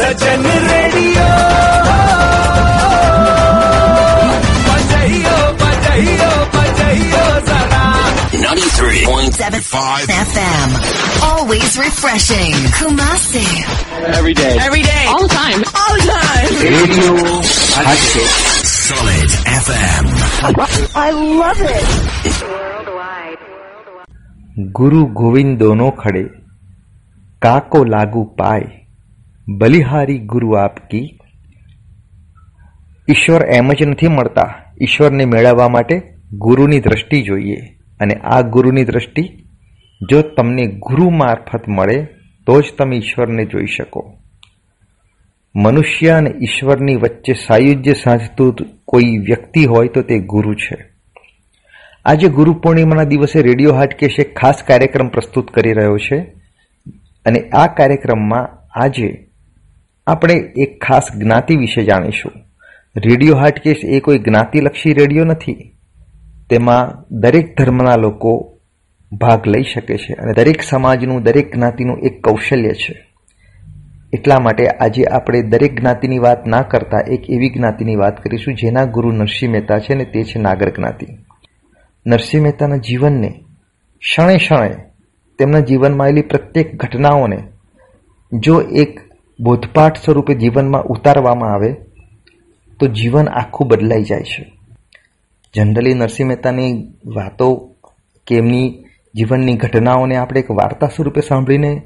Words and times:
सजन 0.00 0.44
radio 0.70 1.28
बजाइयो 4.68 5.36
बजाइयो 5.62 6.30
बजाइयो 6.56 7.24
93.75 8.42 10.10
FM. 10.32 10.68
Always 11.30 11.72
refreshing. 11.78 12.54
Kumasi. 12.78 13.44
Every 14.18 14.34
day. 14.40 14.54
Every 14.66 14.82
day. 14.82 15.04
All 15.12 15.22
the 15.26 15.34
time. 15.34 15.60
All 15.80 15.94
the 15.98 16.04
time. 16.10 16.52
Radio 16.64 17.12
Hatchet. 17.76 18.30
Solid 18.72 19.30
FM. 19.58 20.04
I 21.04 21.10
love 21.42 21.62
it. 21.76 21.88
गुरु 24.80 25.04
गोविंद 25.22 25.58
दोनों 25.58 25.90
खड़े 26.02 26.22
काको 27.42 27.84
लागू 27.94 28.22
पाए 28.40 28.64
બલિહારી 29.58 30.18
ગુરુ 30.18 30.50
આપકી. 30.50 31.18
ઈશ્વર 33.08 33.42
એમ 33.42 33.72
જ 33.72 33.82
નથી 33.82 34.08
મળતા. 34.08 34.54
ઈશ્વરને 34.82 35.24
મેળવવા 35.24 35.68
માટે 35.68 36.02
ગુરુની 36.32 36.80
દ્રષ્ટિ 36.80 37.22
જોઈએ 37.22 37.56
અને 38.00 38.14
આ 38.14 38.40
ગુરુની 38.40 38.84
દ્રષ્ટિ 38.84 39.46
જો 40.10 40.22
તમને 40.22 40.66
ગુરુ 40.66 41.10
મારફત 41.10 41.68
મળે, 41.68 42.04
તો 42.46 42.60
જ 42.60 42.64
તમે 42.78 42.96
ઈશ્વરને 42.96 43.44
જોઈ 43.44 43.66
શકો. 43.66 44.16
મનુષ્ય 45.56 46.08
અને 46.08 46.30
ઈશ્વરની 46.30 46.96
વચ્ચે 46.96 47.32
સાયુજ્ય 47.32 47.92
સાધતું 47.92 48.56
કોઈ 48.84 49.18
વ્યક્તિ 49.18 49.64
હોય 49.64 49.88
તો 49.88 50.02
તે 50.02 50.18
ગુરુ 50.18 50.54
છે. 50.54 50.90
આજે 52.04 52.28
ગુરુ 52.28 52.54
પૂર્ણિમાના 52.54 53.04
દિવસે 53.04 53.42
રેડિયો 53.42 53.72
હાટકેશ 53.72 54.16
એક 54.18 54.38
ખાસ 54.38 54.62
કાર્યક્રમ 54.62 55.08
પ્રસ્તુત 55.08 55.50
કરી 55.50 55.72
રહ્યો 55.72 55.98
છે 55.98 56.18
અને 57.26 57.40
આ 57.40 57.66
કાર્યક્રમમાં 57.66 58.48
આજે 58.80 59.29
આપણે 60.10 60.34
એક 60.34 60.84
ખાસ 60.84 61.02
જ્ઞાતિ 61.16 61.56
વિશે 61.56 61.84
જાણીશું. 61.84 62.32
રેડિયો 62.96 63.36
હાટકેશ 63.36 63.76
એ 63.84 64.00
કોઈ 64.00 64.18
જ્ઞાતિલક્ષી 64.18 64.92
રેડિયો 64.92 65.24
નથી. 65.24 65.76
તેમાં 66.50 67.04
દરેક 67.10 67.58
ધર્મના 67.58 67.96
લોકો 67.96 68.58
ભાગ 69.12 69.46
લઈ 69.46 69.62
શકે 69.62 69.98
છે 69.98 70.12
અને 70.12 70.32
દરેક 70.32 70.62
સમાજનું, 70.62 71.22
દરેક 71.22 71.54
જ્ઞાતિનું 71.54 71.98
એક 71.98 72.22
કૌશલ્ય 72.22 72.72
છે. 72.72 73.06
એટલા 74.12 74.38
માટે 74.40 74.68
આજે 74.68 75.04
આપણે 75.04 75.42
દરેક 75.42 75.80
જ્ઞાતિની 75.80 76.18
વાત 76.18 76.46
ના 76.46 76.62
કરતા 76.62 77.00
એક 77.08 77.30
એવી 77.30 77.50
જ્ઞાતિની 77.50 77.96
વાત 77.96 78.22
કરીશું 78.22 78.54
જેના 78.54 78.84
ગુરુ 78.84 79.12
નરસિંહ 79.12 79.52
મહેતા 79.52 79.78
છે 79.78 79.94
ને 79.94 80.04
તે 80.04 80.24
છે 80.24 80.38
નાગર 80.38 80.70
જ્ઞાતિ. 80.70 81.06
નરસિંહ 82.06 82.42
મહેતાના 82.42 82.76
જીવનને 82.76 83.28
ક્ષણે 83.98 84.36
ક્ષણે 84.36 84.70
તેમના 85.38 85.60
જીવનમાં 85.60 86.04
આવેલી 86.04 86.22
પ્રત્યેક 86.22 86.76
ઘટનાઓને 86.76 87.38
જો 88.32 88.60
એક 88.60 89.09
બોધપાઠ 89.40 89.98
સ્વરૂપે 90.04 90.34
જીવનમાં 90.34 90.82
ઉતારવામાં 90.82 91.54
આવે, 91.54 91.72
તો 92.80 92.86
જીવન 92.86 93.28
આખું 93.28 93.68
બદલાઈ 93.68 94.02
જાય 94.02 94.20
છે. 94.20 94.52
જનરલી 95.54 95.94
નરસિંહ 95.94 96.28
મહેતાની 96.28 96.92
વાતો 97.06 97.74
કે 98.26 98.36
એમની 98.36 98.84
જીવનની 99.14 99.56
ઘટનાઓને 99.56 100.16
આપણે 100.16 100.40
એક 100.40 100.50
વાર્તા 100.50 100.86
સ્વરૂપે 100.86 101.20
સાંભળીને 101.20 101.82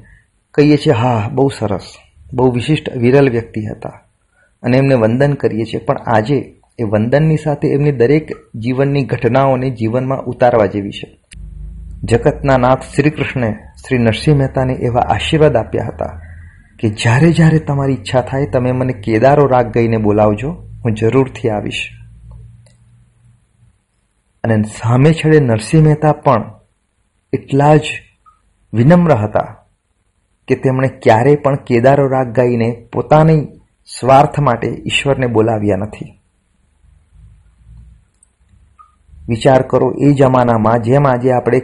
કહીએ 0.53 0.77
છીએ, 0.77 0.93
હા 0.93 1.29
બહુ 1.33 1.49
સરસ, 1.49 1.93
બહુ 2.33 2.51
વિશિષ્ટ, 2.51 2.97
વિરલ 2.97 3.29
વ્યક્તિ 3.29 3.65
હતા 3.65 4.01
અને 4.63 4.77
એમને 4.77 4.95
વંદન 4.95 5.33
કરીએ 5.33 5.63
છીએ. 5.63 5.79
પણ 5.79 5.97
આજે 5.97 6.55
એ 6.79 6.83
વંદનની 6.83 7.37
સાથે 7.37 7.67
એમની 7.67 7.91
દરેક 7.91 8.29
જીવનની 8.55 9.03
ઘટનાઓને 9.03 9.69
જીવનમાં 9.69 10.23
ઉતારવા 10.23 10.65
જેવી 10.65 10.91
છે. 10.91 11.17
જગતના 12.03 12.57
નાથ 12.57 12.81
શ્રી 12.95 13.09
કૃષ્ણે 13.09 13.53
શ્રી 13.53 13.97
નરસિંહ 13.97 14.37
મહેતાને 14.37 14.73
એવા 14.73 15.01
આશીર્વાદ 15.01 15.55
આપ્યા 15.55 15.85
હતા 15.85 16.21
કે 16.79 16.89
જ્યારે 16.89 17.31
જ્યારે 17.31 17.59
તમારી 17.59 17.93
ઈચ્છા 17.93 18.21
થાય 18.21 18.45
તમે 18.45 18.71
મને 18.71 18.93
કેદારો 18.93 19.45
રાગ 19.47 19.73
ગઈને 19.73 19.97
બોલાવજો, 19.97 20.51
હું 20.51 20.93
જરૂરથી 20.93 21.49
આવીશ. 21.49 21.89
અને 24.43 24.63
સામે 24.63 25.13
છેડે 25.13 25.39
નરસિંહ 25.39 25.85
મહેતા 25.85 26.11
પણ 26.11 26.53
એટલા 27.33 27.75
જ 27.75 27.83
વિનમ્ર 28.73 29.13
હતા 29.13 29.55
કે 30.47 30.55
તેમણે 30.55 30.87
ક્યારેય 30.87 31.35
પણ 31.35 31.55
કેદારો 31.55 32.07
રાગ 32.07 32.35
ગાઈને 32.35 32.87
પોતાની 32.93 33.47
સ્વાર્થ 33.99 34.39
માટે 34.39 34.67
ઈશ્વરને 34.67 35.27
બોલાવ્યા 35.27 35.77
નથી. 35.77 36.19
વિચાર 39.27 39.61
કરો, 39.61 39.93
એ 40.01 40.13
જમાનામાં 40.13 40.81
જેમ 40.81 41.07
આજે 41.07 41.31
આપણે 41.31 41.59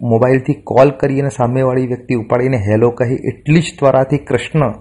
મોબાઈલથી 0.00 0.54
કોલ 0.54 0.90
કરી 0.90 1.20
અને 1.20 1.30
સામેવાળી 1.30 1.86
વ્યક્તિ 1.86 2.14
ઉપાડીને 2.14 2.56
હેલો 2.56 2.90
કહી 2.90 3.14
એટલી 3.14 3.60
જ 3.60 3.78
ત્વરાથી 3.78 4.18
કૃષ્ણ, 4.18 4.74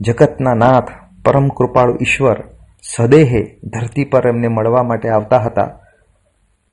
જગતના 0.00 0.54
નાથ, 0.54 0.90
પરમ 1.24 1.48
કૃપાળુ 1.48 1.98
ઈશ્વર, 2.00 2.44
સદેહે 2.82 3.58
ધરતી 3.64 4.04
પર 4.04 4.28
એમને 4.28 4.48
મળવા 4.48 4.82
માટે 4.82 5.08
આવતા 5.08 5.38
હતા, 5.38 5.80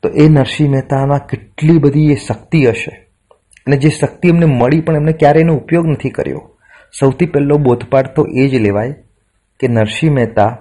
તો 0.01 0.09
એ 0.09 0.29
નરસિંહ 0.29 0.71
મહેતાના 0.71 1.17
કેટલી 1.17 1.79
બધી 1.79 2.11
એ 2.11 2.15
શક્તિ 2.15 2.65
હશે. 2.65 3.07
અને 3.65 3.77
જે 3.77 3.89
શક્તિ 3.89 4.27
એમને 4.27 4.45
મળી 4.45 4.81
પણ 4.81 4.95
એમને 4.95 5.13
ક્યારેય 5.13 5.41
એનો 5.41 5.55
ઉપયોગ 5.55 5.87
નથી 5.87 6.09
કર્યો. 6.09 6.55
સૌથી 6.99 7.25
પહેલો 7.25 7.57
બોધપાઠ 7.57 8.15
તો 8.15 8.27
એ 8.35 8.47
જ 8.47 8.55
લેવાય 8.55 8.91
કે 9.59 9.67
નરસિંહ 9.67 10.13
મહેતા 10.13 10.57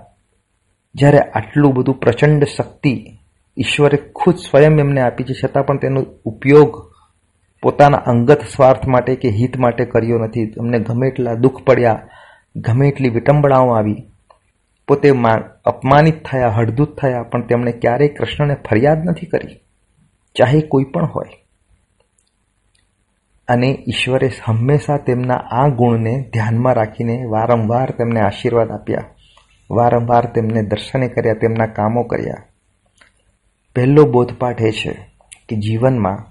જ્યારે 0.95 1.19
આટલું 1.19 1.75
બધું 1.75 1.95
પ્રચંડ 1.95 2.45
શક્તિ 2.45 3.18
ઈશ્વરે 3.59 3.99
ખુદ 4.15 4.37
સ્વયં 4.37 4.79
એમને 4.79 5.01
આપી 5.01 5.25
છે, 5.25 5.35
છતાં 5.45 5.67
પણ 5.67 5.79
તેનો 5.79 6.01
ઉપયોગ 6.25 6.73
પોતાના 7.63 8.05
અંગત 8.07 8.41
સ્વાર્થ 8.55 8.87
માટે 8.87 9.17
કે 9.17 9.29
હિત 9.31 9.57
માટે 9.57 9.85
કર્યો 9.85 10.19
નથી. 10.19 10.43
એમને 10.59 10.79
ગમે 10.79 11.09
એટલા 11.09 11.35
દુઃખ 11.35 11.63
પડ્યા, 11.63 12.03
ગમે 12.57 12.89
એટલી 12.89 13.09
વિટંબણાઓ 13.09 13.71
આવી, 13.71 13.97
પોતે 14.89 15.11
અપમાનિત 15.65 16.23
થયા, 16.25 16.49
હળદૂત 16.49 16.97
થયા, 16.97 17.23
પણ 17.23 17.47
તેમણે 17.47 17.73
ક્યારેય 17.73 18.09
કૃષ્ણને 18.09 18.57
ફરિયાદ 18.71 19.05
નથી 19.05 19.27
કરી, 19.27 19.61
ચાહે 20.37 20.61
કોઈ 20.61 20.85
પણ 20.85 21.07
હોય. 21.07 21.33
અને 23.49 23.69
ઈશ્વરે 23.89 24.31
હંમેશા 24.45 24.97
તેમના 24.99 25.35
આ 25.35 25.69
ગુણને 25.69 26.15
ધ્યાનમાં 26.33 26.75
રાખીને 26.75 27.17
વારંવાર 27.25 27.91
તેમને 27.91 28.21
આશીર્વાદ 28.21 28.71
આપ્યા. 28.71 29.05
વારંવાર 29.71 30.27
તેમને 30.27 30.63
દર્શને 30.63 31.09
કર્યા, 31.09 31.35
તેમના 31.35 31.67
કામો 31.67 32.03
કર્યા. 32.03 32.45
પહેલો 33.79 34.05
બોધપાઠ 34.05 34.63
એ 34.63 34.71
છે 34.71 34.93
કે 35.49 35.57
જીવનમાં 35.57 36.27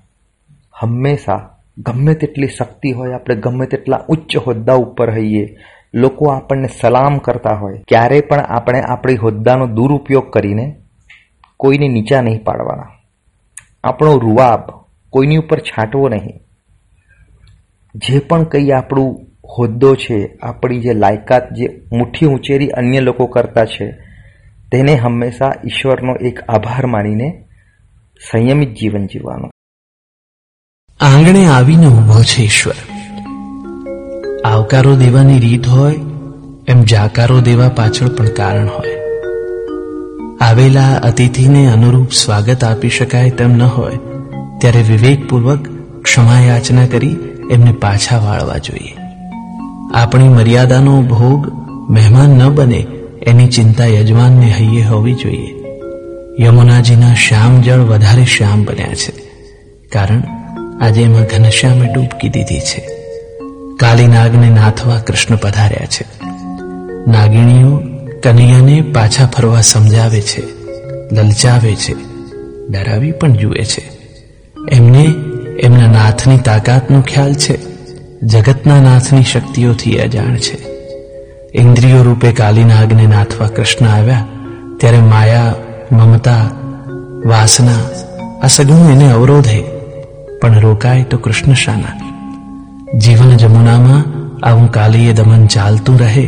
હંમેશા 0.81 1.49
ગમે 1.77 2.13
તેટલી 2.13 2.47
શક્તિ 2.47 2.91
હોય, 2.91 3.13
આપણે 3.13 3.35
ગમે 3.35 3.65
તેટલા 3.65 4.05
ઉચ્ચ 4.09 4.37
હોદ્દા 4.37 4.73
ઉપર 4.73 5.17
હઈએ, 5.17 5.57
લોકો 5.93 6.25
આપણને 6.25 6.67
સલામ 6.67 7.17
કરતા 7.17 7.55
હોય 7.55 7.83
ક્યારે 7.87 8.21
પણ 8.21 8.39
આપણે 8.39 8.81
આપણી 8.81 9.15
હોદ્દાનો 9.15 9.67
દુરુપયોગ 9.67 10.29
કરીને 10.29 10.75
કોઈને 11.57 11.87
નીચા 11.87 12.21
નહીં 12.21 12.43
પાડવાના. 12.43 12.89
આપણો 13.83 14.17
રૂવાબ 14.17 14.61
કોઈની 15.09 15.37
ઉપર 15.37 15.59
છાંટવો 15.59 16.09
નહીં. 16.09 16.39
જે 17.95 18.19
પણ 18.19 18.43
કંઈ 18.43 18.71
આપણું 18.71 19.25
હોદ્દો 19.57 19.95
છે, 19.95 20.37
આપણી 20.37 20.79
જે 20.79 20.93
લાયકાત, 20.93 21.53
જે 21.53 21.81
મુઠ્ઠી 21.91 22.25
ઉંચેરી 22.25 22.67
અન્ય 22.67 22.99
લોકો 22.99 23.25
કરતા 23.25 23.65
છે 23.65 24.06
તેને 24.71 24.95
હંમેશા 24.95 25.53
ઈશ્વરનો 25.65 26.15
એક 26.15 26.39
આભાર 26.49 26.85
માનીને 26.85 27.45
સંયમિત 28.31 28.73
જીવન 28.73 29.07
જીવવાનું. 29.07 29.51
આંગણે 30.99 31.45
આવીને 31.45 31.87
ઊભો 31.87 32.23
છે 32.23 32.41
ઈશ્વર. 32.41 32.73
આવકારો 34.45 34.95
દેવાની 34.95 35.39
રીત 35.39 35.67
હોય, 35.67 35.95
એમ 36.67 36.81
જાકારો 36.81 37.41
દેવા 37.41 37.69
પાછળ 37.69 38.07
પણ 38.07 38.25
કારણ 38.25 38.67
હોય. 38.67 38.97
આવેલા 40.41 40.95
અતિથિને 40.95 41.71
અનુરૂપ 41.71 42.11
સ્વાગત 42.11 42.63
આપી 42.63 42.89
શકાય 42.89 43.29
તેમ 43.29 43.51
ન 43.51 43.61
હોય, 43.61 43.97
ત્યારે 44.61 44.81
વિવેકપૂર્વક 44.81 45.67
ક્ષમા 46.01 46.39
યાચના 46.39 46.87
કરી 46.87 47.15
એમને 47.51 47.71
પાછા 47.71 48.17
વાળવા 48.17 48.57
જોઈએ. 48.57 48.95
આપણી 49.93 50.29
મર્યાદાનો 50.29 51.01
ભોગ 51.01 51.51
મહેમાન 51.91 52.29
ન 52.29 52.49
બને 52.49 52.87
એની 53.27 53.47
ચિંતા 53.47 53.85
યજમાનને 53.85 54.45
હૈયે 54.45 54.83
હોવી 54.83 55.13
જોઈએ. 55.13 55.53
યમુનાજીના 56.39 57.13
શ્યામ 57.13 57.61
જળ 57.61 57.79
વધારે 57.79 58.25
શ્યામ 58.25 58.65
બન્યા 58.65 58.93
છે. 58.93 59.13
કારણ 59.89 60.23
આજે 60.81 61.01
એમાં 61.01 61.23
ઘનશ્યામે 61.23 61.93
ડૂબકી 61.93 62.29
દીધી 62.29 62.59
છે. 62.59 62.89
કાલી 63.79 64.07
નાગને 64.07 64.49
નાથવા 64.49 64.99
કૃષ્ણ 64.99 65.35
પધાર્યા 65.35 65.85
છે. 65.85 66.05
નાગિણીઓ 67.11 67.81
કનૈયાને 68.23 68.81
પાછા 68.81 69.25
ફરવા 69.25 69.61
સમજાવે 69.61 70.21
છે, 70.21 70.41
લલચાવે 71.15 71.75
છે, 71.75 71.93
ડરાવી 72.69 73.11
પણ 73.11 73.33
જુએ 73.33 73.63
છે. 73.63 73.91
એમને 74.71 75.03
એમના 75.59 75.91
નાથની 75.91 76.37
તાકાતનો 76.37 77.01
ખ્યાલ 77.01 77.33
છે. 77.33 77.57
જગતના 78.23 78.81
નાથની 78.81 79.23
શક્તિઓથી 79.23 79.97
અજાણ 79.97 80.37
છે. 80.37 80.76
ઇન્દ્રિયો 81.57 82.03
રૂપે 82.03 82.31
કાલીનાગને 82.31 83.07
નાથવા 83.07 83.47
કૃષ્ણ 83.47 83.87
આવ્યા. 83.87 84.25
ત્યારે 84.77 84.99
માયા, 84.99 85.53
મમતા, 85.91 86.51
વાસના, 87.25 87.75
આ 88.43 88.47
સઘળું 88.47 88.91
એને 88.91 89.11
અવરોધે, 89.11 89.63
પણ 90.41 90.59
રોકાય 90.59 91.03
તો 91.03 91.17
કૃષ્ણ 91.17 91.53
શાના. 91.53 92.13
જીવન 92.97 93.37
જમુનામાં 93.37 94.03
આવું 94.45 94.71
કાલીએ 94.71 95.13
દમન 95.13 95.47
ચાલતું 95.47 95.99
રહે, 95.99 96.25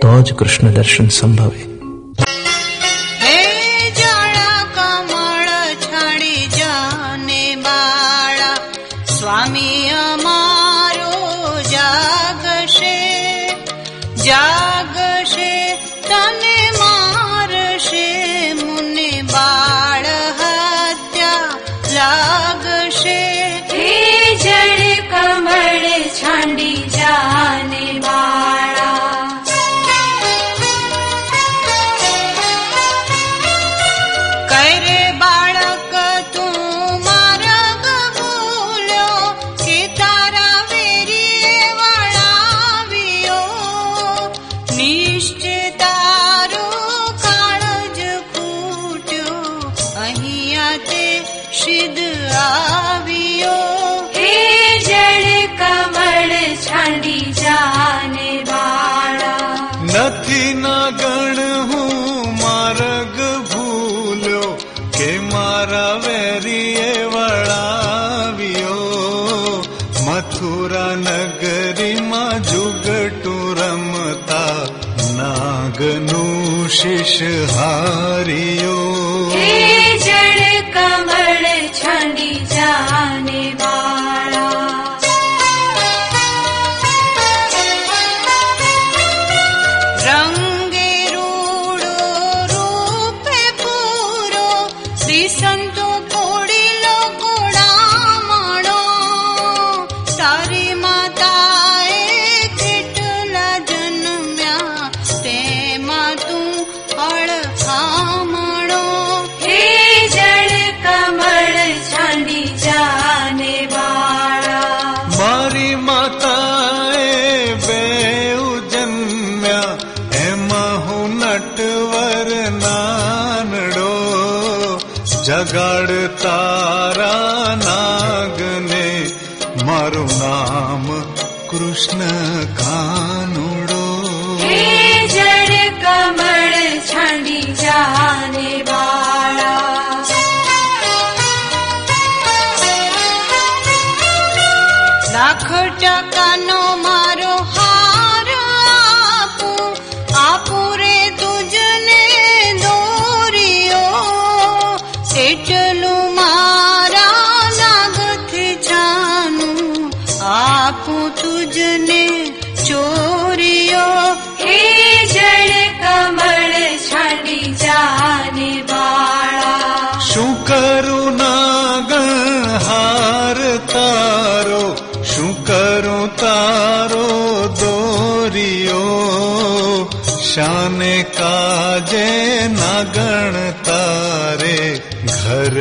તો 0.00 0.22
જ 0.22 0.34
કૃષ્ણ 0.34 0.68
દર્શન 0.68 1.08
સંભવે. 1.08 1.73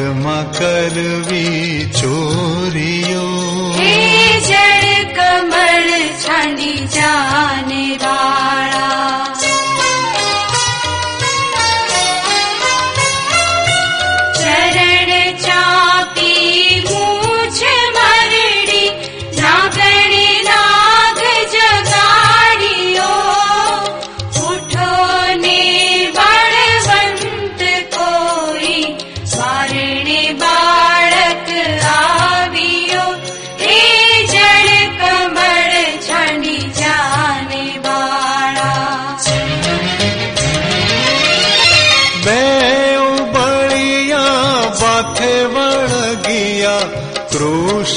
જડમાં 0.04 0.48
કરવી 0.50 1.88
ચોરીઓ 1.92 3.28
જડ 4.42 4.88
કમળ 5.16 5.92
છાંડી 6.24 6.80
જાને 6.90 7.84
રા 7.98 8.53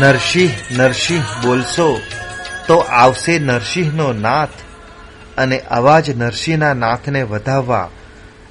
નરસિંહ 0.00 0.78
નરસિંહ 0.78 1.20
બોલશો. 1.20 2.00
તો 2.66 2.76
આવશે 2.76 3.38
નરસિંહનો 3.38 4.12
નાથ 4.12 4.48
અને 5.38 5.58
અવાજ 5.58 6.10
નરસિંહના 6.10 6.74
નાથને 6.74 7.22
વધાવવા. 7.22 7.90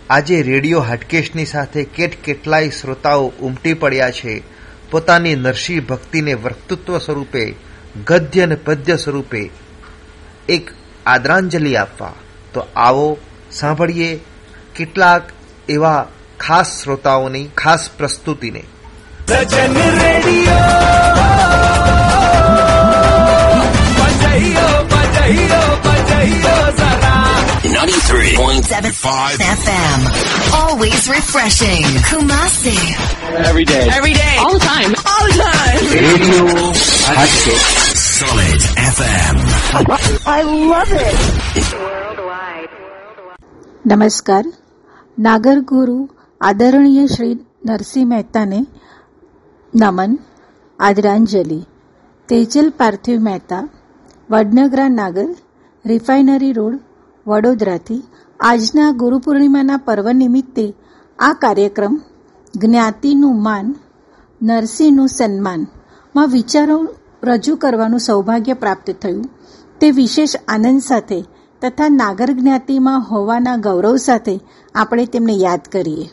આજે 0.10 0.42
રેડિયો 0.42 0.82
હાટકેશની 0.82 1.46
સાથે 1.46 1.84
કેટ 1.84 2.24
કેટલાય 2.24 2.70
શ્રોતાઓ 2.70 3.32
ઉમટી 3.40 3.74
પડ્યા 3.74 4.12
છે. 4.12 4.42
પોતાની 4.92 5.36
નરસિંહ 5.36 5.86
ભક્તિને 5.86 6.34
વક્તૃત્વ 6.34 6.98
સ્વરૂપે, 6.98 7.56
ગદ્ય 8.08 8.42
અને 8.42 8.56
પદ્ય 8.56 8.96
સ્વરૂપે 8.96 9.50
એક 10.50 10.72
આદરાંજલિ 11.06 11.76
આપવા. 11.76 12.14
તો 12.54 12.68
આવો 12.76 13.18
સાંભળીએ 13.52 14.20
કેટલાક 14.76 15.30
એવા 15.70 16.08
ખાસ 16.40 16.84
શ્રોતાઓની 16.84 17.48
ખાસ 17.58 17.90
પ્રસ્તુતિને. 17.98 18.64
Radio. 19.30 21.39
93.75 27.90 29.42
FM. 29.60 30.00
Always 30.54 31.10
refreshing. 31.10 31.82
Kumasi. 32.08 32.78
Every 33.50 33.66
day. 33.66 33.86
Every 33.90 34.14
day. 34.14 34.36
All 34.38 34.54
the 34.54 34.60
time. 34.64 34.92
All 35.12 35.26
the 35.26 35.38
time. 35.42 35.82
Radio 35.98 36.44
Hatchet. 37.18 37.64
Solid 38.20 38.62
FM. 38.94 39.36
I 40.38 40.40
love 40.72 40.92
it. 41.08 41.20
નમસ્કાર 43.86 44.44
નાગર 45.18 45.58
ગુરુ 45.72 45.98
આદરણીય 46.42 47.06
શ્રી 47.16 47.32
નરસિંહ 47.70 48.08
મહેતાને 48.12 48.60
નમન 49.74 50.12
આદરાંજલિ 50.80 51.60
તેજલ 52.30 52.70
પાર્થિવ 52.82 53.18
મહેતા 53.30 53.64
વડનગરા 54.30 54.88
નાગર 55.00 55.28
રિફાઇનરી 55.86 56.54
રોડ 56.60 56.78
વડોદરાથી 57.28 58.04
આજના 58.40 58.92
ગુરુ 58.92 59.20
પૂર્ણિમાના 59.20 59.78
પર્વ 59.78 60.12
નિમિત્તે 60.12 60.74
આ 61.20 61.34
કાર્યક્રમ 61.34 62.02
જ્ઞાતિનું 62.56 63.44
માન, 63.44 63.76
નરસિંહનું 64.42 65.08
સન્માનમાં 65.08 66.28
વિચારો 66.28 66.88
રજૂ 67.24 67.56
કરવાનું 67.56 68.00
સૌભાગ્ય 68.00 68.54
પ્રાપ્ત 68.54 68.92
થયું. 68.92 69.26
તે 69.82 69.92
વિશેષ 69.92 70.36
આનંદ 70.48 70.82
સાથે 70.82 71.22
તથા 71.62 71.90
નાગર 71.90 72.32
જ્ઞાતિમાં 72.32 73.06
હોવાના 73.12 73.58
ગૌરવ 73.58 73.96
સાથે 73.96 74.40
આપણે 74.76 75.06
તેમને 75.06 75.34
યાદ 75.34 75.62
કરીએ. 75.72 76.10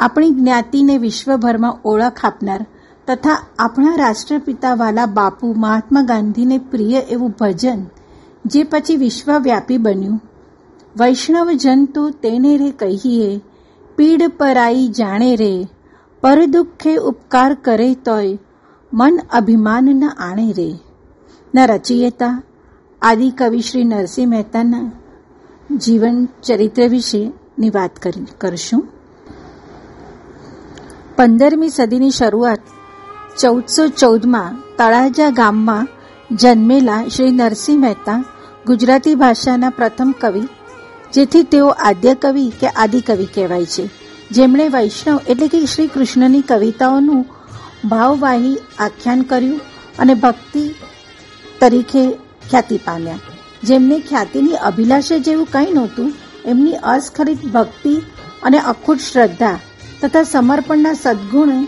આપણી 0.00 0.30
જ્ઞાતિને 0.30 0.98
વિશ્વભરમાં 0.98 1.78
ઓળખ 1.84 2.24
આપનાર 2.24 2.66
તથા 3.06 3.46
આપણા 3.58 3.94
રાષ્ટ્રપિતા 3.96 4.74
વાલા 4.74 5.06
બાપુ 5.06 5.54
મહાત્મા 5.56 6.02
ગાંધીને 6.02 6.58
પ્રિય 6.58 6.98
એવું 6.98 7.34
ભજન 7.40 7.86
જે 8.46 8.62
પછી 8.62 8.96
વિશ્વવ્યાપી 8.96 9.78
બન્યું. 9.78 10.20
વૈષ્ણવ 11.00 11.50
જન 11.50 11.84
તો 11.84 12.10
તેને 12.10 12.56
રે 12.56 12.70
કહીએ, 12.70 13.40
પીડ 13.96 14.22
પરાઈ 14.38 14.88
જાણે 14.88 15.36
રે 15.36 15.66
પર 16.20 16.46
દુઃખે 16.46 16.94
ઉપકાર 16.96 17.54
કરે 17.54 17.94
તોય, 17.94 18.38
મન 18.92 19.18
અભિમાન 19.32 19.84
ન 19.84 20.08
આણે 20.08 20.52
રે. 20.52 20.70
ન 21.54 21.66
રચયિતા 21.66 22.42
આદિ 23.02 23.30
કવિ 23.30 23.60
શ્રી 23.60 23.84
નરસિંહ 23.84 24.30
મહેતાના 24.30 24.90
જીવન 25.76 26.28
ચરિત્ર 26.42 26.88
વિશેની 26.88 27.70
વાત 27.70 27.96
કરી, 27.96 28.26
કરશું. 28.38 28.88
પંદરમી 31.16 31.68
સદીની 31.68 32.10
શરૂઆત 32.10 32.58
ચૌદસો 33.40 33.88
ચૌદમાં 33.88 34.76
તળાજા 34.76 35.30
ગામમાં 35.30 35.88
જન્મેલા 36.36 37.08
શ્રી 37.08 37.30
નરસિંહ 37.30 37.80
મહેતા 37.80 38.24
ગુજરાતી 38.66 39.14
ભાષાના 39.14 39.70
પ્રથમ 39.70 40.14
કવિ 40.20 40.40
જેથી 41.14 41.42
તેઓ 41.42 41.68
આદ્ય 41.68 42.14
કવિ 42.14 42.52
કે 42.60 42.68
આદિકવિ 42.68 43.26
કહેવાય 43.26 43.66
છે. 43.66 43.90
જેમણે 44.30 44.68
વૈષ્ણવ 44.68 45.20
એટલે 45.28 45.48
કે 45.48 45.66
શ્રી 45.66 45.86
કૃષ્ણની 45.86 46.40
કવિતાઓનું 46.40 47.26
ભાવવાહી 47.88 48.58
આખ્યાન 48.78 49.22
કર્યું 49.22 49.60
અને 49.98 50.14
ભક્તિ 50.14 50.74
તરીકે 51.60 52.12
ખ્યાતિ 52.50 52.76
પામ્યા. 52.76 53.18
જેમને 53.64 53.98
ખ્યાતિની 53.98 54.52
અભિલાષા 54.52 55.16
જેવું 55.16 55.48
કંઈ 55.52 55.72
નહોતું, 55.72 56.12
એમની 56.44 56.72
અસ્ખલિત 56.72 57.46
ભક્તિ 57.46 58.02
અને 58.42 58.58
અખૂટ 58.58 58.98
શ્રદ્ધા 58.98 59.58
તથા 60.02 60.22
સમર્પણના 60.22 60.92
સદગુણે 60.92 61.66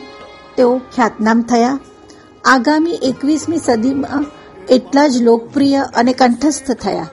તેઓ 0.56 0.78
ખ્યાતનામ 0.78 1.42
થયા. 1.42 1.78
આગામી 2.44 2.90
એકવીસમી 2.90 3.58
સદીમાં 3.58 4.24
એટલા 4.66 5.08
જ 5.08 5.22
લોકપ્રિય 5.22 5.80
અને 5.80 6.12
કંઠસ્થ 6.12 6.72
થયા. 6.72 7.08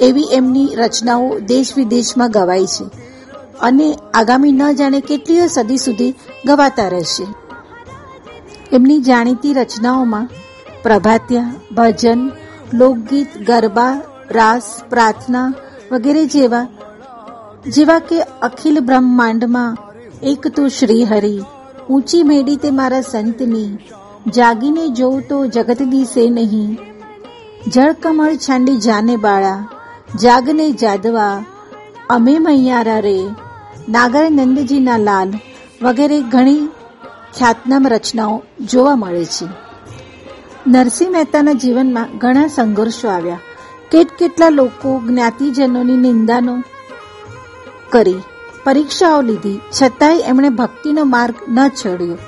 એવી 0.00 0.28
એમની 0.32 0.74
રચનાઓ 0.74 1.38
દેશ 1.38 1.72
વિદેશમાં 1.76 2.30
ગવાઈ 2.30 2.66
છે 2.66 2.84
અને 3.60 3.98
આગામી 4.14 4.52
ન 4.52 4.72
જાણે 4.72 5.00
કેટલીય 5.00 5.46
સદી 5.46 5.76
સુધી 5.76 6.14
ગવાતા 6.44 6.88
રહેશે. 6.88 7.26
એમની 8.72 8.98
જાણીતી 8.98 9.52
રચનાઓમાં 9.52 10.30
પ્રભાત્યા, 10.82 11.52
ભજન, 11.72 12.30
લોકગીત, 12.74 13.28
ગરબા, 13.46 14.00
રાસ, 14.30 14.82
પ્રાર્થના 14.90 15.52
વગેરે 15.92 16.26
જેવા 16.26 16.66
જેવા 17.66 17.98
કે 17.98 18.20
અખિલ 18.20 18.80
બ્રહ્માંડમાં 18.80 19.76
એક 20.22 20.48
તો 20.48 20.68
શ્રી 20.68 21.04
હરિ 21.04 21.40
ઊંચી 21.90 22.22
મેડી 22.22 22.56
તે 22.56 22.70
મારા 22.70 23.00
સંતની, 23.00 23.78
જાગીને 24.34 24.88
જોઉં 24.88 25.22
તો 25.28 25.46
જગત 25.46 25.82
દિશે 25.82 26.30
નહીં 26.30 26.78
જળકમળ 27.70 28.36
છાંડી 28.36 28.76
જાને 28.76 29.16
બાળા 29.16 29.68
જાગને 30.22 30.70
જાદવા, 30.70 31.44
અમે 32.10 32.38
મૈયારા 32.38 32.98
રે. 32.98 33.28
નાગર 33.88 34.30
નંદજીના 34.30 34.96
લાલ 34.96 35.32
વગેરે 35.82 36.20
ઘણી 36.20 36.66
ખ્યાતનામ 37.38 37.86
રચનાઓ 37.88 38.42
જોવા 38.60 38.96
મળે 38.96 39.24
છે. 39.24 39.46
નરસિંહ 40.66 41.12
મહેતાના 41.12 41.52
જીવનમાં 41.52 42.18
ઘણા 42.18 42.46
સંઘર્ષો 42.46 43.08
આવ્યા. 43.08 43.40
કેટ 43.90 44.08
કેટલા 44.18 44.48
લોકો 44.48 45.02
જ્ઞાતિજનોની 45.06 45.96
નિંદાનો 45.96 46.62
કરી 47.90 48.14
પરીક્ષાઓ 48.64 49.20
લીધી. 49.20 49.60
છતાંય 49.82 50.18
એમણે 50.18 50.48
ભક્તિનો 50.48 51.04
માર્ગ 51.04 51.34
ન 51.48 51.68
છોડ્યો. 51.68 52.18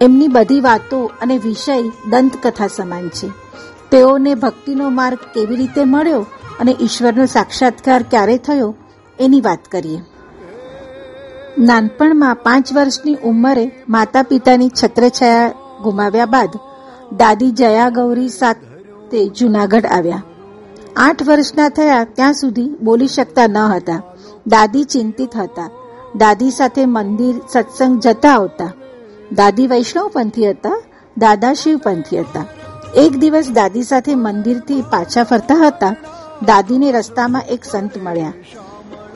એમની 0.00 0.28
બધી 0.28 0.60
વાતો 0.60 1.12
અને 1.20 1.38
વિષય 1.38 1.82
દંતકથા 2.10 2.66
સમાન 2.66 3.08
છે. 3.08 3.47
તેઓને 3.90 4.34
ભક્તિનો 4.34 4.90
માર્ગ 4.90 5.18
કેવી 5.34 5.56
રીતે 5.56 5.84
મળ્યો 5.84 6.26
અને 6.60 6.76
ઈશ્વરનો 6.80 7.26
સાક્ષાત્કાર 7.26 8.02
ક્યારે 8.02 8.36
થયો, 8.36 8.74
એની 9.20 9.40
વાત 9.40 9.58
કરીએ. 9.64 10.00
નાનપણમાં 11.58 12.34
પાંચ 12.34 12.72
વર્ષની 12.72 13.14
ઉંમરે 13.14 13.84
માતા 13.88 14.22
પિતાની 14.22 14.68
છત્રછાયા 14.68 15.52
ગુમાવ્યા 15.82 16.26
બાદ 16.26 16.48
દાદી 17.16 17.50
જયા 17.50 17.88
ગૌરી 17.88 18.28
સાથે 18.28 19.28
જુનાગઢ 19.28 19.86
આવ્યા. 19.86 20.22
આઠ 20.96 21.22
વર્ષના 21.22 21.68
થયા 21.68 22.04
ત્યાં 22.04 22.32
સુધી 22.32 22.70
બોલી 22.82 23.08
શકતા 23.08 23.46
ન 23.46 23.56
હતા. 23.56 24.02
દાદી 24.46 24.84
ચિંતિત 24.84 25.36
હતા. 25.36 25.70
દાદી 26.16 26.50
સાથે 26.50 26.86
મંદિર, 26.86 27.34
સત્સંગ 27.52 28.00
જતા 28.00 28.30
આવતા. 28.30 28.72
દાદી 29.32 29.66
વૈષ્ણવપંથી 29.66 30.50
હતા, 30.50 30.82
દાદા 31.18 31.52
શિવપંથી 31.52 32.20
હતા. 32.20 32.44
એક 32.96 33.16
દિવસ 33.16 33.50
દાદી 33.50 33.82
સાથે 33.82 34.14
મંદિરથી 34.14 34.82
પાછા 34.82 35.24
ફરતા 35.24 35.66
હતા, 35.66 35.94
દાદીને 36.46 36.92
રસ્તામાં 36.92 37.42
એક 37.42 37.64
સંત 37.64 37.98
મળ્યા. 38.02 38.32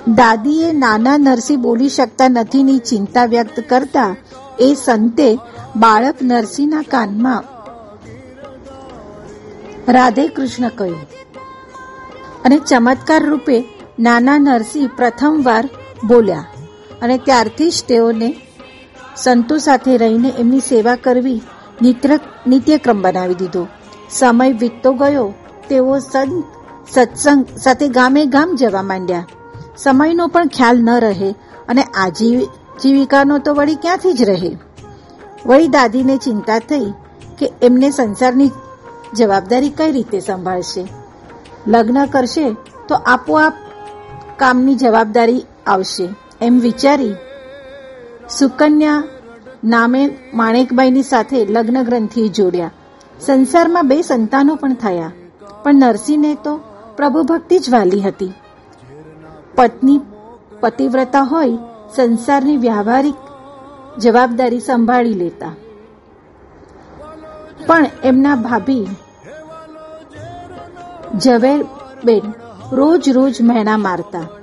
દાદીએ 0.08 0.72
નાના 0.72 1.16
નરસી 1.16 1.56
બોલી 1.56 1.88
શકતા 1.88 2.28
નથીની 2.28 2.78
ચિંતા 2.78 3.24
વ્યક્ત 3.24 3.60
કરતા 3.68 4.16
એ 4.60 4.74
સંતે 4.84 5.38
બાળક 5.76 6.14
નરસિંહના 6.22 6.82
કાનમાં 6.82 7.44
રાધે 9.92 10.28
કૃષ્ણ 10.28 10.68
કહ્યું. 10.68 11.00
અને 12.44 12.58
ચમત્કાર 12.58 13.22
રૂપે 13.24 13.64
નાના 13.98 14.38
નરસિંહ 14.38 14.90
પ્રથમવાર 14.96 15.68
બોલ્યા 16.06 16.44
અને 17.02 17.18
ત્યારથી 17.18 17.70
જ 17.70 17.84
તેઓને 17.88 18.36
સંતો 19.16 19.58
સાથે 19.58 19.96
રહીને 19.96 20.28
એમની 20.28 20.60
સેવા 20.60 20.94
કરવી 20.94 21.42
નિત્યક્રમ 21.82 23.02
બનાવી 23.02 23.34
દીધો. 23.34 23.66
સમય 24.10 24.50
વીતતો 24.52 24.92
ગયો. 24.92 25.34
તેઓ 25.68 25.98
સંત 25.98 26.44
સત્સંગ 26.90 27.46
સાથે 27.58 27.88
ગામે 27.88 28.24
ગામ 28.26 28.56
જવા 28.56 28.82
માંડ્યા. 28.82 29.26
સમયનો 29.76 30.26
પણ 30.26 30.46
ખ્યાલ 30.46 30.78
ન 30.78 30.90
રહે 31.00 31.30
અને 31.68 31.82
આજીવિકાનો 31.82 33.38
તો 33.38 33.54
વળી 33.54 33.74
ક્યાંથી 33.74 34.12
જ 34.12 34.22
રહે? 34.22 34.50
વળી 35.46 35.68
દાદીને 35.68 36.16
ચિંતા 36.16 36.58
થઈ 36.58 36.92
કે 37.38 37.52
એમને 37.62 37.90
સંસારની 37.90 38.50
જવાબદારી 39.14 39.70
કઈ 39.70 39.92
રીતે 39.92 40.20
સંભાળશે? 40.20 40.84
લગ્ન 41.66 42.04
કરશે 42.06 42.56
તો 42.88 42.94
આપોઆપ 42.94 43.54
કામની 44.36 44.74
જવાબદારી 44.74 45.44
આવશે. 45.66 46.08
એમ 46.40 46.60
વિચારી 46.60 47.14
સુકન્યા 48.38 49.04
નામે 49.64 50.18
માણેકબાઈની 50.34 51.02
સાથે 51.02 51.44
લગ્ન 51.44 51.82
ગ્રંથિએ 51.82 52.28
જોડ્યા. 52.28 52.70
સંસારમાં 53.20 53.88
બે 53.88 54.02
સંતાનો 54.02 54.54
પણ 54.54 54.74
થયા. 54.74 55.12
પણ 55.62 55.74
નરસિંહને 55.74 56.34
તો 56.34 56.60
પ્રભુ 56.96 57.22
ભક્તિ 57.22 57.58
જ 57.58 57.70
વાલી 57.70 58.00
હતી. 58.00 58.32
પત્ની 59.54 60.00
પતિવ્રતા 60.60 61.22
હોય, 61.22 61.58
સંસારની 61.94 62.56
વ્યવહારિક 62.56 63.14
જવાબદારી 63.98 64.60
સંભાળી 64.60 65.14
લેતા. 65.14 65.52
પણ 67.66 67.86
એમના 68.04 68.34
ભાભી 68.34 68.86
ઝવેરબેન 71.16 72.32
રોજ 72.72 73.08
રોજ 73.08 73.42
મહેણા 73.42 73.76
મારતા. 73.76 74.41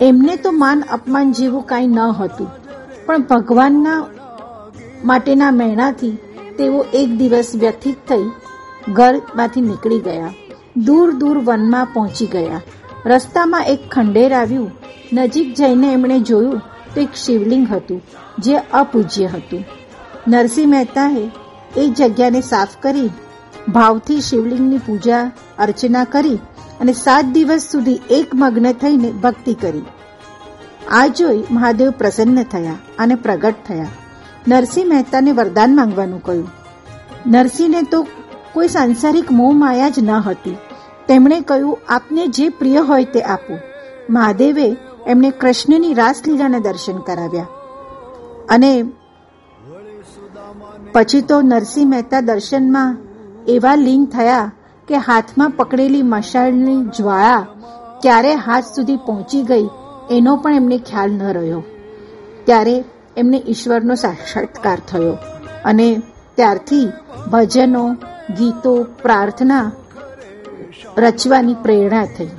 એમને 0.00 0.36
તો 0.36 0.52
માન 0.52 0.80
અપમાન 0.92 1.32
જેવું 1.32 1.66
કાંઈ 1.66 1.86
ન 1.86 2.00
હતું. 2.00 2.48
પણ 3.06 3.22
ભગવાનના 3.22 4.00
માટેના 5.04 5.50
મહેણાથી 5.50 6.18
તેઓ 6.58 6.82
એક 6.94 7.10
દિવસ 7.16 7.52
વ્યથિત 7.54 7.96
થઈ 8.08 8.26
ઘરમાંથી 8.92 9.60
નીકળી 9.60 9.98
ગયા. 9.98 10.32
દૂર 10.76 11.12
દૂર 11.12 11.38
વનમાં 11.38 11.86
પહોંચી 11.94 12.26
ગયા. 12.26 12.60
રસ્તામાં 13.06 13.64
એક 13.64 13.88
ખંડેર 13.90 14.32
આવ્યું. 14.32 14.70
નજીક 15.12 15.54
જઈને 15.54 15.92
એમણે 15.92 16.18
જોયું 16.20 16.60
તો 16.94 17.00
એક 17.00 17.08
શિવલિંગ 17.14 17.66
હતું, 17.72 18.02
જે 18.38 18.56
અપૂજ્ય 18.56 19.26
હતું. 19.26 19.64
નરસિંહ 20.28 20.70
મહેતાએ 20.70 21.30
એ 21.76 21.88
જગ્યાને 21.88 22.40
સાફ 22.40 22.76
કરી, 22.82 23.10
ભાવથી 23.68 24.20
શિવલિંગની 24.20 24.78
પૂજા 24.78 25.30
અર્ચના 25.58 26.04
કરી 26.04 26.38
અને 26.80 26.92
સાત 26.92 27.24
દિવસ 27.24 27.68
સુધી 27.72 28.00
એક 28.10 28.30
મગ્ન 28.34 28.72
થઈને 28.72 29.10
ભક્તિ 29.10 29.54
કરી. 29.54 29.82
આ 30.90 31.06
જોઈ 31.06 31.44
મહાદેવ 31.50 31.90
પ્રસન્ન 31.90 32.42
થયા 32.42 32.74
અને 32.98 33.14
પ્રગટ 33.14 33.54
થયા. 33.68 33.86
નરસિંહ 34.48 34.88
મહેતાને 34.88 35.32
વરદાન 35.32 35.76
માંગવાનું 35.76 36.22
કહ્યું. 36.22 36.50
નરસિંહને 37.26 37.82
તો 37.82 38.06
કોઈ 38.52 38.68
સાંસારિક 38.68 39.32
મોહ 39.32 39.52
માયા 39.52 39.88
જ 39.88 39.98
ન 39.98 40.10
હતી. 40.10 40.56
તેમણે 41.08 41.40
કહ્યું, 41.40 41.78
આપને 41.88 42.26
જે 42.26 42.48
પ્રિય 42.48 42.80
હોય 42.80 43.04
તે 43.04 43.20
આપો. 43.20 43.58
મહાદેવે 44.10 44.76
એમને 45.06 45.30
કૃષ્ણની 45.30 45.94
રાસલીલાના 45.94 46.58
દર્શન 46.58 46.98
કરાવ્યા. 46.98 47.46
અને 48.48 48.84
પછી 50.92 51.20
તો 51.20 51.42
નરસિંહ 51.42 51.90
મહેતા 51.90 52.20
દર્શનમાં 52.20 52.96
એવા 53.48 53.74
લીન 53.74 54.04
થયા 54.04 54.52
કે 54.88 54.96
હાથમાં 54.96 55.50
પકડેલી 55.50 56.02
મશાળની 56.02 56.82
જ્વાળા 56.96 57.46
ક્યારે 58.02 58.34
હાથ 58.34 58.64
સુધી 58.64 58.96
પહોંચી 58.96 59.42
ગઈ, 59.42 59.66
એનો 60.10 60.36
પણ 60.36 60.54
એમને 60.54 60.78
ખ્યાલ 60.78 61.10
ન 61.10 61.22
રહ્યો. 61.32 61.62
ત્યારે 62.44 62.84
એમને 63.16 63.42
ઈશ્વરનો 63.48 63.94
સાક્ષાત્કાર 63.94 64.78
થયો 64.88 65.14
અને 65.64 65.88
ત્યારથી 66.34 66.86
ભજનો, 67.30 67.84
ગીતો, 68.36 68.74
પ્રાર્થના 69.02 69.66
રચવાની 70.98 71.54
પ્રેરણા 71.54 72.04
થઈ. 72.04 72.30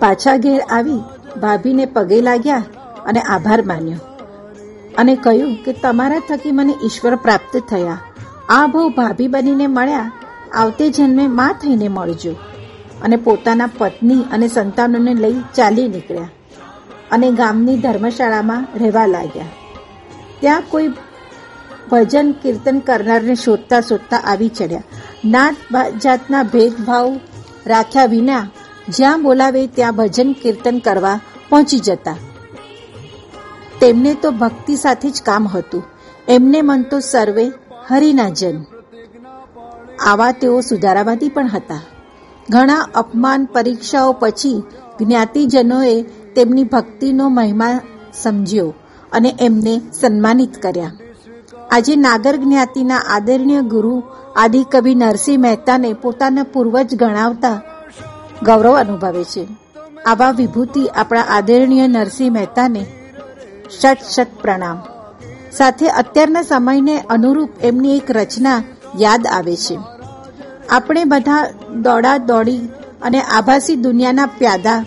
પાછા 0.00 0.36
ઘેર 0.36 0.62
આવી 0.70 1.02
ભાભીને 1.40 1.86
પગે 1.86 2.20
લાગ્યા 2.20 2.64
અને 3.06 3.20
આભાર 3.20 3.62
માન્યો 3.62 4.02
અને 4.98 5.14
કહ્યું 5.16 5.54
કે 5.64 5.72
તમારા 5.72 6.26
થકી 6.28 6.52
મને 6.52 6.74
ઈશ્વર 6.84 7.16
પ્રાપ્ત 7.16 7.56
થયા. 7.70 8.00
આ 8.48 8.66
બહુ 8.66 8.88
ભાભી 8.88 9.28
બનીને 9.28 9.66
મળ્યા. 9.66 10.12
આવતે 10.52 10.90
જન્મે 10.90 11.26
માં 11.26 11.52
થઈને 11.52 11.88
મળજો 11.88 12.32
અને 13.02 13.16
પોતાના 13.16 13.68
પત્ની 13.78 14.24
અને 14.32 14.48
સંતાનોને 14.48 15.14
લઈ 15.14 15.40
ચાલી 15.54 15.88
નીકળ્યા 15.88 16.30
અને 17.10 17.30
ગામની 17.30 17.76
ધર્મશાળામાં 17.76 18.66
રહેવા 18.74 19.06
લાગ્યા. 19.06 19.44
ત્યાં 20.40 20.62
કોઈ 20.70 20.88
ભજન 21.90 22.32
કીર્તન 22.32 22.78
કરનારને 22.78 23.34
શોધતા 23.34 23.80
શોધતા 23.80 24.16
આવી 24.16 24.48
ચડ્યા. 24.48 24.82
નાત 25.24 25.56
જાતના 26.02 26.42
ભેદભાવ 26.42 27.20
રાખ્યા 27.66 28.04
વિના 28.04 28.46
જ્યાં 28.88 29.22
બોલાવે 29.22 29.66
ત્યાં 29.66 29.96
ભજન 29.96 30.32
કીર્તન 30.32 30.78
કરવા 30.78 31.20
પહોંચી 31.48 31.78
જતા. 31.78 32.16
તેમને 33.80 34.14
તો 34.14 34.30
ભક્તિ 34.30 34.76
સાથે 34.76 35.10
જ 35.10 35.22
કામ 35.22 35.48
હતું. 35.48 35.84
એમને 36.28 36.62
મન 36.62 36.82
તો 36.82 37.00
સર્વે 37.00 37.50
હરિના 37.88 38.28
જન 38.28 38.64
આવા 40.06 40.32
તેઓ 40.32 40.60
સુધારાવાદી 40.60 41.28
પણ 41.28 41.46
હતા. 41.46 41.80
ઘણા 42.50 42.88
અપમાન 42.94 43.44
પરીક્ષાઓ 43.44 44.12
પછી 44.12 44.62
જ્ઞાતિજનોએ 45.00 46.02
તેમની 46.36 46.64
ભક્તિનો 46.64 47.28
મહિમા 47.28 47.80
સમજ્યો 48.22 48.74
અને 49.12 49.34
એમને 49.40 49.80
સન્માનિત 50.00 50.62
કર્યા. 50.62 50.92
આજે 51.70 51.96
નાગર 51.96 52.36
જ્ઞાતિના 52.36 52.96
આદરણીય 52.96 53.60
ગુરુ 53.60 54.02
આદિકવિ 54.36 54.94
નરસિંહ 54.94 55.42
મહેતાને 55.42 55.92
પોતાના 55.92 56.42
પૂર્વજ 56.42 56.94
ગણાવતા 56.94 57.60
ગૌરવ 58.42 58.76
અનુભવે 58.78 59.24
છે. 59.24 59.48
આવા 60.06 60.30
વિભૂતિ 60.30 60.86
આપણા 60.86 61.20
આદરણીય 61.20 61.86
નરસિંહ 61.86 62.32
મહેતાને 62.32 62.86
શત 63.80 63.98
શત 64.10 64.26
પ્રણામ. 64.42 64.82
સાથે 65.56 65.88
અત્યારના 65.88 66.42
સમયને 66.42 67.00
અનુરૂપ 67.00 67.50
એમની 67.62 67.96
એક 67.96 68.10
રચના 68.10 68.62
યાદ 69.00 69.26
આવે 69.26 69.56
છે. 69.56 69.78
આપણે 70.70 71.04
બધા 71.04 71.50
દોડા 71.82 72.16
દોડી 72.16 72.60
અને 73.02 73.20
આભાસી 73.20 73.76
દુનિયાના 73.76 74.26
પ્યાદા 74.26 74.84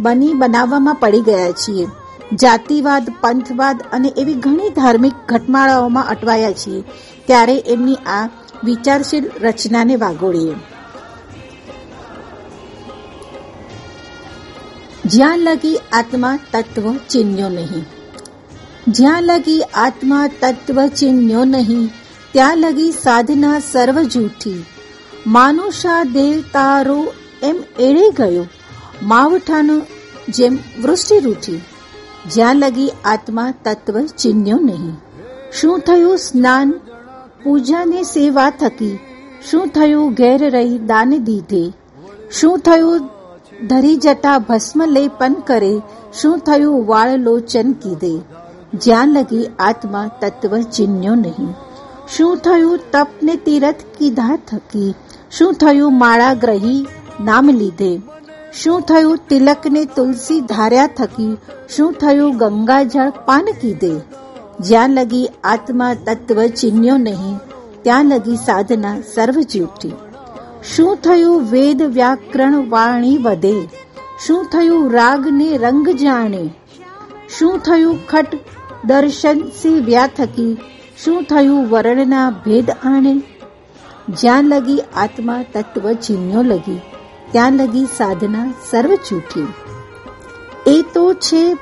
બની 0.00 0.34
બનાવવામાં 0.34 0.94
પડી 0.94 1.20
ગયા 1.20 1.50
છીએ. 1.50 1.86
જાતિવાદ, 2.32 3.08
પંથવાદ 3.20 3.82
અને 3.92 4.08
એવી 4.08 4.34
ઘણી 4.34 4.70
ધાર્મિક 4.70 5.12
ઘટમાળાઓમાં 5.28 6.08
અટવાયા 6.08 6.52
છીએ. 6.52 6.82
ત્યારે 7.26 7.58
એમની 7.58 7.94
આ 7.94 8.28
વિચારશીલ 8.64 9.30
રચનાને 9.40 9.96
વાગોળીએ. 9.96 10.54
જ્યાં 15.04 15.38
લગી 15.38 15.78
આત્મા, 15.92 16.38
તત્વ, 16.52 16.96
ચિન્યો 17.10 17.48
નહીં. 17.48 17.95
જ્યાં 18.88 19.22
લગી 19.22 19.62
આત્મા 19.74 20.26
તત્વ 20.40 20.86
ચિન્યો 20.86 21.44
નહીં, 21.44 21.86
ત્યાં 22.32 22.58
લગી 22.58 22.90
સાધના 22.92 23.58
સર્વ 23.58 24.02
જૂઠી 24.02 24.64
માનુષા 25.26 26.02
દેવ 26.02 26.40
તારો 26.40 26.98
એમ 27.42 27.56
એળે 27.78 28.10
ગયો, 28.10 28.44
માવઠાનો 29.02 29.80
જેમ 30.28 30.58
વૃષ્ટિ 30.82 31.18
રૂઠી. 31.18 31.60
જ્યાં 32.32 32.56
લગી 32.56 32.90
આત્મા 33.04 33.50
તત્વ 33.64 34.00
ચિન્યો 34.18 34.58
નહીં. 34.58 34.94
શું 35.60 35.80
થયું 35.80 36.18
સ્નાન? 36.18 36.72
પૂજાની 37.44 38.04
સેવા 38.04 38.50
થકી. 38.50 38.98
શું 39.50 39.68
થયું 39.68 40.12
ઘેર 40.12 40.50
રહી 40.50 40.78
દાન 40.78 41.10
દીધે? 41.24 41.72
શું 42.32 42.58
થયું 42.58 43.10
ધરી 43.66 43.96
જતા 43.96 44.38
ભસ્મ 44.38 44.84
લેપન 44.84 45.34
કરે? 45.46 45.74
શું 46.20 46.38
થયું 46.38 46.86
વાળ 46.86 47.16
લોચન 47.16 47.72
કીધે? 47.72 48.35
જ્યાં 48.80 49.08
લગી 49.08 49.46
આત્મા 49.58 50.06
તત્વ 50.20 50.60
ચિન્યો 50.72 51.14
નહીં. 51.14 51.54
શું 52.16 52.36
થયું? 52.36 52.78
તપને 52.92 53.34
તીરથ 53.36 53.80
કીધા 53.98 54.36
થકી. 54.48 54.94
શું 55.30 55.54
થયું? 55.54 55.98
માળા 55.98 56.34
ગ્રહી 56.34 56.86
નામ 57.24 57.50
લીધે. 57.50 58.02
શું 58.62 58.80
થયું? 58.80 59.18
તિલકને 59.28 59.84
તુલસી 59.84 60.40
ધાર્યા 60.40 60.86
થકી. 60.86 61.36
શું 61.76 61.92
થયું? 61.92 62.36
ગંગાજળ 62.36 63.10
પાન 63.24 63.48
કીધે. 63.60 63.94
જ્યાં 64.60 64.90
લગી 64.90 65.28
આત્મા 65.44 65.94
તત્વ 65.94 66.46
ચિન્યો 66.46 66.96
નહીં, 66.96 67.38
ત્યાં 67.82 68.04
લગી 68.04 68.36
સાધના 68.36 69.00
સર્વ 69.14 69.40
જૂઠી 69.52 69.92
શું 70.74 70.96
થયું? 70.96 71.42
વેદ 71.50 71.82
વ્યાકરણ 71.82 72.70
વાણી 72.70 73.18
વધે. 73.18 73.68
શું 74.26 74.44
થયું? 74.44 74.90
રાગને 74.92 75.48
રંગ 75.58 75.88
જાણે. 75.88 76.44
શું 77.38 77.58
થયું? 77.58 77.98
ખટ 78.06 78.38
દર્શન 78.86 79.38
સેવ્યા 79.62 80.06
થકી 80.06 80.56
શું 81.04 81.22
થયું 81.22 81.68
વર્ણના 81.68 82.30
ભેદ 82.30 82.70
આણે? 82.70 83.14
જ્યાં 84.08 84.44
લગી 84.44 84.80
આત્મા 84.96 85.44
તત્વ 85.54 85.92
ચિહ્નો 85.92 86.42
લગી, 86.42 86.80
ત્યાં 87.32 87.52
લગી 87.52 87.84
સાધના 87.84 88.52
સર્વ 88.70 88.94
ચૂકી 88.94 89.46
એ 90.66 90.82
તો 90.94 91.14
છે 91.14 91.54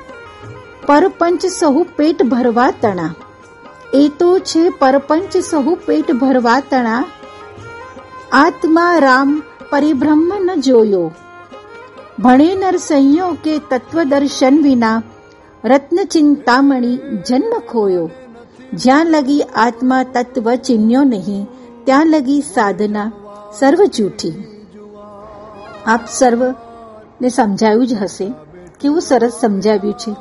પરપંચ 0.85 1.45
સહુ 1.45 1.83
પેટ 1.83 2.23
ભરવા 2.23 2.71
તણા. 2.81 3.15
એ 3.93 4.11
તો 4.19 4.39
છે 4.39 4.69
પરપંચ 4.69 5.37
સહુ 5.37 5.75
પેટ 5.75 6.11
ભરવા 6.11 6.59
તણા. 6.59 7.03
આત્મા 8.31 8.97
રામ 8.97 9.43
પરિભ્રમ 9.69 10.33
ન 10.39 10.61
જોયો. 10.61 11.11
ભણે 12.19 12.55
નર 12.55 12.77
સંયો 12.77 13.37
કે 13.43 13.57
તત્વદર્શન 13.69 14.63
વિના 14.63 15.01
રત્ન 15.65 15.99
ચિંતામણી 16.11 16.97
જન્મ 17.29 17.59
ખોયો. 17.71 18.09
જ્યાં 18.73 19.05
લગી 19.05 19.41
આત્મા 19.41 20.03
તત્વ 20.03 20.55
ચિન્યો 20.55 21.03
નહીં, 21.03 21.47
ત્યાં 21.85 22.07
લગી 22.07 22.41
સાધના 22.41 23.11
સર્વ 23.59 23.85
જૂઠી. 23.85 24.31
આપ 25.85 25.99
સર્વને 26.11 27.29
સમજાયું 27.29 27.87
જ 27.87 27.93
હશે. 27.93 28.33
કેવું 28.79 29.01
સરસ 29.01 29.31
સમજાવ્યું 29.41 29.93
છે. 29.93 30.15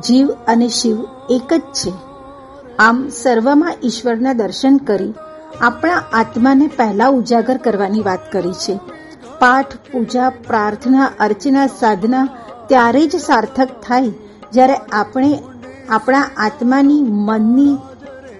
જીવ 0.00 0.28
અને 0.46 0.68
શિવ 0.68 1.04
એક 1.30 1.52
જ 1.52 1.60
છે. 1.60 1.92
આમ 2.78 3.08
સર્વમાં 3.08 3.74
ઈશ્વરના 3.84 4.32
દર્શન 4.32 4.76
કરી 4.76 5.14
આપણા 5.60 6.02
આત્માને 6.12 6.66
પહેલા 6.66 7.08
ઉજાગર 7.08 7.56
કરવાની 7.56 8.00
વાત 8.00 8.32
કરી 8.32 8.52
છે. 8.52 8.80
પાઠ, 9.38 9.76
પૂજા, 9.92 10.30
પ્રાર્થના, 10.30 11.10
અર્ચના, 11.20 11.66
સાધના 11.66 12.28
ત્યારે 12.68 13.06
જ 13.06 13.16
સાર્થક 13.16 13.68
થાય 13.86 14.12
જ્યારે 14.52 14.74
આપણે 14.74 15.38
આપણા 15.88 16.30
આત્માની 16.36 17.02
મનની 17.02 17.76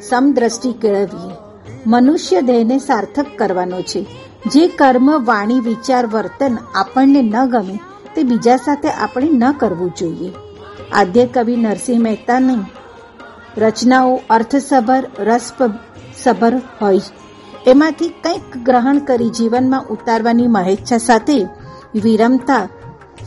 સમદ્રષ્ટિ 0.01 0.73
કેળવીએ, 0.73 1.35
મનુષ્ય 1.87 2.41
દેહને 2.41 2.79
સાર્થક 2.79 3.27
કરવાનો 3.39 3.83
છે. 3.83 4.07
જે 4.47 4.69
કર્મ, 4.69 5.25
વાણી, 5.25 5.61
વિચાર, 5.61 6.07
વર્તન 6.07 6.59
આપણને 6.75 7.23
ન 7.23 7.45
ગમે, 7.47 7.81
તે 8.15 8.23
બીજા 8.23 8.57
સાથે 8.57 8.89
આપણે 8.89 9.29
ન 9.33 9.53
કરવું 9.53 9.93
જોઈએ. 9.99 10.33
આદ્ય 10.93 11.27
કવિ 11.27 11.57
નરસિંહ 11.57 12.03
મહેતાની 12.03 12.59
રચનાઓ 13.59 14.21
અર્થસભર, 14.31 15.07
રસસભર 15.21 16.61
હોય. 16.83 17.01
એમાંથી 17.67 18.09
કંઈક 18.09 18.65
ગ્રહણ 18.65 18.99
કરી 18.99 19.29
જીવનમાં 19.29 19.85
ઉતારવાની 19.91 20.47
મહેચ્છા 20.47 20.99
સાથે 20.99 21.47
વિરમતા 22.03 22.69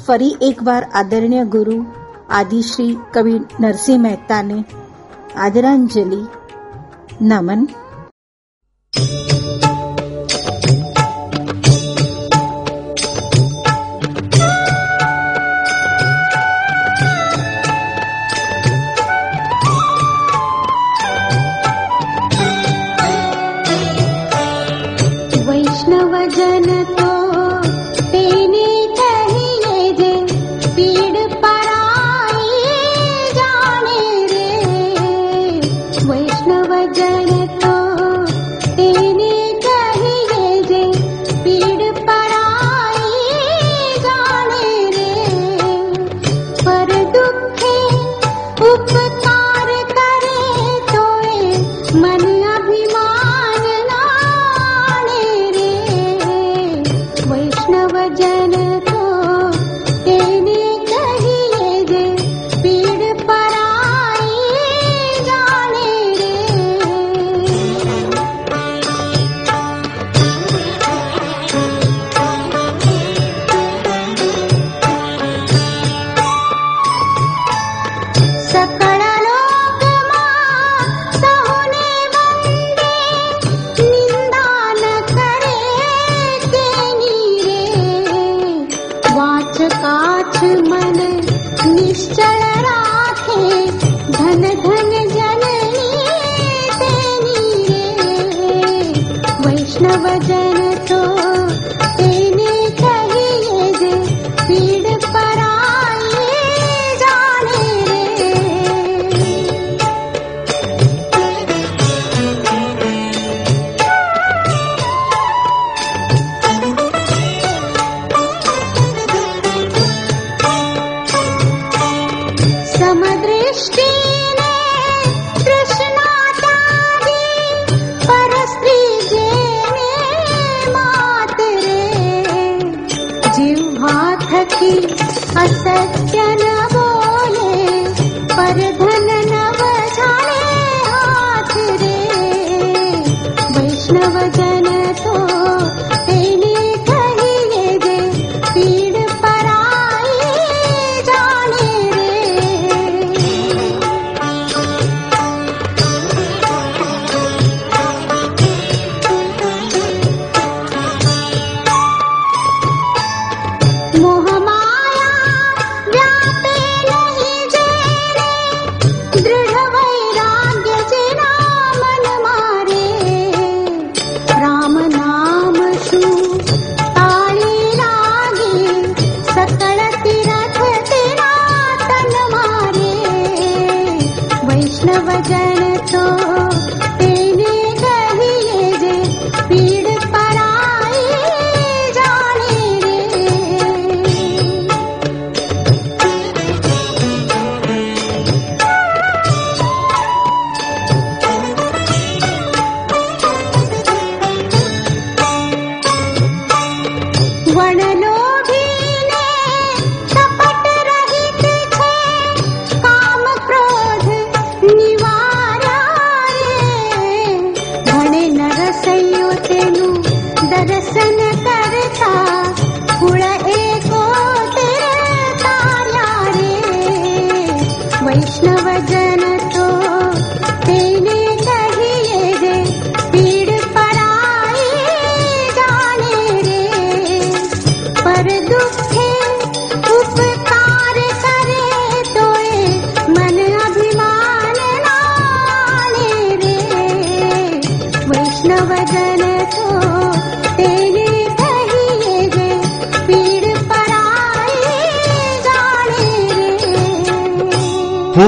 ફરી 0.07 0.35
એકવાર 0.41 0.83
આદરણીય 0.93 1.43
ગુરુ 1.43 1.85
આદિશ્રી 2.29 2.99
કવિ 3.13 3.35
નરસિંહ 3.59 4.01
મહેતાને 4.01 4.57
આદરાંજલિ 5.35 6.21
નમન 7.21 7.61
વૈષ્ણવજન 7.63 9.24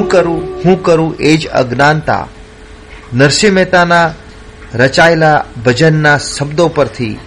કરું, 0.09 0.63
હું 0.65 0.83
કરું 0.83 1.15
એ 1.19 1.37
જ 1.37 1.47
અજ્ઞાનતા. 1.47 2.27
નરસિંહ 3.13 3.53
મહેતાના 3.53 4.13
રચાયેલા 4.73 5.45
ભજનના 5.65 6.17
શબ્દો 6.17 6.67
પરથી 6.67 7.17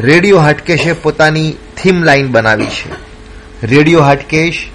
રેડિયો 0.00 0.38
હાટકેશે 0.38 0.92
પોતાની 0.92 1.56
થીમ 1.82 2.02
લાઈન 2.02 2.28
બનાવી 2.28 2.66
છે. 2.66 2.92
રેડિયો 3.66 4.02
હાટકેશ 4.02 4.66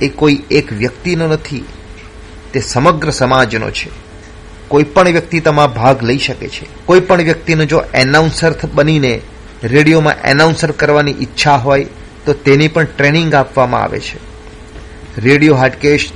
એ 0.00 0.08
કોઈ 0.08 0.42
એક 0.50 0.72
વ્યક્તિનો 0.72 1.28
નથી, 1.28 1.64
તે 2.52 2.60
સમગ્ર 2.60 3.10
સમાજનો 3.10 3.70
છે. 3.70 3.90
કોઈ 4.68 4.82
પણ 4.82 5.08
વ્યક્તિ 5.08 5.40
તેમાં 5.40 5.74
ભાગ 5.74 6.02
લઈ 6.02 6.18
શકે 6.18 6.48
છે. 6.48 6.66
કોઈ 6.86 7.00
પણ 7.00 7.22
વ્યક્તિનો 7.22 7.64
જો 7.64 7.82
એનાઉન્સર 7.94 8.54
બનીને 8.74 9.20
રેડિયોમાં 9.62 10.14
એનાઉન્સર 10.24 10.70
કરવાની 10.70 11.14
ઈચ્છા 11.20 11.56
હોય, 11.56 11.86
તો 12.26 12.32
તેની 12.32 12.68
પણ 12.68 12.84
ટ્રેનિંગ 12.84 13.34
આપવામાં 13.34 13.82
આવે 13.82 14.00
છે. 14.00 14.18
રેડિયો 15.20 15.54
હાટકેશ 15.54 16.10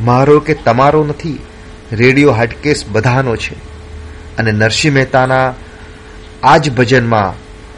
મારો 0.00 0.40
કે 0.40 0.54
તમારો 0.54 1.04
નથી, 1.04 1.38
રેડિયો 1.92 2.32
હાટકેસ 2.32 2.84
બધાનો 2.86 3.36
છે. 3.36 3.54
અને 4.36 4.52
નરસિંહ 4.52 4.94
મહેતાના 4.94 5.54
આ 6.42 6.56
જ 6.56 6.72
ભજનમાં 6.72 7.32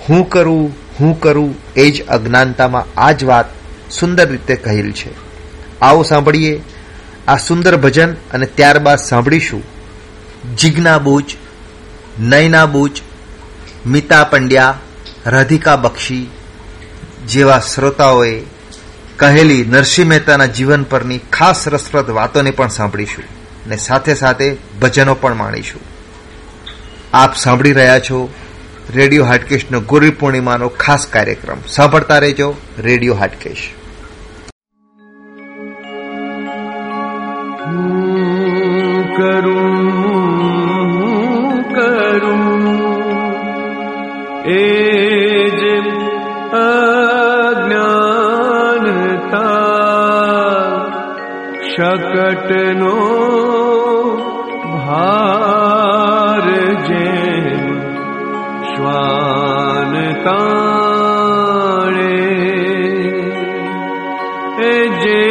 હું 0.08 0.28
કરું 0.28 0.76
હું 1.00 1.20
કરું, 1.20 1.54
એ 1.76 1.90
જ 1.90 2.06
અજ્ઞાનતામાં 2.06 3.00
આ 3.00 3.12
જ 3.12 3.24
વાત 3.24 3.44
સુંદર 3.90 4.30
રીતે 4.30 4.56
કહેલ 4.56 4.92
છે. 4.92 5.10
આવો 5.80 6.02
સાંભળીએ 6.02 6.62
આ 7.28 7.36
સુંદર 7.36 7.76
ભજન 7.76 8.12
અને 8.12 8.46
ત્યારબાદ 8.46 8.98
સાંભળીશું. 8.98 9.62
જિજ્ઞા 10.56 10.98
બુચ, 10.98 11.24
નયના 12.20 12.66
બુચ, 12.66 12.90
મિતા 13.86 14.24
પંડ્યા, 14.24 14.78
રાધિકા 15.26 15.76
બક્ષી 15.76 16.30
જેવા 17.28 17.58
શ્રોતાઓએ 17.58 18.42
કહેલી 19.18 19.64
નરસિંહ 19.64 20.08
મહેતાના 20.08 20.46
જીવન 20.46 20.82
પરની 20.82 21.18
ખાસ 21.18 21.68
રસપ્રદ 21.68 22.10
વાતોને 22.10 22.50
પણ 22.50 22.68
સાંભળીશું 22.68 23.24
ને 23.68 23.76
સાથે 23.76 24.14
સાથે 24.14 24.56
ભજનો 24.82 25.14
પણ 25.14 25.34
માણીશું. 25.34 25.80
આપ 27.14 27.36
સાંભળી 27.36 27.72
રહ્યા 27.72 27.98
છો 27.98 28.34
રેડિયો 28.94 29.24
હાટકેશનો 29.24 29.80
ગુરુ 29.80 30.10
પૂર્ણિમાનો 30.20 30.68
ખાસ 30.68 31.06
કાર્યક્રમ. 31.06 31.56
સાંભળતા 31.68 32.18
રહેજો 32.18 32.54
રેડિયો 32.78 33.14
હાટકેશ. 33.14 33.70
કરું 39.16 39.96
કરું, 41.74 42.54
એ 44.50 44.85
शकटनो 51.76 52.92
भार 54.76 56.46
शकट 58.76 59.26
नो 59.92 60.06
भारे 60.26 62.14
जे 65.02 65.24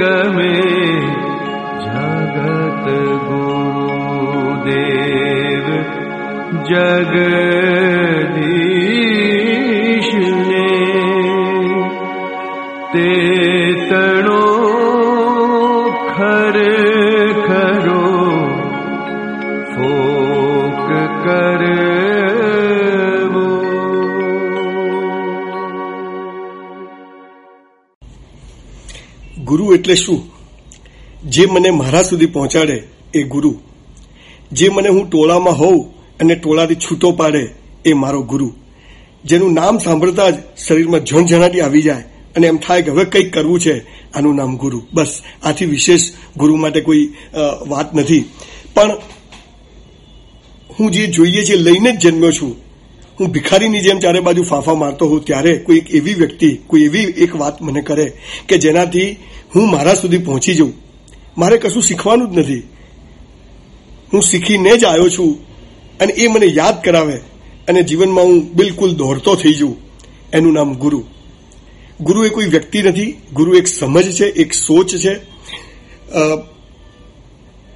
गमे 0.00 0.60
जगत 1.84 2.86
गुरुदेव 3.26 4.56
जग 6.70 7.14
એટલે 29.84 29.96
શું? 29.96 30.20
જે 31.28 31.46
મને 31.46 31.70
મારા 31.70 32.02
સુધી 32.02 32.26
પહોંચાડે 32.26 32.76
એ 33.14 33.22
ગુરુ. 33.24 33.52
જે 34.52 34.68
મને 34.68 34.88
હું 34.88 35.10
ટોળામાં 35.10 35.58
હોઉં 35.58 35.80
અને 36.20 36.34
ટોળાથી 36.34 36.82
છૂટો 36.84 37.10
પાડે 37.12 37.42
એ 37.84 37.92
મારો 37.92 38.22
ગુરુ. 38.22 38.48
જેનું 39.24 39.52
નામ 39.52 39.78
સાંભળતા 39.78 40.30
જ 40.30 40.34
શરીરમાં 40.58 41.04
ઝણઝણાટી 41.04 41.60
આવી 41.60 41.82
જાય 41.82 42.04
અને 42.36 42.46
એમ 42.46 42.56
થાય 42.56 42.82
કે 42.82 42.90
હવે 42.90 43.04
કંઈક 43.04 43.32
કરવું 43.32 43.60
છે, 43.60 43.74
આનું 44.14 44.34
નામ 44.36 44.56
ગુરુ. 44.56 44.80
બસ, 44.92 45.12
આથી 45.42 45.66
વિશેષ 45.66 46.02
ગુરુ 46.36 46.56
માટે 46.56 46.80
કોઈ 46.80 47.04
વાત 47.68 47.94
નથી. 47.94 48.24
પણ 48.74 48.90
હું 50.78 50.90
જે 50.90 51.06
જોઈએ 51.06 51.44
છે 51.44 51.56
લઈને 51.56 51.90
જ 51.92 52.00
જન્મ્યો 52.00 52.32
છું. 52.32 52.56
હું 53.20 53.28
ભિખારીની 53.28 53.80
જેમ 53.80 53.98
ચારે 53.98 54.20
બાજુ 54.20 54.42
ફાફા 54.42 54.74
મારતો 54.74 55.06
હોઉં 55.06 55.24
ત્યારે 55.24 55.52
કોઈ 55.58 55.82
એવી 55.90 56.14
વ્યક્તિ, 56.14 56.50
કોઈ 56.66 56.82
એવી 56.82 57.06
એક 57.24 57.36
વાત 57.36 57.62
મને 57.62 57.82
કરે 57.82 58.06
કે 58.48 58.58
જેનાથી 58.58 59.10
હું 59.54 59.70
મારા 59.70 59.94
સુધી 59.94 60.18
પહોંચી 60.18 60.54
જઉં. 60.54 60.72
મારે 61.38 61.58
કશું 61.58 61.82
શીખવાનું 61.82 62.32
જ 62.32 62.38
નથી. 62.38 62.62
હું 64.12 64.22
શીખીને 64.22 64.76
જ 64.76 64.84
આવ્યો 64.84 65.08
છું 65.08 65.38
અને 66.00 66.12
એ 66.12 66.28
મને 66.28 66.46
યાદ 66.46 66.82
કરાવે 66.84 67.16
અને 67.68 67.82
જીવનમાં 67.82 68.24
હું 68.24 68.52
બિલકુલ 68.52 68.94
દોડતો 68.94 69.34
થઈ 69.34 69.54
જઉં. 69.54 69.76
એનું 70.32 70.52
નામ 70.52 70.74
ગુરુ. 70.74 71.04
ગુરુ 72.00 72.24
એ 72.24 72.28
કોઈ 72.28 72.46
વ્યક્તિ 72.46 72.82
નથી. 72.82 73.16
ગુરુ 73.32 73.54
એક 73.54 73.66
સમજ 73.66 74.12
છે, 74.12 74.24
એક 74.24 74.52
સોચ 74.52 74.96
છે. 74.96 75.14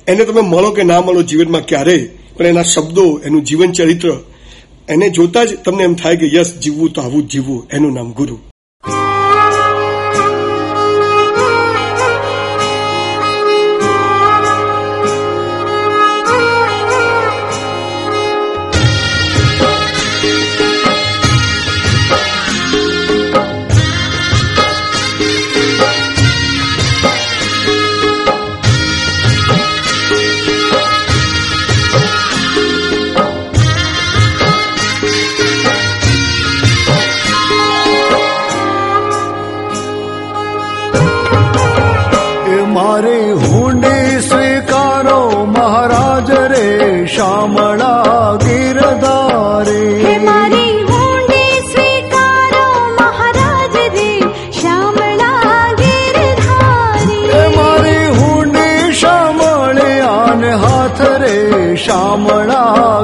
એને 0.08 0.24
તમે 0.24 0.40
મળો 0.40 0.70
કે 0.70 0.82
ના 0.82 1.00
મળો 1.00 1.22
જીવનમાં 1.22 1.66
ક્યારેય, 1.66 2.08
પણ 2.36 2.46
એના 2.46 2.62
શબ્દો, 2.62 3.20
એનું 3.24 3.44
જીવન 3.44 3.72
ચરિત્ર, 3.72 4.20
એને 4.88 5.08
જોતા 5.08 5.44
જ 5.44 5.54
તમને 5.54 5.84
એમ 5.84 5.94
થાય 5.94 6.16
કે, 6.16 6.36
યસ, 6.36 6.54
જીવવું 6.54 6.92
તો 6.92 7.00
આવું 7.00 7.28
જ 7.28 7.30
જીવવું. 7.30 7.66
એનું 7.72 7.92
નામ 7.92 8.12
ગુરુ. 8.12 8.38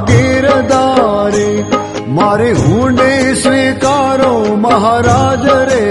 ગીરધારે 0.06 1.48
મારી 2.08 2.54
હુંડી 2.58 3.34
સ્વીકારો 3.34 4.32
મહારાજ 4.56 5.46
રે 5.68 5.84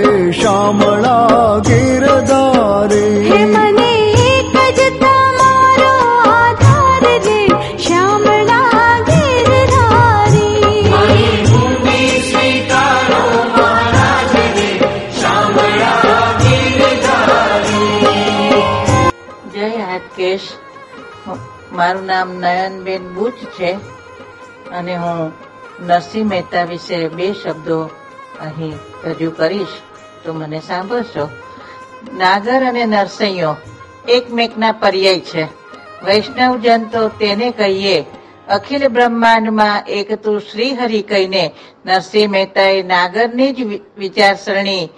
મારું 21.84 22.06
નામ 22.06 22.34
નયનબેન 22.34 23.14
બુચ 23.14 23.34
છે 23.34 23.74
અને 24.70 24.96
હું 24.96 25.32
નરસિંહ 25.80 26.30
મહેતા 26.30 26.64
વિશે 26.64 27.08
બે 27.08 27.34
શબ્દો 27.34 27.90
અહીં 28.40 28.74
રજૂ 29.04 29.32
કરીશ. 29.32 29.68
તો 30.24 30.34
મને 30.34 30.60
સાંભળશો. 30.60 31.30
નાગર 32.14 32.64
અને 32.64 32.86
નરસૈયો 32.86 33.56
એકમેકના 34.10 34.72
પર્યાય 34.72 35.20
છે. 35.20 35.44
વૈષ્ણવજન 36.06 36.84
તો 36.84 37.08
તેને 37.08 37.52
કહીએ, 37.52 38.06
અખિલ 38.50 38.88
બ્રહ્માંડમાં 38.88 39.84
એક 39.88 40.24
તું 40.24 40.40
શ્રીહરિ 40.40 41.02
કહીને 41.02 41.52
નરસિંહ 41.86 42.32
મહેતાએ 42.32 42.84
નાગરની 42.84 43.52
જ 43.52 43.82
વિચારસરણી 43.98 44.90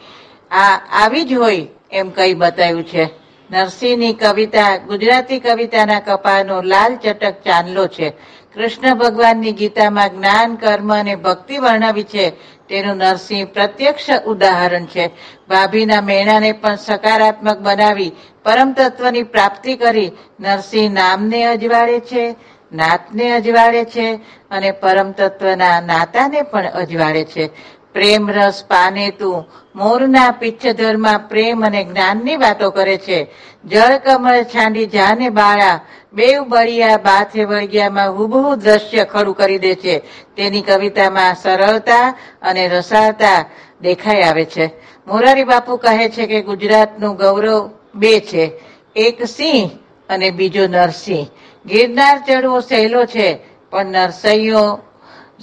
આ, 0.52 0.80
આવી 0.91 1.24
જ 1.24 1.34
હોય 1.34 1.67
એમ 1.91 2.10
કહી 2.10 2.34
બતાવ્યું 2.34 2.84
છે. 2.84 3.25
નરસિંહની 3.52 4.14
કવિતા, 4.14 4.78
ગુજરાતી 4.78 5.40
કવિતાના 5.40 6.00
કપાનો 6.00 6.62
લાલ 6.62 6.96
ચટક 6.96 7.42
ચાંદલો 7.46 7.88
છે. 7.88 8.10
કૃષ્ણ 8.56 8.96
ભગવાનની 8.96 9.52
ગીતામાં 9.52 10.10
જ્ઞાન, 10.10 10.56
કર્મ 10.56 11.00
અને 11.00 11.16
ભક્તિ 11.16 11.58
વર્ણવી 11.58 12.04
છે. 12.04 12.30
તેનું 12.70 12.98
નરસિંહ 12.98 13.48
પ્રત્યક્ષ 13.48 14.06
ઉદાહરણ 14.26 14.86
છે. 14.86 15.08
ભાભીના 15.50 16.02
મેણાને 16.02 16.52
પણ 16.52 16.76
સકારાત્મક 16.76 17.58
બનાવી, 17.58 18.12
પરમ 18.44 18.74
તત્વની 18.74 19.24
પ્રાપ્તિ 19.24 19.76
કરી. 19.76 20.12
નરસિંહ 20.40 20.94
નામને 20.94 21.46
અજવાળે 21.46 22.00
છે, 22.00 22.36
નાતને 22.74 23.32
અજવાળે 23.32 23.86
છે 23.86 24.20
અને 24.52 24.72
પરમ 24.72 25.12
તત્વના 25.12 25.82
નાતાને 25.82 26.42
પણ 26.42 26.66
અજવાળે 26.66 27.24
છે. 27.24 27.50
પ્રેમ 27.96 28.32
રસ 28.32 28.64
પાને 28.68 29.10
તું. 29.10 29.46
મોરના 29.76 30.32
પિચ્છધરમાં 30.32 31.20
પ્રેમ 31.20 31.66
અને 31.66 31.84
જ્ઞાનની 31.84 32.36
વાતો 32.36 32.70
કરે 32.70 32.98
છે. 32.98 33.32
જળ 33.66 33.98
કમળ 33.98 34.44
છાંડી 34.44 34.86
જાને 34.86 35.30
બાળા. 35.30 35.80
બેવ 36.14 36.44
બળિયા 36.44 36.98
બાથે 36.98 37.44
વળગ્યામાં 37.44 38.12
હુબહુ 38.12 38.56
દ્રશ્ય 38.56 39.06
ખડું 39.06 39.36
કરી 39.36 39.60
દે 39.60 39.76
છે. 39.76 40.00
તેની 40.36 40.62
કવિતામાં 40.62 41.36
સરળતા 41.36 42.18
અને 42.42 42.68
રસાળતા 42.68 43.46
દેખાઈ 43.82 44.22
આવે 44.22 44.46
છે. 44.46 44.66
મોરારી 45.08 45.44
બાપુ 45.44 45.78
કહે 45.78 46.10
છે 46.10 46.26
કે 46.26 46.42
ગુજરાતનું 46.42 47.16
ગૌરવ 47.16 47.70
બે 47.96 48.20
છે. 48.20 48.52
એક 48.96 49.24
સિંહ 49.24 49.70
અને 50.10 50.32
બીજો 50.32 50.68
નરસિંહ. 50.68 51.28
ગિરનાર 51.66 52.24
ચડવો 52.28 52.60
સહેલો 52.60 53.06
છે, 53.06 53.40
પણ 53.70 53.86
નરસૈયો 53.86 54.80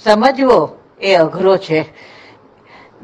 સમજવો 0.03 0.77
એ 1.01 1.15
અઘરો 1.15 1.57
છે. 1.57 2.12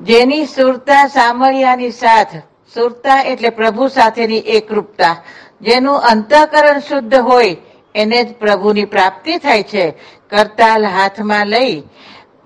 જેની 0.03 0.45
સુરતા 0.45 1.07
સામળિયાની 1.07 1.91
સાથ, 1.91 2.35
સુરતા 2.73 3.21
એટલે 3.21 3.49
પ્રભુ 3.49 3.87
સાથેની 3.87 4.37
એકરૂપતા. 4.37 5.23
જેનું 5.61 5.99
અંતઃકરણ 5.99 6.79
શુદ્ધ 6.79 7.15
હોય, 7.15 7.57
એને 7.95 8.23
જ 8.23 8.33
પ્રભુની 8.33 8.85
પ્રાપ્તિ 8.85 9.37
થાય 9.37 9.63
છે. 9.63 9.91
કરતાલ 10.29 10.85
હાથમાં 10.85 11.47
લઈ, 11.47 11.83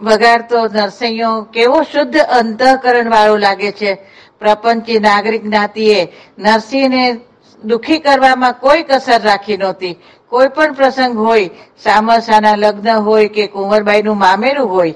વગાડતો 0.02 0.66
નરસિંહો, 0.66 1.42
કેવો 1.42 1.82
શુદ્ધ 1.82 2.18
અંતઃકરણ 2.18 3.10
વાળો 3.10 3.38
લાગે 3.38 3.72
છે. 3.72 3.98
પ્રપંચી 4.39 5.00
નાગરિક 5.00 5.44
જ્ઞાતિએ 5.44 6.08
નરસિંહને 6.38 7.20
દુખી 7.63 8.00
કરવામાં 8.00 8.54
કોઈ 8.54 8.84
કસર 8.84 9.22
રાખી 9.22 9.58
નહોતી. 9.58 10.00
કોઈ 10.34 10.50
પણ 10.56 10.74
પ્રસંગ 10.78 11.17
હોય 11.26 11.50
સામસાના 11.84 12.62
લગ્ન 12.63 13.04
હોય 13.08 13.30
કે 13.36 13.43
કુંવરબાઈનું 13.48 14.17
મામેરું 14.17 14.69
હોય, 14.69 14.93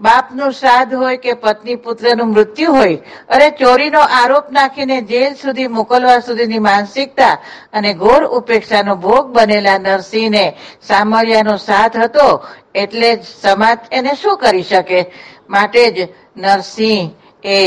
બાપનું 0.00 0.52
શ્રાદ્ધ 0.52 0.94
હોય 0.94 1.18
કે 1.24 1.32
પત્ની 1.34 1.82
પુત્રનું 1.84 2.32
મૃત્યુ 2.32 2.72
હોય, 2.74 3.02
અરે 3.28 3.48
ચોરીનો 3.50 4.02
આરોપ 4.18 4.46
નાખીને 4.50 4.96
જેલ 5.10 5.32
સુધી 5.34 5.68
મોકલવા 5.68 6.20
સુધીની 6.20 6.66
માનસિકતા 6.68 7.34
અને 7.72 7.90
ઘોર 7.94 8.22
ઉપેક્ષાનો 8.38 8.94
ભોગ 8.96 9.24
બનેલા 9.36 9.78
નરસિંહને 9.78 10.44
સામરિયાનો 10.88 11.54
સાથ 11.58 11.96
હતો, 11.96 12.28
એટલે 12.74 13.10
જ 13.16 13.22
સમાજ 13.42 13.78
એને 13.92 14.12
શું 14.14 14.38
કરી 14.38 14.62
શકે? 14.62 15.00
માટે 15.48 15.84
જ 15.90 15.98
નરસિંહ 16.36 17.06
એ 17.44 17.58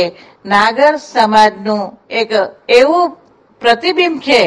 નાગર 0.45 0.93
સમાજનું 0.97 1.83
એક 2.09 2.29
એવું 2.69 3.15
પ્રતિબિંબ 3.61 4.19
છે 4.19 4.41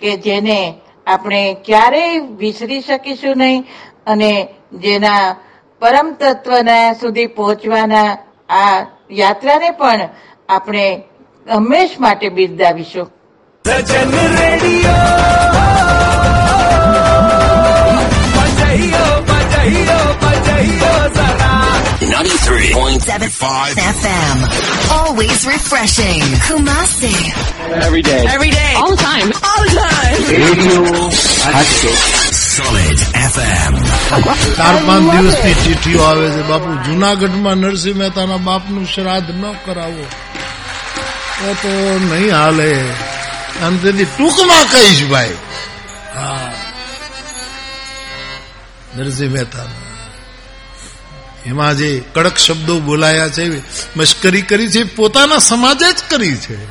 કે 0.00 0.10
જેને 0.16 0.60
આપણે 1.06 1.54
ક્યારેય 1.66 2.20
વિસરી 2.38 2.80
શકીશું 2.82 3.38
નહીં 3.38 3.66
અને 4.06 4.32
જેના 4.82 5.36
પરમ 5.82 6.08
તત્વના 6.20 6.94
સુધી 6.94 7.28
પહોંચવાના 7.38 8.10
આ 8.48 8.76
યાત્રાને 9.20 9.72
પણ 9.72 10.08
આપણે 10.48 10.84
હંમેશ 11.46 11.98
માટે 11.98 12.30
બિરદાવીશું 12.30 13.08
સજન 13.64 14.10
રેડિયો 14.38 15.00
બજાઈયો 18.36 19.22
બજાઈયો 19.22 20.14
બજાઈયો 20.22 21.08
જરા 21.08 21.58
93.75 22.00 23.82
FM. 23.96 24.38
Always 24.92 25.46
refreshing. 25.46 26.22
Kumasi. 26.46 27.12
Every 27.82 28.02
day. 28.02 28.22
Every 28.34 28.50
day. 28.50 28.72
All 28.76 28.90
the 28.90 29.02
time. 29.02 29.28
ચાર 34.56 34.76
પાંચ 34.86 35.16
દિવસની 35.16 35.54
ચીઠીઓ 35.54 36.00
આવે 36.00 36.30
છે. 36.30 36.42
બાપુ 36.42 36.74
જુનાગઢમાં 36.74 37.54
નરસિંહ 37.54 37.98
મહેતાના 37.98 38.36
બાપનું 38.36 38.86
શ્રાદ્ધ 38.86 39.30
ન 39.30 39.52
કરાવો. 39.52 40.06
તો 41.40 41.54
તો 41.54 42.00
નહીં 42.14 42.34
હાલે. 42.34 42.74
અને 43.62 43.78
તેથી 43.78 44.04
ટૂંકમાં 44.04 44.72
કહીશ 44.72 45.10
ભાઈ. 45.10 45.34
હા. 46.14 46.52
નરસિંહ 48.96 49.32
મહેતાના. 49.32 49.90
એમાં 51.46 51.76
જે 51.76 52.02
કડક 52.12 52.38
શબ્દો 52.38 52.80
બોલાયા 52.80 53.28
છે 53.28 53.62
મશ્કરી 53.96 54.42
કરી 54.42 54.68
છે 54.68 54.84
પોતાના 54.84 55.38
સમાજે 55.38 55.92
જ 55.92 55.96
કરી 56.10 56.36
છે. 56.36 56.64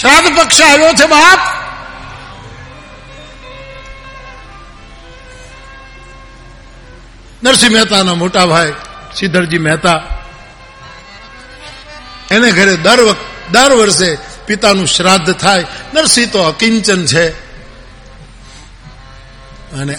શ્રાદ્ધ 0.00 0.36
પક્ષ 0.36 0.60
આવ્યો 0.60 0.92
છે 0.92 1.06
બાપ. 1.06 1.38
નરસિંહ 7.44 7.72
મહેતાના 7.72 8.14
મોટા 8.14 8.46
ભાઈ 8.46 8.72
સિદ્ધરજી 9.16 9.58
મહેતા. 9.58 10.02
એને 12.30 12.50
ઘરે 12.52 12.76
દર 12.76 13.16
દર 13.50 13.72
વર્ષે 13.72 14.18
પિતાનું 14.46 14.86
શ્રાદ્ધ 14.86 15.32
થાય. 15.32 15.66
નરસિંહ 15.94 16.30
તો 16.30 16.42
અકિંચન 16.42 17.06
છે. 17.06 17.30
અને 19.76 19.98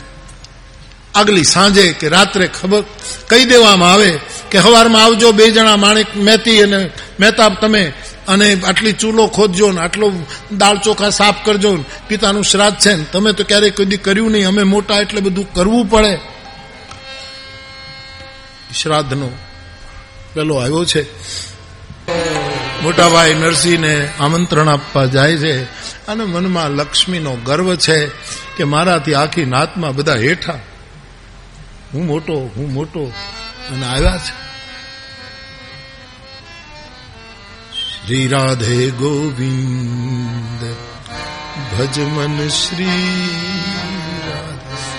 આગલી 1.16 1.44
સાંજે 1.44 1.94
કે 1.94 2.10
રાત્રે 2.10 2.48
ખબર 2.48 2.82
કહી 3.28 3.46
દેવામાં 3.46 3.92
આવે 3.94 4.20
કે 4.54 4.62
સવારમાં 4.62 5.04
આવજો, 5.04 5.32
બે 5.32 5.52
જણા 5.52 5.76
માણેક 5.76 6.18
મહેતી 6.18 6.62
અને 6.62 6.90
મહેતા 7.20 7.50
તમે 7.50 7.94
અને 8.28 8.62
આટલી 8.62 8.94
ચૂલો 8.94 9.28
ખોદજો 9.28 9.72
ને, 9.72 9.82
આટલો 9.82 10.12
દાળ 10.52 10.78
ચોખા 10.78 11.10
સાફ 11.10 11.46
કરજો 11.46 11.78
ને, 11.78 11.84
પિતાનું 12.08 12.44
શ્રાદ્ધ 12.44 12.78
છે 12.78 12.94
ને, 12.94 13.04
તમે 13.04 13.34
તો 13.34 13.44
ક્યારેય 13.44 13.70
કદી 13.70 13.98
કર્યું 13.98 14.32
નહીં, 14.32 14.48
અમે 14.48 14.64
મોટા 14.64 15.00
એટલે 15.00 15.22
બધું 15.22 15.54
કરવું 15.54 15.90
પડે. 15.90 16.20
શ્રાદ્ધનો 18.82 19.30
પેલો 20.34 20.56
આવ્યો 20.56 20.86
છે. 20.86 21.04
મોટાભાઈ 22.84 23.34
નરસિંહને 23.34 24.10
આમંત્રણ 24.20 24.70
આપવા 24.70 25.06
જાય 25.06 25.38
છે 25.38 25.64
અને 26.08 26.24
મનમાં 26.24 26.70
લક્ષ્મીનો 26.70 27.38
ગર્વ 27.46 27.76
છે 27.76 28.08
કે 28.58 28.64
મારાથી 28.64 29.14
આખી 29.14 29.46
નાતમાં 29.46 29.96
બધા 29.96 30.16
હેઠા 30.16 30.60
હું 31.94 32.06
મોટો 32.06 32.34
હું 32.58 32.74
મોટો 32.74 33.12
અને 33.72 33.86
આવ્યા 33.86 34.18
છે. 34.18 34.43
શ્રી 38.04 38.28
રાધે 38.28 38.90
ગોવિંદ 38.90 40.62
ભજ 41.72 42.00
મન 42.00 42.48
શ્રી 42.48 43.30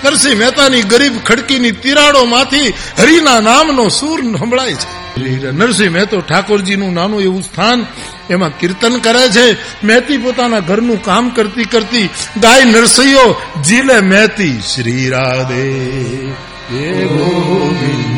નરસિંહ 0.05 0.39
મહેતાની 0.39 0.81
ગરીબ 0.81 1.17
ખડકીની 1.25 1.71
તિરાડોમાંથી 1.71 2.67
હરિના 2.99 3.39
નામનો 3.39 3.89
સૂર 3.89 4.21
સંભળાય 4.37 4.73
છે. 4.73 5.51
નરસિંહ 5.51 5.93
મહેતો 5.93 6.21
ઠાકોરજીનું 6.21 6.93
નાનું 6.93 7.21
એવું 7.21 7.43
સ્થાન 7.43 7.85
એમાં 8.29 8.57
કીર્તન 8.59 8.97
કરે 8.97 9.29
છે. 9.29 9.45
મહેતી 9.85 10.17
પોતાના 10.17 10.59
ઘરનું 10.59 11.03
કામ 11.03 11.29
કરતી 11.29 11.63
કરતી 11.63 12.09
ગાય 12.37 12.63
નરસૈયો 12.63 13.41
જીલે 13.61 13.99
મહેતી, 13.99 14.61
શ્રી 14.61 15.09
રાધે 15.09 15.69
હે 16.71 17.05
ગોવિંદ 17.05 18.15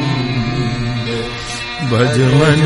ભજમન 1.91 2.63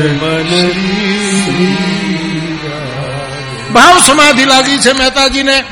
ભાવ 3.72 4.00
સમાધિ 4.00 4.44
લાગી 4.44 4.78
છે 4.78 4.92
મહેતાજીને. 4.92 5.64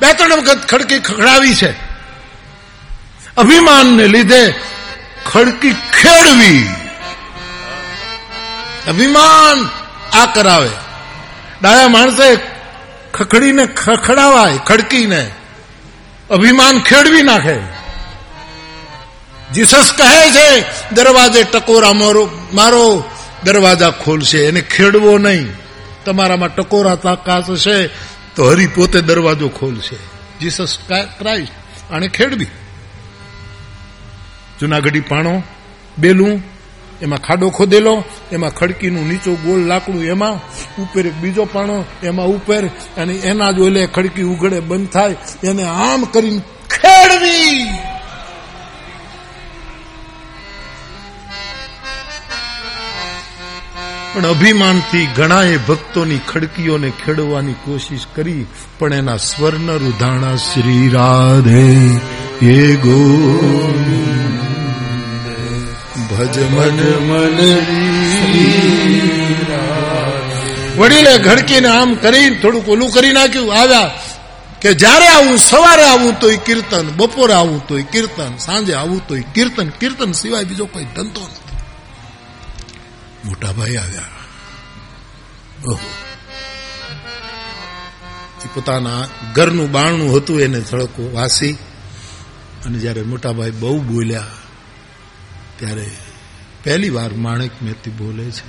બે 0.00 0.12
ત્રણ 0.12 0.32
વખત 0.32 0.68
ખડકી 0.68 0.98
ખખડાવી 0.98 1.54
છે. 1.54 1.70
અભિમાનને 3.36 4.06
લીધે 4.06 4.54
ખડકી 5.26 5.72
ખેડવી. 5.72 6.68
અભિમાન 8.88 9.68
આ 10.18 10.26
કરાવે. 10.26 10.70
ડાયા 11.62 11.88
માણસે 11.88 12.36
ખખડીને 13.14 13.66
ખખડાવાય, 13.66 14.58
ખડકીને. 14.58 15.30
અભિમાન 16.30 16.80
ખેડવી 16.80 17.22
નાખે. 17.22 17.58
જીસસ 19.54 19.92
કહે 19.96 20.30
છે, 20.30 20.64
દરવાજે 20.94 21.42
ટકોરા 21.42 21.92
મારો 21.92 22.30
મારો 22.52 23.04
દરવાજા 23.44 23.90
ખોલશે 23.90 24.38
એને 24.38 24.60
ખેડવો 24.60 25.18
નહીં. 25.18 25.48
તમારામાં 26.04 26.54
ટકોરા 26.54 26.94
તાકાત 26.94 27.50
હશે 27.50 27.86
તો 28.36 28.50
હરી 28.50 28.66
પોતે 28.66 29.00
દરવાજો 29.00 29.48
ખોલશે. 29.48 29.96
જીસસ 30.40 30.78
ક્રાઇસ્ટ 31.18 31.92
આને 31.92 32.08
ખેડવી. 32.08 32.46
જુનાગઢી 34.60 35.00
પાણો, 35.00 35.42
બેલું, 35.98 36.42
એમાં 37.02 37.18
ખાડો 37.18 37.50
ખોદેલો, 37.50 38.04
એમાં 38.32 38.50
ખડકીનું 38.50 39.08
નીચો 39.08 39.34
ગોળ 39.34 39.58
લાકડું 39.58 40.04
એમાં, 40.04 40.36
ઉપર 40.82 41.06
એક 41.06 41.14
બીજો 41.14 41.44
પાણો, 41.44 41.84
એમાં 42.02 42.26
ઉપર, 42.26 42.66
અને 42.96 43.14
એના 43.14 43.50
જ 43.50 43.58
ઓલે 43.58 43.86
ખડકી 43.86 44.22
ઉઘડે 44.22 44.60
બંધ 44.60 44.88
થાય, 44.88 45.16
એને 45.44 45.62
આમ 45.62 46.04
કરીને 46.04 46.40
ખેડવી. 46.70 47.77
પણ 54.18 54.30
અભિમાનથી 54.30 55.06
ઘણાએ 55.16 55.56
ભક્તોની 55.66 56.22
ખડકીઓને 56.28 56.88
ખેડવાની 57.02 57.58
કોશિશ 57.64 58.06
કરી, 58.14 58.46
પણ 58.78 58.92
એના 58.92 59.16
સ્વર્ણ 59.16 59.70
રુધાણા 59.82 60.36
શ્રી 60.36 60.86
રાધે 60.88 61.62
એ 62.52 62.56
ગો 62.76 62.96
ભજ 66.10 66.36
મન 66.54 66.78
મન 67.08 67.38
વડીલે 70.78 71.14
ઘડકીને 71.18 71.70
આમ 71.70 71.90
કરી, 71.94 72.28
થોડુંક 72.42 72.68
ઓલું 72.68 72.90
કરી 72.90 73.12
નાખ્યું, 73.12 73.50
આવ્યા 73.56 73.90
કે 74.62 74.70
જ્યારે 74.74 75.08
આવું, 75.08 75.38
સવારે 75.40 75.84
આવું 75.88 76.14
તોય 76.20 76.44
કીર્તન, 76.46 76.86
બપોરે 76.96 77.34
આવું 77.34 77.60
તોય 77.68 77.90
કીર્તન, 77.92 78.32
સાંજે 78.46 78.72
આવું 78.74 79.00
તોય 79.08 79.22
કીર્તન 79.34 79.68
કીર્તન 79.80 80.10
સિવાય 80.12 80.44
બીજો 80.44 80.66
કોઈ 80.66 80.88
ધંધો 80.96 81.22
નથી. 81.22 81.47
મોટા 83.24 83.52
ભાઈ 83.52 83.76
આવ્યા. 83.76 84.02
ઓહો. 85.66 85.90
એ 88.44 88.48
પોતાના 88.54 89.06
ઘરનું 89.34 89.72
બારણું 89.72 90.16
હતું 90.16 90.40
એને 90.40 90.60
થડકો 90.60 91.10
વાસી. 91.14 91.52
અને 92.64 92.78
જ્યારે 92.78 93.02
મોટાભાઈ 93.02 93.50
બહુ 93.50 93.80
બોલ્યા, 93.80 94.26
ત્યારે 95.56 95.90
પહેલી 96.64 96.90
વાર 96.90 97.14
માણેક 97.14 97.62
મેતી 97.62 97.90
બોલે 97.90 98.30
છે 98.30 98.48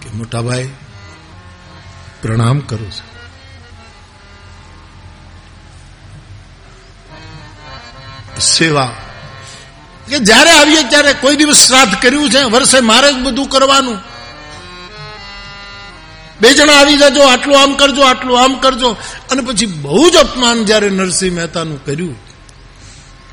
કે 0.00 0.10
મોટાભાઈ 0.14 0.70
પ્રણામ 2.22 2.58
કરું 2.58 2.92
છું. 2.92 3.18
સેવા 8.40 8.96
કે 10.08 10.18
જ્યારે 10.18 10.50
આવીએ 10.50 10.82
ત્યારે 10.82 11.12
કોઈ 11.12 11.36
દિવસ 11.36 11.56
શ્રાદ્ધ 11.56 11.94
કર્યું 12.02 12.30
છે, 12.30 12.42
વર્ષે 12.42 12.80
મારે 12.80 13.12
જ 13.12 13.16
બધું 13.16 13.48
કરવાનું. 13.48 13.98
બે 16.40 16.52
જણા 16.54 16.72
આવી 16.72 16.96
જજો, 16.96 17.22
આટલું 17.22 17.62
આમ 17.62 17.74
કરજો, 17.74 18.02
આટલું 18.02 18.42
આમ 18.42 18.54
કરજો. 18.54 18.96
અને 19.30 19.42
પછી 19.42 19.66
બહુ 19.66 20.10
જ 20.10 20.16
અપમાન 20.16 20.64
જ્યારે 20.64 20.90
નરસિંહ 20.90 21.36
મહેતાનું 21.36 21.84
કર્યું. 21.84 22.16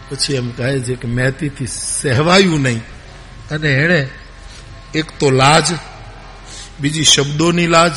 પછી 0.10 0.34
એમ 0.34 0.52
કહે 0.52 0.80
છે 0.80 0.96
કે 0.96 1.08
મહેતીથી 1.08 1.68
સહેવાયું 1.68 2.62
નહીં. 2.62 2.82
અને 3.52 3.70
એણે 3.70 4.10
એક 4.96 5.06
તો 5.20 5.30
લાજ, 5.30 5.64
બીજી 6.80 7.04
શબ્દોની 7.04 7.68
લાજ, 7.68 7.92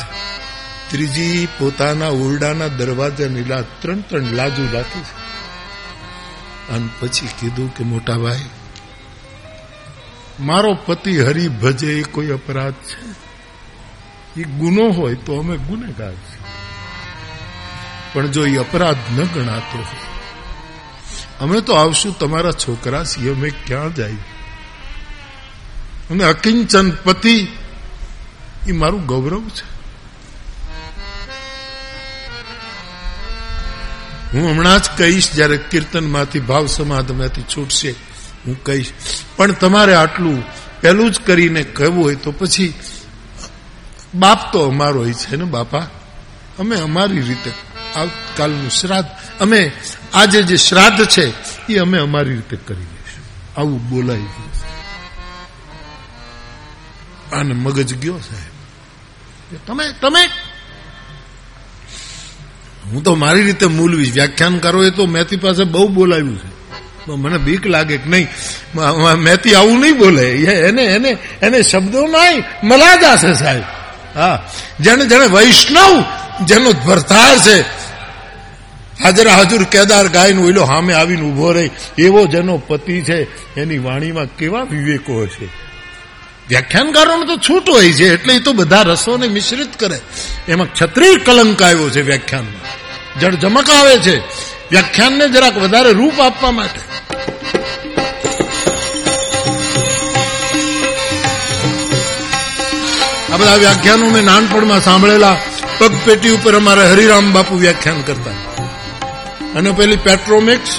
ત્રીજી 0.89 1.47
પોતાના 1.59 2.07
ઓરડાના 2.07 2.67
દરવાજાની 2.67 3.43
લાજ, 3.43 3.63
ત્રણ 3.81 4.01
ત્રણ 4.01 4.21
લાજુ 4.21 4.67
રાખી 4.73 4.99
છે. 4.99 5.29
અને 6.73 6.89
પછી 6.99 7.27
કીધું 7.27 7.75
કે 7.75 7.83
મોટા 7.83 8.13
ભાઈ 8.13 8.39
મારો 10.39 10.73
પતિ 10.85 11.19
હરિ 11.19 11.47
ભજે 11.47 11.91
એ 11.99 12.03
કોઈ 12.03 12.31
અપરાધ 12.31 12.73
છે? 12.73 14.39
એ 14.41 14.43
ગુનો 14.43 14.85
હોય 14.91 15.15
તો 15.15 15.39
અમે 15.39 15.57
ગુનેગાર 15.57 16.13
છીએ. 16.13 16.43
પણ 18.13 18.27
જો 18.27 18.45
એ 18.45 18.57
અપરાધ 18.57 19.01
ન 19.15 19.23
ગણાતો 19.23 19.77
હોય, 19.77 20.07
અમે 21.39 21.61
તો 21.61 21.73
આવશું 21.73 22.19
તમારા 22.19 22.51
છોકરા 22.51 23.03
છીએ 23.03 23.33
અમે 23.33 23.49
ક્યાં 23.49 23.95
જાય? 23.95 24.17
અને 26.09 26.23
અકિંચન 26.23 26.91
પતિ, 26.91 27.47
એ 28.67 28.71
મારું 28.71 29.05
ગૌરવ 29.05 29.43
છે. 29.49 29.67
હું 34.33 34.49
હમણાં 34.49 34.79
જ 34.79 34.89
કહીશ, 34.97 35.31
જયારે 35.31 35.57
કીર્તનમાંથી, 35.57 36.39
ભાવ 36.39 36.65
સમાધમાંથી 36.67 37.41
છૂટશે 37.41 37.95
હું 38.47 38.63
કહીશ. 38.63 38.91
પણ 39.35 39.51
તમારે 39.51 39.93
આટલું 39.93 40.43
પહેલું 40.81 41.11
જ 41.11 41.19
કરીને 41.19 41.63
કહેવું 41.63 42.03
હોય 42.03 42.15
તો 42.15 42.31
પછી 42.31 42.73
બાપ 44.15 44.53
તો 44.53 44.59
અમારો 44.67 45.05
છે 45.11 45.35
ને 45.35 45.45
બાપા? 45.45 45.87
અમે 46.59 46.75
અમારી 46.75 47.21
રીતે 47.21 47.51
આવતીકાલનું 47.95 48.69
શ્રાદ્ધ, 48.69 49.07
અમે 49.39 49.71
આજે 50.13 50.43
જે 50.43 50.57
શ્રાદ્ધ 50.57 51.05
છે 51.05 51.25
એ 51.73 51.77
અમે 51.77 51.97
અમારી 51.97 52.33
રીતે 52.33 52.57
કરી 52.67 52.87
લઈશું 52.91 53.25
આવું 53.57 53.89
બોલાઈ 53.89 54.17
ગયું 54.17 54.49
આને 57.33 57.53
મગજ 57.53 57.99
ગયો 57.99 58.17
સાહેબ. 58.17 59.57
તમે 59.67 59.85
તમે? 60.01 60.23
હું 62.85 63.03
તો 63.03 63.15
મારી 63.15 63.43
રીતે 63.43 63.65
મૂલવીશ. 63.65 64.17
એ 64.17 64.27
તો 64.89 65.05
મેથી 65.05 65.37
પાસે 65.37 65.63
બહુ 65.63 65.87
બોલાવ્યું 65.87 66.37
છે. 66.37 66.49
મને 67.15 67.37
બીક 67.37 67.67
લાગે 67.67 67.97
કે 67.97 68.09
નહીં. 68.09 68.27
મેથી 69.17 69.55
આવું 69.55 69.79
નહીં 69.79 69.97
બોલે. 69.97 70.31
એને 70.31 70.83
એને 70.83 71.17
એને 71.41 71.63
શબ્દો 71.63 72.07
નાય 72.07 72.43
મલાજા 72.63 73.15
છે 73.15 73.33
સાહેબ. 73.33 73.63
હા. 74.19 74.43
જેને 74.79 75.05
જેને 75.05 75.25
વૈષ્ણવ 75.25 76.03
જેનો 76.45 76.71
ભરતાર 76.71 77.37
છે. 77.37 77.61
હાજરા 79.03 79.33
હાજર 79.33 79.63
કેદાર 79.63 80.07
ગાયનું 80.07 80.45
ઓઈલો 80.45 80.65
સામે 80.65 80.93
આવીને 80.93 81.21
ઊભો 81.21 81.51
રહી. 81.51 81.69
એવો 81.97 82.25
જેનો 82.25 82.57
પતિ 82.57 83.01
છે, 83.01 83.23
એની 83.61 83.77
વાણીમાં 83.77 84.25
કેવા 84.25 84.63
વિવેકો 84.63 85.27
છે. 85.27 85.45
વ્યાખ્યાનકારોને 86.49 87.25
તો 87.25 87.37
છૂટ 87.37 87.69
હોય 87.69 87.91
છે, 87.91 88.13
એટલે 88.13 88.35
એ 88.35 88.39
તો 88.39 88.53
બધા 88.53 88.81
રસોને 88.81 89.27
મિશ્રિત 89.27 89.79
કરે. 89.79 89.99
એમાં 90.47 90.73
ક્ષત્રિય 90.73 91.15
કલંક 91.15 91.63
આવ્યો 91.63 91.89
છે 91.89 92.01
વ્યાખ્યાનમાં. 92.01 92.89
જળ 93.19 93.35
જમક 93.35 93.69
આવે 93.69 93.97
છે. 93.97 94.19
વ્યાખ્યાનને 94.71 95.25
જરાક 95.29 95.55
વધારે 95.57 95.91
રૂપ 95.93 96.17
આપવા 96.19 96.51
માટે 96.51 96.81
આ 103.29 103.37
બધા 103.37 103.57
વ્યાખ્યાનો 103.57 104.09
મેં 104.09 104.25
નાનપણમાં 104.25 104.81
સાંભળેલા 104.81 105.37
પગપેટી 105.79 106.31
ઉપર 106.31 106.55
અમારે 106.55 106.85
હરિરામ 106.87 107.27
બાપુ 107.33 107.59
વ્યાખ્યાન 107.59 108.03
કરતા 108.03 108.37
અને 109.55 109.73
પેલી 109.73 109.99
પેટ્રોમેક્સ 109.99 110.71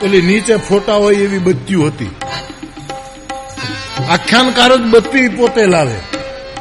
પેલી 0.00 0.22
નીચે 0.22 0.54
ફોટા 0.60 0.98
હોય 0.98 1.20
એવી 1.20 1.40
બત્તીઓ 1.40 1.88
હતી 1.88 2.12
આખ્યાનકાર 4.08 4.72
જ 4.74 4.84
બત્તી 4.92 5.28
પોતે 5.30 5.66
લાવે 5.66 5.98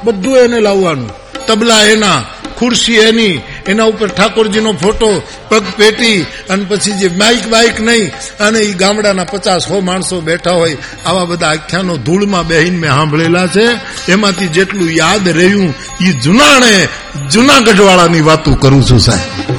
બધું 0.04 0.38
એને 0.38 0.60
લાવવાનું 0.60 1.12
તબલા 1.48 1.84
એના 1.88 2.20
ખુરશી 2.58 3.00
એની 3.02 3.36
એના 3.68 3.84
ઉપર 3.84 4.08
ઠાકોરજીનો 4.08 4.74
ફોટો, 4.74 5.22
પગ 5.50 5.64
પેટી 5.78 6.22
અને 6.50 6.66
પછી 6.66 6.92
જે 6.92 7.08
બાઇક 7.08 7.48
બાઇક 7.48 7.82
નહીં, 7.82 8.12
અને 8.40 8.60
એ 8.60 8.74
ગામડાના 8.74 9.24
પચાસ 9.24 9.68
સો 9.68 9.80
માણસો 9.80 10.22
બેઠા 10.22 10.52
હોય, 10.52 10.78
આવા 11.06 11.26
બધા 11.26 11.48
આખ્યાનો 11.48 11.98
ધૂળમાં 11.98 12.48
બેહીને 12.48 12.78
મેં 12.78 12.90
સાંભળેલા 12.90 13.48
છે. 13.48 13.68
એમાંથી 14.12 14.48
જેટલું 14.48 14.90
યાદ 14.92 15.30
રહ્યું 15.30 15.74
એ 16.02 16.12
જુનાણે 16.12 16.88
જુનાગઢવાળાની 17.32 18.22
વાતો 18.22 18.56
કરું 18.56 18.84
છું 18.84 19.00
સાહેબ. 19.00 19.57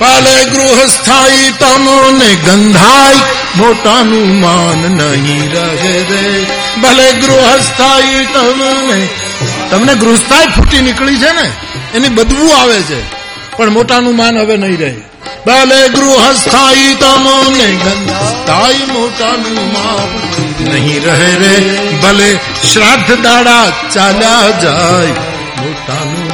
પાલે 0.00 0.34
ગૃહસ્થાઈ 0.52 1.52
તમોને 1.60 2.30
ગંધાઈ 2.44 3.22
મોટાનું 3.56 4.30
માન 4.40 4.82
નહીં 4.98 5.44
રહે 5.54 5.94
રે 6.10 6.24
ભલે 6.82 7.08
ગૃહસ્થાઈ 7.22 8.26
તમને 8.34 8.98
તમને 9.70 9.94
ગૃહસ્થાઈ 10.02 10.52
ફૂટી 10.56 10.82
નીકળી 10.82 11.20
છે 11.22 11.30
ને, 11.32 11.46
એની 11.94 12.14
બદબુ 12.16 12.46
આવે 12.50 12.80
છે, 12.88 12.98
પણ 13.56 13.72
મોટાનું 13.76 14.16
માન 14.16 14.36
હવે 14.38 14.56
નહીં 14.56 14.78
રહે. 14.80 14.92
ભલે 15.46 15.80
ગૃહસ્થાઈ 15.88 16.92
તમોને 17.02 17.68
ગંધાઈ, 17.82 18.86
મોટાનું 18.92 19.58
માન 19.74 20.10
નહીં 20.70 21.02
રહે 21.06 21.30
રે. 21.42 21.54
ભલે 22.02 22.30
શ્રાદ્ધ 22.72 23.12
દાડા 23.24 23.66
ચાલ્યા 23.94 24.50
જાય, 24.62 25.14
મોટાનું 25.60 26.25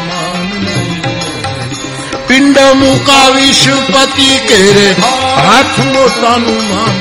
પિંડ 2.52 2.74
મુકાવીશ 2.80 3.66
પતિ 3.92 4.30
કેરે 4.48 4.88
હાથ 5.36 5.76
મોટાનું 5.92 6.62
માન 6.70 6.96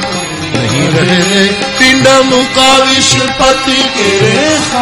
નહીં 0.54 0.93
રહે. 0.95 1.41
પિંડ 1.80 2.08
મુકાવીશ 2.30 3.16
પતિ 3.39 3.80
કેરે 3.95 4.36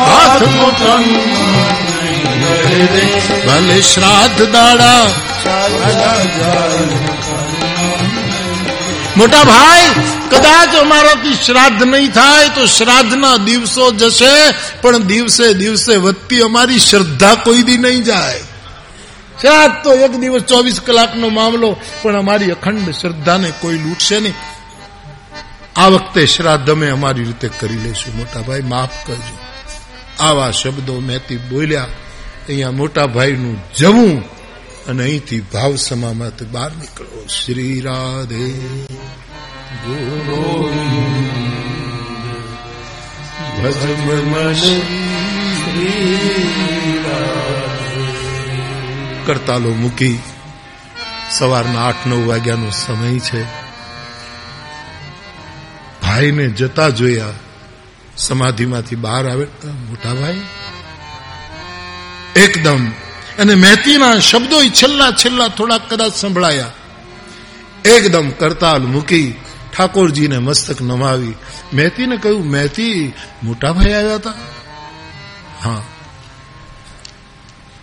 હાથ 0.09 0.43
મોટાનું 0.57 1.25
ભલે 3.45 3.77
શ્રાદ્ધ 3.91 4.41
દાડા, 4.53 5.05
મોટા 9.17 9.45
ભાઈ, 9.51 9.89
કદાચ 10.33 10.71
અમારાથી 10.81 11.39
શ્રાદ્ધ 11.47 11.81
નહીં 11.85 12.11
થાય 12.19 12.53
તો 12.59 12.67
શ્રાદ્ધના 12.75 13.37
દિવસો 13.49 13.89
જશે, 14.03 14.35
પણ 14.83 15.09
દિવસે 15.13 15.47
દિવસે 15.63 15.93
વધતી 16.05 16.45
અમારી 16.49 16.85
શ્રદ્ધા 16.89 17.35
કોઈ 17.47 17.63
દી 17.71 17.81
નહીં 17.87 18.05
જાય. 18.11 18.48
શ્રાદ્ધ 19.41 19.83
તો 19.83 19.93
એક 19.93 20.11
દિવસ 20.11 20.41
ચોવીસ 20.41 20.79
કલાકનો 20.79 21.29
મામલો, 21.29 21.77
પણ 22.01 22.15
અમારી 22.15 22.51
અખંડ 22.51 22.91
શ્રદ્ધાને 22.91 23.53
કોઈ 23.59 23.77
લૂંટશે 23.77 24.19
નહીં. 24.19 24.33
આ 25.75 25.87
વખતે 25.87 26.25
શ્રાદ્ધ 26.25 26.69
અમે 26.69 26.89
અમારી 26.89 27.23
રીતે 27.23 27.49
કરી 27.59 27.75
લઈશું. 27.75 28.17
મોટાભાઈ, 28.17 28.61
માફ 28.61 29.07
કરજો. 29.07 29.37
આવા 30.19 30.51
શબ્દો 30.51 30.99
મેથી 30.99 31.37
બોલ્યા, 31.37 31.87
અહીંયા 32.47 32.71
મોટાભાઈનું 32.71 33.57
જવું 33.77 34.23
અને 34.87 35.03
અહીંથી 35.03 35.39
ભાવ 35.39 35.75
સમામાંથી 35.75 36.45
બહાર 36.45 36.71
નીકળો. 36.71 37.25
શ્રી 37.25 37.81
રાધે. 37.81 38.53
ભજ 43.61 43.75
કરતાલો 49.29 49.69
મૂકી 49.69 50.19
સવારના 51.31 51.87
આઠ, 51.87 52.07
નવ 52.07 52.27
વાગ્યાનો 52.27 52.69
સમય 52.69 53.19
છે. 53.19 53.43
ભાઈને 56.01 56.47
જતા 56.47 56.89
જોયા, 56.89 57.25
સમાધિમાંથી 58.17 58.95
બહાર 58.95 59.29
આવે 59.29 59.47
મોટા 59.65 60.13
ભાઈ. 60.13 60.41
એકદમ. 62.35 62.89
અને 63.39 63.55
મહેતીના 63.55 64.19
શબ્દો 64.19 64.63
છેલ્લા 64.63 65.11
છેલ્લા 65.11 65.47
થોડાક 65.47 65.93
કદાચ 65.93 66.13
સંભળાયા. 66.13 66.71
એકદમ 67.85 68.29
કરતાલ 68.29 68.81
મૂકી 68.81 69.35
ઠાકોરજીને 69.77 70.37
મસ્તક 70.37 70.81
નમાવી. 70.81 71.35
મહેતીને 71.73 72.17
કહ્યું 72.17 72.45
મહેતી 72.45 73.13
મોટા 73.43 73.71
ભાઈ 73.71 73.93
આવ્યા 73.93 74.15
હતા? 74.15 74.33
હા. 75.63 75.81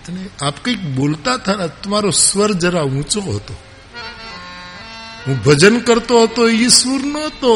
અને 0.08 0.28
આપ 0.42 0.64
કંઈક 0.64 0.82
બોલતા 0.82 1.34
હતા 1.34 1.66
તમારો 1.66 2.10
સ્વર 2.10 2.52
જરા 2.52 2.82
ઊંચો 2.82 3.20
હતો. 3.20 3.56
હું 5.26 5.42
ભજન 5.42 5.78
કરતો 5.78 6.22
હતો 6.22 6.48
એ 6.48 6.68
સુર 6.68 7.04
નહોતો. 7.04 7.52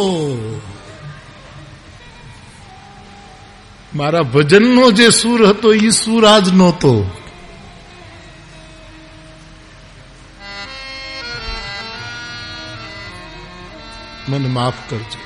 મારા 3.95 4.21
ભજનનો 4.21 4.91
જે 4.91 5.11
સૂર 5.11 5.47
હતો 5.47 5.75
એ 5.75 5.91
સૂર 5.91 6.27
આજ 6.27 6.49
નહોતો. 6.49 7.11
મને 14.29 14.49
માફ 14.49 14.75
કરજો. 14.89 15.19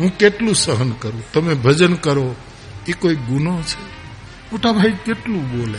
હું 0.00 0.18
કેટલું 0.18 0.54
સહન 0.54 0.90
કરું? 0.90 1.32
તમે 1.32 1.54
ભજન 1.54 1.94
કરો, 1.94 2.34
એ 2.88 2.92
કોઈ 2.92 3.14
ગુનો 3.14 3.62
છે? 3.62 3.95
મોટા 4.52 4.72
ભાઈ 4.72 4.98
કેટલું 5.04 5.44
બોલે? 5.52 5.78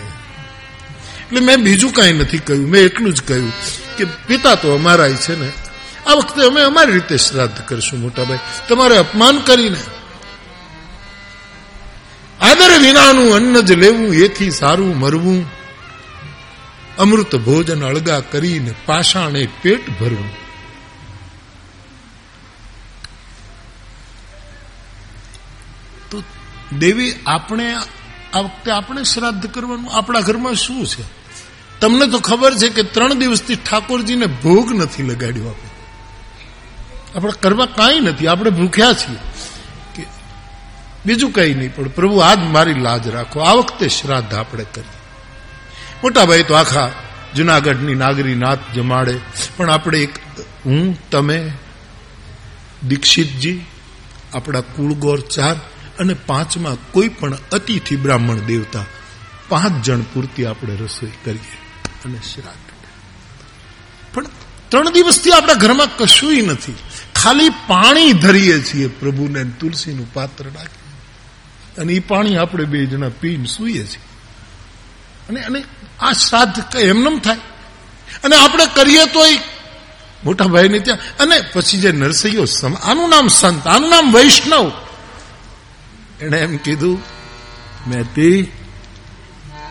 એટલે 1.22 1.39
મેં 1.39 1.63
બીજું 1.63 1.91
કાંઈ 1.93 2.13
નથી 2.13 2.38
કહ્યું, 2.38 2.70
મેં 2.70 2.82
એટલું 2.84 3.13
જ 3.13 3.22
કહ્યું 3.22 3.53
કે 3.97 4.03
પિતા 4.28 4.55
તો 4.55 4.76
અમારા 4.76 5.09
છે 5.09 5.36
ને, 5.39 5.49
આ 6.07 6.13
વખતે 6.13 6.47
અમે 6.47 6.61
અમારી 6.61 6.93
રીતે 6.93 7.18
શ્રાદ્ધ 7.18 7.59
કરશું 7.68 7.99
મોટાભાઈ. 7.99 8.39
તમારે 8.70 8.97
અપમાન 8.97 9.38
કરીને 9.39 9.82
આદર 12.41 12.72
વિનાનું 12.80 13.36
અન્ન 13.36 13.61
જ 13.61 13.72
લેવું, 13.74 14.13
એથી 14.13 14.51
સારું 14.51 14.99
મરવું. 14.99 15.39
અમૃત 16.97 17.36
ભોજન 17.36 17.82
અળગા 17.84 18.22
કરીને 18.32 18.72
પાષાણે 18.86 19.41
પેટ 19.61 19.89
ભરવું. 19.99 20.30
તો 26.11 26.24
દેવી, 26.80 27.13
આપણે 27.26 27.68
આ 28.34 28.39
વખતે 28.39 28.71
આપણે 28.71 29.03
શ્રાદ્ધ 29.03 29.47
કરવાનું, 29.47 29.97
આપણા 29.97 30.19
ઘરમાં 30.19 30.53
શું 30.53 30.86
છે? 30.86 31.03
તમને 31.80 32.07
તો 32.07 32.19
ખબર 32.19 32.53
છે 32.55 32.69
કે 32.69 32.84
ત્રણ 32.84 33.13
દિવસથી 33.13 33.55
ઠાકોરજીને 33.55 34.25
ભોગ 34.25 34.71
નથી 34.73 35.03
લગાડ્યો 35.03 35.47
આપણે. 35.47 35.69
આપણે 37.15 37.32
કરવા 37.41 37.65
કાંઈ 37.65 37.99
નથી, 37.99 38.28
આપણે 38.28 38.49
ભૂખ્યા 38.49 38.93
છીએ. 38.93 39.17
કે 39.95 40.07
બીજું 41.05 41.32
કંઈ 41.32 41.53
નહીં, 41.53 41.75
પણ 41.75 41.88
પ્રભુ, 41.88 42.17
આજ 42.17 42.38
મારી 42.38 42.73
લાજ 42.73 43.07
રાખો. 43.07 43.39
આ 43.39 43.53
વખતે 43.53 43.89
શ્રાદ્ધ 43.89 44.34
આપણે 44.34 44.65
કરીએ. 44.73 44.97
મોટાભાઈ 46.03 46.43
તો 46.43 46.53
આખા 46.53 46.91
જુનાગઢની 47.36 47.95
નાગરી 47.95 48.36
નાથ 48.36 48.59
જમાડે. 48.75 49.19
પણ 49.57 49.69
આપણે 49.69 49.99
એક, 49.99 50.15
હું, 50.65 51.09
તમે, 51.09 51.51
દીક્ષિતજી, 52.88 53.65
આપણા 54.34 54.61
કુળગોર 54.61 55.19
ચાર 55.19 55.55
અને 55.99 56.13
પાંચમાં 56.13 56.91
કોઈ 56.91 57.07
પણ 57.07 57.37
અતિથિ 57.51 57.95
બ્રાહ્મણ 57.95 58.35
દેવતા 58.35 58.85
પાંચ 59.49 59.85
જણ 59.85 60.01
પૂરતી 60.01 60.45
આપણે 60.45 60.75
રસોઈ 60.75 61.11
કરીએ 61.25 61.57
અને 62.05 62.19
શ્રાદ્ધ 62.33 62.67
પણ 64.13 64.25
ત્રણ 64.69 64.89
દિવસથી 64.89 65.31
આપણા 65.31 65.53
ઘરમાં 65.53 65.97
કશું 65.97 66.33
નથી. 66.33 66.75
ખાલી 67.15 67.49
પાણી 67.49 68.13
ધરીએ 68.13 68.61
છીએ 68.61 68.87
પ્રભુને 68.87 69.43
તુલસીનું 69.43 70.13
પાત્ર 70.13 70.43
રાખીએ. 70.43 71.81
અને 71.81 71.93
એ 71.93 71.99
પાણી 71.99 72.37
આપણે 72.37 72.65
બે 72.65 72.85
જણા 72.85 73.09
પીને 73.09 73.45
સૂઈએ 73.45 73.85
છીએ. 73.85 74.07
અને 75.29 75.41
અને 75.41 75.63
આ 75.99 76.11
શ્રાદ્ધ 76.11 76.75
એમનેમ 76.75 77.19
થાય. 77.19 77.37
અને 78.23 78.35
આપણે 78.35 78.65
કરીએ 78.65 79.05
તો 79.05 79.19
મોટા 80.23 80.45
ભાઈને 80.45 80.79
ત્યાં 80.79 81.17
અને 81.19 81.41
પછી 81.53 81.77
જે 81.77 81.91
નરસૈયો 81.91 82.45
આનું 82.83 83.09
નામ 83.09 83.27
સંત, 83.27 83.67
આનું 83.67 83.89
નામ 83.89 84.11
વૈષ્ણવ 84.11 84.71
એણે 86.22 86.38
એમ 86.38 86.57
કીધું 86.57 86.99
મેતી 87.89 88.51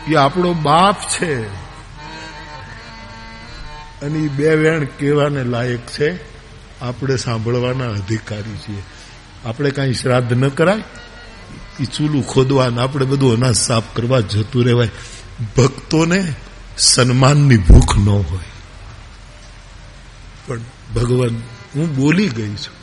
એ 0.07 0.15
આપણો 0.15 0.53
બાપ 0.53 1.01
છે 1.01 1.47
અને 4.01 4.19
એ 4.19 4.27
બે 4.27 4.55
વેણ 4.55 4.83
કહેવાને 4.83 5.43
લાયક 5.43 5.79
છે. 5.79 6.19
આપણે 6.81 7.17
સાંભળવાના 7.17 7.89
અધિકારી 7.89 8.57
છીએ. 8.57 8.83
આપણે 9.45 9.71
કાંઈ 9.71 9.93
શ્રાદ્ધ 9.93 10.33
ન 10.33 10.47
કરાય. 10.49 10.83
એ 11.79 11.85
ચૂલું 11.85 12.27
ખોદવાના 12.27 12.83
આપણે 12.83 13.05
બધું 13.05 13.33
અનાજ 13.33 13.55
સાફ 13.55 13.83
કરવા 13.93 14.19
જતું 14.19 14.65
રહેવાય. 14.65 14.89
ભક્તોને 15.57 16.33
સન્માનની 16.77 17.57
ભૂખ 17.57 17.97
ન 17.97 18.09
હોય. 18.09 18.43
પણ 20.47 20.59
ભગવાન, 20.95 21.41
હું 21.75 21.95
બોલી 21.95 22.29
ગઈ 22.29 22.55
છું. 22.55 22.76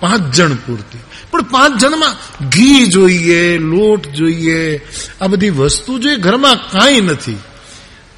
પાંચ 0.00 0.34
જણ 0.34 0.54
પૂરતી. 0.54 0.98
પણ 1.30 1.42
પાંચ 1.42 1.80
જણમાં 1.80 2.14
ઘી 2.48 2.86
જોઈએ, 2.86 3.58
લોટ 3.58 4.08
જોઈએ, 4.08 4.80
આ 5.20 5.26
બધી 5.26 5.50
વસ્તુ 5.50 5.98
જોઈએ 5.98 6.16
ઘરમાં 6.16 6.70
કાંઈ 6.70 7.00
નથી. 7.00 7.38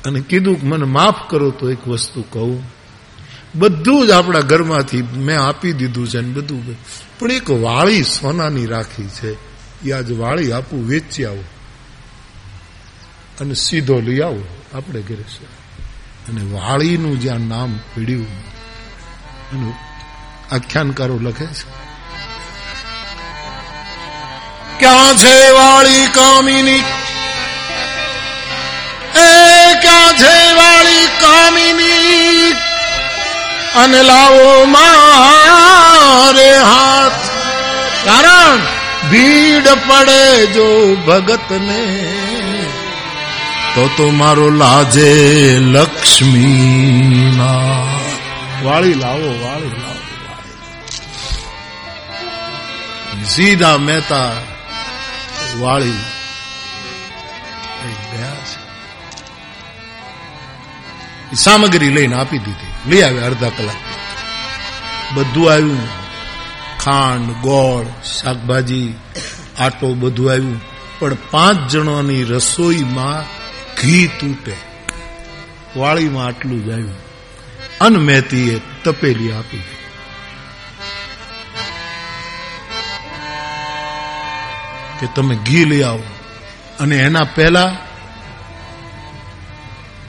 અને 0.05 0.21
કીધું 0.21 0.69
મને 0.69 0.85
માફ 0.85 1.31
કરો 1.31 1.51
તો 1.51 1.71
એક 1.71 1.89
વસ્તુ 1.89 2.23
કહું. 2.23 2.63
બધું 3.55 4.07
જ 4.07 4.11
આપણા 4.11 4.41
ઘરમાંથી 4.41 5.03
મેં 5.03 5.41
આપી 5.41 5.73
દીધું 5.73 6.09
છે 6.09 6.21
ને 6.21 6.29
બધું. 6.29 6.77
પણ 7.19 7.31
એક 7.31 7.51
વાળી 7.51 8.03
સોનાની 8.03 8.67
રાખી 8.67 9.09
છે. 9.09 9.37
એ 9.89 9.93
આજ 9.93 10.13
વાળી 10.13 10.53
આપું, 10.53 10.89
વેચી 10.89 11.25
આવો. 11.25 11.45
અને 13.41 13.55
સીધો 13.55 14.01
લઈ 14.01 14.21
આવો 14.21 14.43
આપણે 14.75 15.03
ઘરે. 15.03 15.25
અને 16.29 16.41
વાળીનું 16.53 17.21
જ્યાં 17.21 17.41
નામ 17.41 17.79
પીડ્યું. 17.95 18.27
એનું 19.53 19.75
આખ્યાનકારો 20.53 21.19
લખે 21.19 21.47
છે. 21.47 21.87
ક્યાં 24.79 25.17
છે 25.17 25.51
વાળી 25.51 26.07
કામિની? 26.07 26.79
એ 29.19 29.75
ક્યાં 29.83 30.17
છે 30.19 30.53
વાળી 30.53 31.07
કામિની? 31.21 32.53
અને 33.77 34.03
લાવો 34.03 34.65
મારે 34.65 36.59
હાથ. 36.59 37.31
કારણ 38.07 38.59
ભીડ 39.11 39.69
પડે 39.69 40.47
જો 40.47 40.95
ભગતને. 40.95 42.13
તો 43.75 43.89
તો 43.97 44.11
મારો 44.11 44.51
લાજે 44.51 45.59
લક્ષ્મી 45.61 47.41
વાળી 48.63 48.95
લાવો 48.95 49.45
વાળી 49.45 49.83
લાવો. 49.83 49.96
સીધા 53.29 53.77
મહેતા 53.77 54.33
વાળી 55.59 55.91
ગયા 58.13 58.35
છે. 58.35 58.67
સામગ્રી 61.35 61.91
લઈને 61.91 62.17
આપી 62.17 62.39
દીધી. 62.39 62.91
લઈ 62.91 63.03
આવે 63.03 63.21
અડધા 63.21 63.49
કલાક. 63.49 63.77
બધું 65.15 65.53
આવ્યું. 65.53 65.81
ખાંડ, 66.79 67.31
ગોળ, 67.31 68.03
શાકભાજી, 68.03 68.95
આટો 69.59 69.95
બધું 69.95 70.31
આવ્યું. 70.31 70.61
પણ 70.99 71.15
પાંચ 71.15 71.71
જણાની 71.71 72.25
રસોઈમાં 72.25 73.23
ઘી 73.83 74.07
તૂટે. 74.21 74.57
વાળીમાં 75.77 76.27
આટલું 76.27 76.65
જ 76.65 76.71
આવ્યું. 76.71 76.95
અનમેતીએ 77.81 78.61
તપેલી 78.85 79.33
આપી. 79.33 79.63
કે 85.01 85.09
તમે 85.15 85.35
ઘી 85.37 85.65
લઈ 85.65 85.83
આવો. 85.83 86.03
અને 86.81 86.97
એના 86.97 87.25
પહેલા 87.25 87.77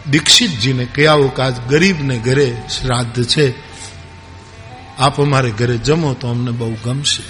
દીક્ષિતજીને 0.10 0.86
કહેવો 0.86 1.28
કે 1.28 1.42
આજ 1.42 1.60
ગરીબને 1.68 2.18
ઘરે 2.18 2.58
શ્રાદ્ધ 2.82 3.24
છે. 3.24 3.54
આપ 4.98 5.22
અમારે 5.22 5.52
ઘરે 5.52 5.78
જમો 5.78 6.14
તો 6.14 6.28
અમને 6.28 6.52
બહુ 6.52 6.78
ગમશે. 6.86 7.24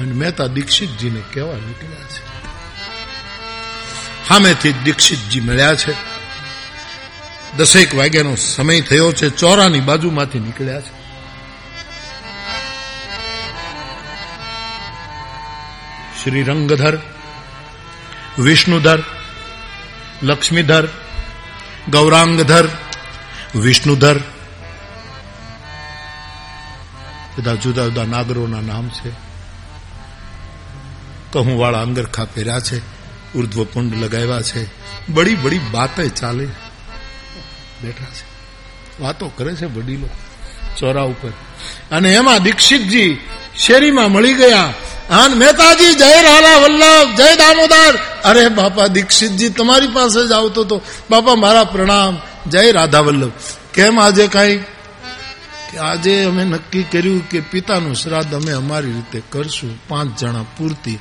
અને 0.00 0.12
મહેતા 0.12 0.46
દીક્ષિતજીને 0.46 1.20
કહેવા 1.34 1.54
નીકળ્યા 1.54 2.04
છે. 2.04 2.36
સામેથી 4.28 4.72
દીક્ષિતજી 4.72 5.40
મળ્યા 5.40 5.74
છે. 5.74 5.94
દસેક 7.56 7.94
વાગ્યાનો 7.94 8.34
સમય 8.34 8.80
થયો 8.80 9.12
છે. 9.12 9.28
ચોરાની 9.28 9.80
બાજુમાંથી 9.80 10.38
નીકળ્યા 10.38 10.80
છે. 10.80 10.95
શ્રી 16.26 16.42
રંગધર 16.42 16.98
વિષ્ણુધર 18.38 19.02
લક્ષ્મીધર 20.22 20.88
ગૌરાંગધર 21.88 22.68
વિષ્ણુધર 23.54 24.18
બધા 27.38 27.54
જુદા 27.54 27.84
જુદા 27.84 28.04
નાગરોના 28.04 28.60
નામ 28.60 28.88
છે. 28.88 29.10
કહુંવાળા 31.32 31.80
અંગરખા 31.80 32.24
પહેર્યા 32.24 32.60
છે, 32.60 32.78
ઉર્ધ્વપુંડ 33.34 33.96
લગાવ્યા 34.04 34.42
છે. 34.42 34.66
બડી 35.12 35.34
બડી 35.34 35.58
બાતે 35.58 36.08
ચાલે 36.08 36.46
બેઠા 37.82 38.04
છે. 38.04 38.24
વાતો 39.02 39.28
કરે 39.28 39.54
છે 39.54 39.66
વડીલો 39.66 40.08
ચોરા 40.76 41.02
ઉપર. 41.02 41.30
અને 41.90 42.12
એમાં 42.12 42.42
દીક્ષિતજી 42.42 43.18
શેરીમાં 43.58 44.12
મળી 44.12 44.34
ગયા. 44.34 44.74
આન 45.10 45.32
મહેતાજી, 45.32 45.94
જય 45.94 46.22
રાલા 46.22 46.56
વલ્લભ, 46.56 47.16
જય 47.16 47.36
દામોદર. 47.36 47.98
અરે 48.24 48.48
બાપા, 48.48 48.86
દીક્ષિતજી, 48.86 49.48
તમારી 49.48 49.86
પાસે 49.86 50.26
જ 50.26 50.32
આવતો 50.32 50.64
તો. 50.64 50.82
બાપા, 51.10 51.34
મારા 51.34 51.64
પ્રણામ. 51.64 52.18
જય 52.46 52.72
રાધા 52.72 53.00
વલ્લભ. 53.00 53.32
કેમ 53.74 54.00
આજે 54.00 54.26
કાંઈ? 54.26 54.56
કે 55.72 55.78
આજે 55.78 56.24
અમે 56.24 56.44
નક્કી 56.44 56.82
કર્યું 56.82 57.28
કે 57.28 57.40
પિતાનું 57.40 57.94
શ્રાદ્ધ 57.94 58.34
અમે 58.34 58.52
અમારી 58.52 58.92
રીતે 58.92 59.22
કરશું. 59.30 59.88
પાંચ 59.88 60.18
જણા 60.18 60.42
પૂરતી. 60.42 60.98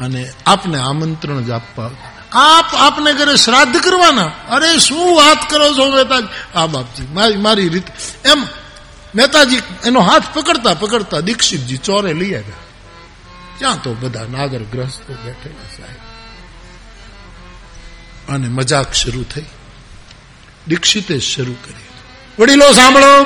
અને 0.00 0.30
આપને 0.46 0.78
આમંત્રણ 0.78 1.40
જ 1.42 1.50
આપવા. 1.50 1.90
આપ 2.32 2.74
આપને 2.74 3.12
ઘરે 3.12 3.36
શ્રાદ્ધ 3.36 3.76
કરવાના. 3.76 4.24
અરે 4.24 4.78
શું 4.78 5.16
વાત 5.16 5.50
કરો 5.50 5.68
છો 5.68 5.90
મહેતાજી? 5.90 6.58
આ 6.58 6.66
બાપજી, 6.66 7.06
મારી 7.12 7.36
મારી 7.36 7.68
રીતે 7.68 7.92
એમ 8.28 8.63
મહેતાજી 9.16 9.62
એનો 9.84 10.00
હાથ 10.00 10.22
પકડતા 10.34 10.74
પકડતા 10.74 11.20
દીક્ષિતજી 11.20 11.76
ચોરે 11.76 12.12
લઈ 12.12 12.34
આવ્યા. 12.34 12.56
ત્યાં 13.58 13.82
તો 13.82 13.94
બધા 13.94 14.26
નાગર 14.30 14.58
ગ્રસ્તો 14.58 15.14
બેઠેલા 15.14 15.76
સાહેબ. 15.76 16.14
અને 18.34 18.48
મજાક 18.48 18.92
શરૂ 18.92 19.22
થઈ. 19.22 19.44
દીક્ષિતે 20.68 21.18
શરૂ 21.18 21.52
કરી. 21.52 21.84
વડીલો 22.38 22.72
સાંભળો. 22.72 23.24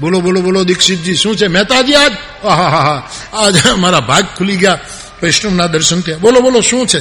બોલો 0.00 0.20
બોલો 0.20 0.40
બોલો 0.40 0.64
દીક્ષિતજી, 0.64 1.14
શું 1.14 1.36
છે 1.36 1.46
મહેતાજી 1.46 1.94
આજ? 1.94 2.12
આહા 2.44 3.08
આજ 3.32 3.68
મારા 3.68 4.00
ભાગ 4.00 4.24
ખુલી 4.38 4.56
ગયા. 4.56 4.78
વૈષ્ણવના 5.22 5.66
દર્શન 5.66 6.00
થયા. 6.00 6.18
બોલો 6.18 6.40
બોલો, 6.40 6.60
શું 6.60 6.86
છે? 6.86 7.00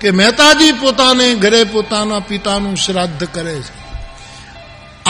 કે 0.00 0.10
મહેતાજી 0.10 0.72
પોતાને 0.72 1.34
ઘરે 1.34 1.64
પોતાના 1.64 2.18
પિતાનું 2.18 2.76
શ્રાદ્ધ 2.76 3.28
કરે 3.32 3.60
છે. 3.60 3.79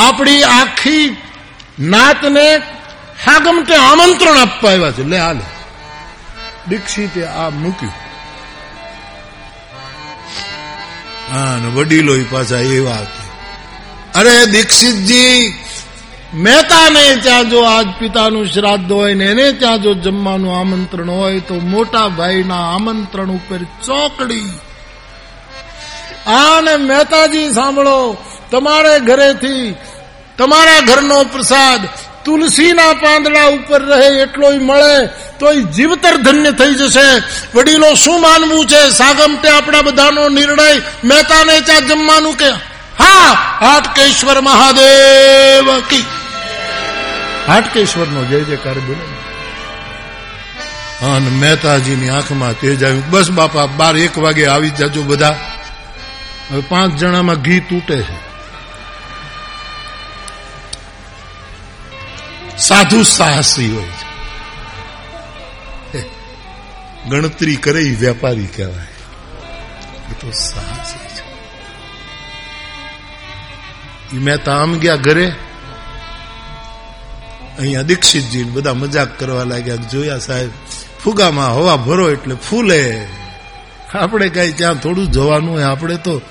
આપણી 0.01 0.43
આખી 0.43 1.07
નાતને 1.79 2.47
હાગમટે 3.25 3.75
આમંત્રણ 3.75 4.39
આપવા 4.39 4.71
આવ્યા 4.71 4.91
છે. 4.91 5.05
લે 5.05 5.19
હાલે 5.19 5.47
દીક્ષિતે 6.69 7.25
આ 7.25 7.51
મૂક્યું. 7.51 7.97
હા 11.33 11.57
વડીલો 11.75 12.15
પાછા 12.31 12.63
એવા 12.77 13.03
અરે, 14.15 14.47
દીક્ષિતજી, 14.47 15.55
મહેતાને 16.35 17.05
ત્યાં 17.23 17.51
જો 17.51 17.61
આજ 17.65 17.89
પિતાનું 17.99 18.47
શ્રાદ્ધ 18.47 18.93
હોય 18.93 19.15
ને 19.15 19.25
એને 19.25 19.53
ત્યાં 19.53 19.83
જો 19.83 19.95
જમવાનું 19.95 20.59
આમંત્રણ 20.61 21.11
હોય 21.11 21.41
તો 21.41 21.55
મોટા 21.55 22.09
ભાઈના 22.09 22.65
આમંત્રણ 22.75 23.31
ઉપર 23.31 23.61
ચોકડી. 23.87 24.51
આને 26.27 26.77
મહેતાજી 26.77 27.49
સાંભળો, 27.55 28.17
તમારે 28.51 28.95
ઘરેથી 29.01 29.75
તમારા 30.41 30.81
ઘરનો 30.81 31.25
પ્રસાદ 31.25 31.89
તુલસીના 32.25 32.93
પાંદડા 32.93 33.45
ઉપર 33.45 33.83
રહે 33.83 34.07
એટલો 34.07 34.51
મળે 34.51 35.07
તો 35.07 35.55
જીવતર 35.55 36.17
ધન્ય 36.17 36.51
થઈ 36.51 36.75
જશે. 36.75 37.23
વડીલો 37.55 37.95
શું 37.95 38.21
માનવું 38.21 38.67
છે? 38.67 38.91
સાગમટે 38.91 39.49
આપણા 39.49 39.83
બધાનો 39.83 40.29
નિર્ણય. 40.29 40.81
મહેતાને 41.05 41.61
ત્યાં 41.61 41.87
જમવાનું 41.87 42.35
કે 42.37 42.49
હા 42.99 43.33
હાટકેશ્વર 43.61 44.41
મહાદેવ 44.41 45.81
કી. 45.81 46.05
હાટકેશ્વર 47.49 48.07
નો 48.07 48.25
જય 48.25 48.41
જયકાર 48.41 48.75
બોલો. 48.75 49.07
અને 51.07 51.29
મહેતાજીની 51.29 52.09
આંખમાં 52.09 52.61
તેજ 52.61 52.85
આવ્યું. 52.85 53.11
બસ 53.11 53.31
બાપા 53.31 53.67
બાર 53.67 53.97
એક 53.97 54.19
વાગે 54.19 54.47
આવી 54.47 54.71
જજો 54.71 55.03
બધા. 55.03 55.37
હવે 56.51 56.61
પાંચ 56.61 56.97
જણામાં 56.97 57.37
ઘી 57.37 57.61
તૂટે 57.61 58.03
છે. 58.03 58.30
સાધુ 62.61 63.03
સાહસી 63.03 63.71
હોય 63.71 63.83
છે. 63.83 64.11
ગણતરી 67.09 67.57
કરે 67.57 67.83
એ 67.83 67.95
વેપારી 67.95 68.47
કહેવાય. 68.47 68.87
તો 70.21 70.31
સાહસી 70.31 71.07
છે. 71.07 71.21
મેં 74.17 74.45
તો 74.45 74.51
આમ 74.51 74.79
ગયા 74.79 74.97
ઘરે, 74.97 75.27
અહીંયા 77.59 77.83
દીક્ષિતજી 77.83 78.43
બધા 78.43 78.75
મજાક 78.75 79.19
કરવા 79.19 79.45
લાગ્યા 79.45 79.77
જોયા 79.77 80.19
સાહેબ, 80.19 80.51
ફુગામાં 81.05 81.55
હવા 81.57 81.77
ભરો 81.77 82.11
એટલે 82.11 82.35
ફૂલે. 82.35 83.07
આપણે 83.95 84.29
કઈ 84.29 84.53
ત્યાં 84.53 84.75
થોડું 84.75 85.13
જવાનું 85.13 85.55
હોય, 85.55 85.63
આપણે 85.63 85.97
તો 85.97 86.23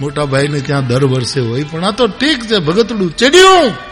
મોટા 0.00 0.24
ભાઈને 0.24 0.60
ત્યાં 0.60 0.86
દર 0.86 1.04
વર્ષે 1.04 1.40
હોય, 1.40 1.64
પણ 1.64 1.84
આ 1.84 1.90
તો 1.90 2.06
ઠીક 2.06 2.46
છે, 2.46 2.58
ભગતડું 2.58 3.16
ચડ્યું. 3.16 3.87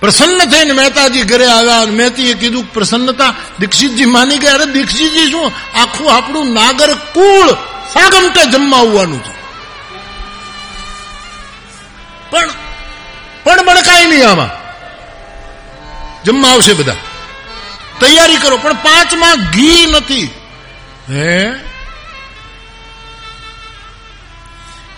પ્રસન્ન 0.00 0.50
થઈને 0.50 0.72
મહેતાજી 0.72 1.22
ઘરે 1.22 1.46
આવ્યા 1.46 1.80
અને 1.80 1.90
મહેતીએ 1.90 2.34
કીધું 2.34 2.72
પ્રસન્નતા, 2.72 3.34
દીક્ષિતજી 3.60 4.04
માની 4.04 4.38
ગયા? 4.38 4.54
અરે 4.54 4.64
દીક્ષિતજી 4.64 5.30
શું? 5.30 5.52
આખું 5.74 6.16
આપણું 6.16 6.52
નાગર 6.52 6.94
કુળ 6.94 7.48
સાગમટે 7.92 8.44
જમવા 8.44 8.78
છે. 9.04 9.38
પણ 12.30 12.48
પણ 13.44 13.64
બળકાય 13.66 14.06
નહીં 14.06 14.28
આમાં. 14.28 14.48
જમવા 16.24 16.50
આવશે 16.50 16.72
બધા. 16.72 16.96
તૈયારી 18.00 18.36
કરો, 18.36 18.56
પણ 18.56 18.72
પાંચમાં 18.72 19.36
ઘી 19.36 19.86
નથી. 19.92 20.30
હે? 21.10 21.50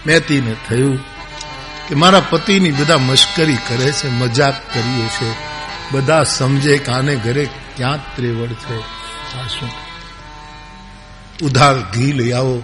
મેતીને 0.07 0.57
થયું 0.69 1.20
કે 1.91 1.97
મારા 1.97 2.21
પતિની 2.21 2.71
બધા 2.71 2.99
મશ્કરી 2.99 3.55
કરે 3.55 3.93
છે, 3.93 4.09
મજાક 4.09 4.75
કરીએ 4.75 5.07
છે. 5.07 5.35
બધા 5.93 6.23
સમજે 6.23 6.79
કે 6.79 6.93
આને 6.93 7.17
ઘરે 7.17 7.49
ક્યાં 7.77 8.17
ત્રેવડ 8.17 8.49
છે. 8.49 8.77
ઉધાર 11.45 11.79
ઘી 11.79 12.13
લઈ 12.13 12.33
આવો. 12.33 12.63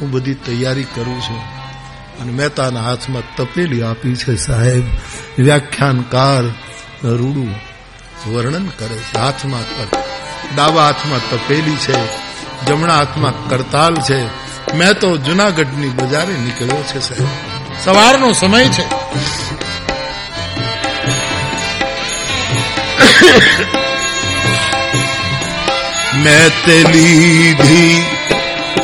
હું 0.00 0.10
બધી 0.10 0.34
તૈયારી 0.34 0.84
કરું 0.84 1.20
છું. 1.20 1.38
અને 2.20 2.32
મહેતાના 2.32 2.82
હાથમાં 2.82 3.36
તપેલી 3.36 3.82
આપી 3.82 4.16
છે 4.16 4.36
સાહેબ. 4.36 4.82
વ્યાખ્યાનકાર 5.38 6.44
રૂડું 7.08 7.54
વર્ણન 8.34 8.66
કરે 8.78 8.96
છે. 8.96 9.18
હાથમાં 9.18 9.60
ડાબા 10.56 10.84
હાથમાં 10.84 11.30
તપેલી 11.30 11.76
છે. 11.76 12.06
જમણા 12.66 12.96
હાથમાં 12.96 13.48
કરતાલ 13.48 13.94
છે. 13.94 14.26
મેં 14.76 14.92
તો 14.92 15.16
જુનાગઢની 15.16 15.88
બજારે 15.88 16.36
નીકળ્યો 16.36 16.82
છે 16.82 17.00
સાહેબ. 17.00 17.53
સવારનો 17.82 18.28
સમય 18.32 18.68
છે. 18.74 18.84
મેં 26.22 26.48
તે 26.64 26.76
લીધી 26.92 27.98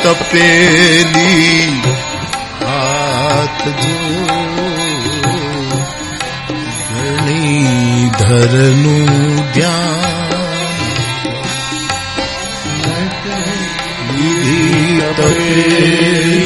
તપેલી 0.03 1.81
હાથ 2.61 3.63
ઘણી 6.93 8.09
ધરનું 8.19 9.11
ધ્યાન. 9.53 10.01
તપેલી 15.17 16.40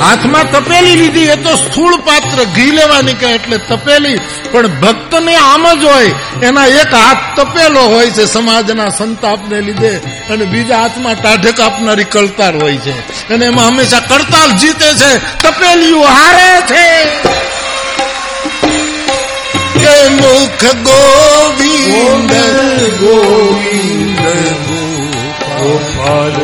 હાથમાં 0.00 0.52
તપેલી 0.52 0.96
લીધી 0.96 1.20
એ 1.20 1.36
તો 1.36 1.56
સ્થૂળ 1.56 1.96
પાત્ર 1.96 2.44
ઘી 2.44 2.70
લેવા 2.70 3.00
નીકળે 3.00 3.32
એટલે 3.32 3.58
તપેલી. 3.58 4.18
પણ 4.52 4.66
ભક્તને 4.66 5.34
આમ 5.36 5.66
જ 5.80 5.84
હોય, 5.84 6.14
એના 6.42 6.66
એક 6.66 6.94
હાથ 6.94 7.40
તપેલો 7.40 7.80
હોય 7.80 8.10
છે 8.10 8.24
સમાજના 8.24 8.88
સંતાપને 8.88 9.60
લીધે 9.60 9.96
અને 10.30 10.44
બીજા 10.44 10.78
હાથમાં 10.78 11.14
ટાઢે 11.14 11.62
આપનારી 11.62 12.04
કળતાર 12.04 12.62
હોય 12.62 12.76
છે. 12.76 12.94
અને 13.34 13.46
એમાં 13.46 13.66
હંમેશા 13.66 14.00
કડતાલ 14.00 14.50
જીતે 14.50 14.94
છે, 14.94 15.18
તપેલીઓ 15.38 16.02
હારે 16.02 16.60
છે. 16.66 16.86
કે 19.98 20.06
મુખ 20.14 20.64
ગોવિંદ 20.86 22.32
ગોવિંદ 23.00 24.20
ગોપાલ 25.58 26.36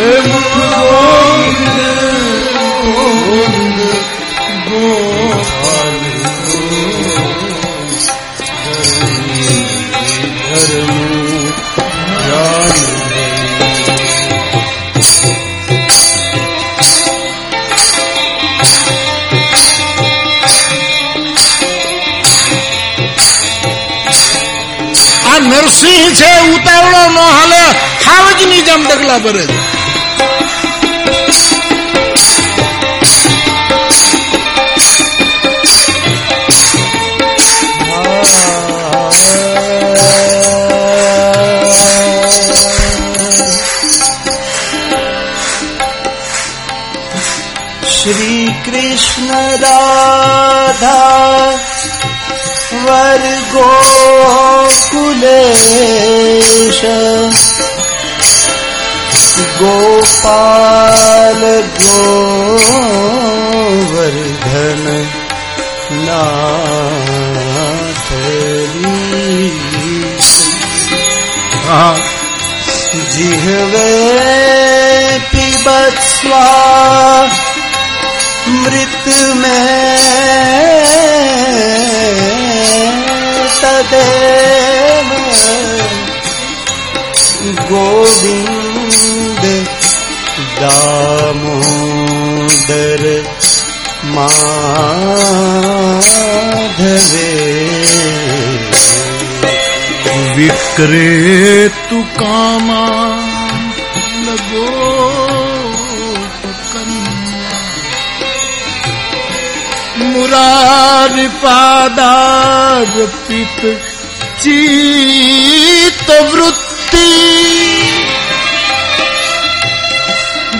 આ 0.00 1.17
સિંહ 25.70 26.10
છે 26.12 26.30
ઉતાવળો 26.50 27.02
ન 27.06 27.16
હાલે 27.28 27.62
હાવજની 28.06 28.62
જેમ 28.62 28.82
ડગલા 28.84 29.20
ભરે 29.20 29.44
છે 29.46 29.56
શ્રી 47.90 48.48
કૃષ્ણ 48.64 49.30
રાધા 49.62 51.17
गोकुलेश 55.17 56.81
गोपाल 59.61 61.41
गोवर्धन 63.83 64.83
नाथ 66.05 68.09
जिहवे 73.15 73.89
पिबत 75.33 75.97
स्वा 76.09 76.47
मृत 78.63 79.05
में 79.41 79.71
तदेव 83.63 84.56
माधवे 96.97 97.29
विक्रेतु 100.35 101.99
कामा 102.19 102.83
लगो 104.25 104.67
मुरारी 110.13 111.27
पादार्पित 111.43 112.41
चीत 114.43 116.09
वृत्ति 116.33 117.09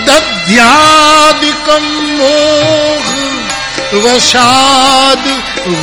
दध्यादिकं 0.08 1.86
વસાદ 3.93 5.23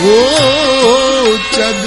વો 0.02 0.22
ચદ. 1.52 1.84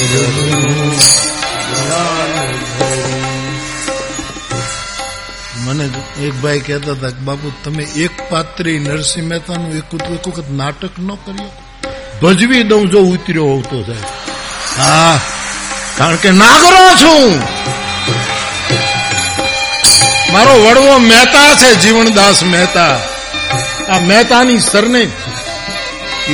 ધર્મ 0.00 1.27
એક 6.22 6.34
ભાઈ 6.34 6.60
કહેતા 6.60 6.92
હતા 6.92 7.08
કે, 7.08 7.16
બાપુ, 7.16 7.52
તમે 7.64 7.82
એક 7.82 8.30
પાત્રી 8.30 8.78
નરસિંહ 8.78 9.28
મહેતાનું 9.28 9.72
એક 9.72 9.94
એક 9.94 10.28
વખત 10.28 10.50
નાટક 10.50 10.90
ન 10.98 11.08
કર્યો? 11.08 11.50
ભજવી 12.22 12.62
દઉં 12.62 12.90
જો 12.90 13.00
ઉતર્યો 13.00 13.44
હોતો 13.44 13.82
સાહેબ. 13.82 14.04
હા, 14.80 15.20
કારણ 15.98 16.16
કે 16.16 16.30
નાગરો 16.30 16.94
છું. 16.94 17.42
મારો 20.32 20.64
વડવો 20.64 20.98
મહેતા 20.98 21.54
છે, 21.54 21.74
જીવનદાસ 21.74 22.42
મહેતા. 22.42 22.96
આ 23.88 23.98
મહેતાની 23.98 24.58
સરને 24.58 25.04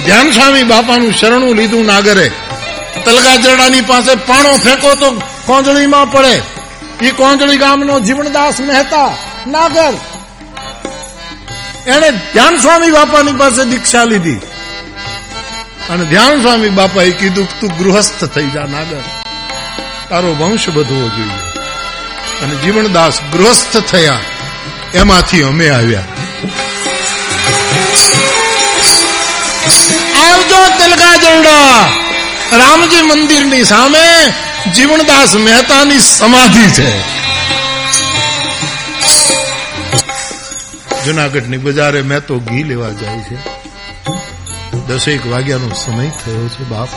ધ્યાન 0.05 0.31
સ્વામી 0.31 0.63
બાપાનું 0.63 1.13
શરણું 1.13 1.55
લીધું 1.55 1.87
નાગરે. 1.87 2.31
તલગાજરડાની 3.05 3.81
પાસે 3.81 4.15
પાણો 4.15 4.57
ફેંકો 4.57 4.95
તો 4.95 5.11
કોંજળીમાં 5.47 6.13
પડે. 6.13 6.43
એ 7.07 7.11
કોંજળી 7.11 7.57
ગામનો 7.57 8.01
જીવનદાસ 8.01 8.61
મહેતા. 8.61 9.17
નાગર. 9.47 9.95
એને 11.87 12.11
ધ્યાન 12.11 12.59
સ્વામી 12.59 12.91
બાપાની 12.91 13.33
પાસે 13.33 13.65
દીક્ષા 13.65 14.05
લીધી. 14.05 14.35
અને 15.91 16.05
ધ્યાન 16.05 16.43
સ્વામી 16.43 16.69
બાપાએ 16.69 17.11
કીધું 17.11 17.61
તું 17.61 17.79
ગૃહસ્થ 17.79 18.25
થઈ 18.25 18.51
જા, 18.51 18.61
નાગર. 18.61 19.03
તારો 20.11 20.29
વંશ 20.29 20.69
બધવો 20.69 21.09
જોઈએ. 21.09 21.51
અને 22.43 22.55
જીવનદાસ 22.55 23.21
ગૃહસ્થ 23.33 23.77
થયા. 23.77 24.21
એમાંથી 24.95 25.43
અમે 25.43 25.69
આવ્યા. 25.69 26.01
આવજો 30.25 30.69
તલગાજરડા 30.79 31.89
રામજી 32.57 33.03
મંદિરની 33.03 33.65
સામે 33.65 34.35
જીવનદાસ 34.75 35.35
મહેતાની 35.35 35.99
સમાધિ 35.99 36.71
છે. 36.71 37.24
જુનાગઢની 41.05 41.59
બજારે 41.59 42.03
મેં 42.03 42.27
તો 42.27 42.39
ઘી 42.39 42.63
લેવા 42.63 42.91
જાય 42.91 43.19
છે. 43.19 43.65
દસેક 44.87 45.27
વાગ્યાનો 45.27 45.69
સમય 45.69 46.09
થયો 46.09 46.49
છે, 46.49 46.65
બાપ. 46.65 46.89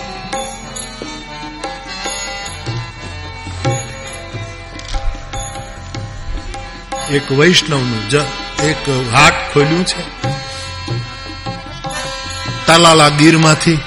એક 7.12 7.32
વૈષ્ણવનું 7.32 8.10
એક 8.64 8.90
હાટ 9.14 9.54
ખોલ્યું 9.54 9.86
છે. 9.86 10.02
તાલાલા 12.66 13.10
ગીરમાંથી, 13.10 13.80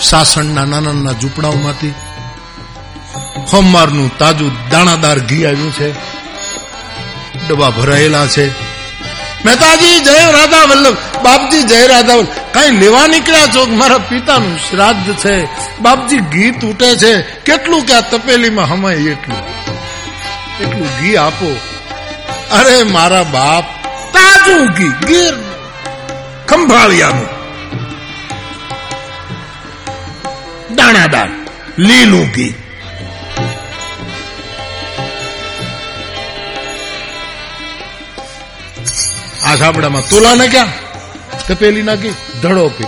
સાસણના 0.00 0.64
નાના 0.64 0.92
નાના 0.92 1.12
ઝૂંપડાઓમાંથી 1.12 1.94
સોમવારનું 3.50 4.18
તાજું 4.18 4.68
દાણાદાર 4.68 5.18
ઘી 5.18 5.46
આવ્યું 5.46 5.72
છે. 5.72 6.11
ડબ્બા 7.48 7.70
ભરાયેલા 7.70 8.26
છે. 8.26 8.48
મહેતાજી, 9.44 10.00
જય 10.00 10.32
રાધા 10.32 10.64
વલ્લભ. 10.64 10.96
બાપજી, 11.22 11.62
જય 11.62 11.86
રાધા 11.86 12.14
વલ્લભ. 12.14 12.28
કઈ 12.52 12.70
લેવા 12.70 13.06
નીકળ્યા 13.06 13.46
છો? 13.46 13.66
મારા 13.66 13.98
પિતાનું 13.98 14.58
શ્રાદ્ધ 14.58 15.14
છે. 15.14 15.48
બાપજી, 15.80 16.16
ઘી 16.16 16.50
તૂટે 16.50 16.96
છે. 16.96 17.22
કેટલું 17.22 17.86
કે 17.86 17.94
આ 17.94 18.00
તપેલીમાં 18.00 18.70
હમાય 18.70 18.94
એટલું? 18.94 19.38
એટલું 20.60 21.00
ઘી 21.00 21.16
આપો. 21.16 21.56
અરે, 22.52 22.82
મારા 22.82 23.22
બાપ, 23.22 23.64
તાજું 24.12 24.66
ઘી, 24.66 24.88
ગીર 24.88 25.34
ખંભાળિયાનું. 26.48 27.26
દાણાદાર 30.74 31.28
લીલું 31.78 32.26
ઘી. 32.26 32.61
આ 39.52 39.56
સાપડામાં 39.56 40.08
તોલા 40.08 40.34
ને 40.34 40.48
ક્યાં? 40.48 40.68
તપેલી 41.48 41.82
નાખી 41.82 42.14
ધડો 42.42 42.70
છે. 42.70 42.84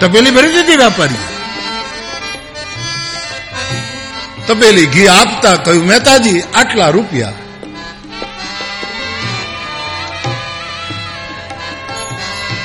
તપેલી 0.00 0.30
ભરી 0.30 0.52
દીધી 0.52 0.76
વેપારી 0.76 1.14
તપેલી 4.46 4.86
ઘી 4.86 5.08
આપતા 5.08 5.56
કહ્યું, 5.56 5.86
મહેતાજી, 5.86 6.40
આટલા 6.40 6.88
રૂપિયા. 6.88 7.32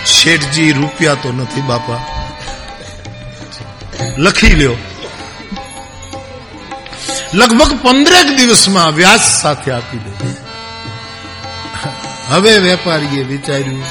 શેઠજી, 0.06 0.72
રૂપિયા 0.72 1.14
તો 1.14 1.32
નથી 1.32 1.62
બાપા. 1.62 1.98
લખી 4.18 4.56
લ્યો. 4.56 4.76
લગભગ 7.34 7.80
પંદરેક 7.82 8.38
દિવસમાં 8.38 8.92
વ્યાજ 8.92 9.20
સાથે 9.20 9.72
આપી 9.72 9.98
દે. 9.98 10.28
હવે 12.28 12.58
વેપારીએ 12.58 13.24
વિચાર્યું 13.24 13.84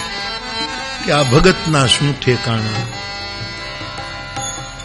કે 1.05 1.13
આ 1.13 1.23
ભગતના 1.23 1.87
શું 1.87 2.21
ઠેકાણા. 2.21 2.83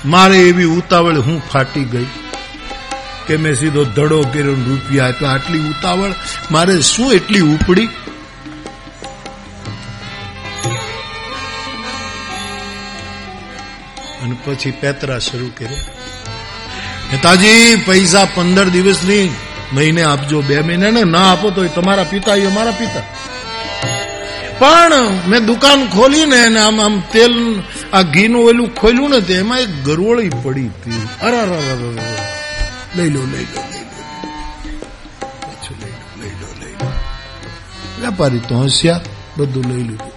મારે 0.05 0.37
એવી 0.37 0.63
ઉતાવળ 0.63 1.19
હું 1.19 1.49
ફાટી 1.49 1.83
ગઈ 1.83 2.07
કે 3.27 3.37
મેં 3.37 3.55
સીધો 3.55 3.83
ધડો 3.83 4.21
કર્યો 4.21 4.53
રૂપિયા 4.53 5.07
આપ્યા. 5.07 5.29
આટલી 5.29 5.59
ઉતાવળ 5.59 6.11
મારે 6.51 6.81
શું 6.81 7.13
એટલી 7.13 7.39
ઉપડી? 7.39 7.87
અને 14.23 14.37
પછી 14.45 14.71
પેતરા 14.71 15.19
શરૂ 15.19 15.49
કર્યા. 15.57 16.04
નેતાજી, 17.11 17.75
પૈસા 17.85 18.25
પંદર 18.35 18.67
દિવસની 18.75 19.25
મહિને 19.73 20.03
આપજો, 20.03 20.41
બે 20.41 20.55
મહિને 20.61 20.87
ને 20.91 21.03
ના 21.13 21.27
આપો 21.31 21.47
તો 21.55 21.67
તમારા 21.67 22.11
પિતા 22.13 22.35
એ 22.35 22.49
મારા 22.57 22.79
પિતા. 22.81 23.05
પણ 24.59 24.95
મેં 25.29 25.41
દુકાન 25.45 25.81
ખોલીને 25.95 26.39
ને 26.55 26.59
આમ 26.59 26.77
આમ 26.85 26.95
તેલ, 27.13 27.35
આ 27.93 28.03
ઘીનું 28.13 28.47
ઓલું 28.49 28.69
ખોલ્યું 28.79 29.09
ને 29.13 29.19
તે 29.27 29.33
એમાં 29.43 29.59
એક 29.65 29.71
ગરવળી 29.85 30.31
પડી 30.43 30.69
હતી. 30.75 31.03
અરે 31.25 31.41
લઈ 32.95 33.09
લો 33.15 33.21
લઈ 33.33 33.47
લો 33.53 33.61
વેપારી 38.01 38.43
તો 38.49 38.55
હસ્યા, 38.63 39.01
બધું 39.37 39.65
લઈ 39.69 39.85
લીધું. 39.89 40.14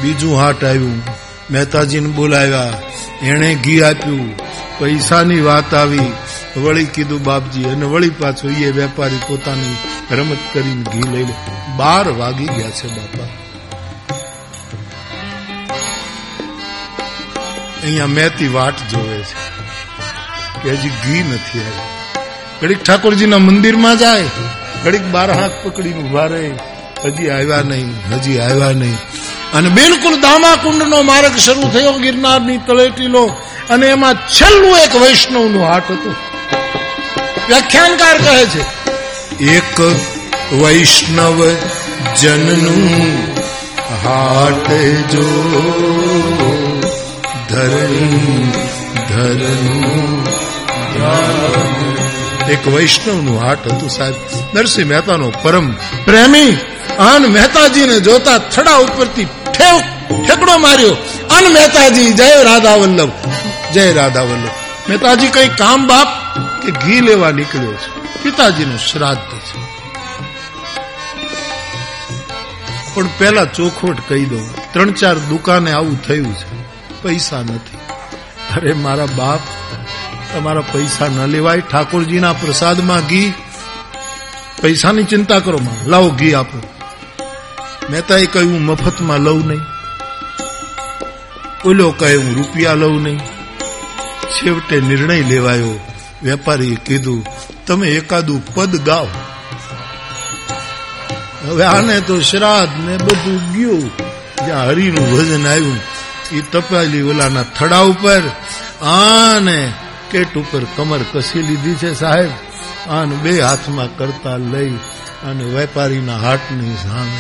બીજું 0.02 0.40
હાટ 0.40 0.64
આવ્યું. 0.64 1.02
મહેતાજીને 1.52 2.10
બોલાવ્યા. 2.10 2.74
એણે 3.24 3.56
ઘી 3.56 3.82
આપ્યું. 3.82 4.38
પૈસાની 4.80 5.42
વાત 5.42 5.74
આવી. 5.74 6.12
વળી 6.58 6.86
કીધું, 6.86 7.24
બાપજી, 7.24 7.64
અને 7.64 7.86
વળી 7.86 8.10
પાછો 8.10 8.50
એ 8.50 8.72
વેપારી 8.72 9.18
પોતાની 9.28 9.76
રમત 10.16 10.38
કરીને 10.54 10.84
ઘી 10.84 11.18
લઈ 11.18 11.24
લે 11.24 11.34
બાર 11.78 12.12
વાગી 12.12 12.46
ગયા 12.46 12.70
છે 12.70 12.88
બાપા. 12.88 13.41
અહીંયા 17.84 18.16
મેતી 18.18 18.52
વાટ 18.56 18.78
જોવે 18.92 19.20
છે, 19.30 19.36
કે 20.62 20.70
હજી 20.74 20.94
ઘી 21.04 21.24
નથી 21.30 21.62
આવ્યું. 21.62 21.90
ઘડીક 22.60 22.82
ઠાકોરજીના 22.84 23.46
મંદિરમાં 23.48 23.98
જાય, 24.04 24.30
ઘડીક 24.84 25.06
બાર 25.16 25.30
હાથ 25.40 25.56
પકડીને 25.64 26.02
ઊભા 26.04 26.28
રહે, 26.34 26.52
હજી 27.06 27.30
આવ્યા 27.38 27.64
નહીં, 27.70 27.92
હજી 28.12 28.40
આવ્યા 28.48 28.76
નહીં. 28.82 29.00
અને 29.58 29.70
બિલકુલ 29.78 30.16
દામાકુંડનો 30.26 31.00
માર્ગ 31.12 31.36
શરૂ 31.46 31.70
થયો 31.74 31.96
ગિરનારની 32.04 32.60
તળેટીનો, 32.68 33.24
અને 33.74 33.86
એમાં 33.96 34.18
છેલ્લું 34.38 34.78
એક 34.86 34.94
વૈષ્ણવનું 35.04 35.66
હાટ 35.70 35.92
હતું. 35.96 36.16
વ્યાખ્યાનકાર 37.48 38.18
કહે 38.26 38.46
છે, 38.54 38.64
એક 39.58 39.76
વૈષ્ણવ 40.62 41.40
જનનું 42.20 42.84
હાટ 44.04 44.68
જો 45.12 45.26
ધરણી 47.52 48.52
ધરનું 49.10 50.22
એક 52.48 52.68
હાટ 53.44 53.68
હતું 53.68 53.90
સાહેબ. 53.90 54.14
નરસિંહ 54.54 54.90
મહેતાનો 54.90 55.34
પરમ 55.42 55.72
પ્રેમી 56.06 56.58
અન 57.00 57.26
મહેતાજીને 57.26 58.00
જોતા 58.00 58.38
થડા 58.38 58.76
ઉપરથી 58.76 59.24
ઠેવ, 59.26 59.80
ઠેકડો 60.24 60.58
માર્યો. 60.58 60.92
અન 61.30 61.54
મહેતાજી, 61.54 62.14
જય 62.14 62.44
રાધા 62.44 62.76
વલ્લભ, 62.76 63.10
જય 63.74 63.94
રાધા 63.94 64.22
વલ્લભ. 64.22 64.50
મહેતાજી 64.90 65.28
કઈ 65.28 65.48
કામ 65.48 65.88
બાપ 65.88 66.08
કે 66.66 66.72
ઘી 66.72 67.02
લેવા 67.02 67.32
નીકળ્યો 67.32 67.74
છે? 67.74 68.24
પિતાજીનું 68.24 68.78
શ્રાદ્ધ 68.78 69.38
છે. 69.38 69.82
પણ 72.94 73.08
પેલા 73.18 73.46
ચોખવટ 73.46 73.98
કહી 74.10 74.26
દઉં. 74.26 74.74
ત્રણ 74.74 74.92
ચાર 74.92 75.16
દુકાને 75.16 75.72
આવું 75.72 76.02
થયું 76.02 76.34
છે. 76.36 76.61
પૈસા 77.04 77.42
નથી. 77.42 77.78
અરે, 78.56 78.74
મારા 78.74 79.06
બાપ, 79.06 79.40
તમારા 80.34 80.62
પૈસા 80.62 81.08
ન 81.08 81.26
લેવાય. 81.26 81.62
ઠાકોરજીના 81.62 82.34
પ્રસાદમાં 82.34 83.00
ઘી. 83.00 83.34
પૈસાની 84.62 85.04
ચિંતા 85.04 85.40
કરો 85.40 85.58
માં. 85.58 85.90
લાવો 85.90 86.10
ઘી 86.10 86.34
આપો. 86.34 86.62
મહેતાએ 87.90 88.26
કહ્યું 88.26 88.62
મફતમાં 88.62 89.20
લઉં 89.20 89.48
નહીં. 89.48 89.60
ઓલો 91.66 91.92
કહે, 91.92 92.16
હું 92.16 92.36
રૂપિયા 92.36 92.74
લઉં 92.74 93.04
નહીં. 93.04 93.20
છેવટે 94.30 94.82
નિર્ણય 94.82 95.22
લેવાયો. 95.22 95.80
વેપારીએ 96.24 96.76
કીધું, 96.76 97.26
તમે 97.68 97.88
એકાદું 97.88 98.56
પદ 98.56 98.76
ગાઓ. 98.76 99.08
હવે 101.48 101.64
આને 101.64 102.02
તો 102.02 102.22
શ્રાદ્ધ 102.22 102.90
ને 102.90 102.98
બધું 102.98 103.52
ગયું. 103.52 104.12
જ્યાં 104.46 104.68
હરિનું 104.68 105.12
ભજન 105.12 105.48
આવ્યું 105.48 105.91
એ 106.32 106.42
તપાલી 106.42 107.02
ઓલાના 107.02 107.44
થડા 107.44 107.80
ઉપર 107.80 108.22
આને 108.82 109.74
કેટ 110.12 110.38
ઉપર 110.38 110.64
કમર 110.76 111.00
કસી 111.14 111.42
લીધી 111.42 111.76
છે 111.76 111.94
સાહેબ. 111.94 112.30
આને 112.90 113.16
બે 113.16 113.42
હાથમાં 113.42 113.98
કરતા 113.98 114.38
લઈ 114.38 114.70
અને 115.24 115.44
વેપારીના 115.44 116.18
હાટની 116.18 116.76
સામે. 116.76 117.20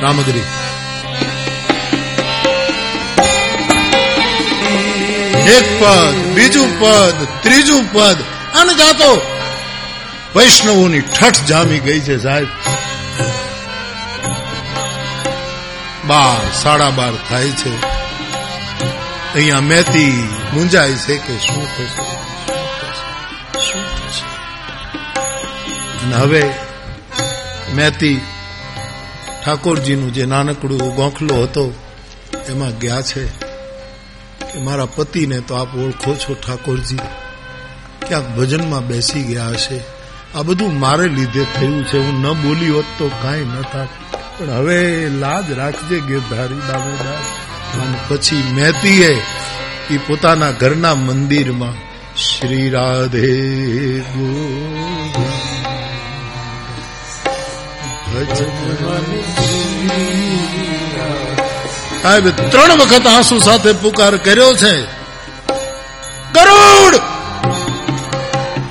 રામગરી. 0.00 0.42
એક 5.50 5.82
પદ, 5.82 6.34
બીજું 6.34 6.80
પદ, 6.80 7.26
ત્રીજું 7.42 7.92
પદ. 7.92 8.16
અને 8.54 8.74
જાતો 8.74 9.20
વૈષ્ણવોની 10.36 11.00
ઠઠ 11.00 11.44
જામી 11.48 11.78
ગઈ 11.78 12.00
છે 12.00 12.18
સાહેબ. 12.18 12.46
બાર, 16.08 16.52
સાડા 16.52 16.90
બાર 16.90 17.12
થાય 17.28 17.50
છે. 17.50 17.82
અહીંયા 19.34 19.60
મેથી 19.60 20.28
મુંજાય 20.52 20.92
છે 20.92 21.16
કે 21.16 21.38
શું 21.38 21.76
થશે? 21.76 21.86
શું 23.60 23.84
થશે? 23.84 24.24
અને 26.04 26.14
હવે 26.16 26.52
મેથી 27.74 28.20
ઠાકોરજીનું 29.46 30.12
જે 30.12 30.26
નાનકડું 30.26 30.94
ગોખલો 30.94 31.42
હતો, 31.42 31.74
એમાં 32.48 32.78
ગયા 32.78 33.02
છે 33.02 33.26
કે 34.52 34.58
મારા 34.58 34.86
પતિને 34.86 35.40
તો 35.40 35.54
આપ 35.54 35.76
ઓળખો 35.76 36.14
છો 36.14 36.34
ઠાકોરજી. 36.34 36.98
ક્યાંક 38.08 38.28
ભજનમાં 38.28 38.86
બેસી 38.86 39.22
ગયા 39.22 39.48
હશે. 39.48 39.80
આ 40.34 40.42
બધું 40.42 40.78
મારે 40.78 41.08
લીધે 41.08 41.44
થયું 41.44 41.84
છે. 41.86 41.98
હું 41.98 42.20
ન 42.20 42.32
બોલી 42.32 42.70
હોત 42.70 42.84
તો 42.98 43.08
કાંઈ 43.08 43.44
ન 43.44 43.62
થાત. 43.62 43.88
પણ 44.38 44.50
હવે 44.50 45.08
લાજ 45.08 45.52
રાખજે 45.52 46.00
ગિરધારી 46.00 46.54
દામોદર 46.54 47.18
અને 47.80 47.98
પછી 48.08 48.42
મહેતીએ 48.52 49.22
એ 49.90 49.96
પોતાના 49.96 50.50
ઘરના 50.50 50.94
મંદિરમાં 50.94 51.72
શ્રી 52.16 52.70
રાધે 52.70 53.54
ત્રણ 62.50 62.78
વખત 62.78 63.06
આંસુ 63.06 63.38
સાથે 63.38 63.72
પુકાર 63.72 64.16
કર્યો 64.16 64.54
છે. 64.54 64.82
ગરુડ! 66.32 66.94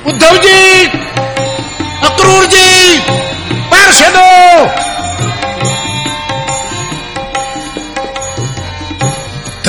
ઉદ્ધવજી! 0.05 0.86
અક્રૂરજી! 2.03 2.99
પાર્ષદો 3.70 4.70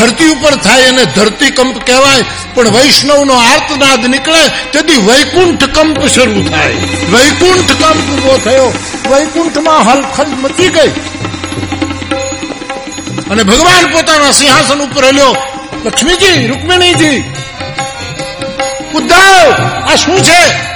ધરતી 0.05 0.29
ઉપર 0.29 0.57
થાય 0.57 0.81
એને 0.81 1.05
ધરતીકંપ 1.05 1.79
કહેવાય, 1.87 2.25
પણ 2.55 2.69
વૈષ્ણવનો 2.69 3.35
આર્તનાદ 3.35 4.07
નીકળે, 4.07 4.49
તેથી 4.73 4.97
વૈકુંઠ 4.97 5.65
કંપ 5.65 6.07
શરૂ 6.07 6.49
થાય. 6.49 6.73
વૈકુંઠ 7.13 7.71
કંપ 7.71 8.13
ઊભો 8.13 8.41
થયો. 8.45 8.75
વૈકુંઠમાં 9.11 9.93
હલખલ 9.93 10.27
મચી 10.27 10.69
ગઈ. 10.69 10.89
અને 13.31 13.43
ભગવાન 13.43 13.87
પોતાના 13.87 14.31
સિંહાસન 14.31 14.81
ઉપર 14.81 15.05
હલ્યો. 15.05 15.37
લક્ષ્મીજી, 15.85 16.47
રૂકમિણીજી, 16.47 17.25
ઉદ્ધવ, 18.95 19.53
આ 19.93 19.95
શું 19.95 20.23
છે? 20.23 20.74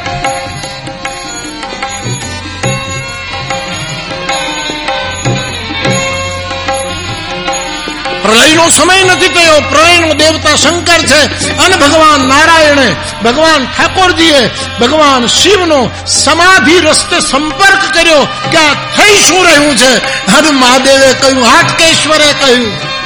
પ્રલયનો 8.29 8.69
સમય 8.69 9.05
નથી 9.05 9.29
થયો. 9.29 9.61
પ્રલયનો 9.61 10.15
દેવતા 10.15 10.57
શંકર 10.57 10.99
છે 10.99 11.21
અને 11.57 11.77
ભગવાન 11.77 12.21
નારાયણે, 12.29 12.97
ભગવાન 13.25 13.67
ઠાકોરજીએ, 13.67 14.51
ભગવાન 14.81 15.27
શિવનો 15.27 15.91
સમાધિ 16.07 16.79
રસ્તે 16.79 17.21
સંપર્ક 17.21 17.95
કર્યો 17.95 18.23
કે 18.51 18.59
આ 18.59 18.75
થઈ 18.75 19.19
શું 19.19 19.45
રહ્યું 19.45 19.77
છે? 19.77 19.93
અને 20.33 20.51
મહાદેવે 20.51 21.13
કહ્યું, 21.13 21.45
હાટકેશ્વરે 21.45 22.33
કહ્યું 22.41 22.99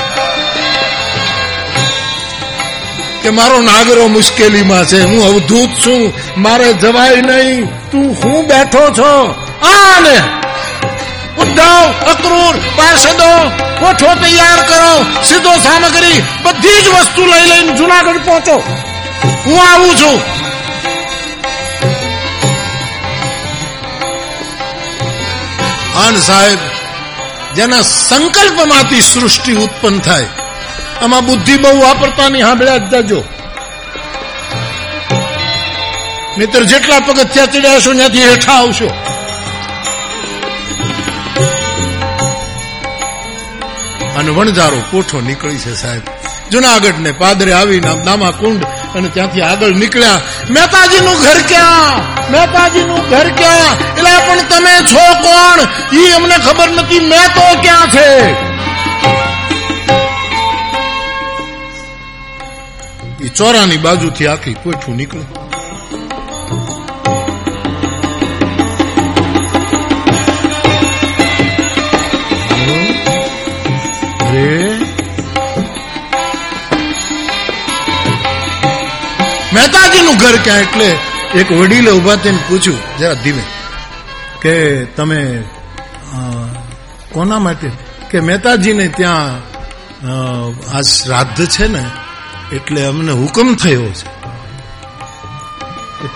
કે 3.22 3.30
મારો 3.30 3.60
નાગરો 3.60 4.08
મુશ્કેલીમાં 4.08 4.84
છે, 4.84 5.00
હું 5.02 5.26
અવધૂત 5.26 5.68
છું, 5.86 6.12
મારે 6.36 6.72
જવાય 6.72 7.16
નહીં, 7.16 7.90
તું 7.90 8.16
હું 8.24 8.46
બેઠો 8.46 8.90
છો? 8.98 9.12
આને 9.62 10.41
ઉદ્ધવ 11.42 12.10
અક્રૂર 12.12 12.54
પાર્ષદો 12.76 13.30
કોઠો 13.80 14.10
તૈયાર 14.14 14.60
કરો, 14.62 15.22
સીધો 15.22 15.52
સામગ્રી, 15.58 16.22
બધી 16.42 16.82
જ 16.82 16.88
વસ્તુ 16.88 17.26
લઈ 17.26 17.46
લઈને 17.48 17.72
જુનાગઢ 17.72 18.20
પહોંચો. 18.24 18.56
હું 19.46 19.58
આવું 19.72 19.96
છું. 19.96 20.18
આન 26.04 26.16
સાહેબ, 26.20 26.58
જેના 27.54 27.82
સંકલ્પમાંથી 27.82 29.02
સૃષ્ટિ 29.02 29.52
ઉત્પન્ન 29.52 29.98
થાય, 29.98 30.28
આમાં 31.02 31.26
બુદ્ધિ 31.26 31.56
બહુ 31.56 31.80
વાપરતા 31.80 32.28
નહીં 32.28 32.44
સાંભળ્યા 32.44 32.76
જજો. 32.76 33.24
નહીતર 36.38 36.62
જેટલા 36.64 37.00
પગથિયા 37.00 37.46
ચડ્યા 37.46 37.80
છો 37.80 37.92
ત્યાંથી 37.92 38.28
હેઠા 38.28 38.52
આવશો. 38.52 39.11
અને 44.16 44.30
વણઝારો 44.30 44.82
કોઠો 44.90 45.20
નીકળી 45.20 45.58
છે 45.58 45.74
સાહેબ. 45.74 46.02
જુનાગઢ 46.50 46.98
ને 46.98 47.12
પાદરે 47.12 47.52
આવીને 47.52 48.04
નામા 48.04 48.30
કુંડ 48.30 48.64
અને 48.94 49.08
ત્યાંથી 49.08 49.40
આગળ 49.40 49.74
નીકળ્યા. 49.74 50.20
મહેતાજીનું 50.50 51.14
ઘર 51.14 51.40
ક્યાં? 51.48 51.98
મહેતાજીનું 52.32 53.08
ઘર 53.08 53.30
ક્યાં? 53.30 53.74
એટલે 53.96 54.10
પણ 54.26 54.42
તમે 54.48 54.74
છો 54.92 55.04
કોણ? 55.22 55.60
એ 55.98 56.12
અમને 56.12 56.34
ખબર 56.34 56.70
નથી, 56.70 57.00
મેં 57.00 57.28
તો 57.34 57.60
ક્યાં 57.62 57.90
છે? 57.90 58.30
એ 63.24 63.28
ચોરાની 63.28 63.76
બાજુથી 63.76 64.26
આખી 64.26 64.54
કોઠું 64.54 64.96
નીકળે. 64.96 65.41
ઘર 80.22 80.36
ક્યાં 80.44 80.58
એટલે 80.58 80.88
એક 81.40 81.52
વડીલે 81.52 81.90
ઊભા 81.90 82.16
થઈને 82.16 82.38
પૂછ્યું, 82.48 82.98
જરા 82.98 83.14
ધીમે, 83.14 83.42
કે 84.42 84.84
તમે 84.84 85.44
કોના 87.12 87.38
માટે? 87.38 87.70
કે 88.10 88.20
મહેતાજીને 88.20 88.88
ત્યાં 88.88 89.38
આ 90.76 90.80
શ્રાદ્ધ 90.80 91.46
છે 91.46 91.66
ને, 91.66 91.84
એટલે 92.52 92.86
અમને 92.86 93.12
હુકમ 93.12 93.54
થયો 93.54 93.86
છે. 93.88 94.08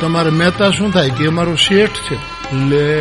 તમારે 0.00 0.30
મહેતા 0.30 0.70
શું 0.70 0.92
થાય? 0.92 1.10
કે 1.10 1.26
અમારો 1.26 1.54
શેઠ 1.56 1.90
છે. 1.90 2.16
લે. 2.70 2.92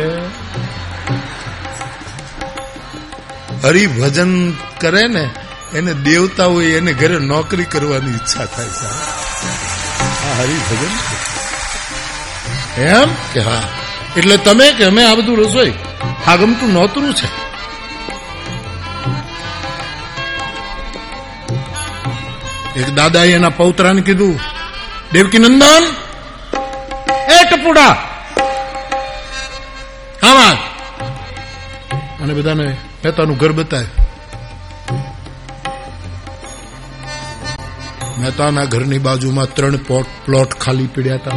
હરિભજન 3.64 4.50
કરે 4.80 5.02
ને, 5.08 5.30
એને 5.74 5.94
દેવતા 5.94 6.44
હોય 6.44 6.66
એને 6.66 6.92
ઘરે 6.92 7.18
નોકરી 7.18 7.64
કરવાની 7.64 8.10
ઈચ્છા 8.10 8.44
થાય 8.44 8.68
છે. 8.68 8.90
આ 10.26 10.34
હરિભજન 10.38 10.92
એમ? 12.90 13.10
કે 13.32 13.40
હા. 13.40 13.64
એટલે 14.16 14.36
તમે 14.38 14.66
કે 14.72 14.84
અમે 14.84 15.02
આ 15.04 15.16
બધું 15.16 15.38
રસોઈ 15.42 15.74
આ 16.26 16.36
ગમતું 16.36 16.70
નોતરું 16.72 17.12
છે? 17.14 17.28
એક 22.76 22.88
દાદાએ 22.94 23.30
એના 23.32 23.50
પૌત્રાને 23.52 24.02
કીધું 24.02 24.36
દેવકી 25.12 25.40
નંદન 25.40 25.84
એ 27.28 27.38
ટપુડા 27.44 27.94
આમાં 30.22 30.56
અને 32.22 32.32
બધાને 32.34 32.66
પેતાનું 33.02 33.36
ઘર 33.36 33.52
બતાય 33.52 33.88
મહેતાના 38.26 38.64
ઘરની 38.64 38.98
બાજુમાં 38.98 39.54
ત્રણ 39.54 39.76
પ્લોટ 40.26 40.54
ખાલી 40.54 40.86
પડ્યા 40.86 41.14
હતા. 41.14 41.30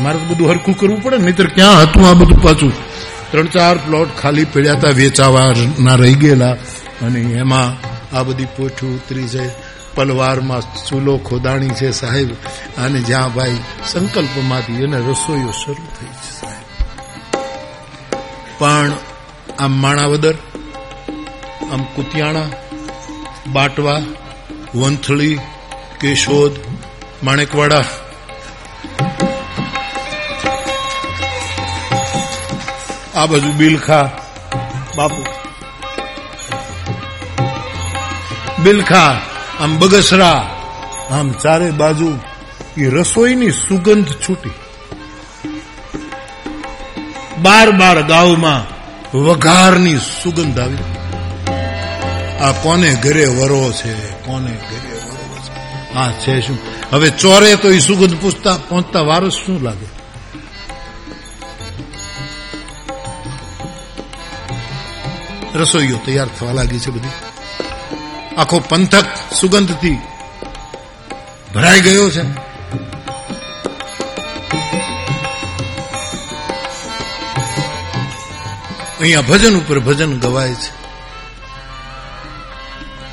મારે 0.00 0.18
તો 0.18 0.24
બધું 0.24 0.50
હરખું 0.50 0.76
કરવું 0.76 1.02
પડે, 1.02 1.18
નહીતર 1.18 1.46
ક્યાં 1.46 1.82
હતું 1.82 2.08
આ 2.08 2.12
બધું 2.12 2.42
પાછું? 2.42 2.72
ત્રણ 3.30 3.46
ચાર 3.46 3.76
પ્લોટ 3.76 4.08
ખાલી 4.22 4.44
પડ્યા 4.44 4.72
હતા, 4.72 4.88
વેચાવાના 4.88 5.94
રહી 5.94 6.14
ગયેલા. 6.14 6.52
અને 7.02 7.20
એમાં 7.20 7.94
આ 8.16 8.22
બધી 8.22 8.44
પોઠું 8.44 8.96
ઉતરી 8.96 9.28
છે, 9.28 9.48
પલવારમાં 9.94 10.60
ચૂલો 10.60 11.18
ખોદાણી 11.18 11.68
છે 11.68 11.90
સાહેબ. 11.90 12.32
અને 12.78 13.00
જ્યાં 13.00 13.34
ભાઈ 13.34 13.56
સંકલ્પમાંથી 13.92 14.72
એને 14.72 14.96
રસોઈઓ 14.98 15.50
શરૂ 15.50 15.74
થઈ 15.74 16.06
છે 16.06 16.40
સાહેબ. 16.40 16.62
પણ, 18.58 18.92
આમ 19.58 19.72
માણાવદર, 19.72 20.34
આમ 21.72 21.82
કુતિયાણા, 21.82 22.42
બાટવા, 23.52 24.02
વંથળી 24.74 25.38
કેશોદ 26.04 26.52
માણેકવાડા. 27.22 27.84
આ 33.14 33.26
બાજુ 33.26 33.52
બિલખા. 33.52 34.10
બાપુ. 34.96 35.24
બિલખા 38.62 39.20
આમ 39.60 39.78
બગસરા. 39.78 40.60
આમ 41.10 41.32
ચારે 41.32 41.70
બાજુ 41.70 42.18
એ 42.78 42.88
રસોઈની 42.88 43.50
સુગંધ 43.50 44.08
છૂટી. 44.08 44.50
બાર 47.42 47.70
બાર 47.70 48.02
ગાઉમાં 48.02 48.74
વઘારની 49.18 49.96
સુગંધ 49.96 50.60
આવી. 50.60 50.78
આ 52.38 52.52
કોને 52.52 52.94
ઘરે 52.94 53.26
વરો 53.26 53.72
છે 53.72 53.94
કોને 54.08 54.58
આ 55.94 56.10
છે 56.18 56.40
શું 56.40 56.58
હવે 56.92 57.08
ચોરે 57.12 57.50
તો 57.56 57.68
એ 57.70 57.80
સુગંધ 57.80 58.16
પૂછતા 58.16 58.56
પહોંચતા 58.68 59.02
વારસ 59.02 59.36
શું 59.36 59.58
લાગે 59.62 59.88
રસોઈઓ 65.54 65.98
તૈયાર 65.98 66.30
થવા 66.30 66.54
લાગી 66.54 66.80
છે 66.80 66.90
બધી 66.90 67.16
આખો 68.36 68.56
પંથક 68.62 69.08
સુગંધથી 69.32 69.98
ભરાઈ 71.52 71.82
ગયો 71.82 72.08
છે 72.10 72.22
અહીંયા 78.96 79.22
ભજન 79.22 79.54
ઉપર 79.56 79.78
ભજન 79.80 80.12
ગવાય 80.18 80.56
છે 80.56 80.83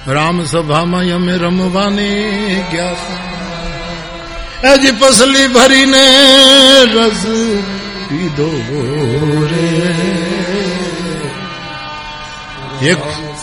રામ 0.08 0.45
સભામાં 0.45 1.12
અમે 1.12 1.38
રમવાને 1.38 2.66
ગયા 2.72 4.76
હજી 4.76 4.91
પસલી 4.91 5.47
ભરીને 5.47 6.06
રસ 6.86 7.26
પીધો 8.10 8.49
રે 9.52 9.70
એક 12.91 12.97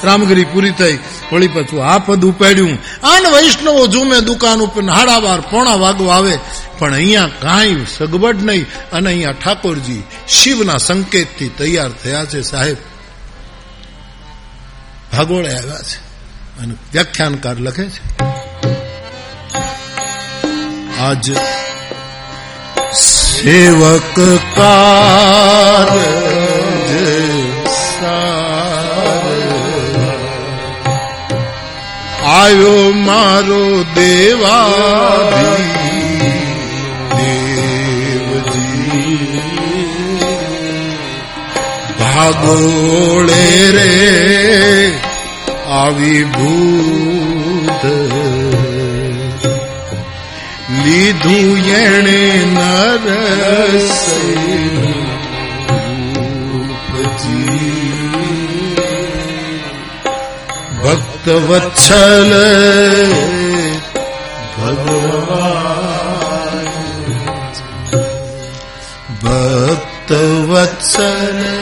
રામગીરી 0.04 0.44
પૂરી 0.44 0.70
થઈ, 0.70 0.98
વળી 1.32 1.48
પાછું 1.48 1.86
આ 1.86 1.98
પદ 1.98 2.24
ઉપાડ્યું. 2.24 2.78
આન 3.02 3.32
વૈષ્ણવો 3.32 3.86
ઝૂમે 3.86 4.20
દુકાન 4.20 4.60
ઉપર 4.60 4.84
હાડા 4.84 5.20
બાર 5.20 5.40
પોણા 5.40 5.74
વાગો 5.74 6.08
આવે, 6.08 6.40
પણ 6.78 6.94
અહીંયા 6.94 7.26
કાંઈ 7.26 7.86
સગવડ 7.98 8.42
નહીં. 8.42 8.66
અને 8.92 9.10
અહીંયા 9.10 9.32
ઠાકોરજી 9.32 10.02
શિવના 10.28 10.78
સંકેતથી 10.78 11.48
તૈયાર 11.48 11.90
થયા 11.90 12.24
છે 12.24 12.42
સાહેબ. 12.42 12.76
ભાગોળે 15.12 15.56
આવ્યા 15.56 15.82
છે. 15.82 16.07
અને 16.62 16.74
વ્યાખ્યાનકાર 16.92 17.56
લખે 17.66 17.86
છે. 17.94 18.00
આજ 21.06 21.24
સેવક 23.02 24.16
કાર 24.56 25.90
આવ્યો 32.38 32.84
મારો 33.06 33.64
દેવા 33.94 35.30
દેવજી 37.18 38.78
ભાગોળે 42.00 43.44
રે 43.76 43.92
આવી 45.78 46.24
ભૂત. 46.24 47.84
લીધું 50.84 51.58
એણે 51.66 52.44
ભક્ત 60.82 61.28
વત્સલ 61.28 62.32
ભગવાન. 64.58 65.88
ભક્ત 69.22 70.12
વત્સલ 70.48 71.57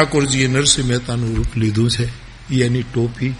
ઠાકોરજીએ 0.00 0.46
નરસિંહ 0.46 0.88
મહેતાનું 0.88 1.36
રૂપ 1.36 1.56
લીધું 1.56 1.90
છે. 1.90 2.08
એની 2.54 2.82
ટોપી 2.82 3.34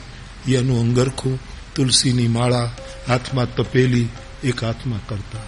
એનું 0.49 0.81
અંગરખું, 0.81 1.39
તુલસીની 1.75 2.29
માળા, 2.29 2.71
હાથમાં 3.09 3.55
તપેલી, 3.55 4.09
એક 4.45 4.65
હાથમાં 4.65 5.07
કરતા. 5.07 5.39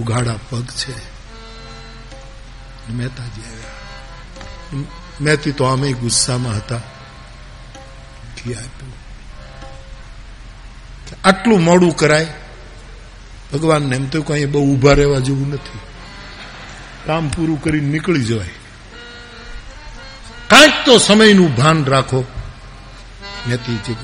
ઉઘાડા 0.00 0.38
પગ 0.50 0.64
છે. 0.64 0.92
મહેતાજી 2.92 3.42
આવ્યા. 3.42 3.70
મહેતી 5.20 5.52
તો 5.52 5.64
આમે 5.64 5.92
ગુસ્સામાં 5.92 6.56
હતા. 6.56 6.80
આટલું 11.24 11.62
મોડું 11.62 11.96
કરાય? 11.96 12.26
ભગવાનને 13.52 13.96
એમ 13.96 14.08
તો 14.08 14.22
કઈ 14.22 14.44
બહુ 14.46 14.74
ઊભા 14.74 14.92
રહેવા 14.92 15.18
જેવું 15.18 15.48
નથી. 15.48 15.78
કામ 17.06 17.28
પૂરું 17.28 17.62
કરીને 17.62 17.88
નીકળી 17.88 18.24
જવાય. 18.24 18.50
કાંઈક 20.52 20.84
તો 20.84 20.98
સમયનું 20.98 21.56
ભાન 21.56 21.84
રાખો. 21.84 22.24
મહેતીજી 23.48 23.94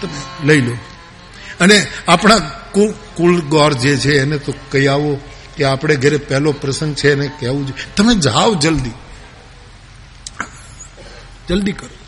તમે 0.00 0.18
લઈ 0.44 0.60
લો. 0.60 0.74
અને 1.60 1.86
આપણા 2.08 2.38
કુલ 3.14 3.40
ગોર 3.40 3.72
જે 3.72 3.96
છે 3.96 4.20
એને 4.20 4.38
તો 4.38 4.52
કહી 4.70 4.86
આવો 4.86 5.12
કે 5.56 5.64
આપણે 5.64 5.96
ઘરે 5.96 6.16
પહેલો 6.16 6.52
પ્રસંગ 6.52 6.94
છે 6.94 7.12
એને 7.12 7.26
કહેવું 7.40 7.66
જોઈએ 7.66 7.84
તમે 7.96 8.14
જાઓ 8.14 8.54
જલ્દી. 8.54 8.96
જલ્દી 11.48 11.72
કરો. 11.72 11.98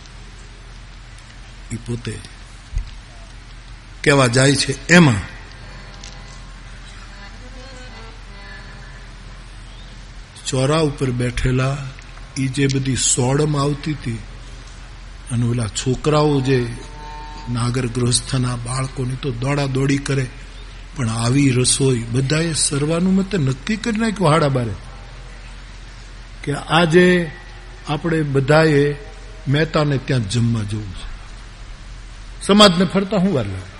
એ 1.72 1.76
પોતે 1.76 2.18
કહેવા 4.04 4.26
જાય 4.26 4.56
છે, 4.56 4.88
એમાં 4.88 5.22
ચોરા 10.46 10.78
ઉપર 10.78 11.10
બેઠેલા 11.10 11.76
એ 12.36 12.46
જે 12.46 12.66
બધી 12.66 12.96
સોડમ 12.96 13.56
આવતી 13.56 13.92
હતી 13.92 14.18
અને 15.32 15.46
ઓલા 15.46 15.66
છોકરાઓ 15.66 16.40
જે 16.40 16.66
નાગર 17.52 17.86
ગૃહસ્થના 17.86 18.56
બાળકોની 18.56 19.16
તો 19.22 19.30
દોડા 19.30 19.66
દોડી 19.66 19.98
કરે, 19.98 20.26
પણ 20.96 21.08
આવી 21.08 21.50
રસોઈ 21.50 22.04
બધાએ 22.12 22.52
સર્વાનુમતે 22.52 23.38
નક્કી 23.38 23.76
કરી 23.76 23.98
નાખ્યું 23.98 24.30
હાડા 24.30 24.48
બારે 24.48 24.72
કે 26.44 26.52
આજે 26.54 27.30
આપણે 27.88 28.22
બધાએ 28.22 28.96
મહેતાને 29.48 29.98
ત્યાં 29.98 30.30
જમવા 30.30 30.62
જવું 30.62 30.94
છે. 30.94 31.06
સમાજને 32.46 32.84
ફરતા 32.84 33.16
હું 33.16 33.34
વાર 33.34 33.46
લાગે? 33.46 33.75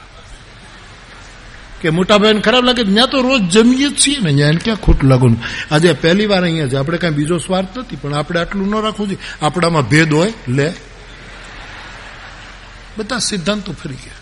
કે 1.80 1.90
મોટા 1.90 2.18
ભાઈને 2.18 2.40
ખરાબ 2.40 2.64
લાગે 2.64 2.84
ત્યાં 2.84 3.08
તો 3.08 3.20
રોજ 3.20 3.42
જમીએ 3.42 3.88
જ 3.88 3.94
છીએ 4.06 4.20
ને, 4.20 4.34
ત્યાં 4.34 4.52
ક્યાં 4.52 4.76
ખોટું 4.76 5.10
લાગવાનું 5.10 5.74
આજે 5.74 5.92
પહેલી 5.92 6.26
વાર 6.26 6.42
અહીંયા 6.42 6.68
છે. 6.68 6.76
આપણે 6.76 6.98
કાંઈ 6.98 7.12
બીજો 7.12 7.38
સ્વાર્થ 7.38 7.78
નથી, 7.78 7.96
પણ 7.96 8.14
આપણે 8.14 8.40
આટલું 8.40 8.68
ન 8.68 8.82
રાખવું 8.82 9.08
જોઈએ. 9.08 9.46
આપણામાં 9.46 9.88
ભેદ 9.88 10.12
હોય, 10.12 10.32
લે. 10.48 10.72
બધા 12.98 13.18
સિદ્ધાંતો 13.18 13.72
ફરી 13.72 13.94
ગયા. 13.94 14.12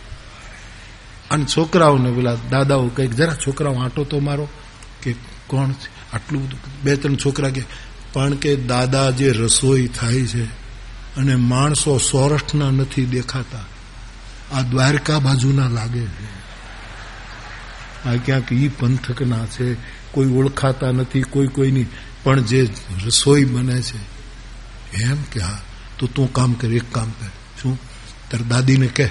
અને 1.31 1.45
છોકરાઓને 1.45 2.13
પેલા 2.13 2.37
દાદાઓ 2.51 2.89
કંઈક 2.89 3.11
જરા 3.11 3.35
છોકરાઓ 3.35 3.75
આંટો 3.75 4.05
તો 4.05 4.19
મારો. 4.19 4.49
કે 5.03 5.15
કોણ 5.47 5.71
આટલું 6.13 6.47
બધું 6.47 6.61
બે 6.83 6.97
ત્રણ 6.97 7.15
છોકરા 7.15 7.49
કે, 7.49 7.63
પણ 8.13 8.35
કે 8.35 8.57
દાદા 8.57 9.11
જે 9.11 9.31
રસોઈ 9.31 9.87
થાય 9.87 10.27
છે 10.27 10.45
અને 11.17 11.35
માણસો 11.35 11.99
સૌરાષ્ટ્રના 11.99 12.71
નથી 12.71 13.05
દેખાતા, 13.07 13.59
આ 14.59 14.63
દ્વારકા 14.63 15.19
બાજુના 15.19 15.69
લાગે 15.69 16.01
છે. 16.01 16.44
આ 18.07 18.15
ક્યાંક 18.15 18.53
ઈ 18.53 18.69
પંથકના 18.69 19.47
છે, 19.47 19.75
કોઈ 20.13 20.27
ઓળખાતા 20.27 20.91
નથી, 20.91 21.23
કોઈ 21.23 21.47
કોઈની. 21.47 21.87
પણ 22.23 22.41
જે 22.41 22.69
રસોઈ 23.07 23.45
બને 23.45 23.83
છે, 23.83 23.99
એમ 25.03 25.23
કે 25.23 25.41
હા, 25.41 25.63
તો 25.99 26.07
તું 26.07 26.33
કામ 26.33 26.53
કર, 26.53 26.69
એક 26.69 26.95
કામ 26.95 27.11
કર. 27.11 27.27
શું? 27.63 27.79
તાર 28.31 28.41
દાદીને 28.41 28.87
કહે 28.87 29.11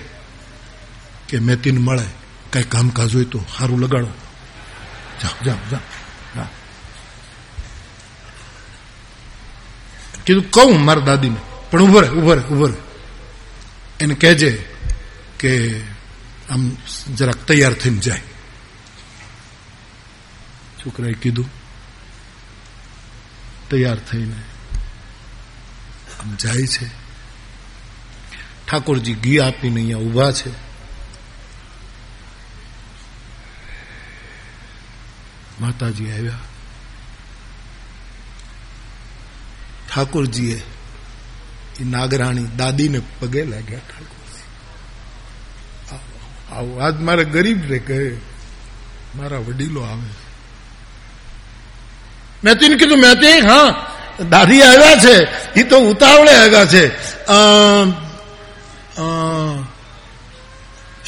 કે 1.30 1.40
મેતીને 1.40 1.80
મળે, 1.80 2.06
કઈ 2.52 2.64
કામકાજ 2.64 3.16
હોય 3.16 3.24
તો 3.24 3.46
સારું 3.58 3.80
લગાડો. 3.80 4.08
જાઓ 5.22 5.46
જાઓ 5.46 5.56
જાઓ 5.72 5.80
કીધું, 10.26 10.52
કહું 10.52 10.86
મારા 10.86 11.00
દાદીને. 11.00 11.36
પણ 11.72 11.82
ઊભો 11.82 12.00
રહે 12.00 12.10
ઊભો 12.10 12.66
રહે. 12.66 12.76
એને 14.00 14.14
કહેજે 14.14 14.66
કે 15.40 15.82
આમ 16.50 16.72
જરાક 17.16 17.36
તૈયાર 17.36 17.74
થઈને 17.74 17.98
જાય. 17.98 18.22
છોકરાએ 20.84 21.14
કીધું, 21.14 21.50
તૈયાર 23.70 24.00
થઈને 24.00 24.40
આમ 26.20 26.36
જાય 26.36 26.68
છે. 26.68 26.88
ઠાકોરજી 28.68 29.14
ઘી 29.14 29.40
આપીને 29.40 29.80
અહીંયા 29.80 29.98
ઊભા 29.98 30.32
છે. 30.32 30.52
માતાજી 35.62 36.12
આવ્યા. 36.12 36.40
ઠાકોરજીએ 39.90 40.62
એ 41.80 41.84
નાગરાણી 41.84 42.48
દાદીને 42.58 43.02
પગે 43.20 43.46
લાગ્યા, 43.46 43.80
ઠાકોરજી, 43.80 44.46
આવો 46.52 46.80
આજ 46.80 46.96
મારે 47.00 47.26
ગરીબ 47.26 47.62
રે 47.70 47.80
કહે 47.80 48.18
મારા 49.16 49.38
વડીલો 49.38 49.82
આવે 49.82 50.10
મેં 52.44 52.54
તેને 52.60 52.76
કીધું, 52.76 53.00
મેં 53.00 53.16
તે 53.16 53.32
હા. 53.40 53.68
દાદી 54.30 54.62
આવ્યા 54.62 54.96
છે 54.96 55.16
એ 55.60 55.64
તો 55.64 55.78
ઉતાવળે 55.82 56.34
આવ્યા 56.34 56.66
છે. 56.66 56.86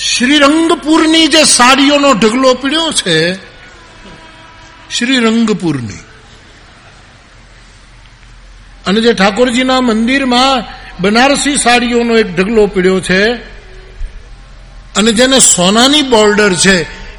શ્રીરંગપુરની 0.05 1.27
જે 1.27 1.41
સાડીઓનો 1.47 2.09
ઢગલો 2.13 2.53
પીડ્યો 2.53 2.87
છે, 2.91 3.17
શ્રીરંગપુરની. 4.89 6.01
અને 8.85 8.99
જે 9.01 9.11
ઠાકોરજીના 9.13 9.81
મંદિરમાં 9.81 10.63
બનારસી 11.01 11.55
સાડીઓનો 11.57 12.17
એક 12.17 12.29
ઢગલો 12.35 12.63
પીડ્યો 12.67 12.99
છે, 12.99 13.23
અને 14.95 15.11
જેને 15.11 15.39
સોનાની 15.39 16.01
બોર્ડર 16.01 16.51
છે, 16.55 16.77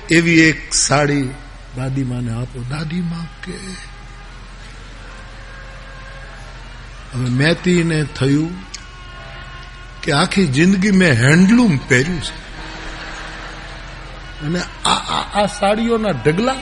એવી 0.08 0.38
એક 0.40 0.74
સાડી 0.74 1.22
દાદીમાને 1.76 2.32
આપો. 2.32 2.58
દાદીમા 2.70 3.24
કે 3.44 3.56
હવે 7.16 7.28
મેતીને 7.28 8.04
થયું 8.04 8.50
કે 10.02 10.12
આખી 10.12 10.46
જિંદગી 10.46 10.90
મેં 10.90 11.12
હેન્ડલૂમ 11.12 11.76
પહેર્યું 11.76 12.22
છે. 12.22 12.46
અને 14.42 14.60
આ- 14.84 15.42
આ 15.42 15.46
સાડીઓના 15.46 16.08
ઢગલા 16.10 16.54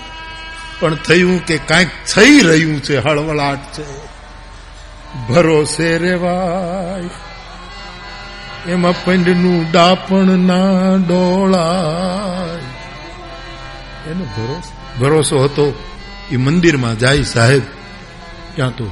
પણ 0.81 0.95
થયું 0.95 1.47
કે 1.47 1.59
કાંઈક 1.59 1.89
થઈ 2.15 2.41
રહ્યું 2.41 2.83
છે, 2.83 2.99
હળવળાટ 2.99 3.73
છે. 3.73 3.85
ભરોસે 5.29 5.99
રેવાય. 5.99 7.11
એમાં 8.71 9.05
પંડનું 9.05 9.71
ડાપણ 9.71 10.23
ના 10.23 10.95
ડોળાય. 10.97 12.61
એનો 14.11 14.25
ભરોસો 14.25 15.01
ભરોસો 15.01 15.45
હતો. 15.45 15.85
એ 16.31 16.37
મંદિરમાં 16.37 16.99
જાય 16.99 17.23
સાહેબ 17.23 17.63
ક્યાં 18.57 18.71
તો 18.71 18.91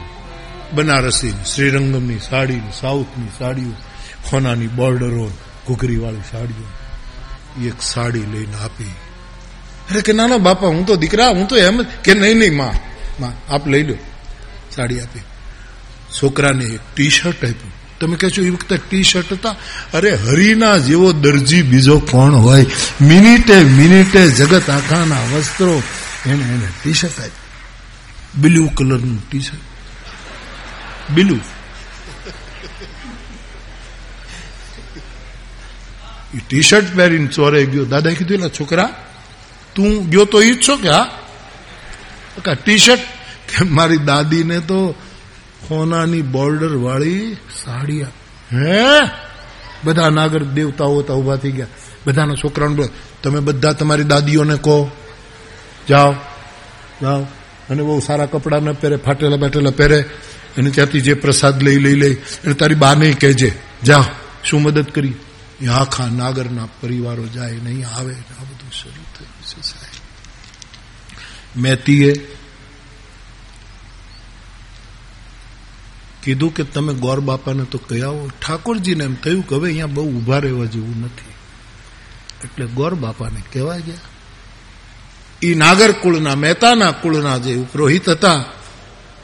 બનારસી 0.75 1.35
શ્રીરંગમની 1.55 2.19
સાડી 2.19 2.61
સાઉથની 2.81 3.29
સાડીઓ 3.39 3.73
ખોનાની 4.31 4.67
બોર્ડરો 4.67 5.31
ઘૂઘરીવાળી 5.67 6.17
સાડીઓ 6.31 7.67
એક 7.69 7.83
સાડી 7.83 8.21
લઈને 8.21 8.55
આપી. 8.65 8.85
અરે 9.91 10.01
કે 10.01 10.13
ના 10.13 10.27
ના 10.27 10.37
બાપા, 10.37 10.67
હું 10.67 10.87
તો 10.87 10.97
દીકરા, 10.97 11.29
હું 11.29 11.49
તો 11.49 11.57
એમ 11.57 11.83
કે 11.83 12.15
નહીં 12.15 12.37
નહીં, 12.37 12.57
માં 12.57 12.93
માં, 13.21 13.53
આપ 13.53 13.69
લઈ 13.69 13.83
લો 13.83 13.95
સાડી 14.77 15.01
આપી. 15.01 15.21
છોકરાને 16.23 16.65
એક 16.65 16.81
ટી 16.95 17.09
શર્ટ 17.09 17.45
આપ્યું. 17.45 17.73
તમે 18.01 18.17
કહેશો 18.17 18.43
એ 18.43 18.51
વખતે 18.51 18.77
ટી 18.77 19.03
શર્ટ 19.03 19.33
હતા? 19.33 19.57
અરે 19.95 20.15
હરિના 20.15 20.79
જેવો 20.79 21.13
દરજી 21.13 21.63
બીજો 21.63 21.99
કોણ 21.99 22.35
હોય? 22.35 22.67
મિનિટે 23.01 23.65
મિનિટે 23.65 24.29
જગત 24.29 24.71
આખાના 24.71 25.37
વસ્ત્રો, 25.37 25.83
એને 26.27 26.45
એને 26.45 26.69
ટી 26.83 26.93
શર્ટ 26.93 27.21
આપ્યું. 27.21 27.43
બ્લુ 28.43 28.71
કલરનું 28.75 29.31
ટી 29.31 29.41
શર્ટ 29.41 29.72
બ્લુ 31.09 31.37
એ 36.33 36.41
ટી 36.41 36.63
શર્ટ 36.63 36.89
પહેરીને 36.97 37.29
ચોરે 37.29 37.61
ગયો 37.67 37.85
દાદા 37.85 38.15
કીધું 38.15 38.39
એલા 38.39 38.49
છોકરા 38.51 38.91
તું 39.75 39.91
ગયો 40.09 40.25
તો 40.25 40.39
ઈ 40.41 40.55
જ 40.55 40.61
છો 40.61 40.75
કે 40.77 40.89
હા 40.89 42.55
ટી 42.55 42.79
શર્ટ 42.79 43.05
કે 43.49 43.65
મારી 43.69 44.03
દાદીને 44.03 44.59
તો 44.61 44.79
ખોનાની 45.67 46.25
બોર્ડર 46.29 46.73
વાળી 46.77 47.37
સાડી 47.65 48.07
હે 48.51 48.81
બધા 49.85 50.11
નાગર 50.11 50.43
દેવતાઓ 50.55 51.03
હતા 51.03 51.17
ઊભા 51.17 51.37
થઈ 51.37 51.53
ગયા 51.53 51.75
બધાના 52.05 52.37
છોકરાઓને 52.37 52.77
બોલ 52.77 52.91
તમે 53.23 53.41
બધા 53.41 53.73
તમારી 53.73 54.05
દાદીઓને 54.05 54.57
કહો 54.59 54.77
જાઓ 55.89 56.13
જાઓ 57.03 57.23
અને 57.71 57.83
બહુ 57.83 58.01
સારા 58.01 58.27
કપડાં 58.27 58.63
ન 58.65 58.75
પહેરે 58.75 58.97
ફાટેલા 58.97 59.37
બાટેલા 59.37 59.71
પહેરે 59.71 59.99
અને 60.57 60.71
ત્યાંથી 60.71 61.01
જે 61.01 61.15
પ્રસાદ 61.15 61.63
લઈ 61.63 61.79
લઈ 61.79 61.95
લઈ. 61.95 62.15
અને 62.15 62.55
તારી 62.55 62.75
બાને 62.75 63.13
કહેજે, 63.13 63.59
જા, 63.83 64.05
શું 64.45 64.63
મદદ 64.63 64.85
કરી? 64.85 65.15
આખા 65.69 66.09
નાગરના 66.09 66.69
પરિવારો 66.81 67.27
જાય, 67.27 67.53
નહીં 67.65 67.89
આવે. 67.89 68.15
આ 68.15 68.43
બધું 68.43 68.73
શરૂ 68.73 69.05
થયું 69.19 69.43
છે 69.43 69.63
સાહેબ. 69.63 70.03
મેતીએ 71.61 72.37
કીધું 76.23 76.55
કે, 76.55 76.63
તમે 76.65 76.95
ગોર 76.95 77.21
બાપાને 77.21 77.65
તો 77.65 77.79
કહી 77.79 78.03
આવો 78.03 78.31
ઠાકોરજીને 78.47 79.05
એમ 79.05 79.15
થયું 79.15 79.47
કે, 79.47 79.55
હવે 79.55 79.69
અહીંયા 79.69 79.87
બહુ 79.87 80.11
ઊભા 80.11 80.39
રહેવા 80.39 80.65
જેવું 80.65 81.01
નથી. 81.01 81.33
એટલે 82.45 82.67
ગોર 82.67 82.95
બાપાને 82.95 83.43
કહેવા 83.53 83.77
ગયા. 83.77 83.95
એ 85.43 85.55
નાગર 85.55 85.93
કુળના 85.93 86.35
મહેતાના 86.35 86.91
કુળના 86.91 87.39
જે 87.39 87.57
પુરોહિત 87.57 88.09
હતા 88.09 88.45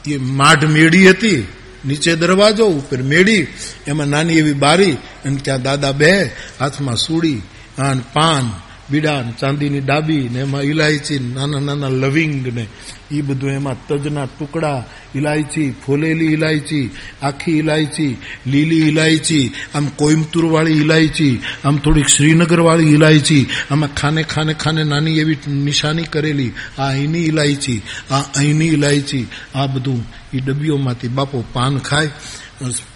એ 0.06 0.16
માઢ 0.16 0.64
મેળી 0.64 1.10
હતી, 1.10 1.46
નીચે 1.86 2.16
દરવાજો, 2.16 2.66
ઉપર 2.66 3.02
મેળી, 3.02 3.46
એમાં 3.86 4.06
નાની 4.06 4.34
એવી 4.34 4.52
બારી, 4.52 4.92
અને 5.24 5.36
ત્યાં 5.36 5.62
દાદા 5.62 5.92
બે 5.92 6.22
હાથમાં 6.60 6.96
સૂડી 6.96 7.42
અને 7.78 8.02
પાન 8.12 8.50
બીડા 8.90 9.22
ચાંદીની 9.40 9.80
ડાબી 9.80 10.28
ને 10.32 10.40
એમાં 10.40 10.62
ઇલાયચી 10.62 11.18
નાના 11.18 11.60
નાના 11.60 11.88
લવિંગ 11.88 12.46
ને. 12.54 12.64
એ 13.10 13.20
બધું 13.20 13.50
એમાં 13.50 13.76
તજના 13.88 14.24
ટુકડા 14.24 14.84
ઇલાયચી 15.14 15.74
ફોલેલી 15.86 16.32
ઇલાયચી 16.36 16.90
આખી 17.22 17.58
ઇલાયચી 17.58 18.16
લીલી 18.46 18.88
ઇલાયચી 18.88 19.52
આમ 19.74 19.86
કોઈમ્બતુર 19.96 20.44
વાળી 20.44 20.80
ઇલાયચી 20.84 21.34
આમ 21.64 21.76
થોડીક 21.76 22.08
શ્રીનગર 22.08 22.60
વાળી 22.60 22.94
ઇલાયચી 22.94 23.44
આમાં 23.70 23.94
ખાને 23.94 24.22
ખાને 24.22 24.54
ખાને 24.54 24.82
નાની 24.84 25.18
એવી 25.18 25.38
નિશાની 25.46 26.02
કરેલી, 26.02 26.52
આ 26.78 26.88
અહીંની 26.88 27.26
ઇલાયચી 27.32 27.80
આ 28.10 28.24
અહીંની 28.36 28.72
ઇલાયચી 28.78 29.26
આ 29.54 29.66
બધું 29.66 30.04
એ 30.34 30.38
ડબ્બીઓમાંથી 30.40 31.08
બાપો 31.08 31.44
પાન 31.52 31.78
ખાય. 31.78 32.10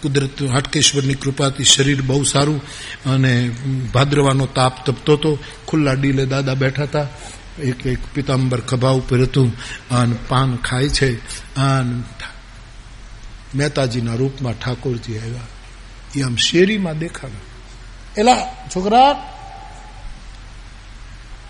કુદરત, 0.01 0.43
હાટકેશ્વરની 0.43 1.13
કૃપાથી 1.13 1.63
શરીર 1.63 2.01
બહુ 2.01 2.23
સારું 2.23 2.61
અને 3.05 3.49
ભાદ્રવાનો 3.93 4.45
તાપ 4.45 4.85
તપતો 4.85 5.13
હતો. 5.13 5.39
ખુલ્લા 5.67 5.93
ડીલે 5.93 6.25
દાદા 6.25 6.53
બેઠા 6.53 6.83
હતા. 6.83 7.07
એક 7.63 7.85
એક 7.85 7.99
પિતાંબર 8.13 8.59
ખભા 8.59 8.89
ઉપર 8.89 9.21
હતું 9.21 9.53
અને 9.89 10.15
પાન 10.27 10.55
ખાય 10.55 10.89
છે. 10.89 11.15
અને 11.55 12.03
મહેતાજીના 13.55 14.15
રૂપમાં 14.15 14.53
ઠાકોરજી 14.53 15.17
આવ્યા. 15.17 15.39
એ 16.15 16.21
આમ 16.21 16.35
શેરીમાં 16.35 16.97
દેખાડ્યા 16.97 17.39
એલા, 18.17 18.35
છોકરા, 18.75 19.33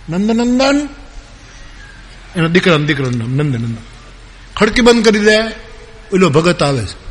નંદનંદન. 0.09 0.89
એના 2.35 2.47
દીકરા 2.47 2.77
દીકરાનું 2.77 3.17
નામ 3.17 3.31
નંદનંદન. 3.31 3.75
ખડકી 4.55 4.81
બંધ 4.81 5.05
કરી 5.05 5.19
દે. 5.19 5.37
ઓલો 6.13 6.29
ભગત 6.29 6.63
આવે 6.63 6.85
છે. 6.85 7.02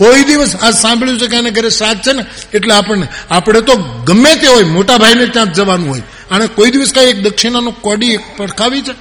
કોઈ 0.00 0.24
દિવસ 0.24 0.56
આ 0.56 0.70
સાંભળ્યું 0.70 1.18
છે 1.18 1.26
કે 1.26 1.36
એને 1.36 1.50
ઘરે 1.50 1.68
સાથ 1.68 1.96
છે 1.96 2.12
ને, 2.12 2.24
એટલે 2.54 2.74
આપણને, 2.74 3.08
આપણે 3.30 3.60
તો 3.60 3.76
ગમે 3.76 4.36
તે 4.36 4.46
હોય, 4.46 4.64
મોટા 4.64 4.98
ભાઈને 4.98 5.26
ત્યાં 5.26 5.52
જવાનું 5.52 5.88
હોય. 5.88 6.02
અને 6.30 6.46
કોઈ 6.46 6.70
દિવસ 6.70 6.92
કઈ 6.94 7.04
એક 7.04 7.22
દક્ષિણાનું 7.22 7.82
કોડી 7.82 8.18
પડખાવી 8.36 8.82
છે? 8.82 8.94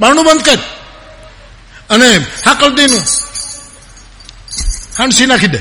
બારણું 0.00 0.24
બંધ 0.24 0.42
કર. 0.42 0.58
અને 1.90 2.16
હાકલ 2.44 2.74
દઈને 2.74 2.98
હાંસી 4.98 5.26
નાખી 5.26 5.46
દે. 5.46 5.58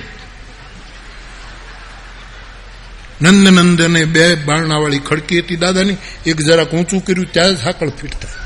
નંદ 3.21 3.47
નંદ 3.47 3.81
અને 3.81 4.05
બે 4.05 4.35
બારણાવાળી 4.35 4.99
ખડકી 4.99 5.39
હતી 5.39 5.55
દાદાની, 5.55 5.97
એક 6.25 6.41
જરાક 6.41 6.71
ઊંચું 6.73 7.05
કર્યું, 7.05 7.33
ત્યાં 7.33 7.55
જ 7.55 7.59
હાકળ 7.59 7.89
ફીટ 7.89 8.11
થાય 8.11 8.44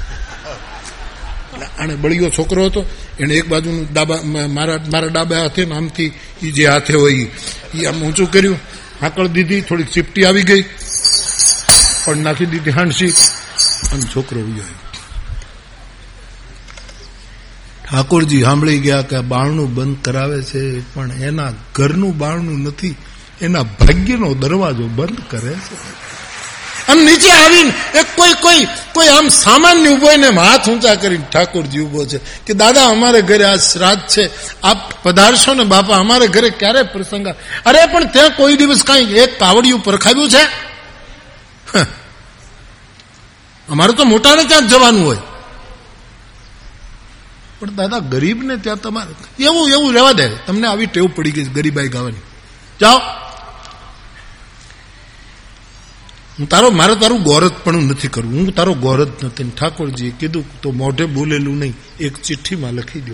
આને 1.79 1.95
બળિયો 1.95 2.29
છોકરો 2.29 2.65
હતો 2.65 2.85
એને 3.19 3.33
એક 3.33 3.47
બાજુનું 3.47 3.87
ડાબા 3.91 4.21
મારા 4.23 4.79
મારા 4.91 5.07
ડાબા 5.07 5.41
હાથે 5.41 5.61
આમથી 5.63 6.11
ઈ 6.43 6.51
જે 6.51 6.67
હાથે 6.67 6.93
હોય 6.93 7.27
એ 7.75 7.85
આમ 7.85 8.03
ઊંચું 8.03 8.31
કર્યું, 8.31 8.59
હાકળ 9.01 9.27
દીધી, 9.27 9.61
થોડીક 9.61 9.89
ચીપટી 9.89 10.25
આવી 10.25 10.43
ગઈ, 10.43 10.63
પણ 12.05 12.17
નાખી 12.17 12.45
દીધી 12.45 12.69
હાંડસી 12.69 13.13
અને 13.93 14.05
છોકરો 14.13 14.41
ઉયો 14.41 14.75
ઠાકોરજી 17.89 18.41
સાંભળી 18.41 18.79
ગયા 18.79 19.01
કે 19.01 19.21
બારણું 19.21 19.73
બંધ 19.75 20.01
કરાવે 20.01 20.43
છે, 20.43 20.81
પણ 20.93 21.11
એના 21.11 21.51
ઘરનું 21.75 22.17
બારણું 22.17 22.59
નથી, 22.61 22.95
એના 23.41 23.63
ભાગ્યનો 23.63 24.33
દરવાજો 24.33 24.87
બંધ 24.87 25.21
કરે 25.29 25.53
છે. 25.53 25.75
અને 26.89 27.01
નીચે 27.01 27.31
આવીને 27.31 27.73
એક 27.99 28.05
કોઈ 28.15 28.33
કોઈ 28.41 28.67
કોઈ 28.93 29.07
આમ 29.07 29.27
સામાન્ય 29.27 29.89
ઊભો 29.89 30.11
ને 30.17 30.27
હાથ 30.27 30.69
ઊંચા 30.69 30.95
કરીને 30.95 31.25
ઠાકોરજી 31.33 31.79
ઊભો 31.79 32.05
છે 32.05 32.17
કે 32.17 32.53
દાદા, 32.53 32.87
અમારે 32.87 33.21
ઘરે 33.21 33.43
આ 33.43 33.55
શ્રાદ્ધ 33.55 34.01
છે. 34.01 34.29
આપ 34.61 35.03
પધારશો 35.03 35.53
ને 35.53 35.63
બાપા, 35.63 35.97
અમારે 35.97 36.27
ઘરે 36.27 36.49
ક્યારે 36.49 36.81
પ્રસંગ? 36.81 37.27
અરે, 37.65 37.85
પણ 37.85 38.03
ત્યાં 38.03 38.29
કોઈ 38.29 38.55
દિવસ 38.55 38.83
કઈ 38.83 39.13
એક 39.13 39.39
કાવડિયું 39.39 39.83
પરખાવ્યું 39.83 40.29
છે. 40.29 40.43
અમારે 43.69 43.93
તો 43.93 44.03
મોટાને 44.03 44.43
ત્યાં 44.43 44.67
જવાનું 44.67 45.05
હોય. 45.05 45.17
પણ 47.59 47.75
દાદા, 47.75 47.99
ગરીબને 47.99 48.57
ત્યાં 48.57 48.81
તમારે 48.81 49.43
એવું 49.43 49.69
એવું 49.69 49.93
રહેવા 49.93 50.11
દે. 50.11 50.27
તમને 50.27 50.67
આવી 50.67 50.85
ટેવ 50.85 51.07
પડી 51.15 51.31
ગઈ 51.31 51.43
ગરીબાઈ 51.43 51.87
ગાવાની. 51.87 52.21
જાઓ. 52.81 53.28
હું 56.39 56.49
તારો, 56.49 56.69
મારે 56.69 56.95
તારું 56.95 57.23
ગોરજ 57.23 57.51
પણ 57.63 57.73
નથી 57.73 58.07
કરવું. 58.07 58.33
હું 58.33 58.55
તારો 58.55 58.73
ગોરજ 58.73 59.07
નથી. 59.23 59.43
ઠાકોરજીએ 59.43 60.11
કીધું, 60.19 60.61
તો 60.61 60.71
મોઢે 60.71 61.05
બોલેલું 61.05 61.57
નહીં. 61.57 61.73
એક 61.99 62.21
ચિઠ્ઠીમાં 62.21 62.73
લખી 62.73 63.01
દો 63.01 63.13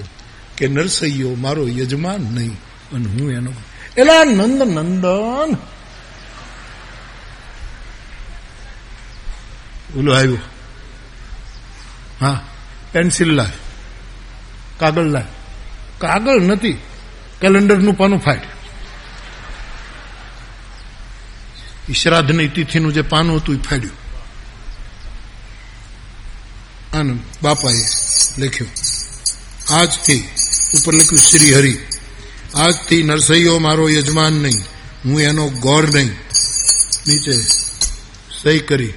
કે, 0.58 0.68
નરસૈયો, 0.68 1.36
મારો 1.36 1.68
યજમાન 1.68 2.22
નહીં. 2.22 2.54
અને 2.94 3.06
હું 3.06 3.32
એનો 3.32 3.52
એલા 3.98 4.24
નંદ 4.24 4.64
નંદન. 4.64 5.56
ઓલો 10.00 10.14
આવ્યો. 10.14 10.38
હા, 12.22 12.48
પેન્સિલ 12.92 13.32
લાવ 13.32 13.48
કાગળ 14.80 15.04
લાવ 15.04 15.24
કાગળ 15.98 16.42
નથી. 16.42 16.74
કેલેન્ડરનું 17.42 17.94
પાનું 17.94 18.20
ફાટ 18.20 18.55
એ 21.90 21.94
શ્રાદ્ધની 21.94 22.48
તિથિનું 22.48 22.94
જે 22.94 23.02
પાનું 23.02 23.38
હતું 23.38 23.56
એ 23.56 23.58
ફાડ્યું. 23.58 24.06
અને 26.92 27.20
બાપાએ 27.44 27.86
લખ્યું, 28.38 28.72
આજથી, 29.74 30.20
ઉપર 30.76 30.94
લખ્યું, 30.94 31.18
શ્રી 31.18 31.54
હરિ, 31.54 31.78
આજથી 32.56 33.04
નરસૈયો 33.04 33.60
મારો 33.60 33.90
યજમાન 33.90 34.34
નહીં, 34.34 34.62
હું 35.06 35.22
એનો 35.22 35.50
ગોર 35.50 35.96
નહીં. 35.96 36.12
નીચે 37.08 37.36
સહી 38.44 38.60
કરી, 38.60 38.90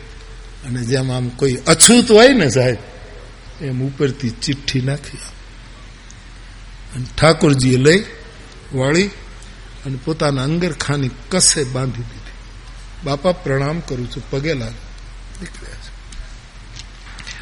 અને 0.65 0.85
જેમ 0.85 1.13
આમ 1.13 1.29
કોઈ 1.29 1.55
અછૂત 1.55 2.11
હોય 2.11 2.29
ને 2.29 2.51
સાહેબ, 2.51 2.77
એમ 3.65 3.83
ઉપરથી 3.83 4.31
ચિઠ્ઠી 4.31 4.81
નાખી. 4.81 5.19
અને 6.97 7.05
ઠાકોરજીએ 7.19 7.77
લઈ 7.77 8.05
વાળી 8.75 9.07
અને 9.87 9.99
પોતાના 10.05 10.43
અંગરખાની 10.43 11.11
કસે 11.31 11.65
બાંધી 11.65 12.03
દીધી. 12.03 12.18
બાપા 13.05 13.33
પ્રણામ 13.33 13.81
કરું 13.81 14.11
છું. 14.11 14.31
પગે 14.31 14.55
લાગે. 14.55 14.89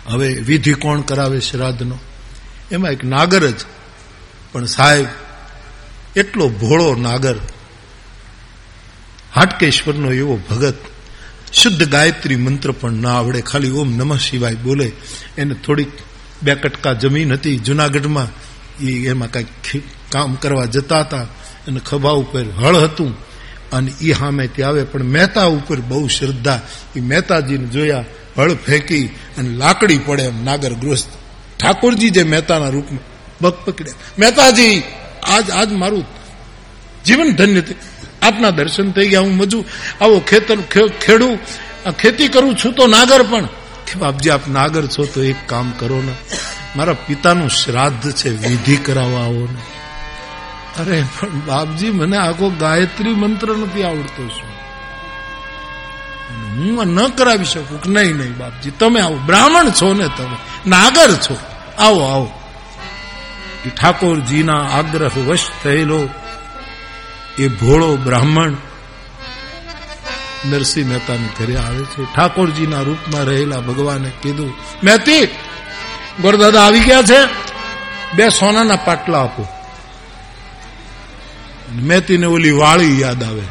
હવે 0.06 0.34
વિધિ 0.34 0.72
કોણ 0.72 1.00
કરાવે 1.00 1.40
શ્રાદ્ધનો? 1.40 1.98
એમાં 2.72 2.90
એક 2.90 3.04
નાગર 3.04 3.50
જ. 3.50 3.54
પણ 4.52 4.64
સાહેબ, 4.64 5.06
એટલો 6.16 6.48
ભોળો 6.48 6.94
નાગર. 6.94 7.36
હાટકેશ્વરનો 9.34 10.12
એવો 10.12 10.40
ભગત. 10.50 10.74
શુદ્ધ 11.52 11.88
ગાયત્રી 11.88 12.36
મંત્ર 12.36 12.72
પણ 12.72 12.92
ના 12.92 13.16
આવડે. 13.18 13.40
ખાલી 13.40 13.70
ઓમ 13.70 13.96
નમઃ 13.96 14.18
શિવાય 14.18 14.54
બોલે. 14.54 14.92
એને 15.38 15.54
થોડીક 15.54 15.92
બે 16.42 16.54
કટકા 16.54 16.92
જમીન 16.92 17.32
હતી 17.32 17.58
જુનાગઢમાં. 17.58 18.28
એ 18.84 19.08
એમાં 19.08 19.30
કાંઈક 19.30 19.82
કામ 20.12 20.34
કરવા 20.34 20.64
જતા 20.64 21.00
હતા. 21.00 21.22
અને 21.66 21.80
ખભા 21.80 22.10
ઉપર 22.10 22.44
હળ 22.44 22.76
હતું. 22.76 23.25
અને 23.72 23.92
એ 24.00 24.12
સામે 24.12 24.46
ત્યાં 24.46 24.70
આવે, 24.70 24.84
પણ 24.84 25.02
મહેતા 25.04 25.44
ઉપર 25.44 25.78
બહુ 25.80 26.08
શ્રદ્ધા. 26.08 26.60
એ 26.96 27.00
મહેતાજીને 27.00 27.66
જોયા, 27.66 28.04
હળ 28.38 28.54
ફેંકી 28.54 29.04
અને 29.38 29.50
લાકડી 29.56 29.98
પડે 29.98 30.22
એમ 30.22 30.44
નાગર 30.44 30.72
ગૃહસ્થ 30.72 31.12
ઠાકોરજી 31.60 32.10
જે 32.10 32.22
મહેતાના 32.22 32.68
રૂપમાં 32.68 33.04
પગ 33.40 33.52
પકડ્યા. 33.64 33.94
મહેતાજી, 34.18 34.82
આજ 35.22 35.50
આજ 35.50 35.72
મારું 35.72 36.04
જીવન 37.04 37.30
ધન્ય 37.32 37.62
આપના 38.22 38.50
દર્શન 38.50 38.90
થઈ 38.90 39.08
ગયા, 39.08 39.20
હું 39.20 39.36
મજુ. 39.36 39.64
આવો 40.00 40.18
ખેતર 40.20 40.56
ખેડું 41.00 41.38
ખેતી 41.92 42.28
કરું 42.28 42.56
છું 42.56 42.72
તો 42.72 42.86
નાગર 42.86 43.22
પણ. 43.22 43.46
કે 43.86 43.98
બાપજી, 43.98 44.30
આપ 44.30 44.48
નાગર 44.48 44.86
છો 44.86 45.04
તો 45.04 45.22
એક 45.22 45.36
કામ 45.46 45.72
કરો 45.78 46.02
ને. 46.02 46.14
મારા 46.76 46.92
પિતાનું 46.92 47.50
શ્રાદ્ધ 47.50 48.10
છે, 48.12 48.30
વિધિ 48.48 48.76
કરાવવા 48.76 49.20
આવો 49.20 49.48
ને. 49.52 49.75
અરે, 50.78 51.04
પણ 51.20 51.28
બાપજી, 51.28 51.90
મને 51.90 52.16
આખો 52.16 52.50
ગાયત્રી 52.50 53.14
મંત્ર 53.14 53.56
નથી 53.56 53.82
આવડતો 53.82 54.28
શું? 54.28 54.56
હું 56.56 56.86
ન 56.86 57.08
કરાવી 57.08 57.44
શકું 57.44 57.82
કે 57.82 57.90
નહીં 57.90 58.16
નહીં, 58.16 58.38
બાપજી. 58.38 58.70
તમે 58.70 59.00
આવો. 59.00 59.16
બ્રાહ્મણ 59.16 59.70
છો 59.70 59.94
ને 59.94 60.08
તમે. 60.08 60.68
નાગર 60.68 61.12
છો. 61.12 61.36
આવો 61.78 62.00
આવો. 62.00 62.40
એ 63.66 63.68
ઠાકોરજીના 63.68 64.52
આગ્રહ 64.52 65.10
વશ 65.18 65.50
થયેલો 65.64 66.08
એ 67.38 67.48
ભોળો 67.48 67.96
બ્રાહ્મણ 67.96 68.52
નરસિંહ 70.46 70.88
મહેતાની 70.88 71.28
ઘરે 71.38 71.56
આવે 71.56 71.84
છે. 71.84 72.04
ઠાકોરજીના 72.04 72.80
રૂપમાં 72.80 73.22
રહેલા 73.22 73.60
ભગવાને 73.60 74.10
કીધું 74.22 74.54
મહેતી 74.84 75.26
ગોરદાદા 76.22 76.62
આવી 76.62 76.80
ગયા 76.80 77.02
છે? 77.02 77.24
બે 78.14 78.28
સોનાના 78.28 78.76
પાટલા 78.76 79.20
આપો. 79.20 79.55
મહેતીને 81.72 82.26
ઓલી 82.26 82.50
વાળી 82.50 83.00
યાદ 83.00 83.24
આવે. 83.24 83.42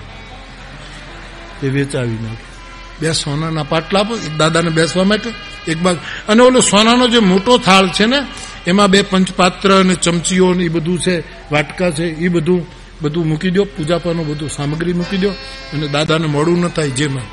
એ 1.63 1.69
વેચાવી 1.69 2.17
નાખે. 2.23 2.55
બે 3.01 3.11
સોનાના 3.11 3.63
પાટલા 3.63 3.99
આપો 3.99 4.17
દાદાને 4.37 4.69
બેસવા 4.69 5.03
માટે 5.03 5.29
એક 5.71 5.77
બાગ 5.77 5.97
અને 6.29 6.43
ઓલો 6.43 6.59
સોનાનો 6.59 7.07
જે 7.07 7.19
મોટો 7.19 7.57
થાળ 7.57 7.89
છે 7.89 8.05
ને 8.05 8.23
એમાં 8.67 8.87
બે 8.87 9.01
પંચપાત્ર 9.01 9.79
અને 9.79 9.95
ચમચીઓ 9.95 10.53
એ 10.53 10.67
બધું 10.67 10.99
છે 10.99 11.19
વાટકા 11.51 11.91
છે 11.91 12.03
એ 12.03 12.27
બધું 12.27 12.65
બધું 13.01 13.27
મૂકી 13.27 13.49
દો 13.49 13.63
પૂજાપાનું 13.63 14.27
બધું 14.27 14.49
સામગ્રી 14.49 14.93
મૂકી 14.93 15.17
દો 15.17 15.29
અને 15.73 15.87
દાદાને 15.87 16.27
મોડું 16.27 16.59
ન 16.59 16.67
થાય 16.67 16.89
જેમાં. 16.89 17.23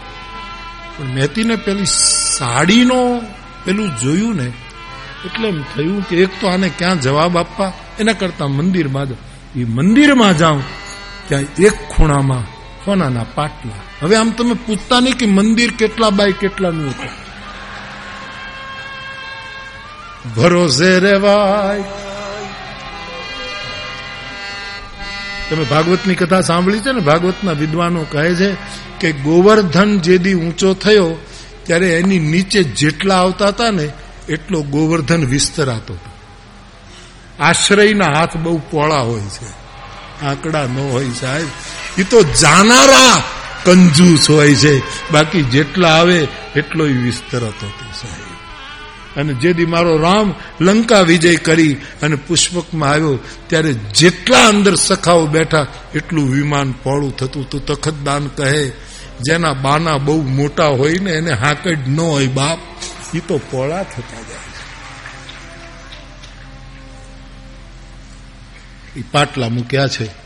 પણ 0.99 1.05
મહેતીને 1.05 1.57
પેલી 1.57 1.85
સાડીનો 2.39 3.23
પેલું 3.65 3.97
જોયું 3.97 4.37
ને 4.37 4.53
એટલે 5.25 5.49
એમ 5.49 5.63
થયું 5.63 6.09
કે 6.09 6.17
એક 6.17 6.41
તો 6.41 6.47
આને 6.49 6.69
ક્યાં 6.79 7.01
જવાબ 7.01 7.39
આપવા? 7.39 7.73
એના 7.99 8.13
કરતા 8.13 8.47
મંદિરમાં 8.47 9.07
જાઉં 9.07 9.32
એ 9.57 9.65
મંદિરમાં 9.65 10.39
જાઉં, 10.39 10.63
ત્યાં 11.29 11.43
એક 11.43 11.73
ખૂણામાં 11.89 12.45
સોનાના 12.85 13.25
પાટલા. 13.35 13.73
હવે 14.03 14.17
આમ 14.17 14.31
તમે 14.31 14.53
પૂછતા 14.53 15.01
નહીં 15.01 15.15
કે 15.15 15.27
મંદિર 15.27 15.71
કેટલા 15.71 16.11
બાય 16.11 16.33
કેટલાનું 16.33 16.91
હતું. 16.91 17.11
ભરોસે 20.35 21.01
રેવાય. 21.01 21.85
તમે 25.51 25.65
ભાગવતની 25.65 26.15
કથા 26.15 26.41
સાંભળી 26.41 26.81
છે 26.81 26.93
ને? 26.93 27.01
ભાગવતના 27.01 27.53
વિદ્વાનો 27.53 28.07
કહે 28.11 28.35
છે 28.35 28.55
કે 29.01 29.13
ગોવર્ધન 29.13 29.99
જેદી 29.99 30.35
ઊંચો 30.35 30.75
થયો, 30.75 31.17
ત્યારે 31.63 31.99
એની 31.99 32.19
નીચે 32.19 32.63
જેટલા 32.63 33.17
આવતા 33.17 33.49
હતા 33.49 33.71
ને, 33.71 33.89
એટલો 34.29 34.63
ગોવર્ધન 34.63 35.27
વિસ્તરાતો 35.27 35.95
હતો. 35.95 36.12
આશ્રયના 37.43 38.19
હાથ 38.19 38.37
બહુ 38.37 38.59
પોળા 38.71 39.01
હોય 39.01 39.21
છે. 39.21 39.63
આંકડા 40.25 40.67
ન 40.67 40.91
હોય 40.93 41.09
સાહેબ. 41.09 41.47
એ 41.99 42.03
તો 42.03 42.23
જાનારા 42.23 43.23
કંજૂસ 43.65 44.31
હોય 44.31 44.55
છે. 44.55 44.79
બાકી 45.11 45.43
જેટલા 45.43 45.89
આવે 45.89 46.29
એટલો 46.57 46.85
વિસ્તરત 46.85 47.65
હતો 47.65 47.93
સાહેબ. 48.03 48.33
અને 49.21 49.35
જેથી 49.35 49.67
મારો 49.67 49.99
રામ 49.99 50.35
લંકા 50.61 51.01
વિજય 51.01 51.37
કરી 51.37 51.75
અને 52.03 52.17
પુષ્પકમાં 52.17 52.91
આવ્યો, 52.91 53.19
ત્યારે 53.47 53.73
જેટલા 53.73 54.49
અંદર 54.49 54.75
સખાઓ 54.75 55.27
બેઠા 55.27 55.67
એટલું 55.95 56.31
વિમાન 56.31 56.73
પોળું 56.73 57.17
થતું 57.17 57.51
તો 57.51 57.59
તખતદાન 57.59 58.27
કહે. 58.27 58.73
જેના 59.21 59.53
બાના 59.53 59.99
બહુ 59.99 60.23
મોટા 60.23 60.67
હોય 60.67 60.99
ને 60.99 61.11
એને 61.11 61.31
હાકડ 61.31 61.79
ન 61.89 62.01
હોય 62.01 62.27
બાપ 62.27 62.59
એ 63.15 63.19
તો 63.19 63.39
પોળા 63.39 63.83
થતા 63.83 64.32
એ 68.97 69.03
પાટલા 69.03 69.49
મૂક્યા 69.49 69.89
છે. 69.89 70.23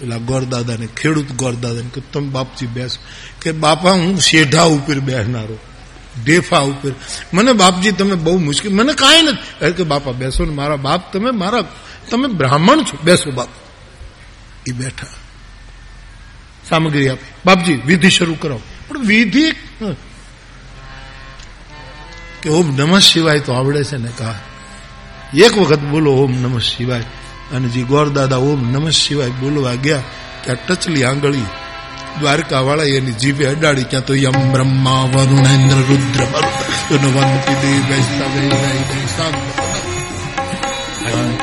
પેલા 0.00 0.16
ગોરદાદાને, 0.16 0.86
ખેડૂત 0.86 1.32
ગોરદાદાને 1.32 1.90
કે 1.94 2.00
તમે 2.00 2.28
બાપજી 2.28 2.66
બેસો. 2.66 3.04
કે 3.42 3.52
બાપા, 3.52 3.90
હું 3.90 4.20
શેઢા 4.20 4.62
ઉપર 4.62 5.00
બેસનારો 5.00 5.58
ઢેફા 6.24 6.58
ઉપર. 6.58 6.92
મને 7.34 7.52
બાપજી, 7.52 7.92
તમે 7.92 8.14
બહુ 8.14 8.38
મુશ્કેલ, 8.38 8.74
મને 8.74 8.92
કાંઈ 8.92 9.22
નથી. 9.22 9.72
કે 9.72 9.82
બાપા, 9.82 10.12
બેસો 10.12 10.44
ને, 10.44 10.52
મારા 10.52 10.76
બાપ 10.76 11.12
તમે, 11.12 11.30
મારા, 11.30 11.60
તમે 12.10 12.28
બ્રાહ્મણ 12.28 12.82
છો. 12.82 12.98
બેસો 13.04 13.30
બાપ. 13.30 13.48
એ 14.66 14.72
બેઠા. 14.72 15.06
સામગ્રી 16.68 17.08
આપી. 17.08 17.26
બાપજી, 17.46 17.74
વિધિ 17.74 18.10
શરૂ 18.10 18.34
કરો. 18.34 18.60
પણ 18.88 18.98
વિધિ 18.98 19.52
કે 22.42 22.48
ઓમ 22.48 22.76
નમઃ 22.76 22.98
શિવાય 22.98 23.40
તો 23.40 23.52
આવડે 23.52 23.84
છે 23.84 23.96
ને 23.96 24.08
કહા 24.18 24.34
એક 25.34 25.58
વખત 25.58 25.78
બોલો, 25.78 26.12
ઓમ 26.12 26.32
નમઃ 26.32 26.60
શિવાય. 26.60 27.04
અને 27.54 27.68
જે 27.68 27.82
ગોરદાદા 27.82 28.36
ઓમ 28.36 28.72
નમઃ 28.72 28.90
શિવાય 28.90 29.30
બોલવા 29.30 29.74
ગયા, 29.74 30.02
ત્યાં 30.44 30.66
ટચલી 30.66 31.04
આંગળી 31.04 31.42
દ્વારકા 32.20 32.60
વાળા 32.60 32.84
એની 32.84 33.12
જીભે 33.12 33.46
અડાડી, 33.46 33.84
ત્યાં 33.84 34.04
તો 34.04 34.14
યમ 34.14 34.52
બ્રહ્મા 34.52 35.08
વરુણેન્દ્ર 35.14 35.76
રુદ્ર 35.76 36.24
ભરત 36.24 37.62
દેવ 37.62 39.73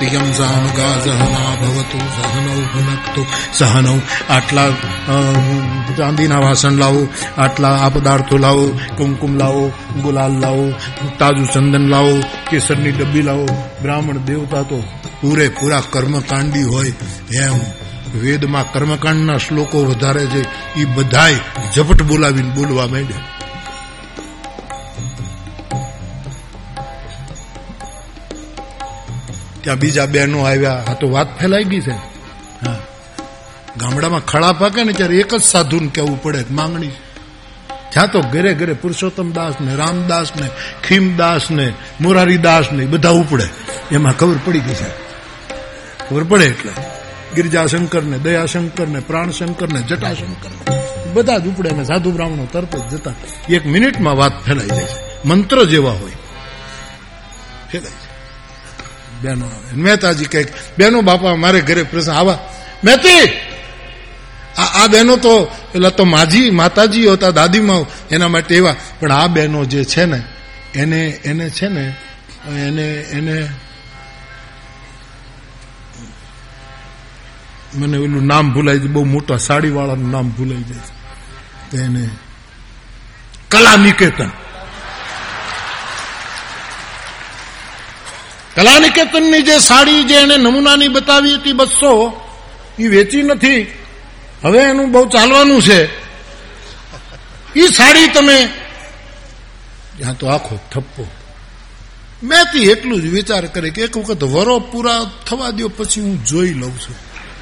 યમ 0.03 0.31
સામગા 0.31 0.99
સહના 0.99 1.55
ભવતુ 1.55 1.97
સહનૌ 1.97 2.61
ભુનક્તુ 2.61 3.25
સહનૌ 3.53 3.97
આટલા 4.29 4.69
ચાંદીના 5.97 6.39
વાસણ 6.39 6.71
લાવો 6.71 7.07
આટલા 7.37 7.69
આ 7.69 7.89
પદાર્થો 7.89 8.37
લાવો 8.37 8.79
કુમકુમ 8.97 9.37
લાવો 9.37 9.71
ગુલાલ 10.01 10.31
લાવો 10.31 10.73
તાજું 11.19 11.51
ચંદન 11.51 11.89
લાવો 11.89 12.19
કેસરની 12.49 12.91
ડબ્બી 12.91 13.21
લાવો 13.21 13.47
બ્રાહ્મણ 13.81 14.17
દેવતા 14.17 14.61
તો 14.61 14.83
પૂરેપૂરા 15.21 15.81
કર્મકાંડી 15.89 16.63
હોય 16.63 16.93
એમ 17.35 17.59
વેદમાં 18.19 18.73
કર્મકાંડના 18.73 19.37
શ્લોકો 19.37 19.83
વધારે 19.83 20.25
છે 20.25 20.73
એ 20.79 20.85
બધાય 20.85 21.39
ઝપટ 21.75 22.01
બોલાવીને 22.01 22.49
બોલવા 22.49 22.87
માંડ્યા. 22.87 23.30
ત્યાં 29.61 29.77
બીજા 29.77 30.05
બહેનો 30.05 30.43
આવ્યા. 30.43 30.83
આ 30.87 30.93
તો 30.93 31.09
વાત 31.09 31.39
ફેલાઈ 31.39 31.63
ગઈ 31.63 31.81
છે. 31.81 31.91
હા. 32.65 32.75
ગામડામાં 33.77 34.25
ખડા 34.25 34.53
પાકે 34.53 34.83
ને 34.83 34.93
ત્યારે 34.93 35.15
એક 35.15 35.35
જ 35.35 35.41
સાધુને 35.41 35.87
કહેવું 35.87 36.23
પડે 36.23 36.45
માંગણી 36.51 36.87
જ્યાં 37.93 38.11
તો 38.11 38.21
ઘરે 38.21 38.53
ઘરે 38.53 38.73
પુરુષોત્તમ 38.73 39.31
દાસ 39.31 39.53
ને 39.61 39.75
રામદાસ 39.75 40.31
ને 40.35 40.49
ખીમદાસ 40.87 41.51
ને 41.51 41.73
મોરારીદાસ 42.01 42.71
ને 42.71 42.85
બધા 42.85 43.09
ઉપડે. 43.09 43.43
એમાં 43.91 44.17
ખબર 44.17 44.35
પડી 44.45 44.59
ગઈ 44.59 44.73
છે. 44.73 44.89
ખબર 46.09 46.23
પડે 46.23 46.45
એટલે. 46.45 46.71
ગિરજાશંકર 47.35 48.03
ને 48.03 48.17
દયાશંકર 48.17 48.87
ને 48.87 48.99
પ્રાણશંકર 48.99 49.73
ને 49.73 49.81
જટાશંકર 49.81 50.49
બધા 51.13 51.37
જ 51.37 51.47
ઉપડે 51.47 51.69
અને 51.69 51.83
સાધુ 51.83 52.11
બ્રાહ્મણો 52.11 52.47
તરત 52.51 52.75
જ 52.75 52.89
જતા. 52.89 53.13
એક 53.49 53.65
મિનિટમાં 53.65 54.17
વાત 54.17 54.45
ફેલાઈ 54.45 54.67
જાય 54.67 54.83
છે. 54.83 55.27
મંત્ર 55.27 55.63
જેવા 55.63 55.91
હોય. 55.91 56.11
ફેલાય. 57.71 58.00
બેનો. 59.21 59.51
મહેતાજી 59.75 60.25
કહે 60.25 60.45
બેનો 60.77 61.01
બાપા, 61.01 61.35
મારે 61.35 61.61
ઘરે 61.61 61.83
પ્રસંગ. 61.83 62.15
આવા. 62.15 62.49
મહેતી! 62.83 63.29
આ 64.57 64.87
બહેનો 64.87 65.15
તો, 65.15 65.45
પેલા 65.71 65.89
તો 65.89 66.05
માજી, 66.05 66.49
માતાજી 66.49 67.07
હતા 67.07 67.29
દાદીમાં 67.29 68.07
એના 68.09 68.27
માટે 68.27 68.55
એવા. 68.55 68.75
પણ 68.99 69.11
આ 69.11 69.27
બહેનો 69.27 69.65
જે 69.65 69.83
છે 69.83 70.05
ને, 70.05 70.23
એને 70.75 71.05
એને 71.07 71.49
છે 71.49 71.67
ને, 71.67 71.95
એને 72.47 72.93
એને 72.93 73.49
મને 77.75 77.97
ઓલું 77.97 78.25
નામ 78.25 78.53
ભૂલાઈ 78.53 78.77
જાય, 78.77 78.87
બહુ 78.87 79.03
મોટા 79.03 79.37
સાડીવાળાનું 79.37 80.11
નામ 80.11 80.29
ભૂલાઈ 80.29 80.63
જાય. 80.63 80.79
તો 81.71 81.77
એને 81.77 82.09
કલા 83.49 83.75
નિકેતન 83.75 84.29
કલા 88.55 88.79
નિકેતનની 88.79 89.41
જે 89.41 89.59
સાડી 89.59 90.03
જે 90.03 90.15
એને 90.15 90.37
નમૂનાની 90.37 90.87
બતાવી 90.87 91.35
હતી 91.35 91.53
બસો 91.53 92.21
એ 92.79 92.87
વેચી 92.87 93.23
નથી. 93.23 93.67
હવે 94.43 94.59
એનું 94.59 94.91
બહુ 94.91 95.09
ચાલવાનું 95.09 95.61
છે. 95.61 95.85
એ 97.55 97.67
સાડી 97.67 98.07
તમે 98.07 98.49
જ્યાં 99.97 100.17
તો 100.17 100.27
આખો 100.27 100.59
થપ્પો. 100.71 101.07
મેંથી 102.23 102.69
એટલું 102.69 103.01
જ 103.01 103.05
વિચાર 103.05 103.45
કરે 103.45 103.69
કે 103.69 103.81
એક 103.81 103.97
વખત 103.97 104.23
વરો 104.23 104.59
પૂરા 104.59 105.11
થવા 105.29 105.49
દો 105.49 105.67
પછી 105.67 106.01
હું 106.01 106.25
જોઈ 106.25 106.53
લઉં 106.53 106.79
છું 106.79 106.95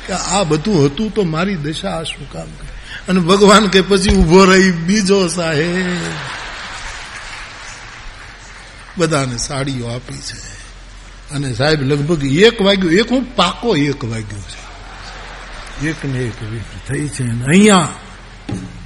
કે 0.08 0.14
આ 0.14 0.44
બધું 0.44 0.86
હતું 0.86 1.14
તો 1.14 1.24
મારી 1.24 1.56
દશા 1.56 1.90
આ 1.90 2.04
શું 2.04 2.32
કામ 2.32 2.46
કરે? 2.46 2.70
અને 3.10 3.20
ભગવાન 3.20 3.68
કે 3.68 3.82
પછી 3.82 4.16
ઊભો 4.16 4.46
રહી, 4.46 4.72
બીજો 4.72 5.28
સાહેબ. 5.28 5.98
બધાને 8.98 9.38
સાડીઓ 9.38 9.88
આપી 9.88 10.18
છે. 10.18 10.59
અને 11.36 11.54
સાહેબ, 11.54 11.82
લગભગ 11.82 12.26
એક 12.26 12.62
વાગ્યો, 12.62 12.92
એક 12.92 13.12
હું 13.12 13.36
પાકો 13.36 13.76
એક 13.76 14.06
વાગ્યો 14.06 14.44
છે. 14.52 14.70
એક 15.88 16.06
ને 16.06 16.20
એક 16.20 16.40
થઈ 16.88 17.08
છે 17.08 17.24
અહીંયા 17.24 17.88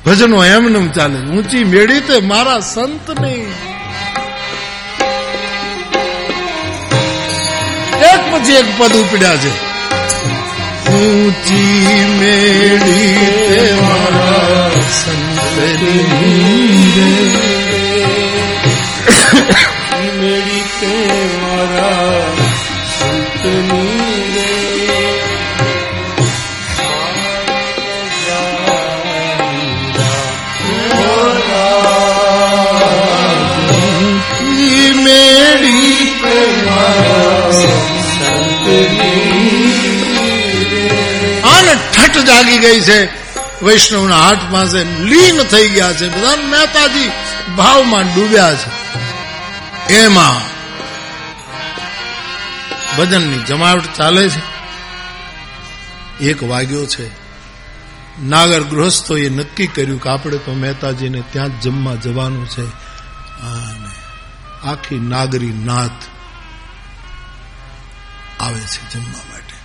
ભજનો 0.06 0.46
એમનેમ 0.46 0.88
ચાલે 0.90 1.20
ઊંચી 1.20 1.64
મેળી 1.64 2.00
તે 2.00 2.20
મારા 2.20 2.60
સંત 2.60 3.22
નહીં 3.22 3.52
એક 8.12 8.22
પછી 8.32 8.54
એક 8.54 8.66
પદ 8.78 8.94
ઉપડ્યા 8.96 9.38
છે. 9.38 9.52
ઊંચી 10.92 11.88
મેળી 12.20 13.16
તે 13.50 13.64
મારા 13.82 14.72
સંત 15.02 15.40
મેળી 20.20 20.63
તે 20.84 20.90
મારા 21.34 22.32
સંતની 22.88 24.24
રે 24.36 25.54
ઊંચી 33.72 34.94
મેળી 35.00 36.06
તે 36.22 36.38
મારા 36.66 37.74
આને 41.46 41.74
ઠઠ 41.92 42.24
જાગી 42.26 42.60
ગઈ 42.60 42.80
છે 42.82 42.98
વૈષ્ણવના 43.62 44.22
હાથ 44.22 44.48
પાસે 44.52 44.82
લીન 45.04 45.38
થઈ 45.48 45.68
ગયા 45.70 45.94
છે 45.96 46.10
બધા 46.10 46.40
મહેતાજી 46.48 47.12
ભાવમાં 47.58 48.08
ડૂબ્યા 48.10 48.56
છે 49.88 50.00
એમાં 50.00 50.53
ભજનની 52.98 53.40
જમાવટ 53.40 53.84
ચાલે 53.98 54.30
છે. 54.30 54.42
એક 56.24 56.44
વાગ્યો 56.44 56.86
છે. 56.86 57.08
નાગર 58.24 58.64
ગૃહસ્થોએ 58.64 59.30
નક્કી 59.30 59.68
કર્યું 59.68 60.02
કે 60.02 60.10
આપણે 60.10 60.38
તો 60.38 60.54
મહેતાજીને 60.54 61.24
ત્યાં 61.32 61.60
જ 61.60 61.64
જમવા 61.64 61.96
જવાનું 61.96 62.50
છે. 62.50 62.66
આખી 64.64 65.00
નાગરી 65.00 65.54
નાથ 65.66 65.92
આવે 68.40 68.60
છે 68.60 68.94
જમવા 68.94 69.24
માટે. 69.32 69.56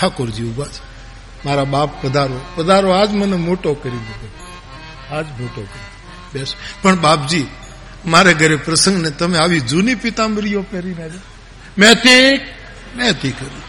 ઠાકોરજી 0.00 0.44
ઊભા 0.44 0.64
છે. 0.64 0.96
મારા 1.44 1.64
બાપ 1.64 2.06
પધારો. 2.06 2.40
પધારો 2.54 2.90
આજ 2.90 3.10
મને 3.10 3.36
મોટો 3.36 3.74
કરી 3.74 3.90
દીધો 3.90 4.28
આજ 5.16 5.26
મોટો 5.40 5.62
કરી 5.62 6.38
બેસ. 6.38 6.54
પણ 6.82 6.96
બાપજી, 6.96 7.46
મારે 8.06 8.34
ઘરે 8.34 8.56
પ્રસંગને 8.56 9.10
તમે 9.10 9.38
આવી 9.38 9.60
જૂની 9.60 9.94
પિતાંબરીઓ 9.94 10.62
પહેરીને 10.62 11.02
આવ્યા. 11.02 11.20
મેથી 11.78 12.36
કર્યું 13.32 13.62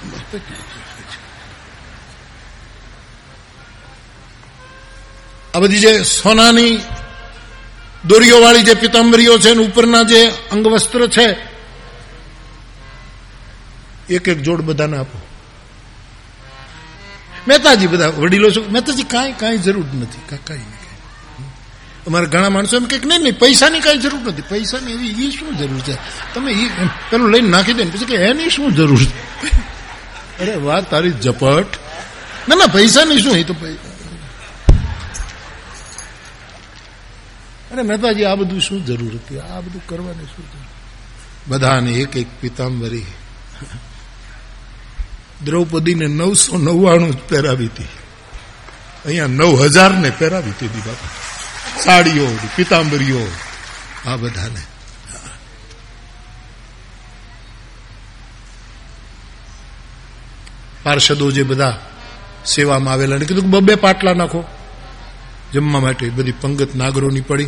આ 5.54 5.60
બધી 5.60 5.80
જે 5.80 6.04
સોનાની 6.04 6.84
દોરીઓવાળી 8.08 8.64
જે 8.64 8.76
પિતાંબરીઓ 8.76 9.38
છે 9.38 9.52
ઉપરના 9.52 10.04
જે 10.04 10.22
અંગવસ્ત્ર 10.52 11.10
છે 11.10 11.28
એક 14.10 14.28
એક 14.28 14.40
જોડ 14.42 14.62
બધાને 14.62 14.98
આપો 14.98 15.18
મહેતાજી 17.48 17.88
બધા 17.88 18.12
વડીલો 18.12 18.52
છો 18.52 18.62
મહેતાજી 18.70 19.04
કાંઈ 19.04 19.34
કાંઈ 19.34 19.58
જરૂર 19.58 19.86
નથી 19.94 20.24
કાંઈ 20.30 20.77
અમારા 22.08 22.26
ઘણા 22.26 22.50
માણસો 22.50 22.78
એમ 22.78 22.86
કે 22.86 22.98
નહીં 23.06 23.22
નહીં, 23.22 23.40
પૈસાની 23.40 23.80
કાંઈ 23.80 23.98
જરૂર 23.98 24.22
નથી. 24.22 24.42
પૈસાની 24.42 24.94
એવી 24.94 25.28
એ 25.28 25.32
શું 25.32 25.58
જરૂર 25.58 25.80
છે? 25.80 25.98
તમે 26.34 26.52
એ 26.52 26.70
પેલું 27.10 27.32
લઈને 27.32 27.50
નાખી 27.50 27.74
દે 27.74 27.84
ને 27.84 27.90
પછી 27.90 28.06
કે 28.06 28.16
એની 28.16 28.50
શું 28.50 28.76
જરૂર 28.76 29.04
છે? 29.04 29.48
અરે 30.42 30.56
વાહ 30.56 30.82
તારી 30.82 31.12
ઝપટ. 31.12 31.78
ના 32.50 32.56
ના, 32.56 32.68
પૈસાની 32.68 33.20
શું? 33.20 33.36
એ 33.36 33.44
તો 33.44 33.56
અરે 37.72 37.82
મહેતાજી, 37.82 38.24
આ 38.24 38.36
બધું 38.36 38.62
શું 38.62 38.86
જરૂર 38.86 39.14
હતી? 39.16 39.40
આ 39.40 39.62
બધું 39.62 39.88
કરવાની 39.88 40.26
શું 40.26 40.46
જરૂર? 40.52 40.68
બધાને 41.48 41.92
એક 41.92 42.18
એક 42.18 42.28
પિતાંબરી. 42.42 43.06
દ્રૌપદીને 45.46 46.08
નવસો 46.08 46.58
નવ્વાણું 46.58 47.12
જ 47.12 47.18
પહેરાવી 47.30 47.66
હતી. 47.66 47.88
અહીંયા 49.06 49.28
નવ 49.28 49.64
હજાર 49.64 49.92
ને 49.92 50.10
પહેરાવી 50.10 50.50
હતી 50.50 50.68
બાપા. 50.68 51.27
સાડીઓ 51.84 52.28
પિતાંબરીઓ 52.56 53.28
આ 54.06 54.16
બધાને. 54.16 54.62
પાર્ષદો 60.84 61.32
જે 61.32 61.44
બધા 61.44 61.80
સેવામાં 62.46 62.94
આવેલા 62.94 63.18
કીધું 63.18 63.50
બબે 63.50 63.76
પાટલા 63.76 64.14
નાખો. 64.14 64.44
જમવા 65.54 65.80
માટે 65.80 66.10
બધી 66.10 66.32
પંગત 66.32 66.76
નાગરોની 66.76 67.22
પડી 67.22 67.46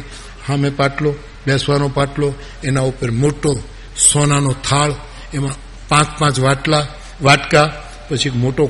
સામે 0.47 0.69
પાટલો, 0.69 1.15
બેસવાનો 1.45 1.89
પાટલો, 1.89 2.35
એના 2.63 2.81
ઉપર 2.81 3.11
મોટો 3.11 3.63
સોનાનો 4.13 4.51
થાળ, 4.51 4.93
એમાં 5.33 5.51
પાંચ 5.87 6.19
પાંચ 6.19 6.39
વાટલા, 6.39 6.87
વાટકા, 7.21 7.65
પછી 8.09 8.29
એક 8.29 8.35
મોટો 8.35 8.69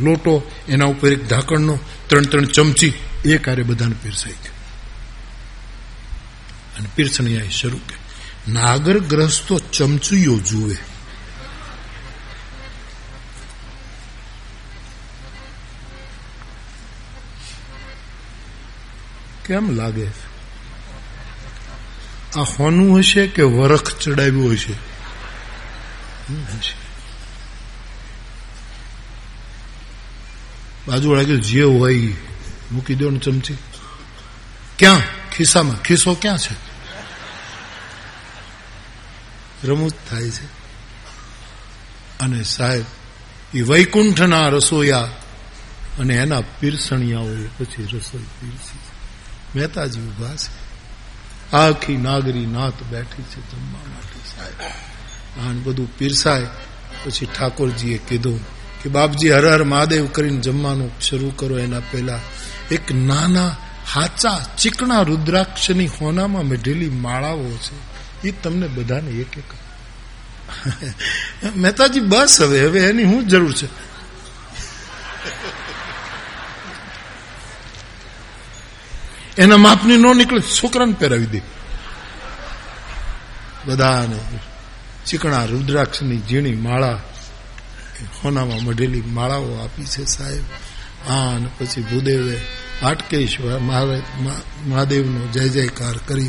લોટો, 0.00 0.50
એના 0.68 0.84
ઉપર 0.84 1.12
એક 1.12 1.28
ઢાંકણનો 1.28 1.78
ત્રણ 2.08 2.22
ત્રણ 2.22 2.44
ચમચી, 2.44 2.92
એ 3.24 3.38
કાર્ય 3.38 3.62
બધાને 3.62 3.94
પીરસાઈ 4.02 4.32
ગયું. 4.32 4.61
અને 6.78 6.88
પીરસણી 6.94 7.50
શરૂ 7.50 7.76
કરી. 7.76 8.02
નાગર 8.52 8.98
ગ્રસ્તો 8.98 9.58
ચમચીઓ 9.58 10.38
જુએ. 10.38 10.76
કેમ 19.44 19.70
લાગે? 19.70 20.06
આ 22.36 22.40
હોનું 22.40 22.98
હશે 22.98 23.26
કે 23.26 23.42
વરખ 23.42 23.98
ચડાવ્યું 23.98 24.52
હશે? 24.52 24.72
બાજુ 30.88 31.16
બાજુ 31.16 31.36
કે 31.36 31.36
જે 31.36 31.62
હોય 31.62 32.12
મૂકી 32.72 32.94
દો 32.94 33.10
ને 33.10 33.18
ચમચી. 33.18 33.56
ક્યાં? 34.78 35.21
ખિસ્સામાં 35.32 35.78
ખિસ્સો 35.78 36.14
ક્યાં 36.14 36.40
છે 36.40 36.54
રમૂજ 39.64 39.94
થાય 40.08 40.30
છે 40.30 40.46
અને 42.18 42.40
સાહેબ 42.46 42.86
એ 43.54 43.62
વૈકુંઠના 43.62 44.48
રસોયા 44.50 45.10
અને 45.98 46.14
એના 46.16 46.42
પીરસણિયાઓએ 46.52 47.48
પછી 47.56 47.86
રસોઈ 47.88 48.28
પીરસી 48.36 48.82
મહેતાજી 49.54 50.02
ઊભા 50.02 50.36
છે 50.36 50.50
આખી 51.54 51.98
નાગરી 51.98 52.48
નાત 52.48 52.78
બેઠી 52.90 53.26
છે 53.26 53.40
જમવા 53.48 53.86
માટે 53.86 54.18
સાહેબ 54.26 54.58
આને 55.38 55.60
બધું 55.60 55.90
પીરસાય 55.98 56.48
પછી 57.02 57.26
ઠાકોરજીએ 57.26 57.98
કીધું 58.00 58.40
કે 58.80 58.88
બાપજી 58.88 59.30
હર 59.30 59.46
હર 59.46 59.64
મહાદેવ 59.64 60.04
કરીને 60.10 60.40
જમવાનું 60.40 60.92
શરૂ 61.00 61.32
કરો 61.32 61.58
એના 61.58 61.84
પહેલા 61.90 62.22
એક 62.70 62.84
નાના 63.02 63.52
હાચા 63.94 64.38
ચીકણા 64.58 65.02
રુદ્રાક્ષની 65.02 65.86
હોનામાં 65.86 66.42
મેઢેલી 66.42 66.88
માળાઓ 66.88 67.50
છે. 67.56 67.76
એ 68.28 68.30
તમને 68.32 68.66
બધાને 68.68 69.10
એક 69.10 69.38
એક 69.38 69.50
મહેતાજી, 71.56 72.00
બસ 72.00 72.40
હવે 72.42 72.60
હવે 72.66 72.80
એની 72.80 73.04
શું 73.04 73.28
જરૂર 73.28 73.52
છે? 73.52 73.68
એના 79.38 79.56
માપની 79.56 79.96
નો 79.96 80.14
નીકળે, 80.14 80.40
છોકરાને 80.40 80.92
પહેરાવી 80.92 81.26
દે. 81.26 81.40
બધાને 83.66 84.18
ચીકણા 85.06 85.44
રુદ્રાક્ષની 85.44 86.20
ઝીણી 86.28 86.56
માળા, 86.56 86.98
હોનામાં 88.24 88.64
મઢેલી 88.64 89.00
માળાઓ 89.00 89.54
આપી 89.64 89.84
છે 89.84 90.04
સાહેબ. 90.04 90.44
આ 91.10 91.30
અને 91.36 91.48
પછી 91.58 91.82
ભૂદેવે 91.82 92.36
હાટકેશ્વર 92.82 93.58
મહાદેવનો 94.66 95.26
જય 95.26 95.48
જયકાર 95.48 95.96
કરી 95.96 96.28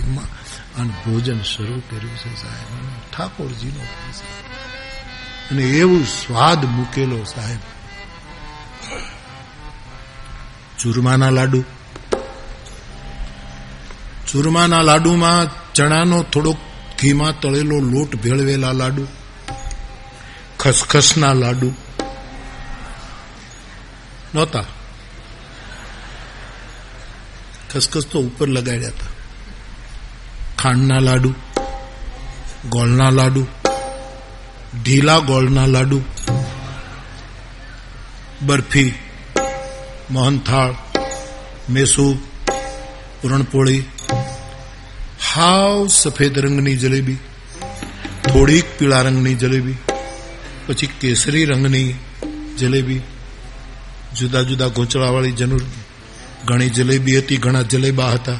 અને 0.77 0.89
ભોજન 0.89 1.41
શરૂ 1.41 1.79
કર્યું 1.79 2.17
છે 2.17 2.41
સાહેબ. 2.41 2.91
ઠાકોરજીનો 3.17 3.83
અને 5.51 5.63
એવું 5.63 6.05
સ્વાદ 6.05 6.65
મૂકેલો 6.65 7.23
સાહેબ. 7.23 7.59
ચૂરમાના 10.79 11.29
લાડુ. 11.29 11.63
ચૂરમાના 14.31 14.81
લાડુમાં 14.81 15.73
ચણાનો 15.73 16.23
થોડોક 16.23 16.57
ઘીમાં 17.01 17.39
તળેલો 17.39 17.79
લોટ 17.79 18.15
ભેળવેલા 18.15 18.71
લાડુ. 18.71 19.07
ખસખસના 20.59 21.33
લાડુ. 21.33 21.73
નહોતા. 24.35 24.65
ખસખસ 27.73 28.05
તો 28.05 28.17
ઉપર 28.19 28.47
લગાડ્યા 28.49 28.93
હતા 28.93 29.11
ખાંડના 30.59 31.01
લાડુ 31.01 31.31
ગોળના 32.69 33.11
લાડુ 33.11 33.43
ઢીલા 34.75 35.21
ગોળના 35.21 35.67
લાડુ 35.67 35.99
બરફી 38.41 38.91
મોહનથાળ 40.11 40.73
મેસૂબ 41.69 42.17
પૂરણપોળી 43.19 43.81
હાવ 45.27 45.77
સફેદ 45.93 46.35
રંગની 46.37 46.77
જલેબી 46.77 47.19
થોડીક 48.23 48.67
પીળા 48.77 49.03
રંગની 49.03 49.35
જલેબી 49.37 49.77
પછી 50.65 50.91
કેસરી 50.99 51.45
રંગની 51.45 51.89
જલેબી 52.59 53.01
જુદા 54.17 54.43
જુદા 54.43 54.69
ગોચડાવાળી 54.69 55.35
જનુર 55.35 55.63
ઘણી 56.45 56.69
જલેબી 56.69 57.17
હતી, 57.17 57.37
ઘણા 57.37 57.61
જલેબા 57.61 58.09
હતા. 58.09 58.39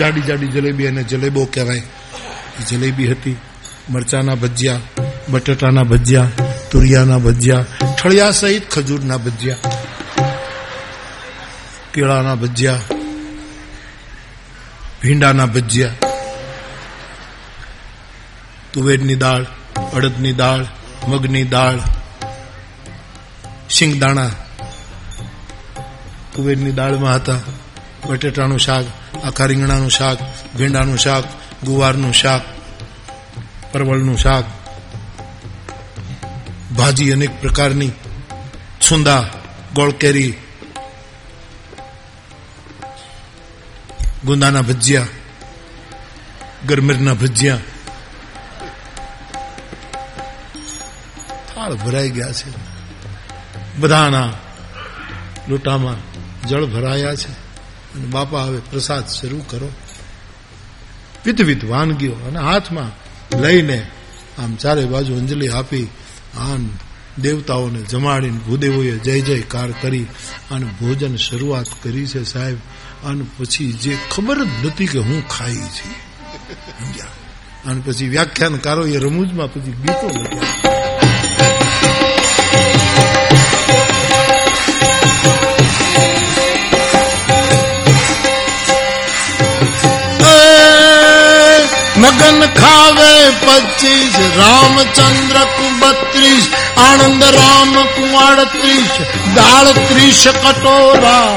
જાડી 0.00 0.20
જાડી 0.20 0.46
જલેબી 0.46 0.86
અને 0.86 1.02
જલેબો 1.02 1.44
કહેવાય. 1.44 1.82
જલેબી 2.70 3.10
હતી, 3.10 3.36
મરચાના 3.90 4.34
ભજીયા, 4.34 4.80
બટાટાના 5.28 5.82
ભજીયા, 5.82 6.28
તુરિયાના 6.70 7.18
ભજીયા, 7.18 7.64
ઠળિયા 8.02 8.30
સહિત 8.30 8.70
ખજૂરના 8.70 9.16
ભજીયા, 9.16 9.56
કેળાના 11.94 12.34
ભજીયા, 12.34 12.78
ભીંડાના 15.02 15.46
ભજીયા, 15.46 15.90
તુવેરની 18.72 19.14
દાળ, 19.14 19.46
અડદની 19.94 20.32
દાળ, 20.32 20.66
મગની 21.08 21.44
દાળ, 21.44 21.78
શિંગદાણા 23.70 24.30
તુવેરની 26.34 26.72
દાળમાં 26.72 27.14
હતા. 27.14 27.38
બટેટાનું 28.06 28.58
શાક, 28.58 28.84
આખા 29.24 29.46
રીંગણાનું 29.46 29.90
શાક, 29.90 30.18
ભીંડાનું 30.56 30.98
શાક, 30.98 31.24
ગુવારનું 31.64 32.12
શાક, 32.12 32.42
પરવળનું 33.72 34.18
શાક, 34.18 34.44
ભાજી 36.76 37.12
અનેક 37.12 37.40
પ્રકારની, 37.40 37.90
છુંદા, 38.80 39.28
ગોળકેરી, 39.74 40.34
ગુંદાના 44.24 44.62
ભજીયા, 44.62 45.06
ગરમીરના 46.66 47.14
ભજીયા. 47.14 47.56
થાળ 51.54 51.74
ભરાઈ 51.74 52.10
ગયા 52.10 52.32
છે. 52.32 52.50
બધાના 53.78 54.32
લોટામાં 55.48 56.09
જળ 56.48 56.64
ભરાયા 56.64 57.14
છે. 57.14 57.32
અને 57.94 58.06
બાપા, 58.06 58.44
હવે 58.44 58.58
પ્રસાદ 58.58 59.08
શરૂ 59.08 59.40
કરો. 59.48 59.70
વિધવિધ 61.26 61.64
વાનગીઓ 61.64 62.12
અને 62.12 62.38
હાથમાં 62.38 63.10
લઈને 63.40 63.86
આમ 64.38 64.54
ચારે 64.54 64.84
બાજુ 64.84 65.16
અંજલિ 65.16 65.48
આપી 65.48 65.84
આન 66.38 66.70
દેવતાઓને 67.18 67.82
જમાડીને 67.82 68.38
ભૂદેવોએ 68.38 68.90
જય 68.90 69.20
જયકાર 69.20 69.70
કરી 69.70 70.06
અને 70.50 70.66
ભોજન 70.66 71.16
શરૂઆત 71.16 71.66
કરી 71.82 72.06
છે 72.06 72.24
સાહેબ. 72.24 72.56
અને 73.04 73.24
પછી 73.38 73.72
જે 73.72 73.98
ખબર 74.10 74.44
જ 74.44 74.48
નથી 74.64 74.86
કે 74.86 74.98
હું 74.98 75.28
ખાઈ 75.28 75.56
છે. 75.56 76.10
અને 77.66 77.82
પછી 77.86 78.08
વ્યાખ્યાનકારો 78.08 78.86
એ 78.86 78.96
રમૂજમાં 78.96 79.52
પછી 79.52 79.72
ગીતો 79.72 80.06
લખ્યા. 80.06 80.79
મગન 92.00 92.40
ખાવે 92.54 93.12
પચીસ 93.40 94.14
રામચંદ્ર 94.36 95.38
કુ 95.50 95.66
બત્રીસ 95.80 96.44
આનંદ 96.80 97.22
રામ 97.32 97.74
કુ 97.94 98.04
આડત્રીસ 98.18 98.92
દાળ 99.36 99.68
ત્રીસ 99.82 100.22
કટોરા 100.36 101.32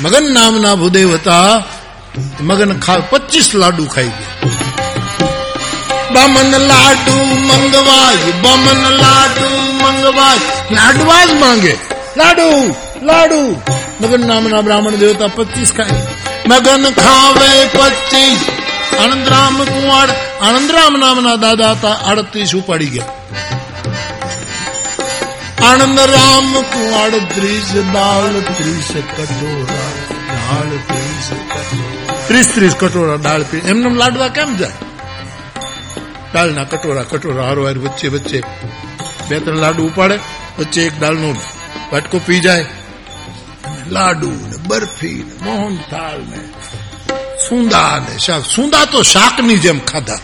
મગન 0.00 0.26
નામના 0.32 0.74
ભૂદેવ 0.76 1.10
હતા 1.14 1.52
મગન 2.42 2.72
ખા 2.80 3.00
પચીસ 3.10 3.48
લાડુ 3.54 3.84
ખાઈ 3.88 4.12
ગયા 4.14 4.54
બમન 6.14 6.52
લાડુ 6.64 7.16
મંગવાય 7.42 8.34
બમન 8.40 8.82
લાડુ 8.98 9.48
મંગવાય 9.78 10.42
લાડવા 10.72 11.22
જ 11.24 11.32
માંગે 11.36 11.74
લાડુ 12.16 12.48
લાડુ 13.02 13.40
મગન 14.00 14.22
નામના 14.26 14.62
બ્રાહ્મણ 14.62 15.00
દેવતા 15.00 15.32
પચીસ 15.36 15.70
ખાય 15.72 16.00
મગન 16.48 16.84
ખાવે 16.96 17.50
પચીસ 18.94 19.02
આનંદરામ 19.02 19.56
કુંવાડ 19.66 20.10
આનંદરામ 20.40 20.94
નામના 21.00 21.36
દાદા 21.36 21.74
હતા 21.74 21.96
આડત્રીસ 22.10 22.54
ઉપાડી 22.54 22.90
ગયા 22.90 23.12
આનંદ 25.62 25.98
રામ 25.98 26.52
કુંવાડ 26.72 27.14
ત્રીસ 27.34 27.68
દાળ 27.92 28.36
ત્રીસ 28.54 28.90
કટોરા 29.08 29.90
દાળ 30.48 30.72
ત્રીસ 30.88 31.28
ત્રીસ 32.26 32.48
ત્રીસ 32.54 32.74
કટોરા 32.74 33.18
દાળ 33.18 33.44
પી 33.44 33.62
એમને 33.66 33.94
લાડવા 33.96 34.28
કેમ 34.28 34.56
જાય 34.56 34.76
દાળના 36.34 36.64
કટોરા 36.64 37.04
કટોરા 37.04 37.46
હારો 37.46 37.66
હાર 37.66 37.78
વચ્ચે 37.78 38.08
વચ્ચે 38.08 38.40
બે, 39.28 39.40
ત્રણ 39.40 39.56
લાડુ 39.56 39.86
ઉપાડે, 39.86 40.16
વચ્ચે 40.58 40.86
એક 40.86 40.98
દાળનો 41.00 41.34
વાટકો 41.92 42.18
પી 42.18 42.40
જાય. 42.40 42.66
લાડુ 43.90 44.30
ને 44.30 44.56
બરફી 44.68 45.24
ને 45.28 45.34
મોહન 45.44 45.76
થાળ 45.90 46.18
ને 46.18 46.40
સુંદા 47.48 47.98
ને 47.98 48.18
શાક 48.18 48.42
સુંદા 48.42 48.84
તો 48.84 49.02
શાકની 49.02 49.58
જેમ 49.58 49.80
ખાધા. 49.80 50.18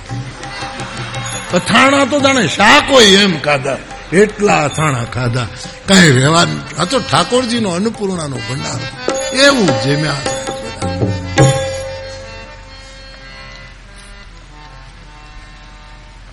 અથાણા 1.55 2.05
તો 2.05 2.21
જાણે 2.21 2.49
શાક 2.49 2.91
હોય 2.91 3.05
એમ 3.05 3.41
ખાધા. 3.41 3.79
એટલા 4.13 4.65
અથાણા 4.65 5.05
ખાધા. 5.05 5.47
કઈ 5.89 6.13
રહેવા 6.13 6.47
આ 6.79 6.85
તો 6.85 6.99
ઠાકોરજીનો 6.99 7.71
અન્નપૂર્ણાનો 7.71 8.37
ભંડાર. 8.37 9.11
એવું 9.35 9.83
જેમ્યા 9.83 10.17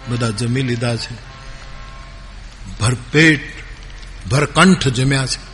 બધા 0.07 0.29
જમી 0.29 0.61
લીધા 0.61 0.95
છે. 0.95 1.15
ભરપેટ 2.79 3.39
ભરકંઠ 4.31 4.87
જમ્યા 4.87 5.25
છે. 5.25 5.46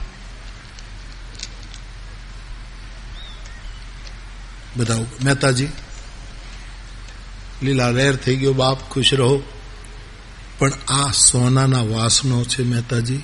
બધા 4.75 4.97
મહેતાજી, 4.97 5.67
લીલા 7.63 7.89
રેર 7.89 8.15
થઈ 8.15 8.35
ગયો, 8.35 8.53
બાપ 8.53 8.89
ખુશ 8.89 9.13
રહો. 9.13 9.41
પણ 10.59 10.71
આ 10.87 11.11
સોનાના 11.11 11.81
વાસનો 11.81 12.43
છે 12.43 12.63
મહેતાજી, 12.63 13.15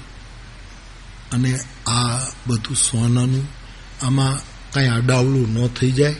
અને 1.32 1.60
આ 1.88 2.18
બધું 2.48 2.76
સોનાનું 2.76 3.48
આમાં 4.06 4.40
કાંઈ 4.74 4.88
આડાવડું 4.88 5.54
ન 5.54 5.68
થઈ 5.68 5.92
જાય, 5.92 6.16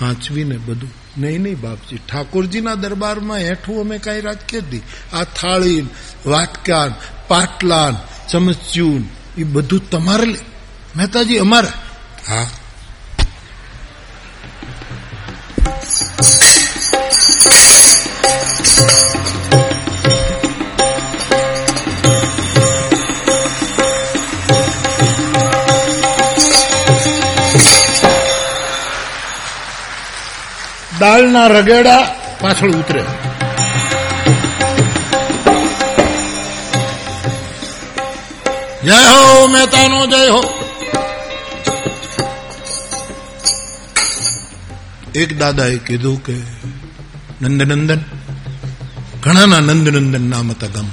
હાંચવીને 0.00 0.56
બધું. 0.56 0.90
નહીં 1.18 1.42
નહીં, 1.42 1.60
બાપજી, 1.60 1.98
ઠાકોરજીના 1.98 2.74
દરબારમાં 2.74 3.38
હેઠું 3.38 3.80
અમે 3.80 3.98
કાંઈ 3.98 4.20
રાખીએ 4.20 4.60
જ 4.60 4.82
આ 5.12 5.24
થાળી 5.24 5.86
વાટકાન, 6.26 6.94
પાટલાન, 7.28 7.96
ચમચ્યું, 8.28 9.04
એ 9.38 9.44
બધું 9.44 9.90
તમારે 9.90 10.38
મહેતાજી, 10.96 11.38
અમારે. 11.38 11.68
હા. 12.28 12.46
દાળના 30.98 31.46
રગેડા 31.46 32.14
પાછળ 32.40 32.70
ઉતરે. 32.70 33.02
જય 38.84 38.92
હો 38.92 39.46
મહેતાનો 39.46 40.06
જય 40.06 40.28
હો. 40.28 40.42
એક 45.14 45.38
દાદાએ 45.38 45.76
કીધું 45.76 46.24
કે 46.24 46.32
નંદનંદન 47.44 48.02
ઘણાના 49.22 49.62
નંદનંદન 49.62 50.24
નામ 50.24 50.48
હતા 50.50 50.70
ગામ 50.70 50.88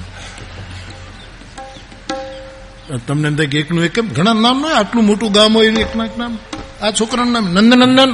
તમને 3.00 3.30
થાય 3.32 3.52
કે 3.52 3.58
એકનું 3.62 3.84
એક 3.84 3.98
ઘણા 4.10 4.36
નામ 4.36 4.58
ના 4.64 4.74
આટલું 4.78 5.06
મોટું 5.06 5.32
ગામ 5.32 5.54
હોય 5.54 5.72
એકના 5.80 6.06
એક 6.06 6.16
નામ 6.18 6.34
આ 6.82 6.92
છોકરાનું 6.92 7.34
નામ 7.34 7.46
નંદનંદન 7.58 8.12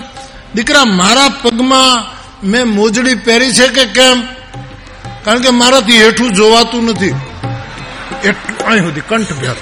દીકરા 0.55 0.85
મારા 0.93 1.29
પગમાં 1.37 2.05
મેં 2.43 2.65
મોજડી 2.69 3.17
પહેરી 3.17 3.53
છે 3.53 3.67
કે 3.69 3.85
કેમ 3.89 4.17
કારણ 5.23 5.41
કે 5.41 5.51
મારાથી 5.53 5.99
હેઠું 5.99 6.29
જોવાતું 6.33 6.83
નથી 6.85 7.15
એટલું 8.23 8.65
અહીં 8.65 8.83
સુધી 8.85 9.07
કંઠ 9.09 9.33
ભેર 9.39 9.57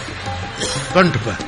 કંઠ 0.94 1.18
ભેર 1.24 1.40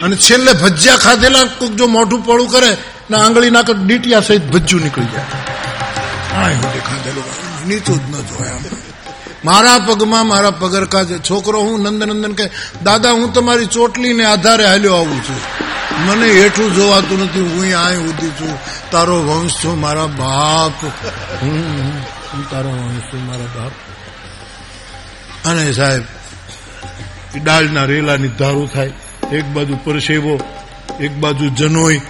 અને 0.00 0.14
છેલ્લે 0.18 0.52
ભજીયા 0.54 1.04
ખાધેલા 1.04 1.46
કોઈક 1.58 1.74
જો 1.74 1.86
મોઢું 1.88 2.22
પોળું 2.22 2.48
કરે 2.48 2.72
ને 3.10 3.16
આંગળી 3.16 3.50
નાખે 3.50 3.72
ડીટિયા 3.72 4.20
સહિત 4.20 4.42
ભજ્જું 4.42 4.80
નીકળી 4.80 5.04
જાય 5.04 6.54
સુધી 6.54 7.68
નીચું 7.68 7.98
જ 7.98 8.16
ન 8.16 8.20
જોયા 8.20 8.54
મારા 9.44 9.78
પગમાં 9.78 10.26
મારા 10.26 10.50
પગરખા 10.50 11.04
છે. 11.04 11.18
છોકરો 11.18 11.60
હું 11.60 11.82
નંદનંદન 11.82 12.32
કે 12.32 12.50
દાદા, 12.82 13.10
હું 13.10 13.34
તમારી 13.34 13.66
ચોટલીને 13.66 14.24
આધારે 14.24 14.66
હાલ્યો 14.66 14.94
આવું 14.94 15.24
છું. 15.24 15.36
મને 16.06 16.32
હેઠું 16.32 16.74
જોવાતું 16.74 17.24
નથી. 17.24 17.40
હું 17.40 17.86
આય 17.86 17.96
ઉધી 17.96 18.28
છું. 18.28 18.58
તારો 18.90 19.22
વંશ 19.22 19.50
છું 19.50 19.80
મારા 19.80 20.06
બાપ. 20.06 20.84
હું 21.42 22.50
તારો 22.50 22.70
વંશ 22.70 23.02
છું 23.02 23.26
મારા 23.26 23.44
બાપ. 23.44 23.72
અને 25.48 25.72
સાહેબ 25.72 26.02
ડાળના 27.42 27.84
રેલાની 27.84 28.28
ધારું 28.28 28.72
થાય. 28.72 28.92
એક 29.32 29.44
બાજુ 29.44 29.76
પરસેવો, 29.84 30.40
એક 31.00 31.12
બાજુ 31.12 31.48
જનોઈ. 31.48 32.00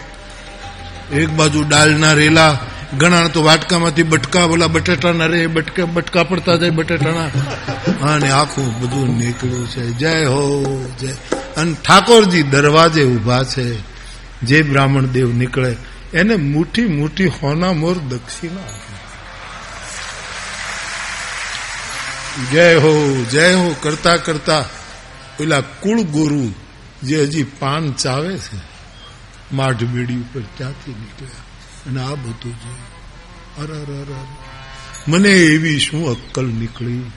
એક 1.13 1.29
બાજુ 1.29 1.63
ડાળના 1.63 2.13
રેલા, 2.13 2.59
ઘણા 2.99 3.29
તો 3.29 3.43
વાટકામાંથી 3.43 4.03
બટકા 4.03 4.47
બોલા 4.47 4.67
બટેટાના 4.67 5.27
રે, 5.27 5.47
બટકા 5.47 5.85
બટકા 5.85 6.23
પડતા 6.23 6.57
જાય 6.57 6.71
બટેટાના. 6.71 7.25
અને 8.13 8.31
આખું 8.31 8.81
બધું 8.81 9.19
નીકળ્યું 9.19 9.69
છે. 9.69 9.87
જય 9.87 10.25
હો, 10.25 10.65
જય. 11.01 11.13
અને 11.57 11.77
ઠાકોરજી 11.87 12.43
દરવાજે 12.43 13.05
ઊભા 13.05 13.43
છે. 13.43 13.79
જે 14.43 14.63
બ્રાહ્મણ 14.63 15.07
દેવ 15.07 15.33
નીકળે, 15.33 15.77
એને 16.15 16.37
મુઠી 16.37 16.85
મુઠી 16.85 17.27
હોના 17.27 17.73
મોર 17.73 17.99
દક્ષિણા 17.99 18.61
જય 22.53 22.75
હો 22.75 23.25
જય 23.31 23.55
હો, 23.55 23.75
કરતા 23.81 24.17
કરતા 24.17 24.65
પેલા 25.37 25.61
કુળ 25.61 26.03
ગુરુ 26.03 26.53
જે 27.03 27.23
હજી 27.23 27.43
પાન 27.43 27.93
ચાવે 27.93 28.39
છે 28.39 28.70
માઢ 29.53 29.77
બેડી 29.77 30.17
ઉપર 30.17 30.41
ત્યાંથી 30.41 30.91
નીકળ્યા. 30.91 31.41
અને 31.87 32.03
આ 32.03 32.15
બધું 32.15 32.53
જોયું. 32.53 33.01
અર. 33.59 34.27
મને 35.09 35.29
એવી 35.29 35.79
શું 35.79 36.11
અક્કલ 36.11 36.47
નીકળી 36.47 37.11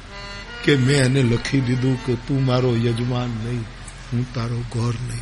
કે 0.64 0.76
મેં 0.76 1.04
એને 1.04 1.22
લખી 1.22 1.62
દીધું 1.62 2.06
કે 2.06 2.16
તું 2.16 2.46
મારો 2.46 2.76
યજમાન 2.76 3.30
નહીં, 3.30 3.62
હું 4.14 4.34
તારો 4.34 4.58
ઘર 4.58 4.94
નહીં. 5.08 5.22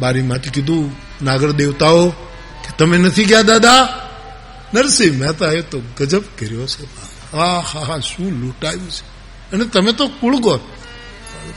બારીમાંથી 0.00 0.50
કીધું, 0.50 0.92
નાગર 1.24 1.52
દેવતાઓ, 1.52 2.10
કે 2.64 2.72
તમે 2.78 2.98
નથી 2.98 3.24
ગયા 3.24 3.42
દાદા? 3.42 4.04
નરસિંહ 4.74 5.18
મહેતા 5.18 5.46
એ 5.46 5.60
તો 5.60 5.80
ગજબ 5.80 6.22
કર્યો 6.38 6.66
છે. 6.66 6.84
હા 7.36 7.58
હા 7.58 7.80
હા 7.80 7.98
શું 7.98 8.32
લૂંટાયું 8.32 8.90
છે? 8.90 9.06
અને 9.52 9.64
તમે 9.64 9.92
તો 9.92 10.08
કુળગો 10.08 10.60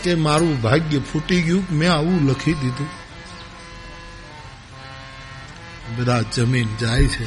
કે 0.03 0.15
મારું 0.15 0.61
ભાગ્ય 0.61 0.99
ફૂટી 0.99 1.41
ગયું, 1.41 1.65
મેં 1.71 1.91
આવું 1.91 2.29
લખી 2.29 2.53
દીધું. 2.53 2.89
બધા 5.97 6.21
જમીન 6.21 6.77
જાય 6.77 7.07
છે. 7.07 7.25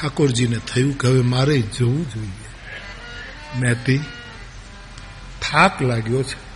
ઠાકોરજીને 0.00 0.58
થયું 0.58 0.98
કે 0.98 1.08
હવે 1.08 1.20
મારે 1.20 1.60
જવું 1.60 2.10
જોઈએ. 2.10 2.48
મેથી 3.60 3.98
થાક 5.42 5.82
લાગ્યો 5.82 6.22
છે. 6.22 6.48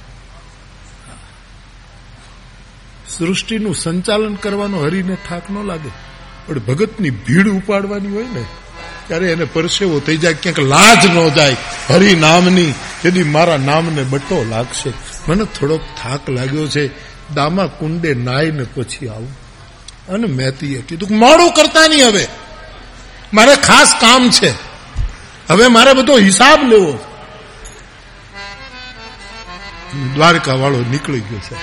સૃષ્ટિનું 3.18 3.74
સંચાલન 3.74 4.34
કરવાનો 4.34 4.82
હરીને 4.82 5.16
થાક 5.28 5.50
ન 5.50 5.64
લાગે, 5.64 5.88
પણ 6.46 6.58
ભગતની 6.58 7.10
ભીડ 7.10 7.48
ઉપાડવાની 7.48 8.08
હોય 8.08 8.24
ને 8.24 8.44
ત્યારે 9.06 9.32
એને 9.32 9.44
પરસેવો 9.44 10.00
થઈ 10.00 10.16
જાય, 10.16 10.34
ક્યાંક 10.34 10.58
લાજ 10.58 11.06
ન 11.06 11.28
જાય, 11.28 11.56
હરિ 11.90 12.14
નામની, 12.14 12.74
તેથી 13.02 13.22
મારા 13.22 13.56
નામને 13.56 14.02
બટો 14.02 14.46
લાગશે. 14.48 14.92
મને 15.28 15.44
થોડોક 15.44 15.80
થાક 16.02 16.30
લાગ્યો 16.30 16.68
છે, 16.68 16.90
દામા 17.34 17.66
કુંડે 17.66 18.14
નાઈને 18.14 18.62
પછી 18.62 19.08
આવું. 19.08 19.32
અને 20.08 20.26
મેતીએ 20.26 20.82
કીધું 20.82 21.18
મોડું 21.18 21.52
કરતા 21.52 21.88
નહીં 21.88 22.06
હવે. 22.06 22.26
મારે 23.34 23.56
ખાસ 23.56 23.94
કામ 24.00 24.30
છે. 24.30 24.50
હવે 25.48 25.66
મારે 25.66 25.92
બધો 25.92 26.18
હિસાબ 26.18 26.68
લેવો 26.68 26.98
દ્વારકા 30.14 30.54
વાળો 30.54 30.84
નીકળી 30.90 31.20
ગયો 31.20 31.38
છે. 31.38 31.54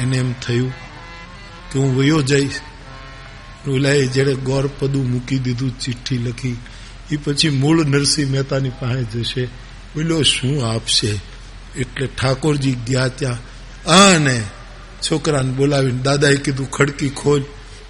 એને 0.00 0.16
એમ 0.16 0.32
થયું 0.32 0.85
કે 1.72 1.78
હું 1.78 1.96
વયો 1.96 2.22
જઈશ. 2.22 2.52
ઓલાએ 3.68 4.06
જેણે 4.06 4.34
ગોર 4.34 4.70
પદું 4.78 5.10
મૂકી 5.10 5.38
દીધું, 5.38 5.80
ચિઠ્ઠી 5.80 6.18
લખી. 6.18 6.56
એ 7.12 7.16
પછી 7.16 7.48
મૂળ 7.48 7.84
નરસિંહ 7.84 8.30
મહેતાની 8.30 8.68
પાસે 8.68 9.02
જશે. 9.02 9.46
બોલો 9.94 10.22
શું 10.22 10.70
આપશે? 10.70 11.20
એટલે 11.76 12.06
ઠાકોરજી 12.06 12.72
ગયા 12.72 13.08
ત્યાં. 13.08 13.56
આને 13.90 14.42
છોકરાને 15.10 15.52
બોલાવીને 15.52 16.02
દાદાએ 16.02 16.36
કીધું, 16.36 16.70
ખડકી 16.70 17.08
ખોલ 17.08 17.44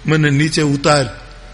મને 0.05 0.29
નીચે 0.29 0.61
ઉતાર. 0.61 1.05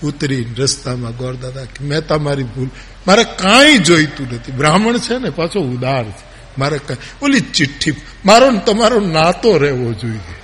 ઉતરી 0.03 0.45
રસ્તામાં 0.57 1.15
ગોરદાદા 1.15 1.61
મહેતા, 1.81 2.17
મારી 2.17 2.43
ભૂલ. 2.43 2.69
મારે 3.07 3.23
કાંઈ 3.23 3.77
જોઈતું 3.77 4.27
નથી. 4.33 4.51
બ્રાહ્મણ 4.51 4.97
છે 4.97 5.17
ને, 5.17 5.29
પાછો 5.29 5.59
ઉદાર 5.59 6.03
છે. 6.03 6.23
મારે 6.57 6.77
કાંઈ. 6.77 6.97
ઓલી 7.21 7.39
ચિઠ્ઠી, 7.39 7.93
મારો 8.25 8.51
તમારો 8.57 8.99
નાતો 8.99 9.57
રહેવો 9.57 9.93
જોઈએ. 9.93 10.42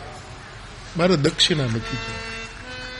મારે 0.99 1.15
દક્ષિણા 1.15 1.63
નથી 1.63 1.97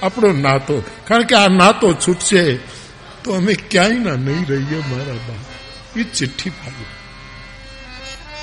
આપણો 0.04 0.32
નાતો. 0.32 0.84
કારણ 1.08 1.24
કે 1.24 1.36
આ 1.36 1.48
નાતો 1.48 1.94
છૂટશે, 1.94 2.56
તો 3.24 3.34
અમે 3.34 3.54
ક્યાંય 3.54 4.00
ના 4.00 4.16
નહીં 4.16 4.46
રહીએ 4.48 4.78
મારા 4.78 5.14
બા. 5.14 6.00
એ 6.00 6.04
ચિઠ્ઠી 6.04 6.50
પાડી 6.50 6.86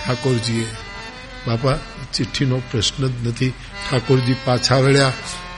ઠાકોરજીએ, 0.05 0.67
બાપા 1.47 1.77
ચિઠ્ઠીનો 2.15 2.63
પ્રશ્ન 2.71 3.09
જ 3.09 3.27
નથી. 3.27 3.51
ઠાકોરજી 3.91 4.35
પાછા 4.45 4.77
વળ્યા. 4.77 5.13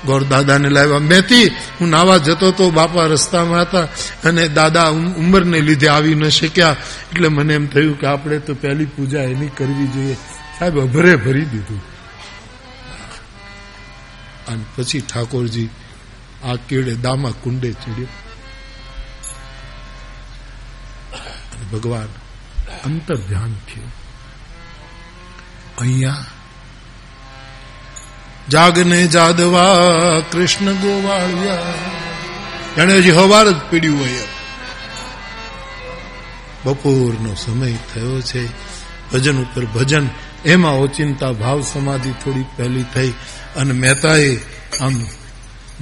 ગોરદાદાને 0.07 0.69
લાવ્યા. 0.69 0.99
મેથી, 0.99 1.47
હું 1.81 1.89
નાવા 1.89 2.17
જતો 2.17 2.51
તો 2.51 2.71
બાપા 2.71 3.05
રસ્તામાં 3.05 3.63
હતા 3.63 3.85
અને 4.25 4.49
દાદા 4.49 4.89
ઉંમરને 4.89 5.61
લીધે 5.61 5.89
આવી 5.89 6.15
ન 6.15 6.29
શક્યા. 6.29 6.77
એટલે 7.13 7.29
મને 7.29 7.55
એમ 7.55 7.67
થયું 7.67 8.01
કે 8.01 8.07
આપણે 8.07 8.39
તો 8.39 8.55
પહેલી 8.55 8.85
પૂજા 8.85 9.23
એની 9.23 9.49
કરવી 9.49 9.87
જોઈએ. 9.87 10.15
સાહેબ, 10.59 10.81
અભરે 10.81 11.17
ભરી 11.17 11.45
દીધું. 11.45 11.98
અને 14.49 14.65
પછી 14.77 15.01
ઠાકોરજી 15.01 15.69
આ 16.45 16.55
કેળે 16.55 16.95
દામા 16.95 17.31
કુંડે 17.31 17.73
ચડ્યો. 17.73 18.07
ભગવાન 21.73 22.09
અંતર 22.85 23.17
ધ્યાન 23.17 23.53
થયું. 23.53 23.93
અહીંયા 25.79 26.25
જાગને 28.49 29.07
જાદવા 29.07 29.65
કૃષ્ણ 30.33 30.73
ગોવાળિયા. 30.73 31.75
એને 32.77 32.99
હજી 32.99 33.11
હવાર 33.11 33.53
જ 33.53 33.57
પીડ્યું 33.71 34.01
હોય 34.01 34.19
બપોરનો 36.65 37.35
સમય 37.35 37.73
થયો 37.73 38.21
છે. 38.21 38.47
ભજન 39.13 39.43
ઉપર 39.43 39.65
ભજન. 39.65 40.09
એમાં 40.45 40.73
ઓચિંતા 40.73 41.33
ભાવ 41.33 41.63
સમાધિ 41.63 42.11
થોડી 42.11 42.45
પહેલી 42.57 42.83
થઈ. 42.83 43.13
અને 43.57 43.73
મહેતાએ 43.73 44.37
આમ 44.81 45.07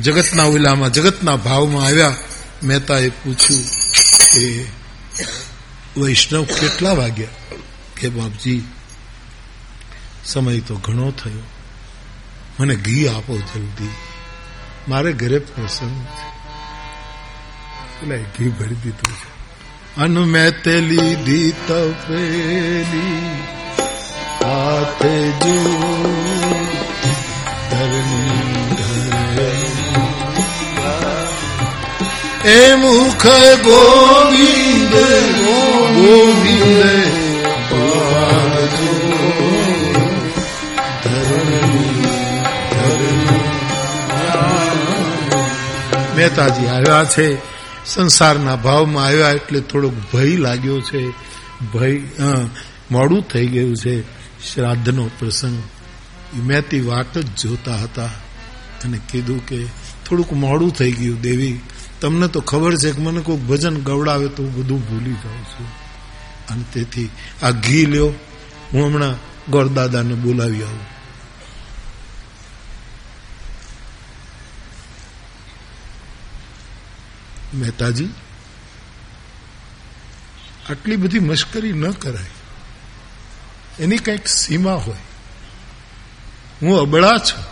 જગતના 0.03 0.43
ઓલામાં 0.43 0.93
જગતના 0.93 1.37
ભાવમાં 1.37 1.85
આવ્યા. 1.85 2.17
મહેતાએ 2.63 3.09
પૂછ્યું 3.09 3.65
કે, 4.35 4.67
વૈષ્ણવ 5.97 6.45
કેટલા 6.45 6.93
વાગ્યા? 6.93 7.29
કે, 8.01 8.09
બાપજી, 8.09 8.63
સમય 10.25 10.61
તો 10.61 10.77
ઘણો 10.77 11.11
થયો. 11.11 11.43
મને 12.61 12.77
ઘી 12.77 13.09
આપો 13.09 13.39
જલ્દી. 13.39 13.91
મારે 14.89 15.13
ઘરે 15.13 15.39
પ્રસંગ 15.39 16.07
એટલે 18.03 18.25
ઘી 18.39 18.49
ભરી 18.49 18.75
દીધું 18.75 19.13
છે. 19.13 19.37
અન 19.97 20.19
મેં 20.19 20.63
તે 20.63 20.81
લીધી 20.81 21.53
તપેલી 21.53 23.43
હાથે 24.45 25.31
જો 25.33 25.73
ધરની 25.73 26.51
ઘરે 26.51 26.66
એ 32.45 32.75
મુખ 32.75 33.27
ગોવિંદ 33.65 34.95
ગોવિંદ, 35.39 36.83
મહેતાજી 46.17 46.67
આવ્યા 46.67 47.05
છે. 47.05 47.37
સંસારના 47.87 48.57
ભાવમાં 48.57 49.05
આવ્યા 49.05 49.31
એટલે 49.31 49.61
થોડોક 49.61 49.93
ભય 50.13 50.37
લાગ્યો 50.37 50.81
છે. 50.81 51.09
ભય 51.75 52.01
મોડું 52.91 53.23
થઈ 53.23 53.47
ગયું 53.47 53.77
છે. 53.77 54.01
શ્રાદ્ધનો 54.55 55.11
પ્રસંગ 55.19 55.63
મહેતી 56.41 56.81
વાટ 56.81 57.19
જ 57.19 57.41
જોતા 57.41 57.77
હતા 57.77 58.07
અને 58.85 59.01
કીધું 59.11 59.47
કે 59.47 59.67
થોડુંક 60.09 60.33
મોડું 60.33 60.71
થઈ 60.71 60.93
ગયું, 60.93 61.21
દેવી. 61.21 61.61
તમને 62.01 62.29
તો 62.29 62.41
ખબર 62.41 62.77
છે 62.77 62.93
કે 62.93 63.03
મને 63.03 63.21
કોઈ 63.21 63.37
ભજન 63.37 63.77
ગવડાવે 63.77 64.29
તો 64.29 64.43
હું 64.43 64.55
બધું 64.55 64.89
ભૂલી 64.89 65.13
જાઉં 65.13 65.45
છું. 65.45 65.67
અને 66.49 66.65
તેથી 66.73 67.11
આ 67.43 67.51
ઘી 67.51 67.87
લ્યો. 67.87 68.13
હું 68.73 68.87
હમણાં 68.87 69.15
ગોરદાદાને 69.51 70.15
બોલાવી 70.15 70.63
આવું. 70.63 70.97
મહેતાજી, 77.59 78.09
આટલી 80.71 80.97
બધી 80.97 81.19
મશ્કરી 81.19 81.73
ન 81.73 81.91
કરાય. 81.91 82.27
એની 83.83 83.97
કંઈક 83.97 84.29
સીમા 84.29 84.73
હોય. 84.73 84.97
હું 86.63 86.81
અબળા 86.81 87.19
છું. 87.19 87.43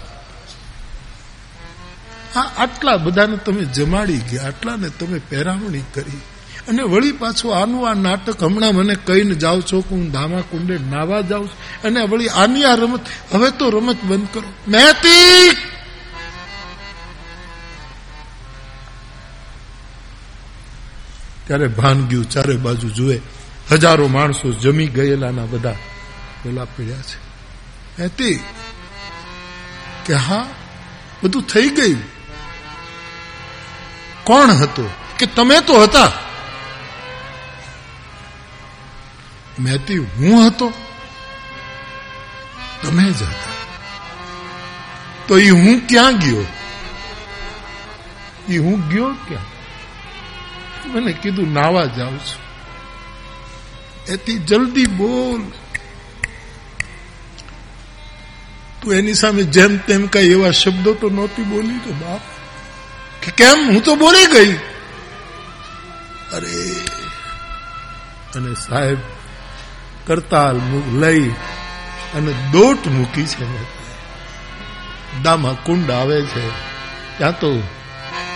આ 2.40 2.62
આટલા 2.62 2.96
બધાને 2.96 3.36
તમે 3.36 3.64
જમાડી 3.64 4.18
ગયા, 4.18 4.46
આટલાને 4.46 4.88
તમે 4.88 5.18
પહેરામણી 5.18 5.84
કરી. 5.94 6.20
અને 6.68 6.82
વળી 6.82 7.12
પાછું 7.12 7.56
આનું 7.56 7.90
આ 7.90 7.94
નાટક 7.94 8.42
હમણાં 8.44 8.72
મને 8.72 8.94
કહીને 8.94 9.34
જાઉં 9.34 9.62
છો 9.62 9.80
કે 9.80 9.94
હું 9.94 10.10
ધામા 10.10 10.40
કુંડે 10.40 10.78
નાવા 10.78 11.20
જાઉં 11.20 11.48
છું. 11.48 11.82
અને 11.82 12.00
વળી 12.00 12.28
આની 12.28 12.64
આ 12.64 12.74
રમત, 12.74 13.00
હવે 13.32 13.50
તો 13.50 13.70
રમત 13.70 14.04
બંધ 14.04 14.28
કરો. 14.32 14.52
મહેતી 14.68 15.56
ત્યારે 21.46 21.68
ભાન 21.68 22.06
ગયું 22.06 22.30
ચારે 22.30 22.56
બાજુ 22.56 22.88
જુએ, 22.88 23.20
હજારો 23.72 24.08
માણસો 24.08 24.52
જમી 24.52 24.86
ગયેલાના 24.86 25.44
બધા 25.44 25.76
પેલા 26.42 26.64
પડ્યા 26.64 26.96
છે. 26.96 27.18
મહેતી 27.98 28.40
કે 30.06 30.14
હા, 30.14 30.46
બધું 31.22 31.42
થઈ 31.42 31.68
ગયું. 31.68 32.02
કોણ 34.24 34.50
હતો? 34.50 34.90
કે 35.18 35.26
તમે 35.26 35.60
તો 35.60 35.82
હતા? 35.82 36.12
મહેતી 39.58 39.98
હું 39.98 40.46
હતો? 40.46 40.72
તમે 42.82 43.10
જ 43.10 43.22
હતા. 43.22 43.54
તો 45.26 45.38
એ 45.38 45.50
હું 45.50 45.86
ક્યાં 45.88 46.18
ગયો? 46.18 46.46
એ 48.48 48.58
હું 48.58 48.88
ગયો 48.88 49.14
ક્યાં? 49.28 49.54
મને 50.92 51.12
કીધું, 51.12 51.52
નાવા 51.52 51.84
જાઉં 51.84 52.18
છું. 52.18 52.44
એથી 54.06 54.38
જલ્દી 54.38 54.86
બોલ. 54.86 55.63
તું 58.84 58.94
એની 58.94 59.14
સામે 59.14 59.42
જેમ 59.42 59.76
તેમ 59.76 60.06
કઈ 60.06 60.30
એવા 60.30 60.50
શબ્દો 60.50 60.94
તો 60.94 61.10
નહોતી 61.10 61.42
બોલી 61.42 61.78
તો 61.78 61.92
બાપ. 61.92 62.20
કે 63.22 63.30
કેમ? 63.30 63.70
હું 63.70 63.84
તો 63.84 63.96
બોલી 63.96 64.26
ગઈ. 64.26 64.54
અરે, 66.32 66.70
અને 68.34 68.54
સાહેબ, 68.54 68.98
કરતાલ 70.06 70.60
લઈ 70.92 71.28
અને 72.14 72.32
દોટ 72.52 72.86
મૂકી 72.86 73.26
છે. 73.26 73.44
દામાં 75.22 75.64
કુંડ 75.64 75.90
આવે 75.90 76.22
છે. 76.22 76.48
ત્યાં 77.18 77.40
તો 77.40 77.62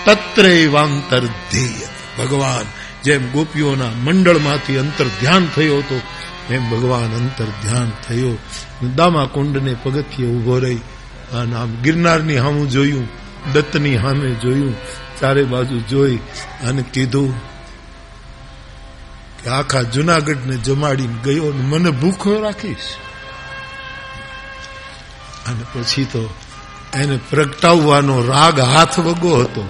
તત્રે 0.05 0.67
વાંતર 0.67 1.21
ધ્યેય 1.25 1.87
ભગવાન, 2.19 2.67
જેમ 3.03 3.31
ગોપીઓના 3.31 3.87
મંડળમાંથી 3.87 4.79
અંતર 4.79 5.05
ધ્યાન 5.05 5.47
થયો 5.47 5.79
હતો, 5.79 6.01
એમ 6.51 6.71
ભગવાન 6.71 7.15
અંતર 7.15 7.45
ધ્યાન 7.45 7.93
થયો. 8.09 8.39
દામા 8.87 9.25
કુંડને 9.25 9.77
પગથિયે 9.83 10.29
ઊભો 10.29 10.59
રહી. 10.59 10.77
અને 11.33 11.57
આમ 11.57 11.75
ગિરનારની 11.83 12.37
સામું 12.37 12.71
જોયું, 12.71 13.09
દત્તની 13.53 13.99
સામે 13.99 14.31
જોયું, 14.31 14.75
ચારે 15.21 15.45
બાજુ 15.45 15.81
જોઈ 15.81 16.17
અને 16.69 16.83
કીધું 16.83 17.39
કે 19.45 19.51
આખા 19.51 19.83
જુનાગઢને 19.83 20.57
જમાડીને 20.57 21.15
ગયો 21.25 21.45
ને 21.45 21.63
મને 21.63 21.91
ભૂખો 21.91 22.41
રાખીશ. 22.41 22.79
અને 25.47 25.65
પછી 25.73 26.05
તો 26.05 26.35
એને 26.95 27.19
પ્રગટાવવાનો 27.31 28.27
રાગ 28.27 28.61
હાથ 28.61 28.99
વગો 28.99 29.37
હતો. 29.37 29.69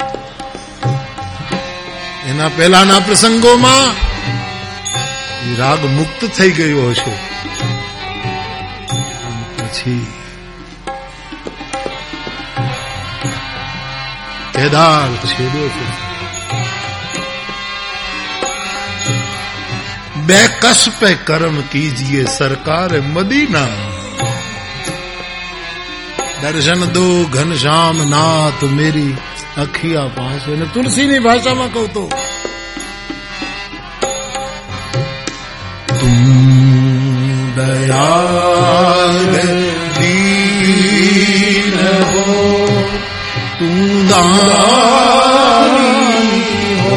એના 2.27 2.49
પહેલાના 2.49 2.99
પ્રસંગોમાં 2.99 3.91
રાગ 5.57 5.85
મુક્ત 5.85 6.25
થઈ 6.25 6.51
ગયો 6.51 6.91
હશે. 6.91 7.28
પછી? 9.69 10.07
કેદાર 14.55 15.27
છેડ્યો 15.27 15.69
છે 15.69 16.09
બે 20.17 20.49
કસ 20.61 20.89
પે 20.99 21.15
કર્મ 21.15 21.61
કીજીએ 21.61 22.25
સરકાર 22.25 23.01
મદીના. 23.01 23.67
દર્શન 26.43 26.85
દો 26.85 27.25
ઘનશ્યામ 27.25 28.11
નાથ 28.11 28.65
મેરી 28.65 29.17
અખિયા 29.59 30.07
પાસે. 30.07 30.57
ને 30.57 30.67
તુલસીની 30.67 31.19
ભાષામાં 31.19 31.73
કહું 31.73 31.93
તો, 31.93 32.13
તુમ 36.01 37.53
દયા 37.55 38.19
તુમ 44.09 44.31
દાની 44.49 45.99
હો 46.83 46.97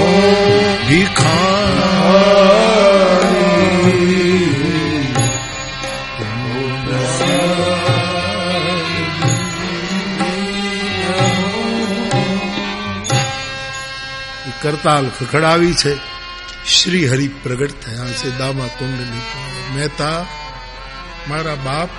કરતાલ 14.62 15.06
ખખડાવી 15.18 15.76
છે 15.76 15.92
શ્રી 16.66 17.06
હરિ 17.08 17.28
પ્રગટ 17.44 17.82
થયા 17.84 18.14
છે 18.14 18.30
દામા 18.38 18.76
કુંડની 18.78 19.26
મહેતા 19.74 20.20
મારા 21.30 21.56
બાપ 21.56 21.92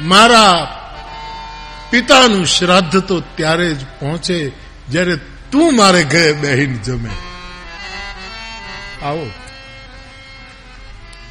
મારા 0.00 0.77
પિતાનું 1.90 2.46
શ્રાદ્ધ 2.46 3.00
તો 3.00 3.20
ત્યારે 3.20 3.74
જ 3.74 3.84
પહોંચે 3.84 4.52
જ્યારે 4.90 5.16
તું 5.52 5.76
મારે 5.76 6.04
ઘરે 6.04 6.32
બહેન 6.32 6.78
જમે. 6.82 7.10
આવો. 9.02 9.30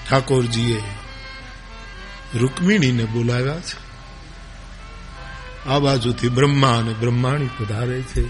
ઠાકોરજીએ 0.10 0.82
રૂકમિણીને 2.36 3.06
બોલાવ્યા 3.06 3.60
છે. 3.60 3.88
આ 5.70 5.80
બાજુથી 5.80 6.30
બ્રહ્મા 6.30 6.78
અને 6.78 6.94
બ્રહ્માણી 6.94 7.50
પધારે 7.60 8.02
છે. 8.02 8.28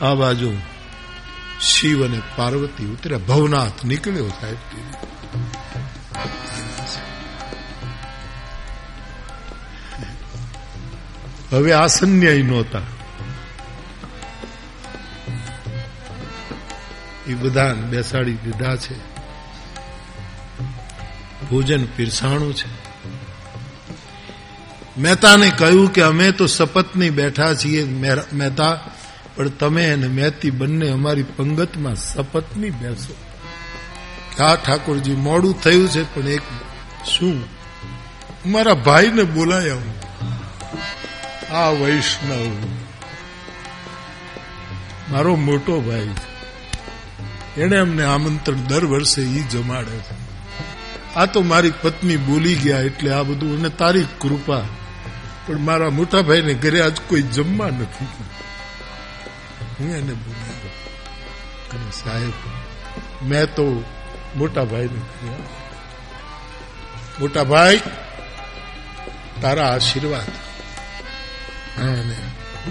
આ 0.00 0.14
બાજુ 0.14 0.56
શિવ 1.60 2.04
અને 2.04 2.22
પાર્વતી 2.36 2.86
ઉતર્યા. 2.86 3.18
ભવનાથ 3.18 3.84
નીકળ્યો 3.84 4.28
સાહેબ. 4.28 4.56
હવે 11.52 11.72
આસન્યાય 11.72 12.42
નહોતા 12.42 12.80
એ 17.26 17.34
બધા 17.34 17.74
બેસાડી 17.74 18.34
દીધા 18.34 18.76
છે. 18.76 18.96
ભોજન 21.50 21.84
પીરસાણું 21.84 22.54
છે. 22.54 22.68
મહેતાને 25.00 25.50
કહ્યું 25.50 25.92
કે 25.92 26.02
અમે 26.02 26.32
તો 26.32 26.46
શપથની 26.46 27.10
બેઠા 27.10 27.54
છીએ 27.54 27.84
મહેતા, 28.32 28.80
પણ 29.36 29.48
તમે 29.48 29.90
અને 29.90 30.06
મહેતી 30.06 30.50
બંને 30.50 30.88
અમારી 30.88 31.22
પંગતમાં 31.22 31.94
શપથની 31.94 32.70
બેસો. 32.70 33.14
હા 34.38 34.54
ઠાકોરજી 34.54 35.14
મોડું 35.14 35.62
થયું 35.62 35.88
છે, 35.88 36.14
પણ 36.14 36.28
એક 36.28 36.42
શું? 37.06 37.42
મારા 38.46 38.74
ભાઈને 38.74 39.22
બોલાયા 39.22 39.74
હું. 39.74 40.07
આ 41.52 41.68
વૈષ્ણવ. 41.70 42.46
મારો 45.10 45.36
મોટો 45.36 45.80
ભાઈ 45.80 46.14
એને 47.56 47.76
અમને 47.78 48.04
આમંત્રણ 48.04 48.56
દર 48.56 48.84
વર્ષે 48.84 49.22
ઈ 49.22 49.42
જમાડે 49.42 49.96
છે. 49.98 50.16
આ 51.14 51.26
તો 51.26 51.42
મારી 51.42 51.72
પત્ની 51.82 52.16
બોલી 52.16 52.54
ગયા 52.54 52.80
એટલે 52.80 53.12
આ 53.12 53.22
બધું 53.22 53.58
અને 53.58 53.68
તારી 53.68 54.06
કૃપા. 54.18 54.62
પણ 55.46 55.58
મારા 55.58 55.90
મોટા 55.90 56.20
ઘરે 56.62 56.80
આજ 56.80 56.96
કોઈ 57.08 57.22
જમવા 57.22 57.68
નથી. 57.68 58.06
હું 59.80 59.90
એને 59.92 60.14
બોલી 60.14 60.68
અને 61.70 61.90
સાહેબ, 61.92 62.36
મેં 63.28 63.46
તો 63.54 63.64
મોટા 64.36 64.64
ભાઈને 64.64 65.00
મોટા 67.20 67.44
ભાઈ, 67.44 67.80
તારા 69.42 69.68
આશીર્વાદ. 69.68 70.47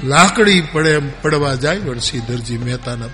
લાકડી 0.04 0.62
પડે 0.62 0.98
પડવા 0.98 1.56
જાય 1.56 1.78
વણસીધરજી 1.78 2.58
મહેતાના. 2.58 3.06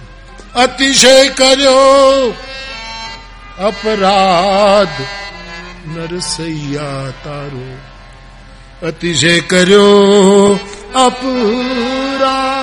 અતિશય 0.56 1.30
કર્યો 1.30 2.30
અપરાધ 3.60 5.02
નરસૈયા 5.98 7.10
તારો. 7.10 7.78
અતિશય 8.88 9.40
કર્યો 9.40 10.60
અપરા. 10.96 12.60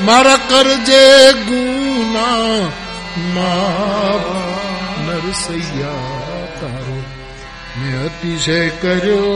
મારા 0.00 0.36
કરજે 0.36 1.32
ગુના 1.32 2.66
નરસૈયા 5.06 5.92
તારો. 6.60 7.04
મેં 7.78 8.04
અતિશય 8.04 8.68
કર્યો 8.68 9.26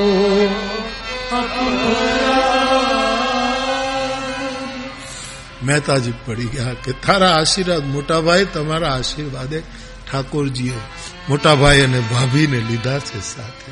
મહેતાજી 5.66 6.18
પડી 6.26 6.50
ગયા 6.54 6.76
કે, 6.84 6.92
તારા 7.06 7.34
આશીર્વાદ 7.38 7.84
મોટાભાઈ, 7.94 8.46
તમારા 8.54 8.94
આશીર્વાદે 8.98 9.58
ઠાકોરજીએ 10.06 10.80
મોટાભાઈ 11.28 11.84
અને 11.84 12.00
ભાભીને 12.12 12.58
લીધા 12.68 13.00
છે 13.08 13.18
સાથે. 13.32 13.70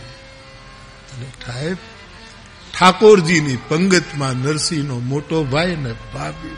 ઠાકોરજીની 2.75 3.59
પંગતમાં 3.69 4.37
નરસિંહનો 4.45 4.97
મોટો 5.11 5.37
ભાઈ 5.45 5.75
અને 5.75 5.93
ભાભી 6.15 6.57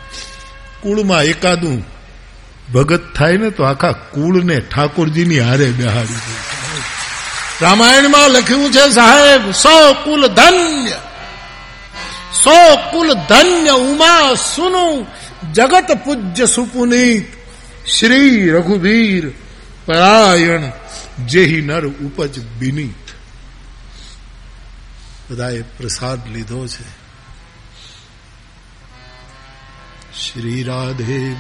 કુળમાં 0.83 1.25
એકાદું 1.25 1.79
ભગત 2.75 3.03
થાય 3.15 3.37
ને 3.37 3.49
તો 3.51 3.63
આખા 3.65 3.97
કુળને 4.15 4.57
ઠાકોરજીની 4.73 5.43
હારે 5.47 5.67
બેહાડી 5.79 6.23
દે 6.27 6.35
રામાયણમાં 7.63 8.29
લખ્યું 8.31 8.71
છે, 8.75 8.85
સાહેબ 8.99 9.43
સો 9.63 9.75
કુલ 10.05 10.23
ધન્ય 10.39 11.01
સો 12.43 12.59
કુલ 12.93 13.11
ધન્ય 13.31 13.75
ઉમા 13.89 14.29
સુનુ 14.55 14.87
જગત 15.55 16.05
પૂજ્ય 16.05 16.47
સુપુનીત 16.47 17.25
શ્રી 17.87 18.51
રઘુવીર 18.51 19.33
પરાયણ 19.87 20.63
જેહી 21.27 21.61
નર 21.61 21.87
ઉપજ 21.87 22.41
બિનીત. 22.59 23.09
બધાએ 25.31 25.63
પ્રસાદ 25.63 26.33
લીધો 26.33 26.67
છે. 26.67 27.03
શ્રી 30.19 30.63
રાધે 30.63 31.35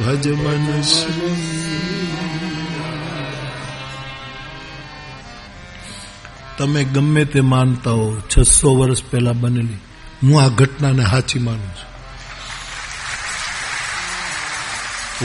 ભજ 0.00 0.28
મન 0.28 0.82
તમે 6.58 6.84
ગમે 6.84 7.24
તે 7.24 7.40
માનતા 7.40 7.90
હો, 7.90 8.16
છસો 8.16 8.76
વર્ષ 8.76 9.04
પહેલા 9.04 9.32
બનેલી 9.32 9.78
હું 10.22 10.42
આ 10.42 10.48
ઘટનાને 10.48 11.04
સાચી 11.04 11.38
માનું 11.38 11.70
છું. 11.74 11.90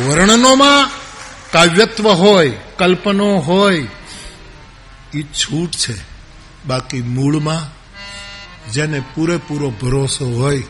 વર્ણનોમાં 0.06 0.90
કાવ્યત્વ 1.52 2.10
હોય, 2.10 2.50
કલ્પનો 2.78 3.40
હોય 3.40 3.88
એ 5.14 5.22
છૂટ 5.22 5.72
છે. 5.72 5.96
બાકી 6.68 7.02
મૂળમાં 7.02 7.64
જેને 8.72 9.00
પૂરેપૂરો 9.16 9.70
ભરોસો 9.70 10.26
હોય, 10.26 10.64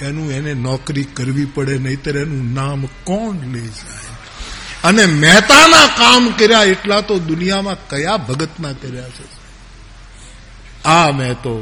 એનું 0.00 0.32
એને 0.32 0.54
નોકરી 0.54 1.04
કરવી 1.04 1.44
પડે, 1.44 1.78
નહીતર 1.78 2.16
એનું 2.16 2.54
નામ 2.54 2.86
કોણ 3.04 3.34
લઈ 3.52 3.68
જાય 3.68 4.10
અને 4.84 5.06
મહેતાના 5.06 5.86
કામ 5.86 6.30
કર્યા 6.30 6.64
એટલા 6.64 7.00
તો 7.00 7.18
દુનિયામાં 7.18 7.88
કયા 7.88 8.16
ભગતના 8.16 8.72
કર્યા 8.72 9.08
છે 9.08 9.26
આ 10.84 11.10
મેં 11.10 11.34
તો 11.34 11.54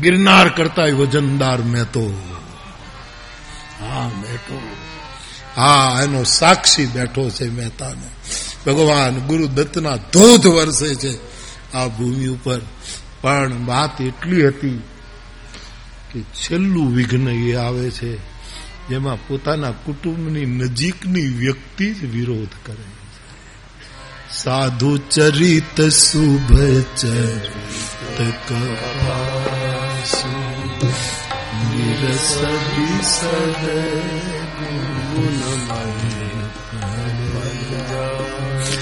ગિરનાર 0.00 0.48
કરતા 0.48 0.84
વજનદાર 0.84 1.62
મેં 1.62 1.84
તો 1.92 2.10
હા 3.80 4.08
મેં 4.08 4.36
તો 4.48 4.60
હા, 5.56 6.00
એનો 6.02 6.24
સાક્ષી 6.24 6.86
બેઠો 6.86 7.30
છે 7.30 7.48
મહેતાનો. 7.48 8.08
ભગવાન 8.66 9.14
ગુરુદત્તના 9.18 9.96
ધોધ 9.96 10.46
વરસે 10.46 10.94
છે 10.94 11.18
આ 11.74 11.88
ભૂમિ 11.88 12.26
ઉપર. 12.26 12.60
પણ 13.20 13.66
વાત 13.66 14.00
એટલી 14.00 14.46
હતી 14.48 14.82
કે 16.12 16.20
છેલ્લું 16.20 16.96
વિઘ્ન 16.96 17.28
એ 17.28 17.54
આવે 17.54 17.90
છે, 17.90 18.16
જેમાં 18.88 19.26
પોતાના 19.28 19.70
કુટુંબની 19.70 20.46
નજીકની 20.46 21.28
વ્યક્તિ 21.28 21.94
જ 21.94 22.04
વિરોધ 22.04 22.54
કરે 22.66 22.84
સાધુ 24.32 24.96
ચરિત 24.96 25.80
શુભ 25.80 26.52
ચરિત 26.96 28.52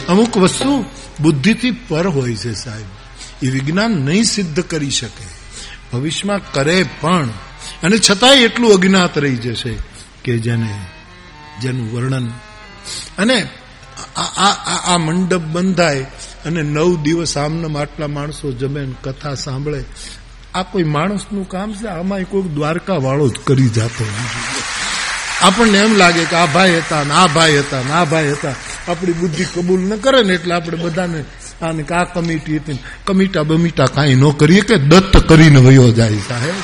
અમુક 0.09 0.36
વસ્તુ 0.36 0.84
બુદ્ધિથી 1.20 1.70
પર 1.70 2.06
હોય 2.06 2.36
છે 2.36 2.55
સાહેબ. 2.55 2.86
એ 3.42 3.51
વિજ્ઞાન 3.51 3.90
નહીં 3.90 4.24
સિદ્ધ 4.24 4.60
કરી 4.60 4.90
શકે. 4.90 5.26
ભવિષ્યમાં 5.92 6.52
કરે 6.52 6.86
પણ. 7.01 7.28
અને 7.82 7.97
છતાંય 8.10 8.36
એટલું 8.36 8.74
અજ્ઞાત 8.74 9.18
રહી 9.18 9.36
જશે 9.36 9.76
કે 10.24 10.38
જેને, 10.38 10.78
જેનું 11.60 11.92
વર્ણન. 11.92 12.28
અને 13.18 13.48
આ- 14.16 14.98
મંડપ 14.98 15.40
બંધાય 15.40 16.01
અને 16.44 16.62
નવ 16.62 17.02
દિવસ 17.02 17.38
આમનામ 17.38 17.78
આટલા 17.78 18.06
માણસો 18.06 18.52
જમે 18.52 18.88
કથા 19.02 19.34
સાંભળે. 19.34 19.84
આ 20.55 20.62
કોઈ 20.62 20.82
માણસનું 20.82 21.48
કામ 21.48 21.74
છે? 21.74 21.86
આમાં 21.86 22.22
કોઈ 22.22 22.43
દ્વારકા 22.43 22.97
વાળો 22.97 23.28
જ 23.28 23.32
કરી 23.44 23.68
જાતો 23.68 24.05
આપણને 25.43 25.78
એમ 25.78 25.97
લાગે 25.97 26.24
કે 26.24 26.36
આ 26.36 26.47
ભાઈ 26.47 26.78
હતા 26.78 27.05
ને 27.05 27.14
આ 27.14 27.27
ભાઈ 27.27 27.59
હતા 27.59 27.82
ને 27.82 27.93
આ 27.93 28.05
ભાઈ 28.05 28.32
હતા. 28.32 28.55
આપણી 28.89 29.12
બુદ્ધિ 29.12 29.44
કબૂલ 29.44 29.81
ન 29.81 29.97
કરે 29.97 30.22
ને 30.22 30.35
એટલે 30.35 30.55
આપણે 30.55 30.78
બધાને 30.78 31.24
આને 31.62 31.82
આ 31.82 32.05
કમિટી 32.05 32.56
હતી 32.56 32.78
કમિટા 33.05 33.43
બમીટા 33.43 33.85
કાંઈ 33.85 34.14
ન 34.14 34.31
કરીએ 34.31 34.60
કે 34.60 34.77
દત્ત 34.77 35.16
કરીને 35.28 35.60
વયો 35.60 35.90
જાય 35.90 36.16
સાહેબ. 36.28 36.55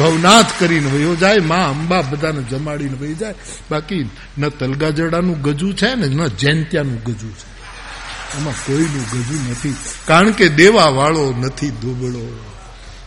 ભવનાથ 0.00 0.46
કરીને 0.58 0.90
વયો 0.90 1.14
જાય, 1.16 1.38
માં 1.38 1.70
અંબા 1.70 2.02
બધાને 2.02 2.42
જમાડીને 2.42 2.94
વહી 2.94 3.14
જાય. 3.14 3.34
બાકી 3.70 4.10
ન 4.38 4.48
તલગાજડાનું 4.48 5.42
ગજુ 5.42 5.72
છે 5.72 5.94
ને, 5.94 6.06
ન 6.06 6.26
જૈનત્યાનું 6.26 7.02
ગજુ 7.02 7.28
છે. 7.28 7.56
એમાં 8.38 8.52
કોઈનું 8.52 9.04
ગજુ 9.12 9.50
નથી. 9.50 9.76
કારણ 10.06 10.30
કે 10.30 10.48
દેવા 10.48 10.88
વાળો 10.88 11.34
નથી 11.38 11.70
દુબળો. 11.70 12.55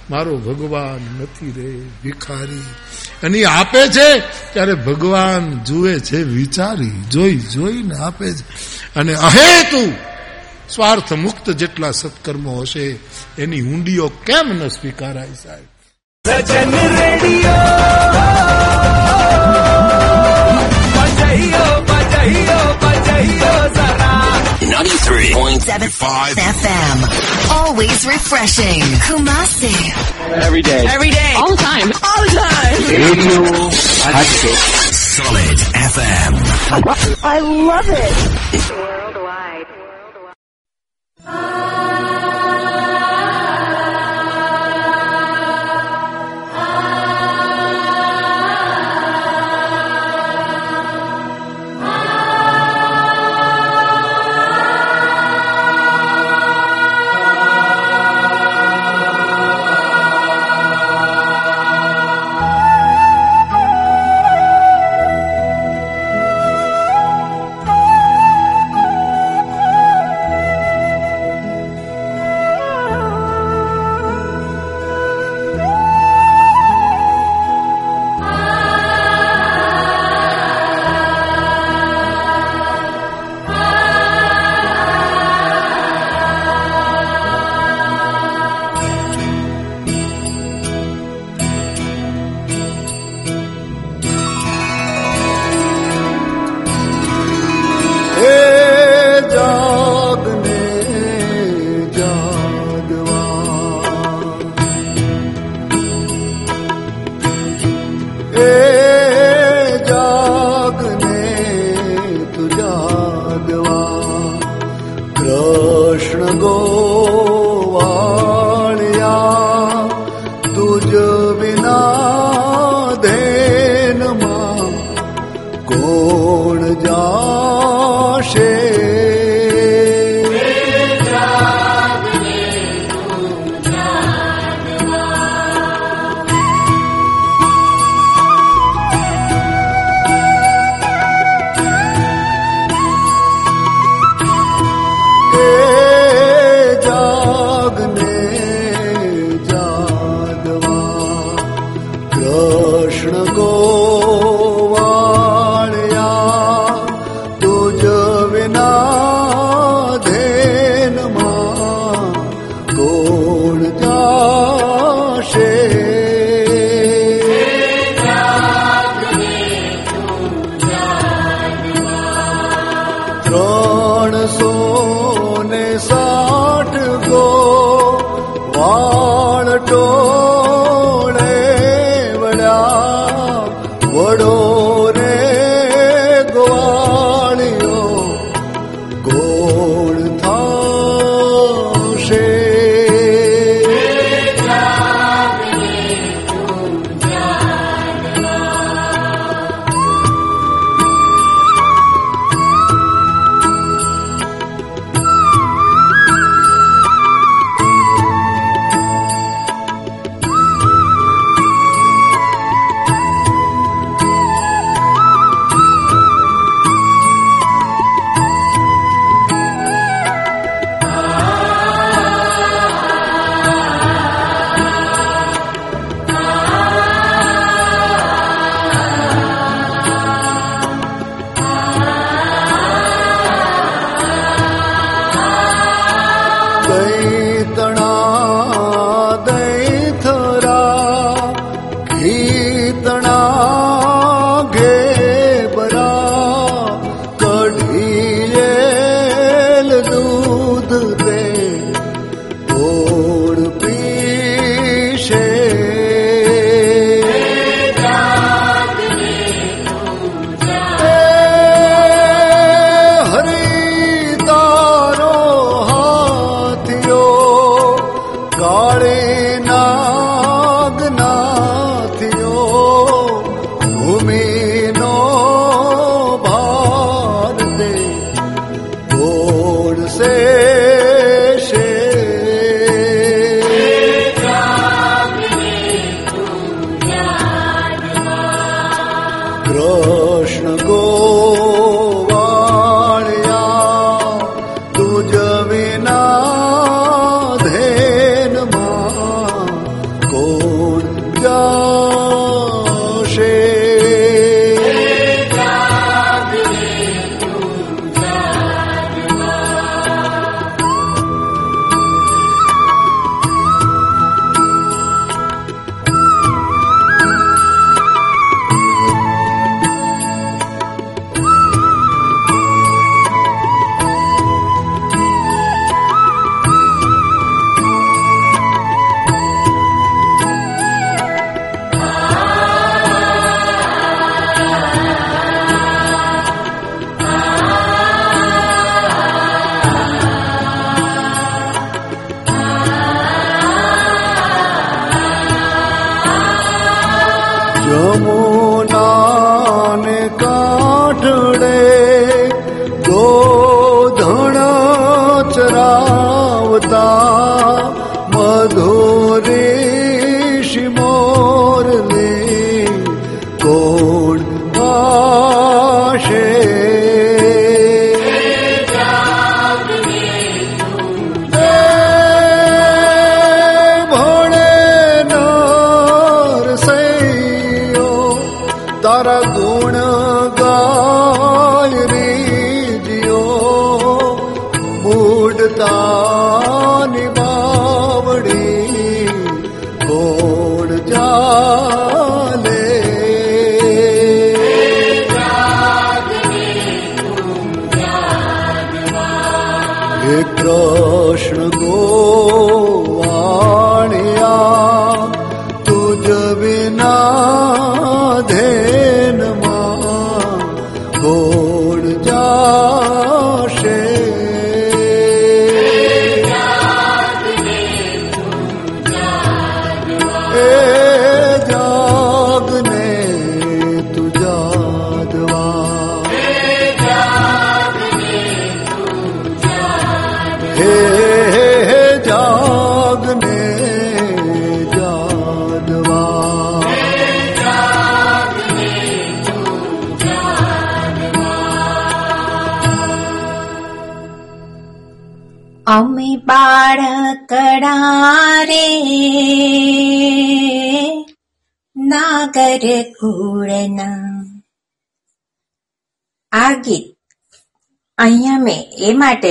મારો 0.10 0.38
ભગવાન 0.38 1.22
નથી 1.22 1.52
રે 1.52 1.82
ભિખારી. 2.04 2.64
અને 3.24 3.44
આપે 3.44 3.88
છે 3.88 4.24
ત્યારે 4.54 4.74
ભગવાન 4.74 5.64
જુએ 5.64 6.00
છે, 6.00 6.24
વિચારી, 6.24 6.90
જોઈ, 6.90 7.36
જોઈને 7.36 7.96
આપે 7.96 8.34
છે. 8.34 8.44
અને 8.96 9.14
અહેતુ 9.14 9.94
સ્વાર્થ 10.70 11.14
મુક્ત 11.14 11.50
જેટલા 11.50 11.92
સત્કર્મો 11.92 12.62
હશે, 12.62 13.00
એની 13.38 13.62
ઊંડીઓ 13.62 14.08
કેમ 14.08 14.50
ન 14.50 14.68
સ્વીકારાય 14.68 15.30
સાહેબ? 15.44 17.00
Radio 17.00 18.10
93.75 24.80 26.36
FM. 26.40 27.52
Always 27.52 28.06
refreshing. 28.08 28.80
Kumasi. 29.04 29.76
Every 30.42 30.62
day. 30.62 30.86
Every 30.88 31.10
day. 31.12 31.34
All 31.36 31.50
the 31.52 31.58
time. 31.58 31.92
All 31.92 32.24
the 32.24 32.30
time. 32.40 32.88
Radio 32.88 33.44
Active. 34.08 34.60
Solid 34.96 35.58
FM. 35.76 36.34
I 37.26 37.40
love 37.40 37.90
it. 37.90 38.70
Worldwide. 38.72 39.68
Worldwide. 41.28 41.69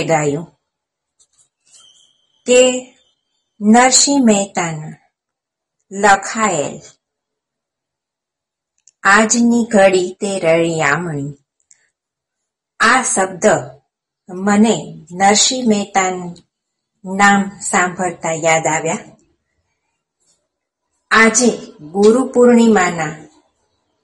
ગાયું 0.08 0.46
તે 2.46 2.60
નરસિંહ 3.60 4.24
મહેતાના 4.24 4.96
લખાયેલ 5.92 6.80
આજની 9.02 9.64
ઘડી 9.64 10.16
તે 10.20 10.38
રળિયામણી. 10.38 11.32
આ 12.80 13.02
શબ્દ 13.02 13.46
મને 14.30 14.76
નરસિંહ 15.12 15.68
મહેતાનું 15.68 16.36
નામ 17.16 17.48
સાંભળતા 17.60 18.32
યાદ 18.32 18.66
આવ્યા. 18.66 18.98
આજે 21.10 21.48
ગુરુ 21.92 22.32
પૂર્ણિમાના 22.32 23.14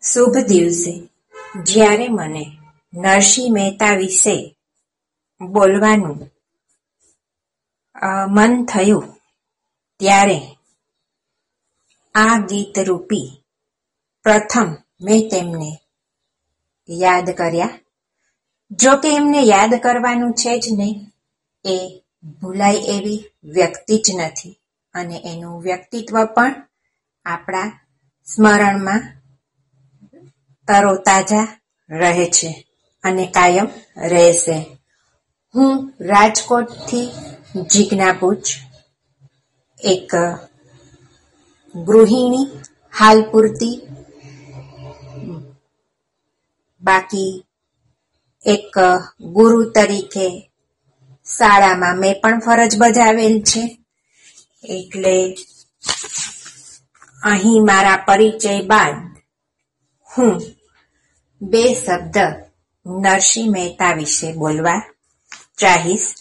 શુભ 0.02 0.39
દિવસે 0.39 0.93
જ્યારે 1.62 2.09
મને 2.09 2.44
નરસિંહ 2.94 3.52
મહેતા 3.52 3.94
વિશે 3.94 4.53
બોલવાનું. 5.55 6.18
મન 8.31 8.52
થયું 8.64 9.05
ત્યારે 10.01 10.39
આ 12.14 12.39
ગીત 12.39 12.78
રૂપી 12.78 13.28
પ્રથમ 14.24 14.68
મેં 15.01 15.28
તેમને 15.31 15.70
યાદ 16.89 17.31
કર્યા. 17.31 17.70
જો 18.70 18.93
કે 18.97 19.09
એમને 19.16 19.40
યાદ 19.43 19.74
કરવાનું 19.74 20.32
છે 20.35 20.52
જ 20.59 20.66
નહીં, 20.72 20.97
એ 21.64 21.76
ભૂલાય 22.40 22.74
એવી 22.74 23.20
વ્યક્તિ 23.44 23.97
જ 23.98 24.16
નથી 24.16 24.60
અને 24.94 25.16
એનું 25.24 25.62
વ્યક્તિત્વ 25.62 26.24
પણ 26.26 26.55
આપણા 27.26 27.68
સ્મરણમાં 28.28 29.02
તરોતાજા 30.68 31.47
રહે 31.90 32.26
છે 32.26 32.51
અને 33.05 33.24
કાયમ 33.26 33.68
રહેશે. 34.10 34.74
હું 35.55 35.94
રાજકોટથી 36.01 37.09
જીજ્ઞા 37.72 38.12
એક 39.81 40.10
ગૃહિણી, 41.74 42.47
હાલ 42.98 43.22
પૂરતી. 43.31 43.76
બાકી 46.82 47.44
એક 48.47 48.78
ગુરુ 49.20 49.70
તરીકે 49.70 50.51
શાળામાં 51.39 51.98
મેં 51.98 52.20
પણ 52.22 52.40
ફરજ 52.40 52.76
બજાવેલ 52.78 53.43
છે. 53.43 53.62
એટલે 54.64 55.36
અહીં 57.22 57.64
મારા 57.64 57.97
પરિચય 57.97 58.60
બાદ 58.60 58.94
હું 60.10 60.43
બે 61.40 61.62
શબ્દ 61.74 62.18
નરસિંહ 62.86 63.51
મહેતા 63.52 63.93
વિશે 63.93 64.32
બોલવા 64.32 64.82
ચાહીશ 65.59 66.14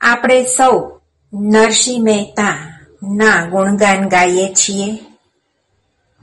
આપણે 0.00 0.44
સૌ 0.44 1.00
નરસિંહ 1.32 2.04
મહેતા 2.04 2.80
ના 3.02 3.44
ગુણગાન 3.44 4.08
ગાઈએ 4.08 4.54
છીએ. 4.54 4.98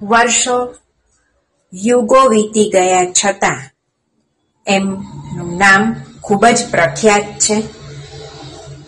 વર્ષો 0.02 0.76
યુગો 1.74 2.30
વીતી 2.30 2.70
ગયા 2.70 3.12
છતાં 3.12 3.58
એમનું 4.68 5.58
નામ 5.58 5.96
ખૂબ 6.22 6.46
જ 6.46 6.72
પ્રખ્યાત 6.72 7.22
છે. 7.22 7.62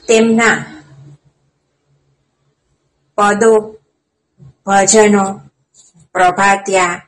તેમના 0.07 0.65
પદો, 3.17 3.75
ભજનો, 4.65 5.41
પ્રભાત્યા, 6.13 7.01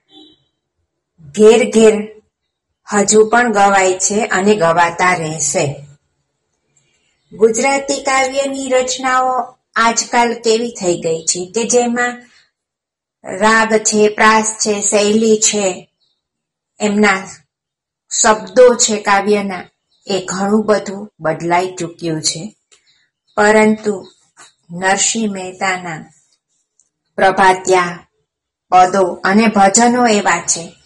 ઘેર 1.21 1.69
ઘેર 1.69 2.20
હજુ 2.93 3.25
પણ 3.25 3.53
ગવાય 3.53 3.93
છે 3.93 4.25
અને 4.25 4.55
ગવાતા 4.55 5.13
રહેશે. 5.13 5.75
ગુજરાતી 7.33 8.01
કાવ્યની 8.01 8.69
રચનાઓ 8.69 9.55
આજકાલ 9.75 10.33
કેવી 10.33 10.71
થઈ 10.71 10.99
ગઈ 10.99 11.21
છે 11.21 11.51
કે 11.55 11.63
જેમાં 11.63 12.23
રાગ 13.23 13.73
છે, 13.73 14.09
પ્રાસ 14.09 14.55
છે, 14.59 14.81
શૈલી 14.81 15.37
છે, 15.37 15.89
એમના 16.79 17.27
શબ્દો 18.21 18.75
છે 18.75 19.01
કાવ્યના, 19.01 19.63
એ 20.07 20.25
ઘણું 20.25 20.65
બધું 20.65 21.11
બદલાઈ 21.19 21.75
ચૂક્યું 21.75 22.21
છે. 22.21 22.55
પરંતુ 23.37 24.07
નરસિંહ 24.71 25.31
મહેતાના 25.31 26.05
પ્રભાત્યા, 27.15 28.07
પદો 28.71 29.21
અને 29.23 29.47
ભજનો 29.47 30.07
એવા 30.07 30.41
છે 30.41 30.80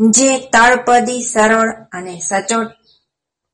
જે 0.00 0.38
તળપદી, 0.38 1.22
સરળ 1.22 1.70
અને 1.92 2.20
સચોટ 2.20 2.70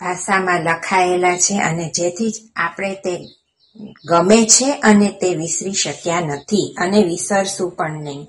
ભાષામાં 0.01 0.63
લખાયેલા 0.63 1.37
છે 1.37 1.55
અને 1.59 1.91
જેથી 1.91 2.31
જ 2.31 2.37
આપણે 2.57 2.95
તે 2.95 3.15
ગમે 4.05 4.47
છે 4.47 4.73
અને 4.73 5.09
તે 5.09 5.35
વિસરી 5.35 5.73
શક્યા 5.73 6.21
નથી 6.21 6.75
અને 6.79 7.03
વિસરશું 7.03 7.71
પણ 7.71 8.03
નહીં. 8.03 8.27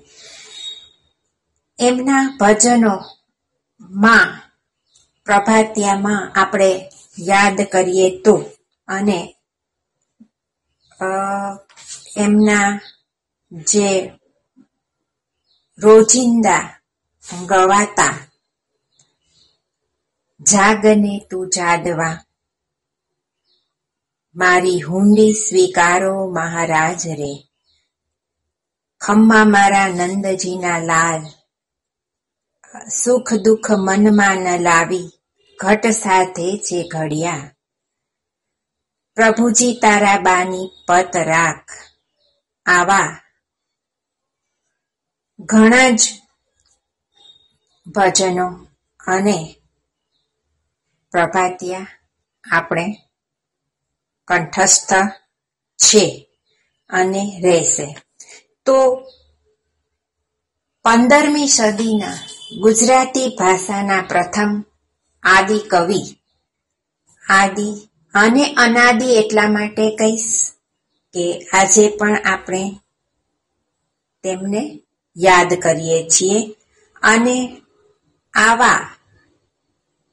એમના 1.78 2.36
ભજનોમાં, 2.40 4.28
પ્રભાતિયામાં 5.24 6.32
આપણે 6.32 6.90
યાદ 7.18 7.60
કરીએ 7.60 8.18
તો 8.22 8.44
અને 8.88 9.34
એમના 12.16 12.80
જે 13.52 14.10
રોજિંદા 15.78 16.77
ગવાતા. 17.32 18.18
જાગને 20.40 21.26
તું 21.30 21.48
જાદવા 21.48 22.18
મારી 24.36 24.80
હુંડી 24.80 25.32
સ્વીકારો 25.32 26.30
મહારાજ 26.30 27.08
રે. 27.08 27.48
ખમ્મા 29.00 29.44
મારા 29.44 29.88
નંદજીના 29.88 30.78
લાલ. 30.78 31.20
સુખ 32.88 33.34
દુઃખ 33.34 33.70
મનમાં 33.70 34.36
ન 34.36 34.60
લાવી. 34.60 35.10
ઘટ 35.60 35.86
સાથે 35.86 36.58
છે 36.58 36.88
ઘડિયા. 36.88 37.50
પ્રભુજી 39.14 39.78
તારા 39.82 40.18
બાની 40.18 40.70
પત 40.86 41.16
રાખ. 41.16 41.70
આવા. 42.66 43.20
ઘણા 45.40 45.90
જ 45.90 46.00
ભજનો 47.94 48.46
અને 49.06 49.56
પ્રભાતિયા 51.10 51.86
આપણે 52.52 52.86
કંઠસ્થ 54.28 54.92
છે 55.78 56.04
અને 56.90 57.22
રહેશે. 57.44 57.86
તો 58.66 58.76
પંદરમી 60.84 61.48
સદીના 61.48 62.18
ગુજરાતી 62.60 63.28
ભાષાના 63.38 64.02
પ્રથમ 64.02 64.52
આદિ 65.22 65.58
કવિ, 65.58 66.02
આદિ 67.28 67.68
અને 68.14 68.44
અનાદિ 68.54 69.08
એટલા 69.14 69.48
માટે 69.48 69.96
કહીશ 69.96 70.28
કે 71.14 71.24
આજે 71.52 71.88
પણ 71.88 72.16
આપણે 72.24 72.62
તેમને 74.24 74.62
યાદ 75.16 75.50
કરીએ 75.54 75.98
છીએ 76.08 76.38
અને 77.02 77.62
આવા 78.34 78.96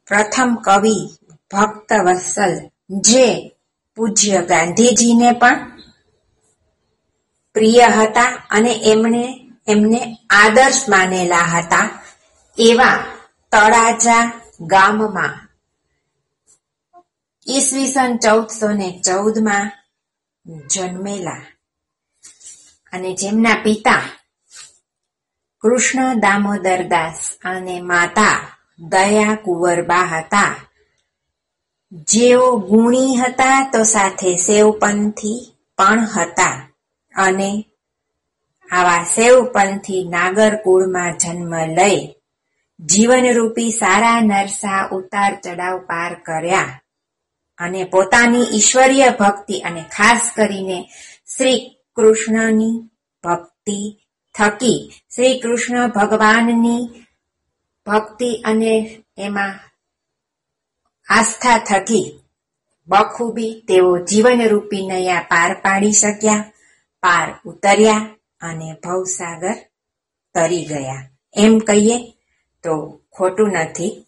પ્રથમ 0.07 0.55
કવિ 0.55 1.09
ભક્ત 1.51 1.93
વત્સલ 1.93 2.69
જે 2.89 3.57
પૂજ્ય 3.95 4.41
ગાંધીજીને 4.41 5.31
પણ 5.31 5.81
પ્રિય 7.53 7.87
હતા 7.87 8.47
અને 8.49 8.71
એમણે 8.83 9.49
એમને 9.67 10.17
આદર્શ 10.29 10.89
માનેલા 10.89 11.41
હતા 11.41 11.89
એવા 12.57 13.03
તળાજા 13.51 14.41
ગામમાં. 14.61 15.45
ઈસવીસન 17.47 18.17
ચૌદસો 18.17 18.71
ને 18.71 19.01
ચૌદમાં 19.05 19.71
જન્મેલા 20.67 21.45
અને 22.93 23.13
જેમના 23.13 23.55
પિતા 23.63 24.01
કૃષ્ણ 25.65 26.19
દામોદરદાસ 26.19 27.37
અને 27.45 27.81
માતા 27.81 28.39
દયા 28.79 29.35
કુંવરબા 29.35 30.03
હતા. 30.03 30.55
જેઓ 31.91 32.57
ગુણી 32.57 33.15
હતા 33.15 33.69
તો 33.73 33.83
સાથે 33.83 34.35
સેવપંથી 34.35 35.55
પણ 35.77 35.99
હતા 35.99 36.69
અને 37.15 37.65
આવા 38.71 39.03
સેવપંથી 39.03 40.09
નાગરકુળમાં 40.09 41.17
જન્મ 41.17 41.53
લઈ 41.55 42.15
જીવનરૂપી 42.79 43.71
સારા 43.71 44.21
નરસા 44.21 44.89
ઉતાર 44.91 45.35
ચડાવ 45.43 45.77
પાર 45.77 46.13
કર્યા 46.13 46.79
અને 47.57 47.83
પોતાની 47.83 48.47
ઈશ્વરીય 48.53 49.09
ભક્તિ 49.09 49.59
અને 49.59 49.81
ખાસ 49.81 50.31
કરીને 50.35 50.89
શ્રી 51.37 51.81
કૃષ્ણની 51.95 52.89
ભક્તિ 53.23 54.04
થકી 54.37 54.93
શ્રી 55.15 55.39
કૃષ્ણ 55.39 55.89
ભગવાનની 55.89 57.05
ભક્તિ 57.85 58.41
અને 58.45 59.03
એમાં 59.17 59.59
આસ્થા 61.09 61.57
થકી 61.57 62.19
બખૂબી 62.87 63.63
તેઓ 63.67 63.97
જીવનરૂપી 63.97 64.87
નયા 64.87 65.21
પાર 65.21 65.53
પાડી 65.53 65.91
શક્યા, 65.91 66.51
પાર 67.01 67.39
ઉતર્યા 67.45 68.09
અને 68.41 68.73
ભવસાગર 68.73 69.53
તરી 70.35 70.65
ગયા. 70.65 71.09
એમ 71.37 71.59
કહીએ 71.59 72.11
તો 72.63 73.01
ખોટું 73.11 73.49
નથી. 73.49 74.05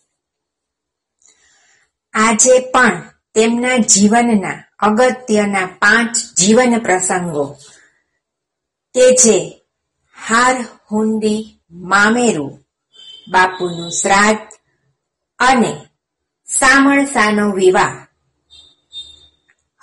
આજે 2.14 2.60
પણ 2.60 3.10
તેમના 3.34 3.78
જીવનના 3.78 4.64
અગત્યના 4.80 5.66
પાંચ 5.66 6.16
જીવન 6.38 6.80
પ્રસંગો 6.80 7.58
કે 8.94 9.12
જે 9.12 9.57
હાર 10.30 10.66
હુંડી 10.92 11.60
મામેરું, 11.72 12.66
બાપુનું 13.32 13.92
શ્રાદ્ધ 13.92 14.54
અને 15.40 15.72
સામણસાનો 16.60 17.52
વિવાહ 17.52 18.08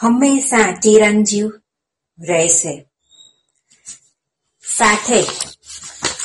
હંમેશા 0.00 0.72
ચિરંજીવ 0.72 1.50
રહેશે. 2.18 2.86
સાથે 4.76 5.20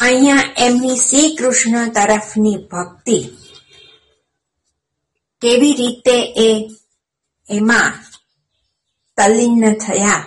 અહીંયા 0.02 0.54
એમની 0.58 0.96
શ્રી 0.96 1.36
કૃષ્ણ 1.36 1.90
તરફની 1.90 2.58
ભક્તિ 2.58 3.18
કેવી 5.42 5.74
રીતે 5.74 6.18
એ 6.36 6.50
એમાં 7.50 7.94
તલ્લીન 9.18 9.74
થયા 9.74 10.24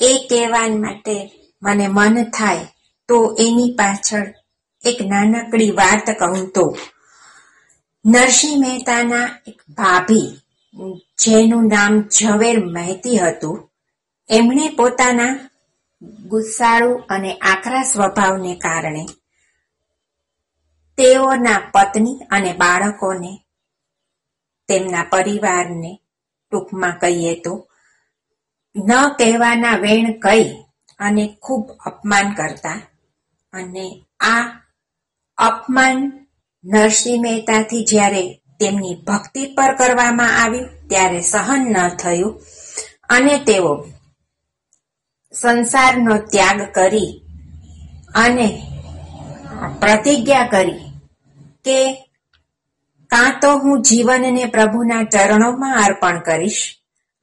એ 0.00 0.28
કહેવા 0.30 0.68
માટે 0.68 1.16
મને 1.62 1.88
મન 1.88 2.30
થાય 2.30 2.75
તો 3.08 3.36
એની 3.38 3.74
પાછળ 3.78 4.26
એક 4.84 4.98
નાનકડી 5.02 5.70
વાત 5.70 6.06
કહું 6.18 6.46
તો. 6.48 6.64
નરસિંહ 8.04 8.60
મહેતાના 8.60 9.28
એક 9.46 9.62
ભાભી, 9.70 10.28
જેનું 11.18 11.64
નામ 11.68 11.92
ઝવેર 12.08 12.56
મહેતી 12.64 13.18
હતું, 13.18 13.56
એમણે 14.28 14.66
પોતાના 14.68 15.34
ગુસ્સાળુ 16.02 16.92
અને 17.08 17.30
આકરા 17.34 17.82
સ્વભાવને 17.82 18.52
કારણે 18.54 19.04
તેઓના 20.98 21.60
પત્ની 21.72 22.18
અને 22.30 22.52
બાળકોને 22.52 23.32
તેમના 24.68 25.06
પરિવારને 25.10 25.92
ટૂંકમાં 26.50 26.98
કહીએ 26.98 27.34
તો, 27.40 27.54
ન 28.76 28.90
કહેવાના 29.18 29.76
વેણ 29.76 30.12
કહી 30.20 30.46
અને 30.98 31.24
ખૂબ 31.42 31.64
અપમાન 31.86 32.34
કરતા 32.34 32.80
અને 33.56 33.86
આ 34.20 34.44
અપમાન 35.38 35.98
નરસિંહ 36.64 37.22
મહેતાથી 37.22 37.84
જ્યારે 37.84 38.22
તેમની 38.58 38.96
ભક્તિ 39.06 39.42
પર 39.46 39.72
કરવામાં 39.74 40.36
આવ્યું 40.42 40.70
ત્યારે 40.88 41.20
સહન 41.20 41.62
ન 41.72 41.76
થયું 41.96 42.34
અને 43.08 43.38
તેઓ 43.38 43.72
સંસારનો 45.34 46.14
ત્યાગ 46.18 46.60
કરી 46.72 47.12
અને 48.14 48.48
પ્રતિજ્ઞા 49.80 50.46
કરી 50.46 50.82
કે 51.64 51.78
કાં 53.10 53.32
તો 53.40 53.50
હું 53.58 53.82
જીવનને 53.82 54.44
પ્રભુના 54.46 55.02
ચરણોમાં 55.04 55.82
અર્પણ 55.84 56.18
કરીશ 56.18 56.62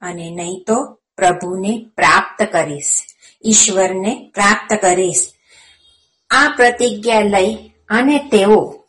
અને 0.02 0.26
નહીં 0.30 0.64
તો 0.66 0.78
પ્રભુને 1.16 1.72
પ્રાપ્ત 1.96 2.38
કરીશ, 2.52 2.94
ઈશ્વરને 3.44 4.12
પ્રાપ્ત 4.34 4.70
કરીશ. 4.80 5.24
આ 6.30 6.52
પ્રતિજ્ઞા 6.56 7.20
લઈ 7.20 7.56
અને 7.88 8.18
તેઓ 8.18 8.84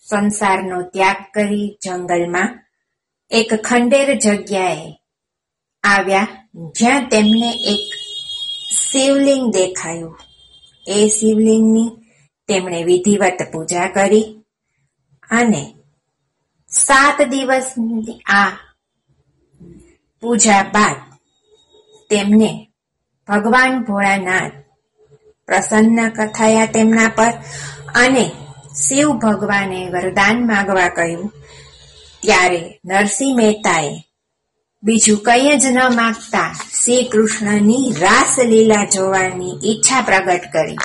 સંસારનો 0.00 0.82
ત્યાગ 0.82 1.16
કરી 1.34 1.78
જંગલમાં 1.84 2.64
એક 3.30 3.54
ખંડેર 3.54 4.14
જગ્યાએ 4.14 4.92
આવ્યા 5.84 6.26
જ્યાં 6.78 7.08
તેમને 7.08 7.50
એક 7.64 7.94
શિવલિંગ 8.74 9.52
દેખાયું. 9.52 10.18
એ 10.86 11.08
શિવલિંગની 11.08 11.90
તેમણે 12.48 12.84
વિધિવત 12.84 13.52
પૂજા 13.52 13.88
કરી 13.88 14.44
અને 15.30 15.74
સાત 16.68 17.22
દિવસની 17.22 18.20
આ 18.26 18.50
પૂજા 20.20 20.62
બાદ 20.62 20.96
તેમને 22.10 22.68
ભગવાન 23.28 23.84
ભોળાનાથ 23.84 24.52
પ્રસન્ન 25.48 26.08
થયા 26.08 26.66
તેમના 26.66 27.08
પર 27.08 27.32
અને 27.94 28.30
શિવ 28.88 29.10
ભગવાને 29.10 29.88
વરદાન 29.88 30.46
માગવા 30.46 30.88
કહ્યું. 30.88 31.32
ત્યારે 32.22 32.80
નરસિંહ 32.84 33.36
મહેતાએ 33.36 34.04
બીજું 34.82 35.18
કંઈ 35.18 35.58
જ 35.58 35.66
ન 35.66 35.78
માગતા 35.96 36.52
શ્રી 36.84 37.04
કૃષ્ણની 37.04 37.94
રાસલીલા 38.00 38.84
જોવાની 38.84 39.58
ઈચ્છા 39.64 40.00
પ્રગટ 40.00 40.40
કરી. 40.52 40.76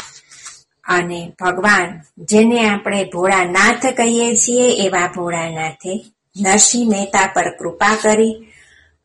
અને 0.83 1.31
ભગવાન 1.41 2.01
જેને 2.17 2.69
આપણે 2.69 3.03
ભોળાનાથ 3.03 3.85
કહીએ 3.97 4.35
છીએ 4.35 4.85
એવા 4.85 5.07
ભોળાનાથે 5.07 6.05
નરસિંહ 6.41 6.89
મહેતા 6.89 7.25
પર 7.33 7.49
કૃપા 7.49 7.97
કરી 8.01 8.33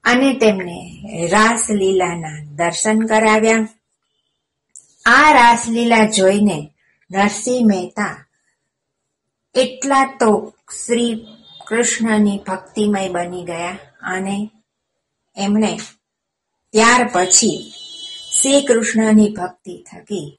અને 0.05 0.35
તેમને 0.35 0.78
રાસલીલાના 1.32 2.44
દર્શન 2.56 2.98
કરાવ્યા. 3.01 3.68
આ 5.06 5.32
રાસલીલા 5.32 6.04
જોઈને 6.04 6.74
નરસિંહ 7.10 7.66
મહેતા, 7.66 8.24
એટલા 9.54 10.16
તો 10.20 10.54
શ્રી 10.84 11.26
કૃષ્ણની 11.66 12.38
ભક્તિમય 12.38 13.08
બની 13.08 13.44
ગયા 13.44 13.76
અને 14.02 14.50
એમણે 15.36 15.80
ત્યાર 16.74 17.10
પછી 17.12 17.72
શ્રી 18.40 18.62
કૃષ્ણની 18.62 19.28
ભક્તિ 19.28 19.74
થકી 19.82 20.38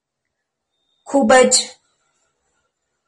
ખૂબ 1.08 1.34
જ 1.34 1.56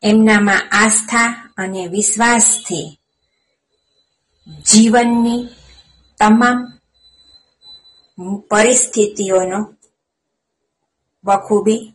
એમનામાં 0.04 0.70
આસ્થા 0.72 1.30
અને 1.58 1.88
વિશ્વાસથી 1.88 3.00
જીવનની 4.66 5.50
તમામ 6.20 6.60
પરિસ્થિતિઓનો 8.50 9.60
બખૂબી 11.24 11.94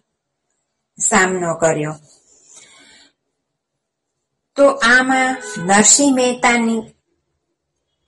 સામનો 0.98 1.54
કર્યો. 1.54 1.94
તો 4.56 4.68
આમાં 4.68 5.42
નરસિંહ 5.58 6.14
મહેતાની 6.14 6.82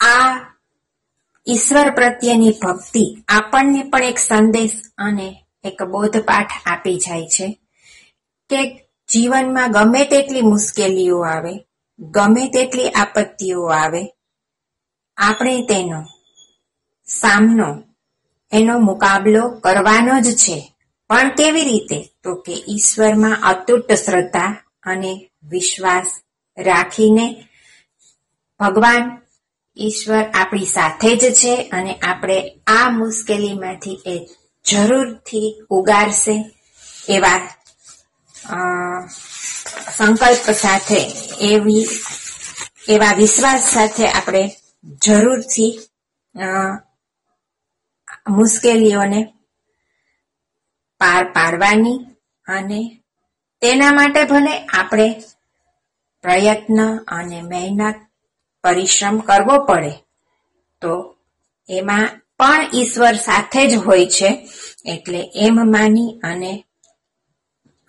આ 0.01 0.55
ઈશ્વર 1.49 1.91
પ્રત્યેની 1.91 2.55
ભક્તિ 2.63 3.25
આપણને 3.29 3.83
પણ 3.83 4.05
એક 4.05 4.19
સંદેશ 4.19 4.71
અને 4.99 5.45
એક 5.65 5.83
બોધપાઠ 5.83 6.51
આપી 6.67 6.99
જાય 6.99 7.27
છે 7.27 7.61
કે 8.51 8.89
જીવનમાં 9.13 9.71
ગમે 9.71 10.05
તેટલી 10.05 10.41
મુશ્કેલીઓ 10.43 11.21
આવે, 11.21 11.67
ગમે 11.99 12.49
તેટલી 12.49 12.91
આપત્તિઓ 12.91 13.67
આવે, 13.67 14.15
આપણે 15.17 15.63
તેનો 15.63 16.05
સામનો, 17.07 17.83
એનો 18.53 18.79
મુકાબલો 18.79 19.49
કરવાનો 19.49 20.21
જ 20.21 20.37
છે. 20.37 20.78
પણ 21.11 21.29
કેવી 21.31 21.65
રીતે? 21.65 21.99
તો 22.25 22.35
કે 22.35 22.55
ઈશ્વરમાં 22.69 23.43
અતૂટ 23.43 23.93
શ્રદ્ધા 23.93 24.51
અને 24.87 25.13
વિશ્વાસ 25.51 26.09
રાખીને 26.59 27.27
ભગવાન 28.61 29.05
ઈશ્વર 29.77 30.25
આપણી 30.35 30.65
સાથે 30.67 31.17
જ 31.17 31.33
છે 31.35 31.55
અને 31.69 31.93
આપણે 32.03 32.39
આ 32.67 32.91
મુશ્કેલીમાંથી 32.91 33.99
એ 34.07 34.17
જરૂરથી 34.65 35.49
ઉગારશે 35.71 36.37
એવા 37.09 37.41
સંકલ્પ 39.97 40.51
સાથે 40.51 41.01
એવી, 41.41 41.87
એવા 42.89 43.13
વિશ્વાસ 43.13 43.63
સાથે 43.75 44.09
આપણે 44.09 44.43
જરૂરથી 45.05 45.73
મુશ્કેલીઓને 48.29 49.21
પાર 51.01 51.25
પાડવાની 51.33 51.99
અને 52.47 52.81
તેના 53.63 53.93
માટે 53.93 54.25
ભલે 54.25 54.55
આપણે 54.67 55.09
પ્રયત્ન 56.25 56.79
અને 56.97 57.43
મહેનત, 57.43 57.97
પરિશ્રમ 58.65 59.21
કરવો 59.21 59.65
પડે, 59.65 59.93
તો 60.83 61.17
એમાં 61.69 62.09
પણ 62.39 62.71
ઈશ્વર 62.75 63.15
સાથે 63.15 63.67
જ 63.67 63.75
હોય 63.77 64.07
છે, 64.07 64.31
એટલે 64.85 65.21
એમ 65.35 65.57
માની 65.73 66.21
અને 66.25 66.53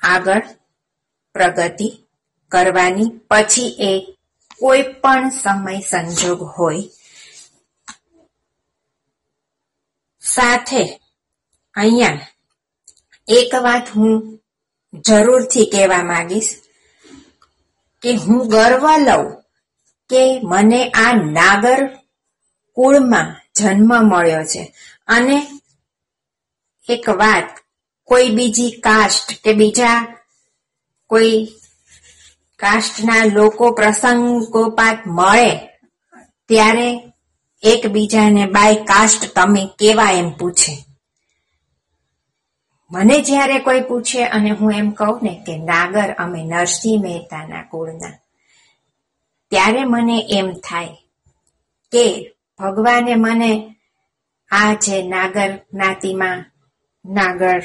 આગળ 0.01 0.41
પ્રગતિ 1.33 2.05
કરવાની 2.51 3.09
પછી 3.29 3.75
એ 3.79 3.91
કોઈ 4.59 4.81
પણ 4.81 5.29
સમય 5.29 5.79
સંજોગ 5.79 6.41
હોય. 6.43 6.83
સાથે 10.21 10.83
અહીંયા 11.75 12.19
એક 13.29 13.55
વાત 13.55 13.87
હું 13.95 14.39
જરૂરથી 14.93 15.65
કહેવા 15.65 16.03
માંગીશ 16.03 16.55
કે 18.01 18.13
હું 18.13 18.47
ગર્વ 18.47 18.85
લઉં 18.97 19.43
કે 20.09 20.41
મને 20.43 20.89
આ 20.89 21.13
નાગર 21.13 21.87
કુળમાં 22.75 23.35
જન્મ 23.55 24.09
મળ્યો 24.09 24.43
છે. 24.43 24.75
અને 25.07 25.47
એક 26.89 27.09
વાત, 27.09 27.49
કોઈ 28.05 28.29
બીજી 28.29 28.71
કાસ્ટ 28.71 29.43
કે 29.43 29.53
બીજા 29.53 30.15
કોઈ 31.07 31.47
કાસ્ટના 32.55 33.25
લોકો 33.25 33.71
પ્રસંગોપાત 33.71 35.07
મળે 35.07 35.55
ત્યારે 36.47 37.13
એકબીજાને 37.63 38.45
બાય 38.45 38.75
કાસ્ટ 38.75 39.35
તમે 39.35 39.65
કેવા 39.79 40.11
એમ 40.11 40.29
પૂછે? 40.31 40.88
મને 42.91 43.21
જ્યારે 43.21 43.59
કોઈ 43.59 43.81
પૂછે 43.81 44.23
અને 44.25 44.49
હું 44.49 44.71
એમ 44.73 44.91
કહું 44.91 45.19
ને 45.21 45.43
કે 45.45 45.57
નાગર 45.57 46.13
અમે 46.13 46.43
નરસિંહ 46.43 47.01
મહેતાના 47.01 47.63
કુળના, 47.63 48.19
ત્યારે 49.49 49.83
મને 49.83 50.27
એમ 50.29 50.53
થાય 50.53 50.95
કે 51.91 52.35
ભગવાને 52.59 53.15
મને 53.15 53.75
આ 54.51 54.73
જે 54.73 55.03
નાગર 55.03 55.51
જ્ઞાતિમાં, 55.55 56.45
નાગર 57.05 57.59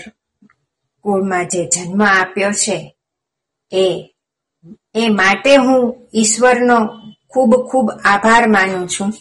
કુળમાં 1.01 1.49
જે 1.49 1.69
જન્મ 1.69 2.03
આપ્યો 2.03 2.53
છે, 2.53 2.97
એ 3.73 3.87
એ 4.95 5.09
માટે 5.09 5.57
હું 5.57 6.09
ઈશ્વરનો 6.15 6.79
ખૂબ 7.29 7.69
ખૂબ 7.71 7.91
આભાર 8.05 8.49
માનું 8.49 8.89
છું. 8.89 9.13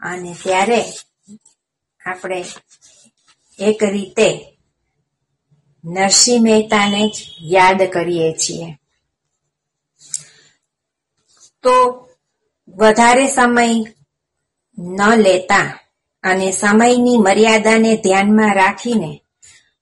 અને 0.00 0.36
ત્યારે 0.42 0.80
આપણે 2.06 2.44
એક 3.58 3.84
રીતે 3.84 4.49
નરસિંહ 5.84 6.42
મહેતાને 6.42 7.08
જ 7.08 7.16
યાદ 7.40 7.82
કરીએ 7.82 8.32
છીએ. 8.32 8.76
તો 11.62 12.08
વધારે 12.68 13.26
સમય 13.26 13.66
ન 14.78 15.16
લેતા 15.16 15.78
અને 16.22 16.50
સમયની 16.50 17.16
મર્યાદાને 17.16 17.96
ધ્યાનમાં 17.96 18.54
રાખીને 18.54 19.22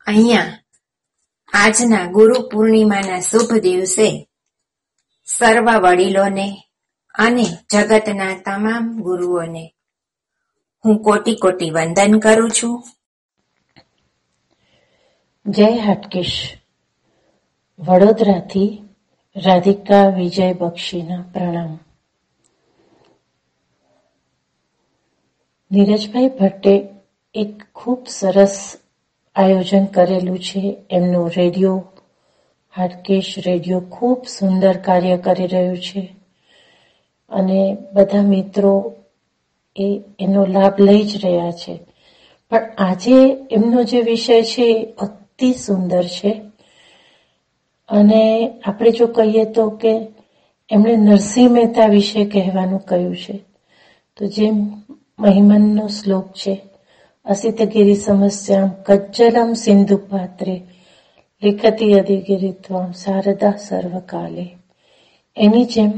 અહીંયા 0.07 0.59
આજના 1.53 2.07
ગુરુ 2.07 2.49
પૂર્ણિમાના 2.49 3.21
શુભ 3.21 3.53
દિવસે 3.53 4.29
સર્વ 5.27 5.71
વડીલોને 5.79 6.63
અને 7.15 7.45
જગતના 7.73 8.35
તમામ 8.35 9.03
ગુરુઓને 9.03 9.75
હું 10.85 11.03
કોટી 11.03 11.35
કોટી 11.35 11.71
વંદન 11.71 12.19
કરું 12.19 12.51
છું. 12.51 12.85
જય 15.49 15.79
હાટકેશ. 15.79 16.59
વડોદરાથી 17.79 18.83
રાધિકા 19.37 20.09
વિજય 20.09 20.53
બક્ષીના 20.53 21.25
પ્રણામ. 21.33 21.79
નીરજભાઈ 25.71 26.29
ભટ્ટે 26.29 26.89
એક 27.35 27.63
ખૂબ 27.75 28.07
સરસ 28.07 28.79
આયોજન 29.37 29.85
કરેલું 29.85 30.39
છે. 30.39 30.77
એમનું 30.91 31.31
રેડિયો, 31.37 31.93
હાટકેશ 32.77 33.35
રેડિયો 33.47 33.81
ખૂબ 33.81 34.25
સુંદર 34.25 34.77
કાર્ય 34.77 35.19
કરી 35.19 35.47
રહ્યું 35.47 35.79
છે. 35.79 36.17
અને 37.31 37.77
બધા 37.93 38.23
મિત્રો 38.23 38.95
એ 39.77 40.01
એનો 40.19 40.47
લાભ 40.47 40.81
લઈ 40.81 41.03
જ 41.03 41.25
રહ્યા 41.25 41.51
છે. 41.51 41.81
પણ 42.51 42.71
આજે 42.79 43.47
એમનો 43.51 43.83
જે 43.83 44.01
વિષય 44.01 44.43
છે 44.43 44.95
અતિ 45.39 45.53
સુંદર 45.53 46.05
છે. 46.05 46.43
અને 47.89 48.53
આપણે 48.65 48.91
જો 48.91 49.07
કહીએ 49.07 49.45
તો 49.45 49.71
કે 49.71 50.09
એમણે 50.71 50.97
નરસિંહ 50.97 51.51
મહેતા 51.51 51.87
વિશે 51.87 52.25
કહેવાનું 52.25 52.81
કહ્યું 52.81 53.17
છે. 53.17 53.41
તો 54.17 54.27
જેમ 54.27 54.83
મહિમનનો 55.19 55.87
શ્લોક 55.87 56.33
છે 56.33 56.61
અસિતગીરી 57.25 57.95
સમસ્યામ 57.95 58.69
કજ્જલમ 58.69 59.53
સિંધુ 59.53 59.97
પાત્રે, 59.97 60.63
લિખતી 61.43 61.93
અધિગીરીત્વામ 61.93 62.93
શારદા 62.93 63.51
સર્વકાલે. 63.51 64.57
એની 65.37 65.65
જેમ 65.65 65.93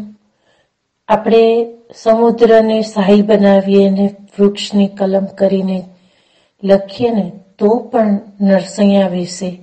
આપણે 1.08 1.66
સમુદ્રને 1.94 2.82
શાહી 2.82 3.22
બનાવીએ 3.22 3.90
ને 3.90 4.16
વૃક્ષની 4.38 4.88
કલમ 4.88 5.24
કરીને 5.24 5.84
લખીએ 6.64 7.10
ને 7.10 7.32
તો 7.60 7.76
પણ 7.76 8.20
નરસૈયા 8.40 9.08
વિશે 9.08 9.58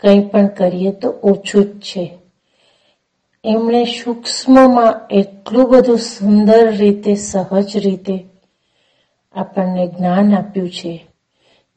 કંઈ 0.00 0.20
પણ 0.20 0.46
કરીએ 0.46 0.92
તો 0.92 1.10
ઓછું 1.10 1.64
જ 1.64 1.80
છે. 1.80 2.18
એમણે 3.44 3.84
સૂક્ષ્મમાં 3.84 5.00
એટલું 5.10 5.70
બધું 5.70 5.98
સુંદર 5.98 6.76
રીતે, 6.76 7.14
સહજ 7.14 7.76
રીતે 7.76 8.24
આપણને 9.32 9.86
જ્ઞાન 9.86 10.34
આપ્યું 10.34 10.70
છે 10.70 11.06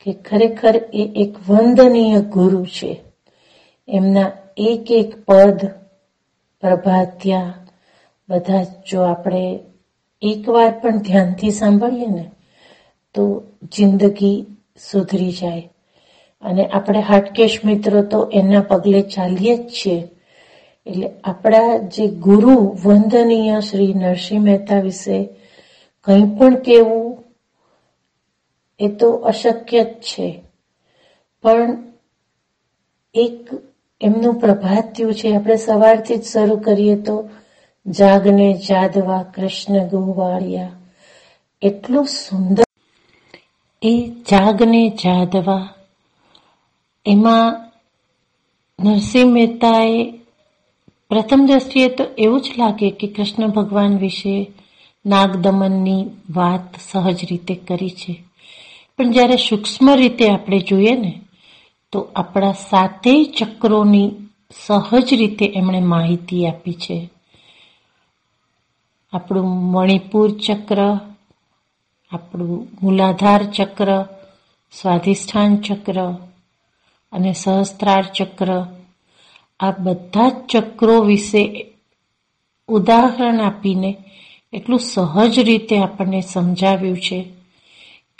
કે 0.01 0.14
ખરેખર 0.14 0.76
એ 0.93 1.11
એક 1.15 1.49
વંદનીય 1.49 2.22
ગુરુ 2.22 2.65
છે. 2.65 3.01
એમના 3.88 4.31
એક 4.57 4.91
એક 4.91 5.26
પદ, 5.26 5.68
પ્રભાત્યા, 6.61 7.53
બધા 8.30 8.64
જો 8.64 9.01
આપણે 9.01 9.60
એકવાર 10.22 10.80
પણ 10.80 10.97
ધ્યાનથી 10.97 11.51
સાંભળીએ 11.51 12.07
ને, 12.07 12.31
તો 13.14 13.43
જિંદગી 13.64 14.45
સુધરી 14.77 15.31
જાય. 15.31 15.69
અને 16.41 16.65
આપણે 16.65 16.99
હાટકેશ 16.99 17.59
મિત્રો 17.65 18.01
તો 18.03 18.29
એના 18.33 18.61
પગલે 18.61 19.01
ચાલીએ 19.01 19.57
જ 19.57 19.69
છીએ. 19.69 20.07
એટલે 20.85 21.11
આપણા 21.23 21.77
જે 21.77 22.07
ગુરુ 22.07 22.77
વંદનીય 22.85 23.59
શ્રી 23.59 23.93
નરસિંહ 23.93 24.43
મહેતા 24.43 24.79
વિશે 24.79 25.29
કંઈ 26.01 26.35
પણ 26.37 26.55
કેવું 26.55 27.23
એ 28.79 28.87
તો 28.87 29.11
અશક્ય 29.11 29.83
જ 29.83 29.87
છે. 29.87 30.43
પણ 31.43 31.83
એક 33.13 33.49
એમનું 34.01 34.39
પ્રભાત્યું 34.39 35.13
છે, 35.13 35.35
આપણે 35.35 35.55
સવારથી 35.55 36.17
જ 36.17 36.23
શરૂ 36.23 36.57
કરીએ 36.57 36.95
તો, 36.95 37.29
જાગને 37.87 38.53
જાદવા 38.53 39.23
કૃષ્ણ 39.23 39.87
ગોવાળિયા. 39.87 40.71
એટલું 41.61 42.05
સુંદર 42.05 42.63
એ 43.85 44.11
જાગને 44.31 44.89
જાદવા 44.89 45.69
એમાં 47.05 47.72
નરસિંહ 48.80 49.34
મહેતાએ 49.34 50.11
પ્રથમ 51.10 51.45
દ્રષ્ટિએ 51.45 51.88
તો 51.88 52.03
એવું 52.18 52.41
જ 52.41 52.51
લાગે 52.57 52.89
કે 52.89 53.07
કૃષ્ણ 53.07 53.47
ભગવાન 53.47 53.97
વિશે 53.97 54.51
નાગદમનની 55.05 56.05
વાત 56.30 56.80
સહજ 56.80 57.26
રીતે 57.30 57.55
કરી 57.55 57.89
છે. 57.89 58.23
પણ 58.97 59.11
જ્યારે 59.11 59.35
સૂક્ષ્મ 59.35 59.95
રીતે 59.95 60.30
આપણે 60.30 60.60
જોઈએ 60.60 60.95
ને, 60.95 61.22
તો 61.91 62.07
આપણા 62.15 62.51
સાતેય 62.51 63.23
ચક્રોની 63.23 64.11
સહજ 64.65 65.14
રીતે 65.14 65.45
એમણે 65.55 65.80
માહિતી 65.80 66.47
આપી 66.47 66.73
છે. 66.73 67.10
આપણું 69.14 69.45
મણિપુર 69.47 70.31
ચક્ર 70.38 70.99
આપણું 72.14 72.68
મૂલાધાર 72.84 73.44
ચક્ર, 73.44 74.06
સ્વાધિષ્ઠાન 74.72 75.57
ચક્ર 75.57 75.98
અને 77.11 77.34
સહસ્ત્રાર 77.34 78.03
ચક્ર, 78.03 78.65
આ 79.60 79.72
બધા 79.72 80.30
જ 80.30 80.34
ચક્રો 80.49 81.02
વિશે 81.02 81.65
ઉદાહરણ 82.69 83.41
આપીને 83.41 83.98
એટલું 84.53 84.80
સહજ 84.80 85.40
રીતે 85.40 85.77
આપણને 85.77 86.22
સમજાવ્યું 86.22 86.98
છે 86.98 87.19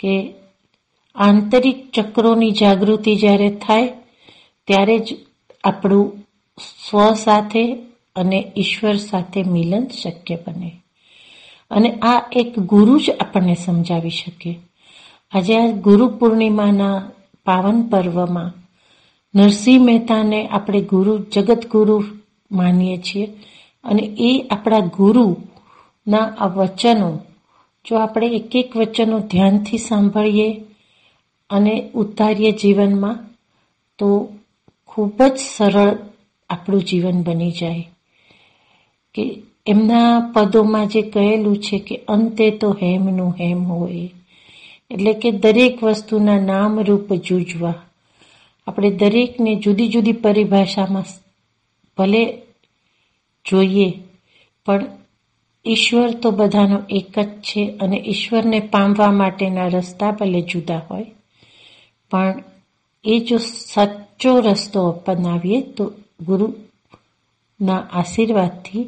કે 0.00 0.34
આંતરિક 1.16 1.90
ચક્રોની 1.90 2.50
જાગૃતિ 2.50 3.16
જ્યારે 3.16 3.50
થાય, 3.50 3.92
ત્યારે 4.66 4.98
જ 4.98 5.16
આપણું 5.64 6.16
સ્વ 6.90 7.14
સાથે 7.14 7.74
અને 8.16 8.52
ઈશ્વર 8.56 8.96
સાથે 8.96 9.42
મિલન 9.42 9.86
શક્ય 9.86 10.36
બને. 10.36 10.80
અને 11.70 11.90
આ 12.02 12.28
એક 12.32 12.58
ગુરુ 12.58 12.98
જ 12.98 13.10
આપણને 13.20 13.54
સમજાવી 13.54 14.10
શકે. 14.10 14.58
આજે 15.32 15.58
આ 15.58 15.70
ગુરુ 15.70 16.08
પૂર્ણિમાના 16.08 17.10
પાવન 17.46 17.82
પર્વમાં 17.82 18.52
નરસિંહ 19.34 19.84
મહેતાને 19.84 20.48
આપણે 20.48 20.80
ગુરુ 20.80 21.18
જગત 21.18 21.66
ગુરુ 21.70 22.04
માનીએ 22.52 22.98
છીએ 22.98 23.26
અને 23.84 24.02
એ 24.02 24.46
આપણા 24.50 24.78
ગુરુના 24.78 26.18
આ 26.18 26.46
વચનો, 26.46 27.20
જો 27.84 27.96
આપણે 27.96 28.26
એક 28.26 28.56
એક 28.56 28.76
વચનો 28.76 29.18
ધ્યાનથી 29.18 29.78
સાંભળીએ 29.78 30.64
અને 31.50 31.90
ઉતારીએ 31.94 32.52
જીવનમાં, 32.52 33.18
તો 33.98 34.28
ખૂબ 34.86 35.22
જ 35.22 35.36
સરળ 35.56 35.98
આપણું 36.50 36.82
જીવન 36.82 37.22
બની 37.22 37.50
જાય. 37.50 37.88
કે 39.14 39.42
એમના 39.66 40.32
પદોમાં 40.34 40.88
જે 40.88 41.02
કહેલું 41.02 41.56
છે 41.56 41.78
કે 41.78 41.96
અંતે 42.08 42.50
તો 42.50 42.68
હેમનું 42.82 43.32
હેમ 43.40 43.64
હોય. 43.64 44.08
એટલે 44.90 45.12
કે 45.12 45.30
દરેક 45.30 45.82
વસ્તુના 45.82 46.40
નામ 46.40 46.80
રૂપ 46.80 47.12
જૂજવા. 47.12 47.74
આપણે 48.66 48.90
દરેકને 48.90 49.54
જુદી 49.54 49.88
જુદી 49.88 50.12
પરિભાષામાં 50.12 51.04
ભલે 51.98 52.22
જોઈએ, 53.46 53.88
પણ 54.66 54.84
ઈશ્વર 55.66 56.10
તો 56.12 56.30
બધાનો 56.30 56.78
એક 56.90 57.18
જ 57.18 57.28
છે 57.40 57.62
અને 57.80 57.98
ઈશ્વરને 58.06 58.60
પામવા 58.60 59.12
માટેના 59.12 59.68
રસ્તા 59.68 60.10
ભલે 60.10 60.40
જુદા 60.40 60.82
હોય, 60.90 61.06
પણ 62.10 62.42
એ 63.04 63.18
જો 63.20 63.38
સાચો 63.38 64.32
રસ્તો 64.40 64.80
અપનાવીએ 64.88 65.60
તો 65.60 65.84
ગુરુના 66.20 67.82
આશીર્વાદથી 67.92 68.84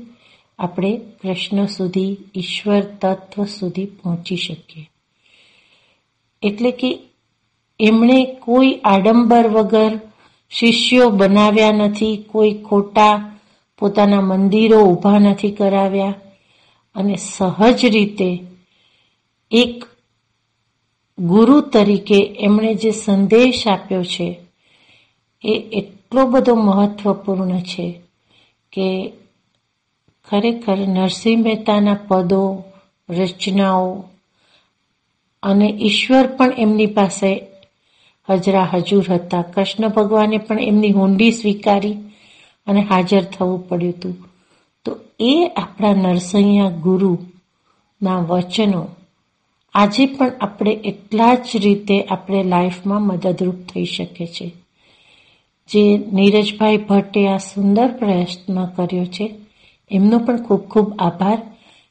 આપણે 0.59 1.01
કૃષ્ણ 1.23 1.67
સુધી, 1.67 2.17
ઈશ્વર 2.35 2.81
તત્વ 2.81 3.45
સુધી 3.45 3.87
પહોંચી 3.87 4.37
શકીએ. 4.37 4.91
એટલે 6.43 6.71
કે 6.71 6.99
એમણે 7.81 8.25
કોઈ 8.25 8.73
આડંબર 8.85 9.47
વગર 9.47 10.01
શિષ્યો 10.51 11.11
બનાવ્યા 11.11 11.73
નથી, 11.73 12.25
કોઈ 12.29 12.55
ખોટા 12.55 13.39
પોતાના 13.79 14.21
મંદિરો 14.21 14.81
ઊભા 14.85 15.19
નથી 15.19 15.51
કરાવ્યા. 15.51 16.15
અને 16.95 17.17
સહજ 17.17 17.85
રીતે 17.85 18.41
એક 19.51 19.85
ગુરુ 21.19 21.61
તરીકે 21.61 22.37
એમણે 22.39 22.75
જે 22.75 22.91
સંદેશ 22.91 23.69
આપ્યો 23.69 24.05
છે, 24.05 24.37
એ 25.45 25.53
એટલો 25.73 26.27
બધો 26.27 26.55
મહત્વપૂર્ણ 26.55 27.59
છે 27.59 28.01
કે 28.73 29.13
ખરેખર 30.31 30.77
નરસિંહ 30.77 31.43
મહેતાના 31.43 31.97
પદો, 32.09 32.65
રચનાઓ 33.09 34.05
અને 35.43 35.79
ઈશ્વર 35.81 36.27
પણ 36.27 36.53
એમની 36.59 36.87
પાસે 36.87 37.47
હજરા 38.31 38.69
હજુર 38.73 39.05
હતા. 39.11 39.43
કૃષ્ણ 39.43 39.89
ભગવાને 39.89 40.39
પણ 40.39 40.61
એમની 40.61 40.91
હુંડી 40.91 41.33
સ્વીકારી 41.33 41.93
અને 42.67 42.81
હાજર 42.81 43.25
થવું 43.25 43.69
પડ્યું 43.69 43.93
હતું. 43.93 44.17
તો 44.85 44.97
એ 45.21 45.53
આપણા 45.57 45.95
નરસૈયા 45.95 46.69
ગુરુના 46.69 48.19
વચનો 48.19 48.87
આજે 49.75 50.07
પણ 50.07 50.33
આપણે 50.41 50.71
એટલા 50.71 51.35
જ 51.35 51.49
રીતે 51.55 52.03
આપણે 52.03 52.43
લાઈફમાં 52.43 53.03
મદદરૂપ 53.03 53.55
થઈ 53.55 53.85
શકે 53.85 54.27
છે. 54.27 54.53
જે 55.69 55.99
નીરજભાઈ 56.13 56.77
ભટ્ટે 56.77 57.29
આ 57.29 57.37
સુંદર 57.37 57.93
પ્રયત્ન 57.93 58.67
કર્યો 58.67 59.05
છે 59.05 59.46
એમનો 59.91 60.19
પણ 60.19 60.43
ખૂબ 60.43 60.69
ખૂબ 60.69 60.95
આભાર 60.99 61.39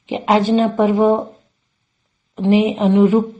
કે 0.08 0.16
આજના 0.28 0.66
પર્વને 0.68 2.62
અનુરૂપ 2.80 3.32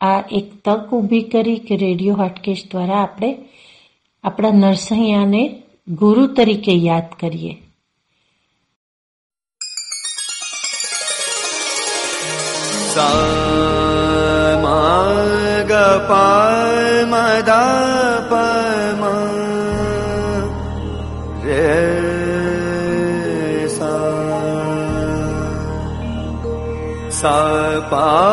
આ 0.00 0.20
એક 0.30 0.48
તક 0.64 0.92
ઊભી 0.92 1.22
કરી 1.22 1.58
કે 1.58 1.76
રેડિયો 1.76 2.14
હોટકેશ 2.14 2.64
દ્વારા 2.70 3.02
આપણે 3.02 3.30
આપણા 4.24 4.50
નરસૈયાને 4.50 5.42
ગુરુ 5.88 6.26
તરીકે 6.26 6.72
યાદ 6.72 7.08
કરીએ. 7.20 7.54
સા 12.94 14.58
મા 14.62 15.12
ગ 15.62 15.72
પા 16.08 17.91
सा 27.22 27.38
प 27.92 28.32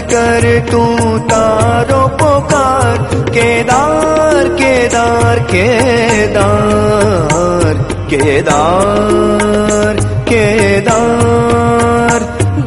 કર 0.03 0.71
તું 0.71 1.29
તારો 1.29 2.09
પોકાર 2.19 2.97
કેદાર 3.33 4.49
કેદાર 4.57 5.39
કેદાર 5.53 7.75
કેદાર 8.11 9.95
કેદાર 10.31 12.21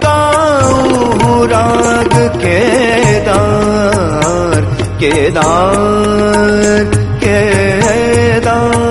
ગાઉ 0.05 1.45
રાગ 1.45 2.13
કેદાર 2.43 4.61
કેદાર 4.99 6.85
કેદાર 7.23 8.88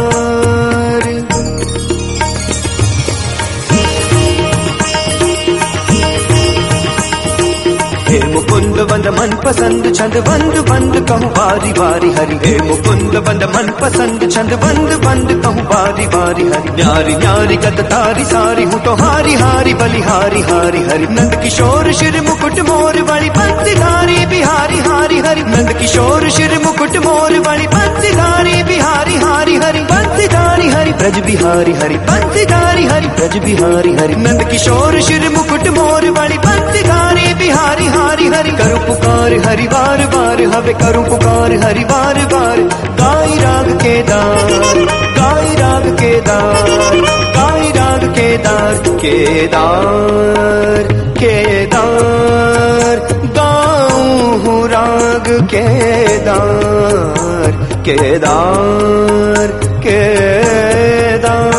मुकुंद 8.78 8.80
वंद 8.90 9.08
मन 9.18 9.32
पसंद 9.44 9.86
छंद 9.98 10.16
बंद 10.26 10.58
बंद 10.70 10.96
कहूँ 11.10 11.30
बारी 11.38 11.72
बारी 11.78 12.10
हरि 12.18 12.36
हे 12.44 12.52
मुकुंद 12.66 13.16
वंद 13.28 13.44
मन 13.54 13.70
पसंद 13.80 14.28
छंद 14.34 14.54
बंद 14.64 14.92
बंद 15.06 15.32
कहूँ 15.44 15.64
बारी 15.72 16.06
बारी 16.16 16.44
हरि 16.52 16.70
न्यारी 16.80 17.16
न्यारी 17.24 17.58
गत 17.64 17.80
तारी 17.94 18.26
सारी 18.34 18.64
हूँ 18.74 18.80
तो 18.86 18.94
हारी 19.02 19.34
हारी 19.42 19.74
बलिहारी 19.80 20.42
हारी 20.50 20.82
हरि 20.90 21.08
नंद 21.18 21.34
किशोर 21.44 21.92
शिर 22.02 22.20
मुकुट 22.28 22.60
मोर 22.70 23.02
बड़ी 23.10 23.30
बंसीधारी 23.40 24.20
बिहारी 24.34 24.80
हारी 24.90 25.20
हरि 25.28 25.44
नंद 25.56 25.74
किशोर 25.80 26.30
शिर 26.38 26.58
मुकुट 26.66 26.98
मोर 27.08 27.40
बड़ी 27.48 27.68
बंसीधारी 27.74 28.64
बिहारी 28.70 29.16
हारी 29.26 29.56
हरि 29.66 29.84
बंसीधारी 29.94 30.70
हरि 30.76 30.94
ब्रज 31.02 31.20
बिहारी 31.32 31.74
हरि 31.82 31.98
बंसीधारी 32.12 32.86
हरि 32.94 33.08
ब्रज 33.18 33.38
बिहारी 33.48 33.96
हरि 34.02 34.22
नंद 34.28 34.48
किशोर 34.52 35.02
शिर 35.10 35.30
मुकुट 35.38 35.68
मोर 35.80 36.10
बड़ी 36.20 36.38
बंसीधारी 36.48 37.07
બિહારી 37.41 37.91
હારી 37.97 38.31
હરી 38.35 38.55
કરું 38.61 38.83
પુકાર 38.87 39.33
હરી 39.47 39.69
વાર 39.75 40.01
વાર 40.15 40.39
હવે 40.55 40.75
કરું 40.83 41.07
પુકાર 41.11 41.51
હરી 41.65 41.87
વાર 41.91 42.17
વાર 42.33 42.59
ગાય 43.01 43.37
રાગ 43.45 43.69
કેદાર 43.83 44.49
ગાય 45.19 45.53
રાગ 45.61 45.87
કેદાર 46.01 46.95
ગાય 47.37 47.71
રાગ 47.79 48.05
કેદાર 48.19 48.75
કેદાર 49.03 50.83
કેદાર 51.21 52.97
ગાઉં 53.39 54.35
હું 54.47 54.63
રાગ 54.75 55.31
Kedar 55.55 57.53
Kedar 57.85 59.49
Kedar 59.87 61.58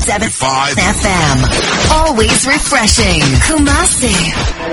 93.75 0.00 0.80
FM. 0.96 1.36
Always 1.92 2.46
refreshing. 2.46 3.20
Kumasi. 3.44 4.16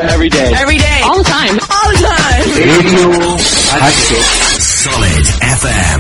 Every 0.08 0.30
day. 0.30 0.54
Every 0.56 0.78
day. 0.78 1.02
All 1.04 1.18
the 1.18 1.24
time. 1.26 1.56
All 1.68 1.90
the 1.92 2.00
time. 2.00 2.48
Radio 2.56 3.36
Hatke. 3.76 4.20
Solid 4.58 5.26
FM. 5.60 6.00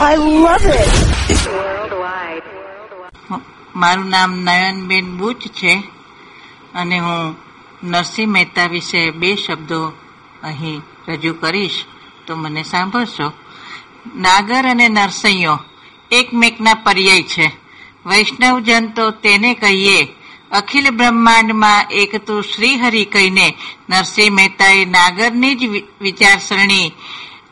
I 0.00 0.14
love 0.44 0.66
it. 0.76 0.92
મારું 3.76 4.08
નામ 4.08 4.30
નયનબેન 4.44 5.06
બુચ 5.18 5.40
છે 5.52 5.72
અને 6.74 6.98
હું 6.98 7.36
નરસિંહ 7.84 8.30
મહેતા 8.30 8.68
વિશે 8.68 9.00
બે 9.12 9.30
શબ્દો 9.36 9.80
અહીં 10.42 10.78
રજૂ 11.08 11.34
કરીશ 11.42 11.78
તો 12.26 12.32
મને 12.36 12.62
સાંભળશો 12.64 13.26
નાગર 14.24 14.64
અને 14.66 14.86
નરસૈયો 14.90 15.56
એકમેકના 16.10 16.74
પર્યાય 16.84 17.22
છે 17.32 17.46
વૈષ્ણવજન 18.06 18.86
તો 18.86 19.10
તેને 19.10 19.54
કહીએ, 19.54 20.08
અખિલ 20.50 20.90
બ્રહ્માંડમાં 20.90 21.86
એક 21.90 22.26
તું 22.26 22.42
શ્રીહરિ 22.42 23.04
કહીને, 23.04 23.54
નરસિંહ 23.90 24.34
મહેતાએ 24.34 24.84
નાગરની 24.84 25.54
જ 25.54 25.84
વિચારસરણી, 26.00 26.92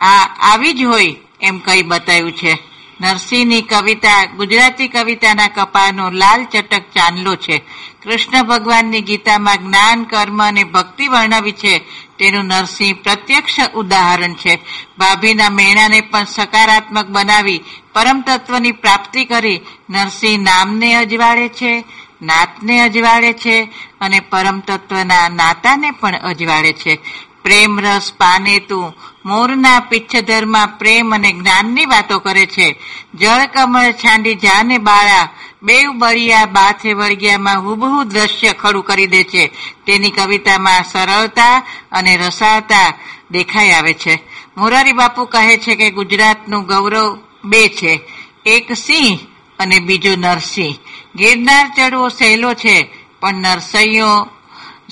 આ 0.00 0.36
આવી 0.52 0.72
જ 0.72 0.82
હોય 0.82 1.16
એમ 1.40 1.58
કહી 1.58 1.82
બતાવ્યું 1.82 2.32
છે. 2.32 2.58
નરસિંહની 3.00 3.62
કવિતા, 3.62 4.24
ગુજરાતી 4.24 4.88
કવિતાના 4.88 5.48
કપાનો 5.48 6.10
લાલ 6.10 6.44
ચટક 6.44 6.82
ચાંદલો 6.82 7.36
છે. 7.36 7.58
કૃષ્ણ 8.02 8.42
ભગવાનની 8.42 9.00
ગીતામાં 9.00 9.56
જ્ઞાન, 9.56 10.04
કર્મ 10.04 10.42
અને 10.48 10.64
ભક્તિ 10.64 11.06
વર્ણવી 11.06 11.52
છે. 11.52 11.80
તેનું 12.18 12.44
નરસિંહ 12.44 13.02
પ્રત્યક્ષ 13.02 13.56
ઉદાહરણ 13.74 14.34
છે. 14.34 14.60
ભાભીના 14.98 15.50
મેણાને 15.50 16.00
પણ 16.00 16.24
સકારાત્મક 16.24 17.06
બનાવી, 17.06 17.64
પરમ 17.92 18.20
તત્વની 18.20 18.72
પ્રાપ્તિ 18.72 19.24
કરી. 19.24 19.60
નરસિંહ 19.90 20.42
નામને 20.42 20.94
અજવાળે 20.94 21.48
છે, 21.48 21.84
નાતને 22.22 22.80
અજવાળે 22.80 23.32
છે 23.32 23.68
અને 24.00 24.20
પરમ 24.20 24.60
તત્વના 24.60 25.28
નાતાને 25.28 25.90
પણ 25.90 26.14
અજવાળે 26.16 26.72
છે. 26.72 26.98
પ્રેમ 27.44 27.80
રસ 27.80 28.12
પાને 28.16 28.58
તું. 28.58 28.94
મોરના 29.24 29.80
પિચ્છધરમાં 29.80 30.68
પ્રેમ 30.68 31.14
અને 31.14 31.32
જ્ઞાનની 31.32 31.86
વાતો 31.86 32.18
કરે 32.18 32.46
છે. 32.46 32.80
જળ 33.14 33.46
કમળ 33.46 33.92
છાંડી 33.92 34.34
જાને 34.34 34.78
બાળા. 34.78 35.28
બેવ 35.62 35.92
બળિયા 35.92 36.46
બાથે 36.46 36.92
વળગ્યામાં 36.92 37.60
હુબહુ 37.60 38.04
દ્રશ્ય 38.04 38.52
ખડું 38.52 38.84
કરી 38.84 39.06
દે 39.06 39.24
છે. 39.24 39.46
તેની 39.86 40.10
કવિતામાં 40.10 40.84
સરળતા 40.84 41.62
અને 41.92 42.16
રસાળતા 42.16 42.94
દેખાઈ 43.30 43.70
આવે 43.70 43.94
છે. 43.94 44.22
મોરારી 44.56 44.92
બાપુ 44.92 45.24
કહે 45.24 45.56
છે 45.56 45.74
કે 45.74 45.90
ગુજરાતનું 45.90 46.66
ગૌરવ 46.66 47.18
બે 47.44 47.68
છે. 47.68 48.00
એક 48.46 48.72
સિંહ 48.72 49.18
અને 49.58 49.78
બીજો 49.78 50.16
નરસિંહ. 50.16 50.74
ગિરનાર 51.14 51.70
ચડવો 51.76 52.08
સહેલો 52.08 52.54
છે, 52.54 52.88
પણ 53.20 53.34
નરસૈયો 53.34 54.28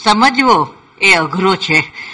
સમજવો 0.05 0.75
એ 1.01 1.15
અઘરો 1.15 1.57
છે. 1.57 2.12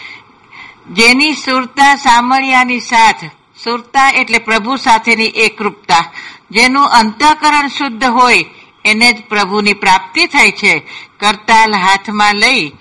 જેની 0.92 1.32
સુરતા 1.32 1.96
સામર્યાની 1.96 2.80
સાથ, 2.80 3.24
સુરતા 3.64 4.08
એટલે 4.08 4.38
પ્રભુ 4.38 4.76
સાથેની 4.76 5.24
એકરૂપતા. 5.24 6.12
જેનું 6.50 6.84
અંતઃકરણ 6.84 7.68
શુદ્ધ 7.68 8.04
હોય, 8.04 8.44
એને 8.84 9.12
જ 9.12 9.22
પ્રભુની 9.28 9.72
પ્રાપ્તિ 9.72 10.26
થાય 10.26 10.52
છે. 10.52 10.78
કરતાલ 11.20 11.74
હાથમાં 11.74 12.34
લઈ 12.34 12.72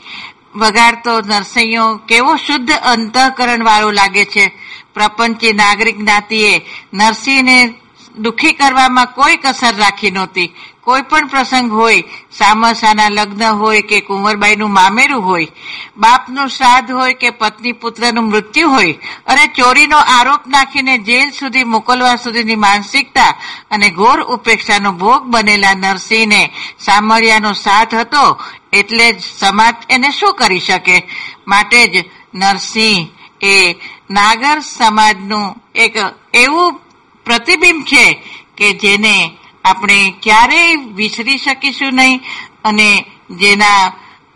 વગાડતો 0.55 1.21
નરસૈયો 1.21 1.95
કેવો 1.95 2.35
શુદ્ધ 2.35 2.71
અંતઃકરણ 2.71 3.63
વાળો 3.63 3.91
લાગે 3.91 4.25
છે. 4.25 4.51
પ્રપંચી 4.93 5.53
નાગરિક 5.53 5.97
જ્ઞાતિએ 5.97 6.61
નરસિંહને 6.93 7.73
દુઃખી 8.17 8.53
કરવામાં 8.53 9.05
કોઈ 9.05 9.37
કસર 9.37 9.75
રાખી 9.75 10.11
નહોતી. 10.11 10.53
કોઈ 10.87 11.01
પણ 11.01 11.27
પ્રસંગ 11.27 11.71
હોય, 11.71 12.03
સામસાના 12.31 13.09
લગ્ન 13.09 13.43
હોય 13.43 13.81
કે 13.81 13.97
કુંવરબાઈનું 14.01 14.71
મામેરું 14.71 15.23
હોય, 15.25 15.47
બાપનું 15.97 16.47
શ્રાદ્ધ 16.47 16.91
હોય 16.91 17.13
કે 17.13 17.29
પત્ની 17.29 17.71
પુત્રનું 17.71 18.29
મૃત્યુ 18.29 18.69
હોય, 18.69 18.93
અને 19.27 19.47
ચોરીનો 19.47 19.97
આરોપ 19.97 20.47
નાખીને 20.47 20.97
જેલ 20.97 21.29
સુધી 21.29 21.63
મોકલવા 21.63 22.15
સુધીની 22.15 22.55
માનસિકતા 22.55 23.35
અને 23.71 23.89
ઘોર 23.89 24.19
ઉપેક્ષાનો 24.21 24.91
ભોગ 24.91 25.23
બનેલા 25.23 25.73
નરસિંહને 25.73 26.41
સામરિયાનો 26.79 27.51
સાથ 27.53 27.95
હતો, 27.95 28.23
એટલે 28.73 29.13
જ 29.13 29.19
સમાજ 29.39 29.75
એને 29.89 30.09
શું 30.11 30.35
કરી 30.35 30.59
શકે? 30.59 30.97
માટે 31.47 31.87
જ 31.87 31.95
નરસિંહ 32.33 33.09
એ 33.41 33.75
નાગર 34.09 34.59
સમાજનું 34.59 35.55
એક 35.75 35.95
એવું 36.33 36.79
પ્રતિબિંબ 37.25 37.83
છે 37.83 38.05
કે 38.57 38.73
જેને 38.73 39.15
આપણે 39.67 39.97
ક્યારેય 40.23 40.81
વિસરી 40.95 41.37
શકીશું 41.37 41.95
નહીં 41.95 42.21
અને 42.63 42.89
જેના 43.39 43.81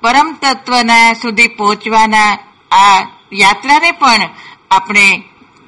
પરમ 0.03 0.29
તત્વના 0.41 1.13
સુધી 1.13 1.51
પહોંચવાના 1.57 2.31
આ 2.71 2.99
યાત્રાને 3.33 3.91
પણ 3.91 4.23
આપણે 4.71 5.05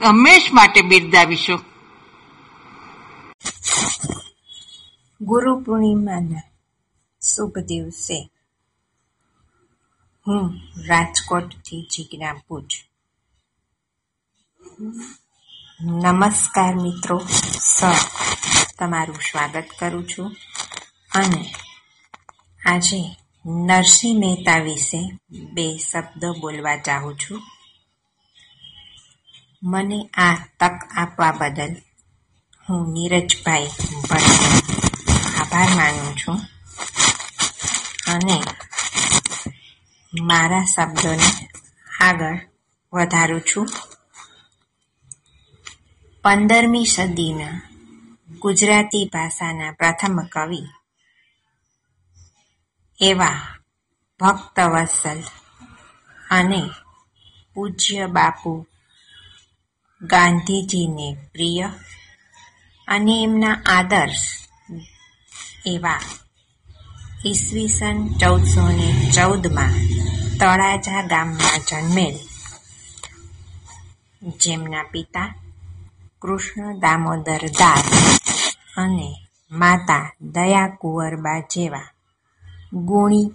હંમેશ 0.02 0.48
માટે 0.54 0.82
બિરદાવીશું. 0.82 1.62
ગુરુ 5.22 5.52
પૂર્ણિમાના 5.64 6.48
શુભ 7.22 7.58
દિવસે 7.68 8.18
હું 10.26 10.48
રાજકોટથી 10.88 11.82
જીજ્ઞા 11.92 12.36
પૂજ 12.48 12.72
નમસ્કાર 15.86 16.74
મિત્રો. 16.76 17.22
સર 17.60 17.94
તમારું 18.80 19.16
સ્વાગત 19.16 19.64
કરું 19.80 20.08
છું. 20.08 20.36
અને 21.16 21.56
આજે 22.66 23.18
નરસિંહ 23.46 24.20
મહેતા 24.20 24.58
વિશે 24.58 25.18
બે 25.54 25.78
શબ્દો 25.78 26.34
બોલવા 26.34 26.78
ચાહું 26.78 27.20
છું. 27.20 27.42
મને 29.64 30.10
આ 30.14 30.36
તક 30.60 30.72
આપવા 30.96 31.32
બદલ 31.32 31.76
હું 32.70 32.94
નીરજભાઈ 32.94 33.68
ભટ્ટનો 34.10 34.78
આભાર 35.40 35.70
માનું 35.76 36.18
છું. 36.18 36.40
અને 38.08 38.44
મારા 40.22 40.66
શબ્દોને 40.66 41.50
આગળ 42.02 42.40
વધારું 42.94 43.42
છું. 43.42 43.68
પંદરમી 46.24 46.86
સદીના 46.86 47.62
ગુજરાતી 48.42 49.10
ભાષાના 49.14 49.72
પ્રથમ 49.72 50.20
કવિ 50.20 50.68
એવા 53.00 53.40
ભક્તવત્સલ 54.20 55.24
અને 56.32 56.70
પૂજ્ય 57.54 58.08
બાપુ 58.08 58.68
ગાંધીજીને 60.02 61.18
પ્રિય 61.34 61.70
અને 62.88 63.24
એમના 63.24 63.62
આદર્શ 63.66 64.48
એવા 65.66 66.02
ઈસવીસન 67.26 68.08
ચૌદસો 68.18 68.70
ને 68.70 69.12
ચૌદમાં 69.12 69.74
તળાજા 70.40 71.02
ગામમાં 71.02 71.60
જન્મેલ. 71.68 72.16
જેમના 74.38 74.84
પિતા 74.84 75.34
કૃષ્ણ 76.24 76.80
દામોદર 76.80 77.44
દાસ 77.60 77.88
અને 78.78 79.10
માતા 79.52 80.12
દયા 80.34 80.68
કુંવરબા 80.68 81.40
જેવા 81.40 81.90
ગુણી 82.86 83.28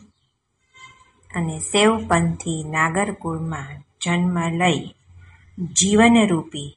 અને 1.34 1.56
સેવપંથી 1.72 2.62
નાગરકુળમાં 2.64 3.74
જન્મ 4.00 4.36
લઈ 4.60 4.82
જીવનરૂપી 5.76 6.70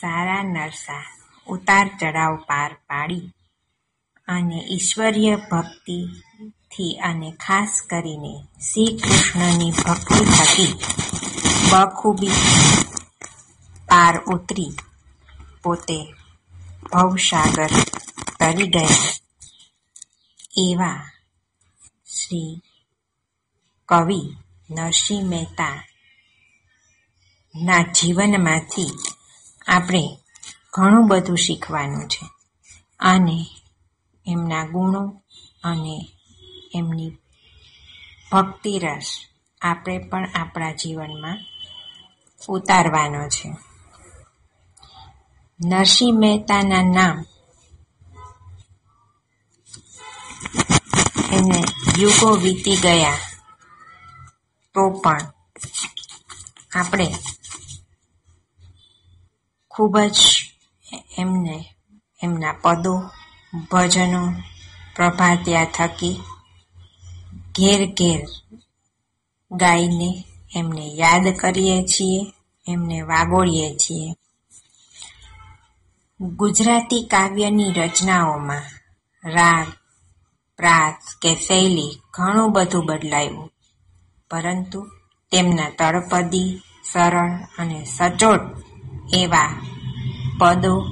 સારા 0.00 0.42
નરસા 0.42 1.06
ઉતાર 1.46 1.86
ચઢાવ 2.00 2.36
પાર 2.36 2.72
પાડી 2.86 3.26
અને 4.28 4.58
ઈશ્વરીય 4.70 5.36
ભક્તિથી 5.36 6.92
અને 7.02 7.30
ખાસ 7.46 7.72
કરીને 7.90 8.34
શ્રી 8.68 8.92
કૃષ્ણની 8.98 9.70
ભક્તિ 9.70 10.20
થકી 10.26 10.72
બખૂબી 11.70 12.38
પાર 13.88 14.14
ઉતરી. 14.26 14.89
પોતે 15.62 16.14
ભવસાગર 16.92 17.68
તરી 18.38 18.66
ગયા. 18.66 18.86
એવા 20.56 21.10
શ્રી 22.06 22.60
કવિ 23.88 24.36
નરસિંહ 24.70 25.28
મહેતા 25.28 25.86
ના 27.54 27.82
જીવનમાંથી 27.82 28.90
આપણે 29.66 30.18
ઘણું 30.72 31.08
બધું 31.08 31.36
શીખવાનું 31.36 32.08
છે. 32.08 32.30
અને 33.00 33.46
એમના 34.26 34.64
ગુણો 34.64 35.22
અને 35.64 36.08
એમની 36.74 37.10
ભક્તિરસ 38.32 39.20
આપણે 39.60 39.98
પણ 39.98 40.28
આપણા 40.34 40.72
જીવનમાં 40.72 41.38
ઉતારવાનો 42.48 43.28
છે. 43.28 43.69
નરસિંહ 45.60 46.18
મહેતાના 46.18 46.82
નામ 46.82 47.16
એને 51.32 51.58
યુગો 51.98 52.28
વીતી 52.36 52.76
ગયા 52.76 53.18
તો 54.74 54.82
પણ 54.90 55.26
આપણે 56.74 57.06
ખૂબ 59.70 59.98
જ 59.98 60.18
એમને, 61.18 61.56
એમના 62.22 62.52
પદો, 62.52 62.94
ભજનો, 63.70 64.22
પ્રભાત્યા 64.96 65.64
થકી 65.64 66.16
ઘેર 67.58 67.82
ઘેર 67.86 68.22
ગાઈને 69.50 70.24
એમને 70.56 70.84
યાદ 70.94 71.24
કરીએ 71.36 71.84
છીએ, 71.84 72.32
એમને 72.66 73.02
વાગોળીએ 73.02 73.76
છીએ. 73.76 74.19
ગુજરાતી 76.20 77.02
કાવ્યની 77.02 77.72
રચનાઓમાં 77.72 78.62
રાગ 79.24 79.66
પ્રાસ 80.56 81.16
કે 81.22 81.34
શૈલી 81.34 82.00
ઘણું 82.10 82.52
બધું 82.52 82.86
બદલાયું. 82.86 83.50
પરંતુ 84.30 84.88
તેમના 85.30 85.70
તળપદી, 85.70 86.62
સરળ 86.92 87.30
અને 87.58 87.84
સચોટ 87.84 88.40
એવા 89.14 89.62
પદો, 90.38 90.84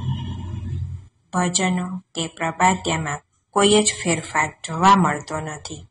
ભજનો 1.32 1.98
કે 2.14 2.26
પ્રભાત્યામાં 2.26 3.20
કોઈ 3.50 3.82
જ 3.82 3.94
ફેરફાર 4.02 4.54
જોવા 4.64 4.96
મળતો 4.96 5.40
નથી. 5.40 5.86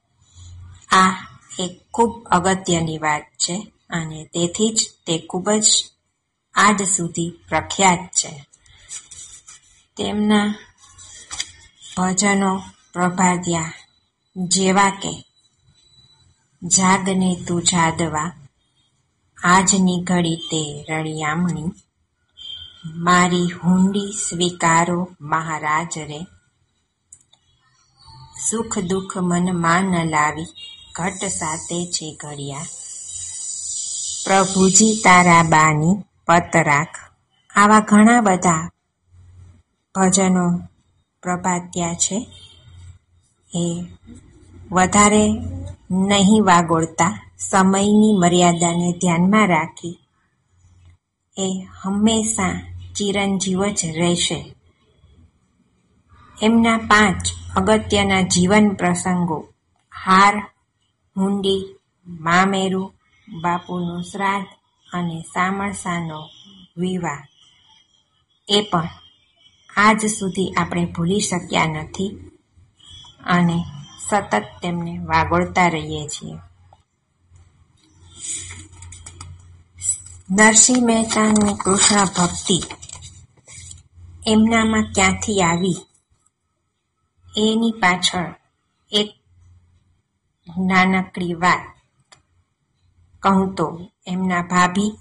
આ 0.89 1.27
એક 1.59 1.81
ખૂબ 1.93 2.23
અગત્યની 2.25 2.97
વાત 2.97 3.21
છે 3.21 3.73
અને 3.89 4.23
તેથી 4.23 4.73
જ 4.73 4.89
તે 5.07 5.19
ખૂબ 5.29 5.51
જ 5.51 5.85
આજ 6.55 6.83
સુધી 6.83 7.39
પ્રખ્યાત 7.49 7.97
છે. 7.97 8.46
તેમના 9.97 10.55
ભજનો 11.97 12.63
પ્રભાત્યા 12.93 13.73
જેવા 14.37 14.89
કે, 14.89 15.25
જાગને 16.63 17.37
તું 17.47 17.63
જાદવા, 17.63 18.31
આજની 19.43 20.03
ઘડી 20.03 20.35
તે 20.35 20.85
રળિયામણી, 20.89 21.71
મારી 22.85 23.49
હુંડી 23.63 24.11
સ્વીકારો 24.11 25.09
મહારાજ 25.21 25.97
રે 25.97 26.27
સુખ 28.49 28.79
દુઃખ 28.79 29.17
મનમાં 29.17 29.83
ન 29.83 30.09
લાવી, 30.09 30.45
ઘટ 30.95 31.23
સાથે 31.25 31.85
છે 31.85 32.17
ઘડિયા. 32.19 32.65
પ્રભુજી 34.25 35.01
તારા 35.03 35.43
બાની 35.43 36.03
પત 36.25 36.55
રાખ. 36.55 36.95
આવા 37.55 37.79
ઘણા 37.79 38.21
બધા 38.21 38.69
ભજનો 39.99 40.57
પ્રભાત્યા 41.21 41.93
છે. 41.93 42.27
એ 43.55 43.83
વધારે 44.71 45.27
નહીં 45.91 46.43
વાગોળતા 46.43 47.31
સમયની 47.37 48.17
મર્યાદાને 48.17 48.91
ધ્યાનમાં 48.91 49.47
રાખી 49.47 49.99
એ 51.37 51.67
હંમેશા 51.81 52.61
ચિરંજીવ 52.95 53.65
જ 53.65 53.85
રહેશે. 53.85 54.55
એમના 56.41 56.77
પાંચ 56.77 57.21
અગત્યના 57.55 58.21
જીવન 58.21 58.69
પ્રસંગો 58.69 59.47
હાર, 60.05 60.37
હુંડી, 61.17 61.75
મામેરુ, 62.07 62.93
બાપુનું 63.41 64.03
શ્રાદ્ધ 64.03 64.47
અને 64.93 65.21
સામરસાનો 65.21 66.29
વિવાહ. 66.77 67.27
એ 68.49 68.61
પણ 68.61 68.89
આજ 69.77 70.05
સુધી 70.05 70.53
આપણે 70.57 70.85
ભૂલી 70.85 71.19
શક્યા 71.19 71.65
નથી 71.65 72.31
અને 73.25 73.65
સતત 74.09 74.43
તેમને 74.61 74.97
વાગોળતા 74.97 75.67
રહીએ 75.67 76.07
છીએ. 76.07 76.37
નરસિંહ 80.31 80.85
મહેતાની 80.85 81.53
કૃષ્ણ 81.53 82.05
ભક્તિ 82.05 82.63
એમનામાં 84.27 84.83
ક્યાંથી 84.83 85.41
આવી? 85.41 85.77
એની 87.37 87.71
પાછળ 87.71 88.33
એક 88.91 89.09
નાનકડી 90.57 91.33
વાત 91.33 91.63
કહું 93.19 93.55
તો 93.55 93.91
એમના 94.07 94.41
ભાભી 94.41 94.91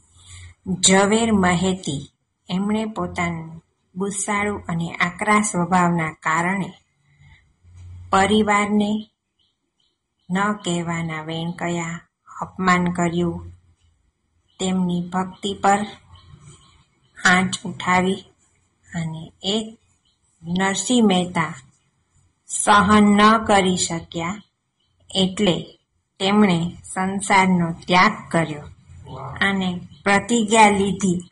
ઝવેર 0.80 1.32
મહેતી 1.32 2.12
એમણે 2.50 2.84
પોતાનું 2.84 3.55
ગુસ્સાળુ 3.96 4.56
અને 4.56 4.94
આકરા 4.94 5.40
સ્વભાવના 5.40 6.12
કારણે 6.12 6.72
પરિવારને 8.10 9.10
ન 10.30 10.52
કહેવાના 10.52 11.22
વેણ 11.22 11.50
કયા 11.50 12.00
અપમાન 12.42 12.84
કર્યું. 12.84 13.52
તેમની 14.60 15.08
ભક્તિ 15.12 15.54
પર 15.54 15.86
આંચ 17.24 17.58
ઉઠાવી 17.64 18.24
અને 18.94 19.32
એ 19.42 19.78
નરસિંહ 20.42 21.06
મહેતા 21.06 21.54
સહન 22.46 23.04
ન 23.04 23.44
કરી 23.44 23.76
શક્યા 23.76 24.42
એટલે 25.14 25.78
તેમણે 26.18 26.76
સંસારનો 26.94 27.72
ત્યાગ 27.86 28.12
કર્યો 28.30 28.60
અને 29.40 29.80
પ્રતિજ્ઞા 30.04 30.68
લીધી 30.68 31.30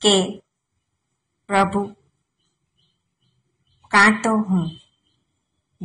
કે 0.00 0.42
પ્રભુ 1.50 1.84
કાં 3.90 4.22
તો 4.22 4.30
હું 4.36 4.70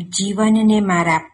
જીવનને 0.04 0.80
મારા 0.80 1.32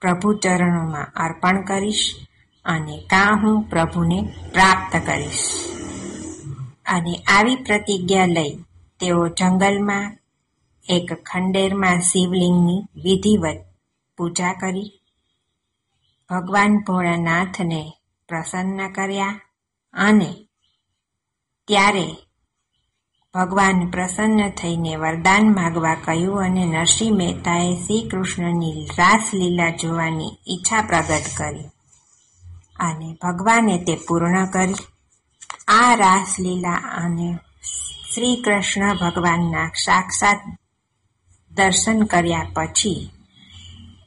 પ્રભુ 0.00 0.34
ચરણોમાં 0.34 1.12
અર્પણ 1.16 1.64
કરીશ 1.64 2.26
અને 2.64 2.96
કાં 3.10 3.36
હું 3.42 3.62
પ્રભુને 3.62 4.22
પ્રાપ્ત 4.52 5.06
કરીશ. 5.06 5.44
અને 6.86 7.14
આવી 7.14 7.56
પ્રતિજ્ઞા 7.56 8.26
લઈ 8.26 8.56
તેઓ 9.00 9.28
જંગલમાં 9.28 10.18
એક 10.88 11.12
ખંડેરમાં 11.26 12.00
શિવલિંગની 12.00 12.82
વિધિવત 13.02 13.56
પૂજા 14.16 14.52
કરી, 14.52 14.92
ભગવાન 16.30 16.78
ભોળાનાથને 16.78 17.92
પ્રસન્ન 18.28 18.92
કર્યા 18.92 19.40
અને 19.94 20.34
ત્યારે 21.68 22.06
ભગવાન 23.34 23.90
પ્રસન્ન 23.90 24.50
થઈને 24.50 24.96
વરદાન 24.96 25.54
માગવા 25.54 25.94
કહ્યું 25.94 26.44
અને 26.44 26.64
નરસિંહ 26.64 27.16
મહેતાએ 27.16 27.74
શ્રી 27.74 28.08
કૃષ્ણની 28.08 28.86
રાસલીલા 28.98 29.70
જોવાની 29.70 30.30
ઈચ્છા 30.48 30.82
પ્રગટ 30.82 31.22
કરી. 31.36 31.64
અને 32.80 33.16
ભગવાને 33.22 33.78
તે 33.78 33.98
પૂર્ણ 34.08 34.46
કરી. 34.46 34.74
આ 35.68 35.94
રાસલીલા 35.94 36.74
અને 36.74 37.38
શ્રી 38.14 38.42
કૃષ્ણ 38.42 38.94
ભગવાનના 38.94 39.70
સાક્ષાત 39.84 40.40
દર્શન 41.50 42.02
કર્યા 42.02 42.46
પછી 42.54 43.10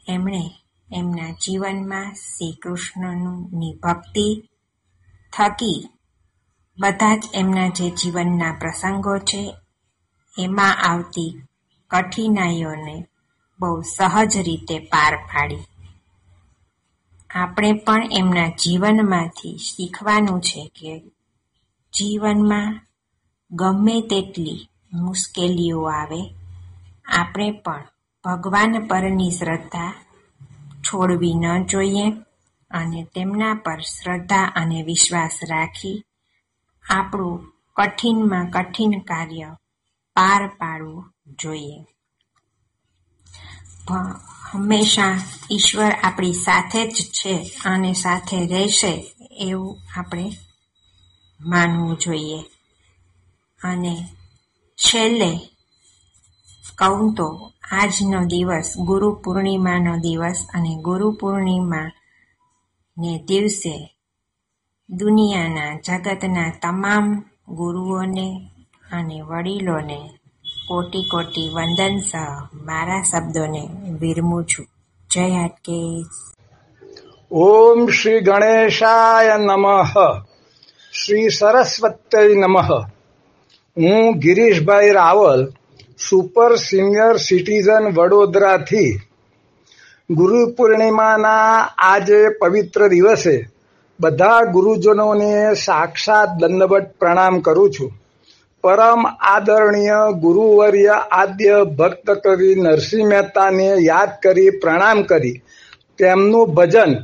એમણે 0.08 0.52
એમના 0.94 1.32
જીવનમાં 1.32 2.14
શ્રી 2.14 2.52
કૃષ્ણની 2.62 3.74
ભક્તિ 3.84 4.50
થકી 5.34 5.90
બધા 6.80 7.16
જ 7.16 7.24
એમના 7.34 7.68
જે 7.68 7.90
જીવનના 7.90 8.58
પ્રસંગો 8.60 9.18
છે, 9.18 9.56
એમાં 10.40 10.82
આવતી 10.82 11.42
કઠિનાઈઓને 11.88 13.06
બહુ 13.60 13.82
સહજ 13.82 14.38
રીતે 14.38 14.80
પાર 14.80 15.16
પાડી. 15.16 15.64
આપણે 17.30 17.74
પણ 17.74 18.08
એમના 18.12 18.48
જીવનમાંથી 18.48 19.58
શીખવાનું 19.58 20.42
છે 20.42 20.72
કે 20.76 21.00
જીવનમાં 21.94 22.82
ગમે 23.52 24.02
તેટલી 24.02 24.70
મુશ્કેલીઓ 24.94 25.82
આવે, 25.84 26.22
આપણે 27.06 27.52
પણ 27.52 27.84
ભગવાન 28.24 28.88
પરની 28.88 29.32
શ્રદ્ધા 29.32 29.94
છોડવી 30.84 31.34
ન 31.34 31.64
જોઈએ 31.64 32.10
અને 32.72 33.08
તેમના 33.16 33.54
પર 33.54 33.80
શ્રદ્ધા 33.80 34.44
અને 34.56 34.84
વિશ્વાસ 34.84 35.40
રાખી 35.50 36.06
આપણું 36.90 37.54
કઠિનમાં 37.76 38.50
કઠિન 38.50 39.00
કાર્ય 39.00 39.58
પાર 40.16 40.48
પાડવું 40.48 41.14
જોઈએ. 41.42 41.86
હંમેશા 44.52 45.20
ઈશ્વર 45.52 45.92
આપણી 45.92 46.34
સાથે 46.34 46.88
જ 46.88 46.94
છે 46.94 47.52
અને 47.66 47.94
સાથે 47.94 48.48
રહેશે 48.48 49.16
એવું 49.32 49.78
આપણે 49.96 50.32
માનવું 51.42 51.98
જોઈએ. 51.98 52.40
અને 53.64 54.08
છેલ્લે, 54.76 55.40
કહું 56.76 57.14
તો 57.14 57.52
આજનો 57.72 58.26
દિવસ 58.26 58.74
ગુરુ 58.78 59.16
પૂર્ણિમાનો 59.16 59.98
દિવસ 59.98 60.48
અને 60.54 60.76
ગુરુ 60.82 61.12
પૂર્ણિમા 61.12 61.92
ને 62.98 63.24
દિવસે 63.28 63.95
દુનિયાના 64.90 65.80
જગતના 65.86 66.50
તમામ 66.62 67.24
ગુરુઓને 67.50 68.50
અને 68.94 69.22
વડીલોને 69.22 70.10
કોટી 70.68 71.04
કોટી 71.12 71.52
વંદન 71.54 72.00
સહ 72.00 72.16
મારા 72.54 73.02
શબ્દોને 73.02 73.70
વિરમું 74.00 74.46
છું. 74.46 74.66
જય 75.14 75.30
હાટકેશ 75.30 76.06
ઓમ 77.32 77.88
શ્રી 77.88 78.20
ગણેશાય 78.20 79.38
નમઃ. 79.38 79.94
શ્રી 81.06 81.30
સરસ્વતી 81.30 82.36
નમઃ. 82.36 82.72
હું 83.78 84.14
Girishbhai 84.14 84.90
Rawal, 84.90 85.54
super 86.10 86.56
senior 86.56 87.18
citizen 87.18 87.96
વડોદરાથી. 87.96 89.00
ગુરુ 90.10 90.52
પૂર્ણિમાના 90.52 91.70
આજે 91.78 92.30
પવિત્ર 92.30 92.88
દિવસે 92.88 93.55
બધા 94.00 94.42
ગુરુજનોને 94.42 95.54
સાક્ષાત 95.54 96.30
દંડવટ 96.40 96.92
પ્રણામ 97.00 97.40
કરું 97.40 97.72
છું. 97.72 97.92
પરમ 98.62 99.06
આદરણીય 99.06 99.94
ગુરુવર્ય 100.20 100.88
આદ્ય 101.12 101.64
ભક્ત 101.64 102.12
કવિ 102.12 102.56
નરસિંહ 102.56 103.10
મહેતાને 103.10 103.76
યાદ 103.80 104.10
કરી 104.24 104.50
પ્રણામ 104.50 105.02
કરી. 105.02 105.42
તેમનું 105.98 106.54
ભજન, 106.54 106.96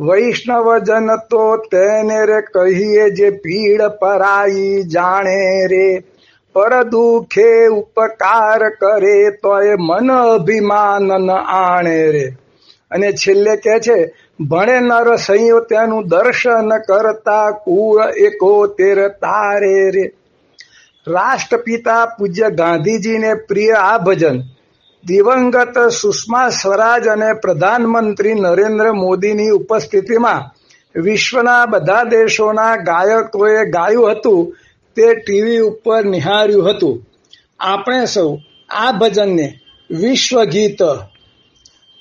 વૈષ્ણવજન 0.00 1.16
તો 1.16 1.56
તેને 1.56 2.26
રે 2.26 2.40
કહીએ 2.40 3.10
જે 3.10 3.30
પીડ 3.30 3.82
પરાઈ 3.82 4.82
જાણે 4.82 5.66
રે. 5.66 6.04
પર 6.52 6.82
દુખે 6.82 7.66
ઉપકાર 7.66 8.70
કરે 8.70 9.30
તો 9.30 9.60
એ 9.60 9.74
મન 9.74 10.12
અભિમાન 10.12 11.30
આણે 11.30 12.10
રે. 12.10 12.36
અને 12.90 13.12
છેલ્લે 13.12 13.56
કે 13.56 13.78
છે 13.78 14.25
ભણે 14.40 14.80
નર 14.80 15.16
સંયો 15.16 15.60
તેનું 15.60 16.08
દર્શન 16.08 16.78
કરતા 16.78 17.50
કુળ 17.50 18.02
એકો 18.02 18.66
તેર 18.66 19.08
તારે 19.08 19.90
રે. 19.90 20.12
રાષ્ટ્રપિતા 21.06 22.06
પૂજ્ય 22.06 22.50
ગાંધીજીને 22.50 23.34
પ્રિય 23.34 23.72
આ 23.72 23.98
ભજન. 23.98 24.40
દિવંગત 25.04 25.78
સુષ્મા 25.78 26.48
સ્વરાજ 26.48 27.06
અને 27.06 27.32
પ્રધાનમંત્રી 27.32 28.34
નરેન્દ્ર 28.34 28.92
મોદીની 28.92 29.48
ઉપસ્થિતિમાં 29.48 30.54
વિશ્વના 31.00 31.66
બધા 31.66 32.02
દેશોના 32.02 32.76
ગાયકોએ 32.76 33.70
ગાયું 33.70 34.10
હતું, 34.10 34.56
તે 34.96 35.14
ટીવી 35.14 35.58
ઉપર 35.58 36.04
નિહાર્યું 36.04 36.70
હતું. 36.70 37.06
આપણે 37.60 38.04
સૌ 38.06 38.36
આ 38.70 38.92
ભજનને 38.92 39.58
વિશ્વ 39.90 40.44
ગીત 40.44 40.82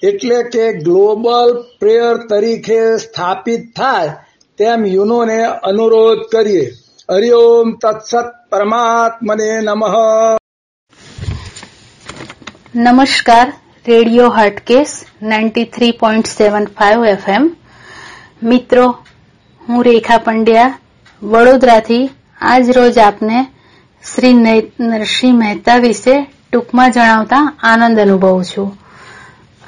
એટલે 0.04 0.44
કે 0.44 0.74
ગ્લોબલ 0.74 1.64
પ્રેયર 1.80 2.18
તરીકે 2.18 2.98
સ્થાપિત 2.98 3.76
થાય 3.78 4.10
તેમ 4.58 4.86
યુનોને 4.86 5.44
અનુરોધ 5.46 6.20
કરીએ. 6.32 6.72
હરિઓમ 7.12 7.74
તત્સત 7.74 8.50
પરમાત્મને 8.50 9.62
નમઃ. 9.62 9.94
નમસ્કાર, 12.76 13.54
radio 13.88 14.30
Hatkesh 14.30 15.06
ninety 15.22 15.64
three 15.64 15.92
point 15.92 16.28
seven 16.28 16.66
five 16.66 17.06
FM. 17.06 17.56
મિત્રો, 18.44 18.98
હું 19.70 19.84
રેખા 19.84 20.18
પંડ્યા, 20.18 20.80
વડોદરાથી 21.24 22.10
આજ 22.42 22.70
રોજ 22.70 22.98
આપને 22.98 23.48
શ્રી 24.16 24.34
નરસિંહ 24.80 25.38
મહેતા 25.38 25.78
વિશે 25.78 26.28
ટૂંકમાં 26.52 26.92
જણાવતા 26.92 27.58
આનંદ 27.64 28.00
અનુભવું 28.00 28.46
છું. 28.46 28.85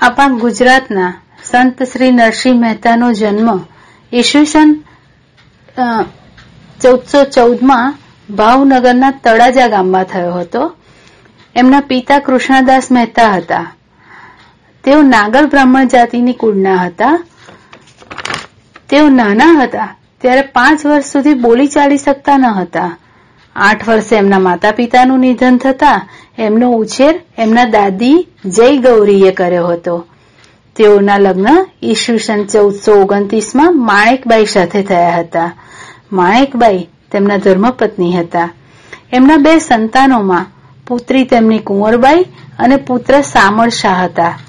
આપણા 0.01 0.27
ગુજરાતના 0.27 1.13
સંત 1.43 1.83
શ્રી 1.83 2.11
નરસિંહ 2.11 2.59
મહેતાનો 2.59 3.13
જન્મ 3.13 3.49
ઈસવીસન 4.13 4.83
ચૌદસો 6.81 7.23
ચૌદમાં 7.23 7.95
ભાવનગરના 8.29 9.11
તળાજા 9.11 9.67
ગામમાં 9.67 10.03
થયો 10.03 10.33
હતો. 10.33 10.75
એમના 11.55 11.79
પિતા 11.79 12.19
કૃષ્ણદાસ 12.19 12.91
મહેતા 12.91 13.31
હતા. 13.31 13.65
તેઓ 14.83 15.01
નાગર 15.01 15.45
બ્રાહ્મણ 15.45 15.87
જાતિની 15.87 16.33
કુળના 16.33 16.77
હતા. 16.77 17.19
તેઓ 18.89 19.09
નાના 19.09 19.51
હતા, 19.63 19.95
ત્યારે 20.21 20.41
પાંચ 20.41 20.85
વર્ષ 20.85 21.05
સુધી 21.05 21.33
બોલી 21.33 21.67
ચાલી 21.67 21.97
શકતા 21.97 22.37
ન 22.37 22.45
હતા. 22.45 22.97
આઠ 23.57 23.89
વર્ષે 23.89 24.15
એમના 24.15 24.39
માતા 24.39 24.71
પિતાનું 24.71 25.19
નિધન 25.19 25.57
થતા 25.57 26.07
એમનો 26.37 26.71
ઉછેર 26.71 27.21
એમના 27.37 27.65
દાદી 27.65 28.27
જય 28.45 28.77
ગૌરીએ 28.77 29.31
કર્યો 29.31 29.67
હતો. 29.67 30.05
તેઓના 30.75 31.17
લગ્ન 31.17 31.65
ઈસવીસન 31.83 32.45
ચૌદસો 32.45 32.91
ઓગણત્રીસમાં 32.91 33.85
માણેકબાઈ 33.85 34.45
સાથે 34.45 34.83
થયા 34.83 35.19
હતા. 35.19 35.51
માણેકબાઈ 36.11 36.87
તેમના 37.11 37.37
ધર્મપત્ની 37.37 38.13
હતા. 38.13 38.49
એમના 39.13 39.37
બે 39.37 39.59
સંતાનોમાં 39.59 40.45
પુત્રી 40.87 41.23
તેમની 41.23 41.59
કુંવરબાઈ 41.59 42.25
અને 42.59 42.75
પુત્ર 42.75 43.21
સામળ 43.21 43.69
શાહ 43.69 44.03
હતા. 44.03 44.39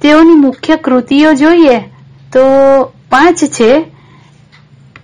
તેઓની 0.00 0.34
મુખ્ય 0.34 0.76
કૃતિઓ 0.76 1.32
જોઈએ 1.32 1.78
તો 2.32 2.42
પાંચ 3.10 3.44
છે. 3.44 3.84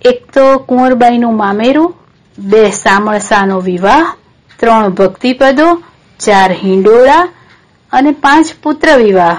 એક 0.05 0.31
તો 0.33 0.57
કુંવરબાઈનું 0.57 1.37
મામેરું 1.37 1.95
બે 2.39 2.69
સામળસાનો 2.69 3.59
વિવાહ, 3.59 4.13
ત્રણ 4.59 4.89
ભક્તિપદો, 4.89 5.83
ચાર 6.19 6.51
હિંડોળા 6.51 7.27
અને 7.93 8.11
પાંચ 8.11 8.45
પુત્ર 8.63 8.95
વિવાહ. 8.97 9.37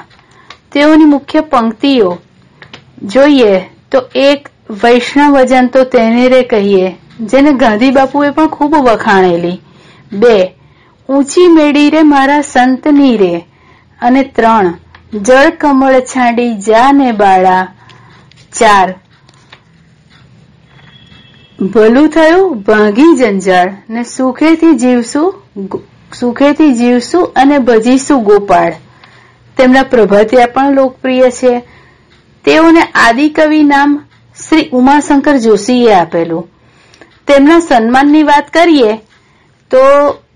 તેઓની 0.72 1.04
મુખ્ય 1.04 1.40
પંક્તિઓ, 1.40 2.18
જોઈએ 3.02 3.60
તો 3.92 4.02
એક 4.14 4.48
વૈષ્ણવજન 4.84 5.66
તો 5.66 5.84
તેને 5.84 6.28
રે 6.28 6.42
કહીએ, 6.42 6.96
જેને 7.20 7.52
ગાંધી 7.52 7.90
બાપુએ 7.90 8.30
પણ 8.30 8.46
ખૂબ 8.46 8.76
વખાણેલી. 8.76 9.60
બે, 10.12 10.56
ઊંચી 11.08 11.48
મેળી 11.48 11.90
રે 11.90 12.02
મારા 12.02 12.40
સંતની 12.40 13.16
રે. 13.16 13.38
અને 14.02 14.22
ત્રણ, 14.22 14.74
જળ 15.14 15.50
કમળ 15.50 16.00
છાંડી 16.00 16.54
જા 16.54 16.92
ને 16.92 17.12
બાળા. 17.12 17.68
ચાર 18.58 18.94
ભલું 21.60 22.08
થયું? 22.08 22.62
ભાંગી 22.62 23.16
જંજાળ. 23.18 23.72
ને 23.90 24.04
સુખેથી 24.04 24.72
જીવશું 24.72 25.34
સુખેથી 26.18 26.74
જીવશું 26.74 27.32
અને 27.36 27.58
ભજીશું 27.58 28.24
ગોપાળ. 28.24 28.72
તેમના 29.56 29.82
પ્રભાતિયા 29.82 30.46
પણ 30.46 30.74
લોકપ્રિય 30.74 31.30
છે. 31.30 31.60
તેઓને 32.44 32.80
આદિકવિ 32.80 33.62
નામ 33.62 34.04
શ્રી 34.48 34.68
ઉમાશંકર 34.72 35.36
જોશીએ 35.36 35.92
આપેલું. 35.92 36.48
તેમના 37.26 37.60
સન્માનની 37.60 38.22
વાત 38.22 38.50
કરીએ, 38.52 38.96
તો 39.70 39.78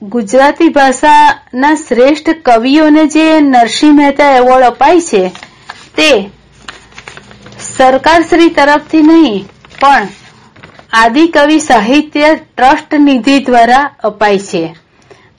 ગુજરાતી 0.03 0.69
ભાષાના 0.69 1.75
શ્રેષ્ઠ 1.75 2.31
કવિઓને 2.43 3.07
જે 3.07 3.41
નરસિંહ 3.41 3.93
મહેતા 3.93 4.31
એવોર્ડ 4.31 4.65
અપાય 4.65 5.01
છે, 5.01 5.29
તે 5.97 6.31
સરકારશ્રી 7.77 8.49
તરફથી 8.49 9.03
નહીં, 9.03 9.47
પણ 9.81 10.09
આદિકવિ 10.95 11.59
સાહિત્ય 11.61 12.35
ટ્રસ્ટ 12.35 12.95
નિધિ 12.95 13.39
દ્વારા 13.45 13.91
અપાય 14.05 14.39
છે. 14.39 14.65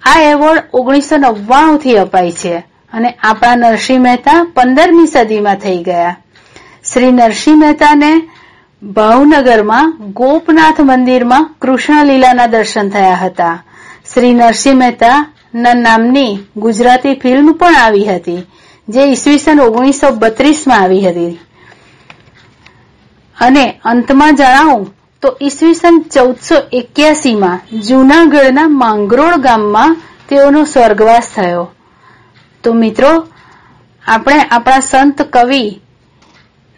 આ 0.04 0.22
એવોર્ડ 0.22 0.64
ઓગણીસો 0.74 1.18
નવ્વાણું 1.18 1.78
થી 1.80 1.98
અપાય 1.98 2.32
છે 2.32 2.56
અને 2.94 3.10
આપણા 3.24 3.56
નરસિંહ 3.56 4.02
મહેતા 4.02 4.40
પંદરમી 4.56 5.08
સદીમાં 5.08 5.56
થઈ 5.56 5.78
ગયા. 5.78 6.16
શ્રી 6.94 7.12
નરસિંહ 7.12 7.58
મહેતાને 7.58 8.12
ભાવનગરમાં 8.84 9.94
ગોપનાથ 10.14 10.82
મંદિરમાં 10.82 11.46
કૃષ્ણ 11.62 12.48
દર્શન 12.48 12.90
થયા 12.90 13.14
હતા. 13.16 13.56
શ્રી 14.14 14.34
નરસિંહ 14.34 14.78
મહેતા 14.78 15.18
નામની 15.56 16.38
ગુજરાતી 16.58 17.16
ફિલ્મ 17.16 17.52
પણ 17.52 17.76
આવી 17.76 18.06
હતી, 18.06 18.42
જે 18.88 19.02
ઈસવીસન 19.04 19.60
ઓગણીસો 19.60 20.12
બત્રીસમાં 20.14 20.80
આવી 20.80 21.02
હતી. 21.02 21.40
અને 23.38 23.64
અંતમાં 23.86 24.36
જણાવું 24.36 24.86
તો 25.26 25.38
ઈસવીસન 25.42 26.06
ચૌદસો 26.14 26.56
એક્યાસીમાં 26.74 27.82
જૂનાગઢના 27.82 28.68
માંગરોળ 28.68 29.36
ગામમાં 29.36 29.98
તેઓનો 30.30 30.64
સ્વર્ગવાસ 30.64 31.32
થયો. 31.36 31.72
તો 32.64 32.74
મિત્રો, 32.74 33.28
આપણે 34.08 34.40
આપણા 34.40 34.80
સંત 34.80 35.22
કવિ 35.22 35.82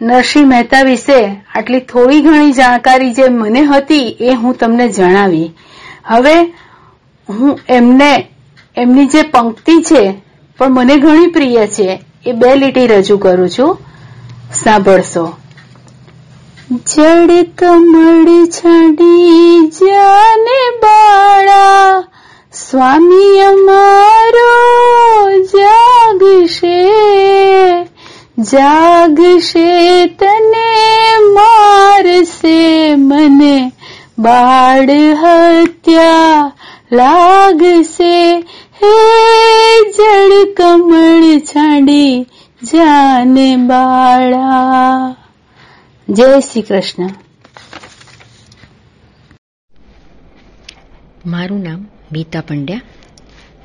નરસિંહ 0.02 0.48
મહેતા 0.48 0.82
વિશે 0.82 1.42
આટલી 1.56 1.80
થોડી 1.80 2.22
ઘણી 2.22 2.52
જાણકારી 2.52 3.14
જે 3.14 3.24
મને 3.30 3.62
હતી 3.62 4.18
એ 4.22 4.34
હું 4.34 4.54
તમને 4.54 4.90
જણાવી. 4.90 5.56
હવે 6.06 6.42
હું 7.30 7.60
એમને, 7.70 8.28
એમની 8.76 9.06
જે 9.06 9.22
પંક્તિ 9.22 9.82
છે, 9.82 10.14
પણ 10.58 10.70
મને 10.70 10.98
ઘણી 10.98 11.28
પ્રિય 11.28 11.68
છે, 11.68 12.02
એ 12.26 12.32
બે 12.32 12.56
લીટી 12.56 12.88
રજૂ 12.88 13.18
કરું 13.18 13.50
છું. 13.50 13.78
સાંભળશો. 14.64 15.38
जड़ 16.72 17.44
कमड़ 17.60 18.46
छड़ी 18.46 19.68
जाने 19.74 20.70
बाड़ा 20.78 22.02
स्वामी 22.54 23.40
अमारो 23.40 24.50
जागशे 25.54 26.84
जागशे 28.40 30.06
तने 30.22 31.20
मार 31.30 32.24
से 32.24 32.96
मने 32.96 33.72
बाड़ 34.20 34.92
हत्या 35.24 36.52
लाग 36.94 37.64
से। 37.84 38.14
हे 38.82 38.98
जड़ 39.92 40.44
कमड़ 40.58 41.40
छड़ी 41.40 42.26
जाने 42.64 43.56
बाड़ा 43.58 45.27
જય 46.10 46.40
શ્રી 46.40 46.62
કૃષ્ણ. 46.62 47.10
મારું 51.26 51.64
નામ 51.64 51.88
ગીતા 52.12 52.42
પંડ્યા. 52.42 52.82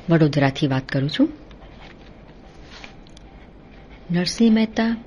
વડોદરાથી 0.09 0.67
વાત 0.67 0.89
કરું 0.89 1.09
છું. 1.09 1.29
નરસિંહ 4.11 4.55
મહેતા 4.55 4.97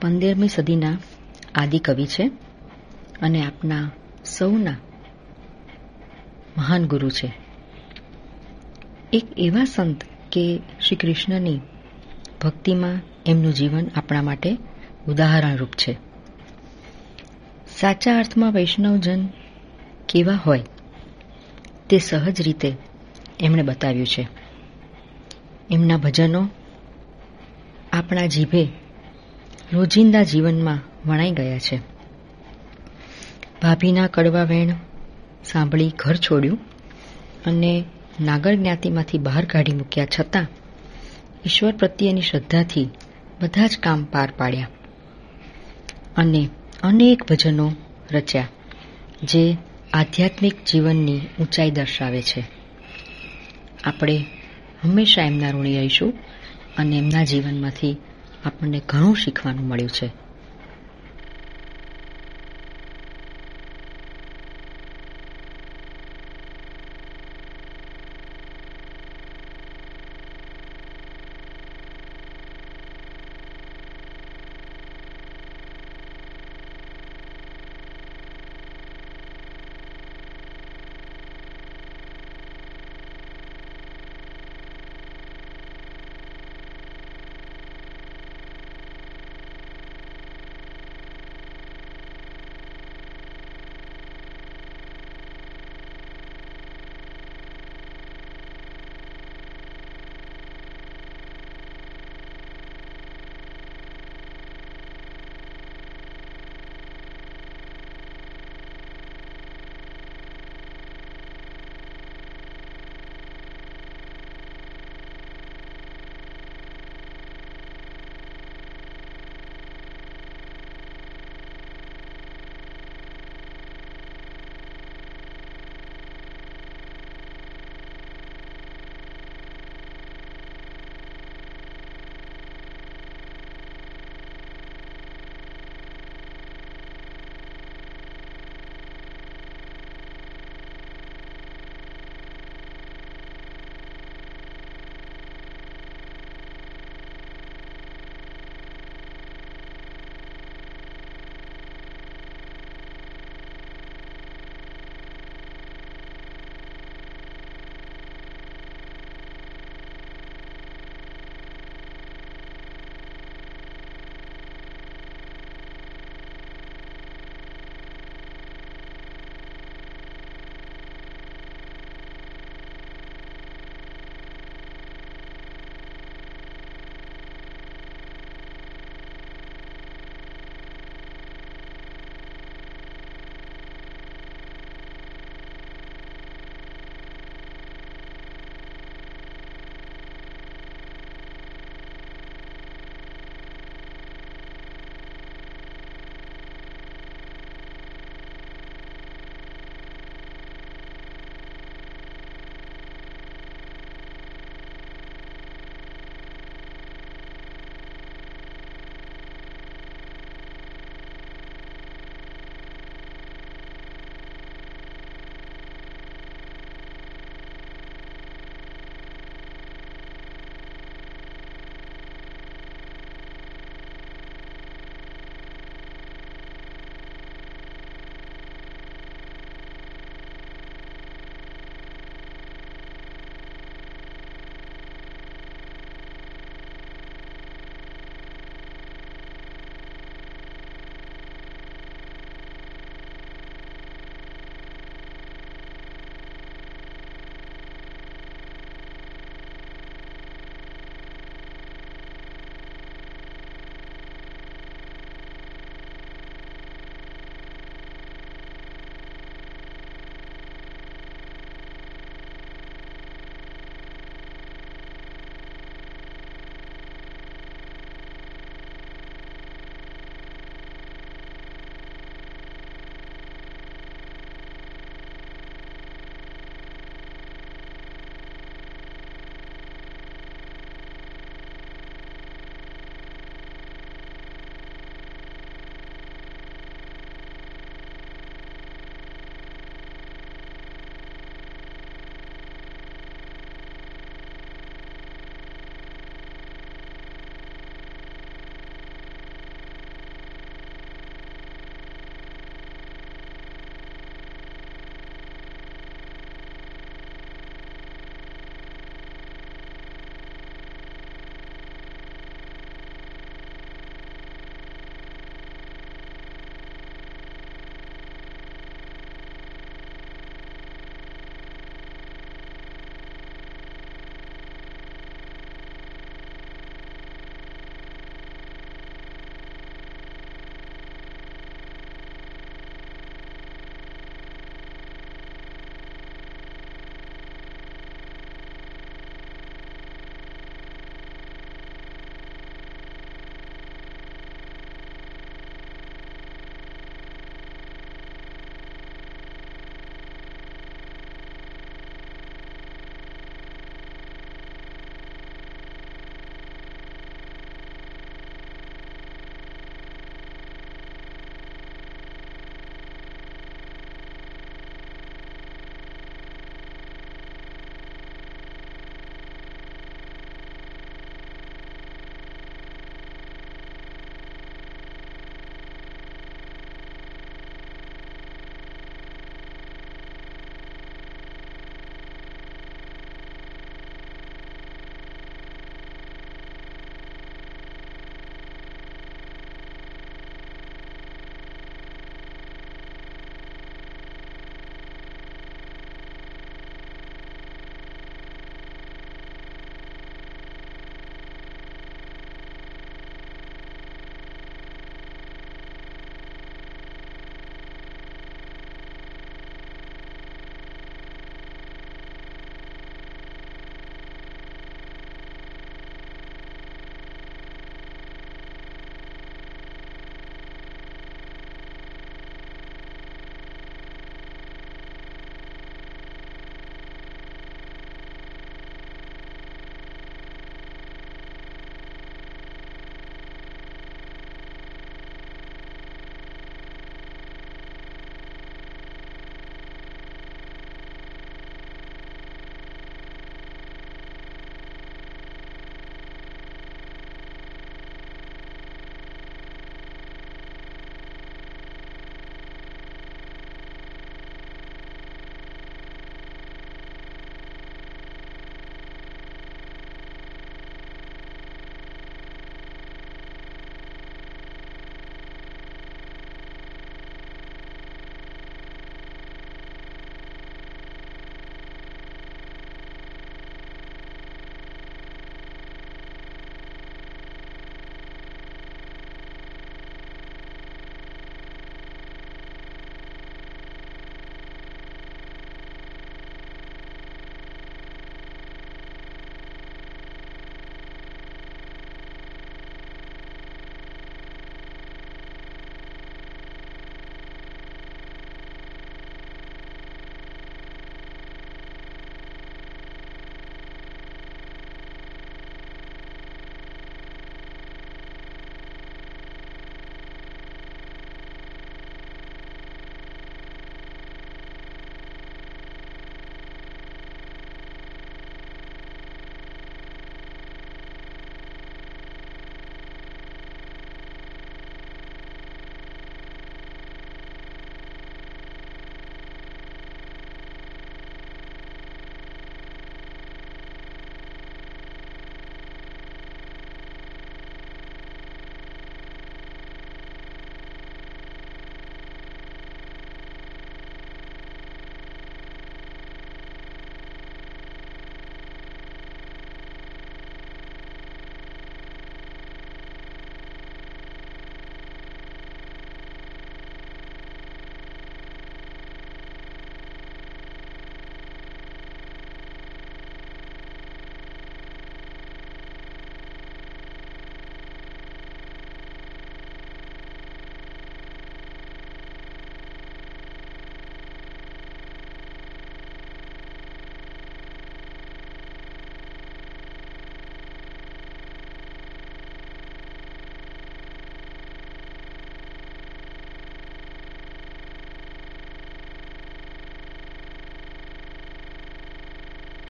પંદરમી 0.00 0.48
સદીના 0.48 0.98
આદિકવિ 1.54 2.06
છે 2.06 2.30
અને 3.22 3.46
આપના 3.46 3.90
સૌના 4.24 4.76
મહાન 6.56 6.86
ગુરુ 6.86 7.10
છે. 7.10 7.32
એક 9.12 9.24
એવા 9.36 9.64
સંત 9.64 10.04
કે 10.32 10.60
શ્રી 10.86 10.96
કૃષ્ણની 10.96 11.60
ભક્તિમાં 12.42 13.00
એમનું 13.26 13.54
જીવન 13.54 13.86
આપણા 13.96 14.22
માટે 14.22 14.58
ઉદાહરણરૂપ 15.08 15.68
છે. 15.68 15.98
સાચા 17.80 18.18
અર્થમાં 18.18 18.52
વૈષ્ણવજન 18.52 19.26
કેવા 20.08 20.34
હોય 20.34 20.62
તે 21.88 21.98
સહજ 21.98 22.42
રીતે 22.42 22.76
એમણે 23.40 23.62
બતાવ્યું 23.62 24.06
છે. 24.06 24.28
એમના 25.70 25.96
ભજનો 25.96 26.48
આપણા 27.92 28.26
જીભે 28.26 28.68
રોજિંદા 29.72 30.22
જીવનમાં 30.22 30.78
વણાઈ 31.08 31.30
ગયા 31.30 31.58
છે. 31.58 31.80
ભાભીના 33.62 34.06
કડવા 34.06 34.44
વેણ 34.44 34.74
સાંભળી 35.44 35.92
ઘર 35.96 36.16
છોડ્યું 36.16 36.58
અને 37.46 37.84
નાગર 38.20 38.54
જ્ઞાતિમાંથી 38.54 39.18
બહાર 39.18 39.44
કાઢી 39.44 39.72
મૂક્યા 39.72 40.06
છતાં 40.20 40.46
ઈશ્વર 41.46 41.76
પ્રત્યેની 41.76 42.20
શ્રદ્ધાથી 42.20 42.88
બધા 43.40 43.66
જ 43.66 43.78
કામ 43.78 44.04
પાર 44.04 44.32
પાડ્યા. 44.38 44.68
અને 46.16 46.48
અનેક 46.82 47.28
ભજનો 47.28 47.72
રચ્યા, 48.10 48.48
જે 49.22 49.56
આધ્યાત્મિક 49.92 50.64
જીવનની 50.64 51.20
ઊંચાઈ 51.40 51.70
દર્શાવે 51.70 52.22
છે. 52.22 52.44
આપણે 53.84 54.16
હંમેશા 54.82 55.22
એમના 55.22 55.50
ઋણી 55.50 55.78
રહીશું 55.78 56.12
અને 56.76 56.98
એમના 56.98 57.24
જીવનમાંથી 57.24 57.96
આપણને 58.44 58.82
ઘણું 58.88 59.16
શીખવાનું 59.16 59.68
મળ્યું 59.68 59.90
છે. 59.90 60.10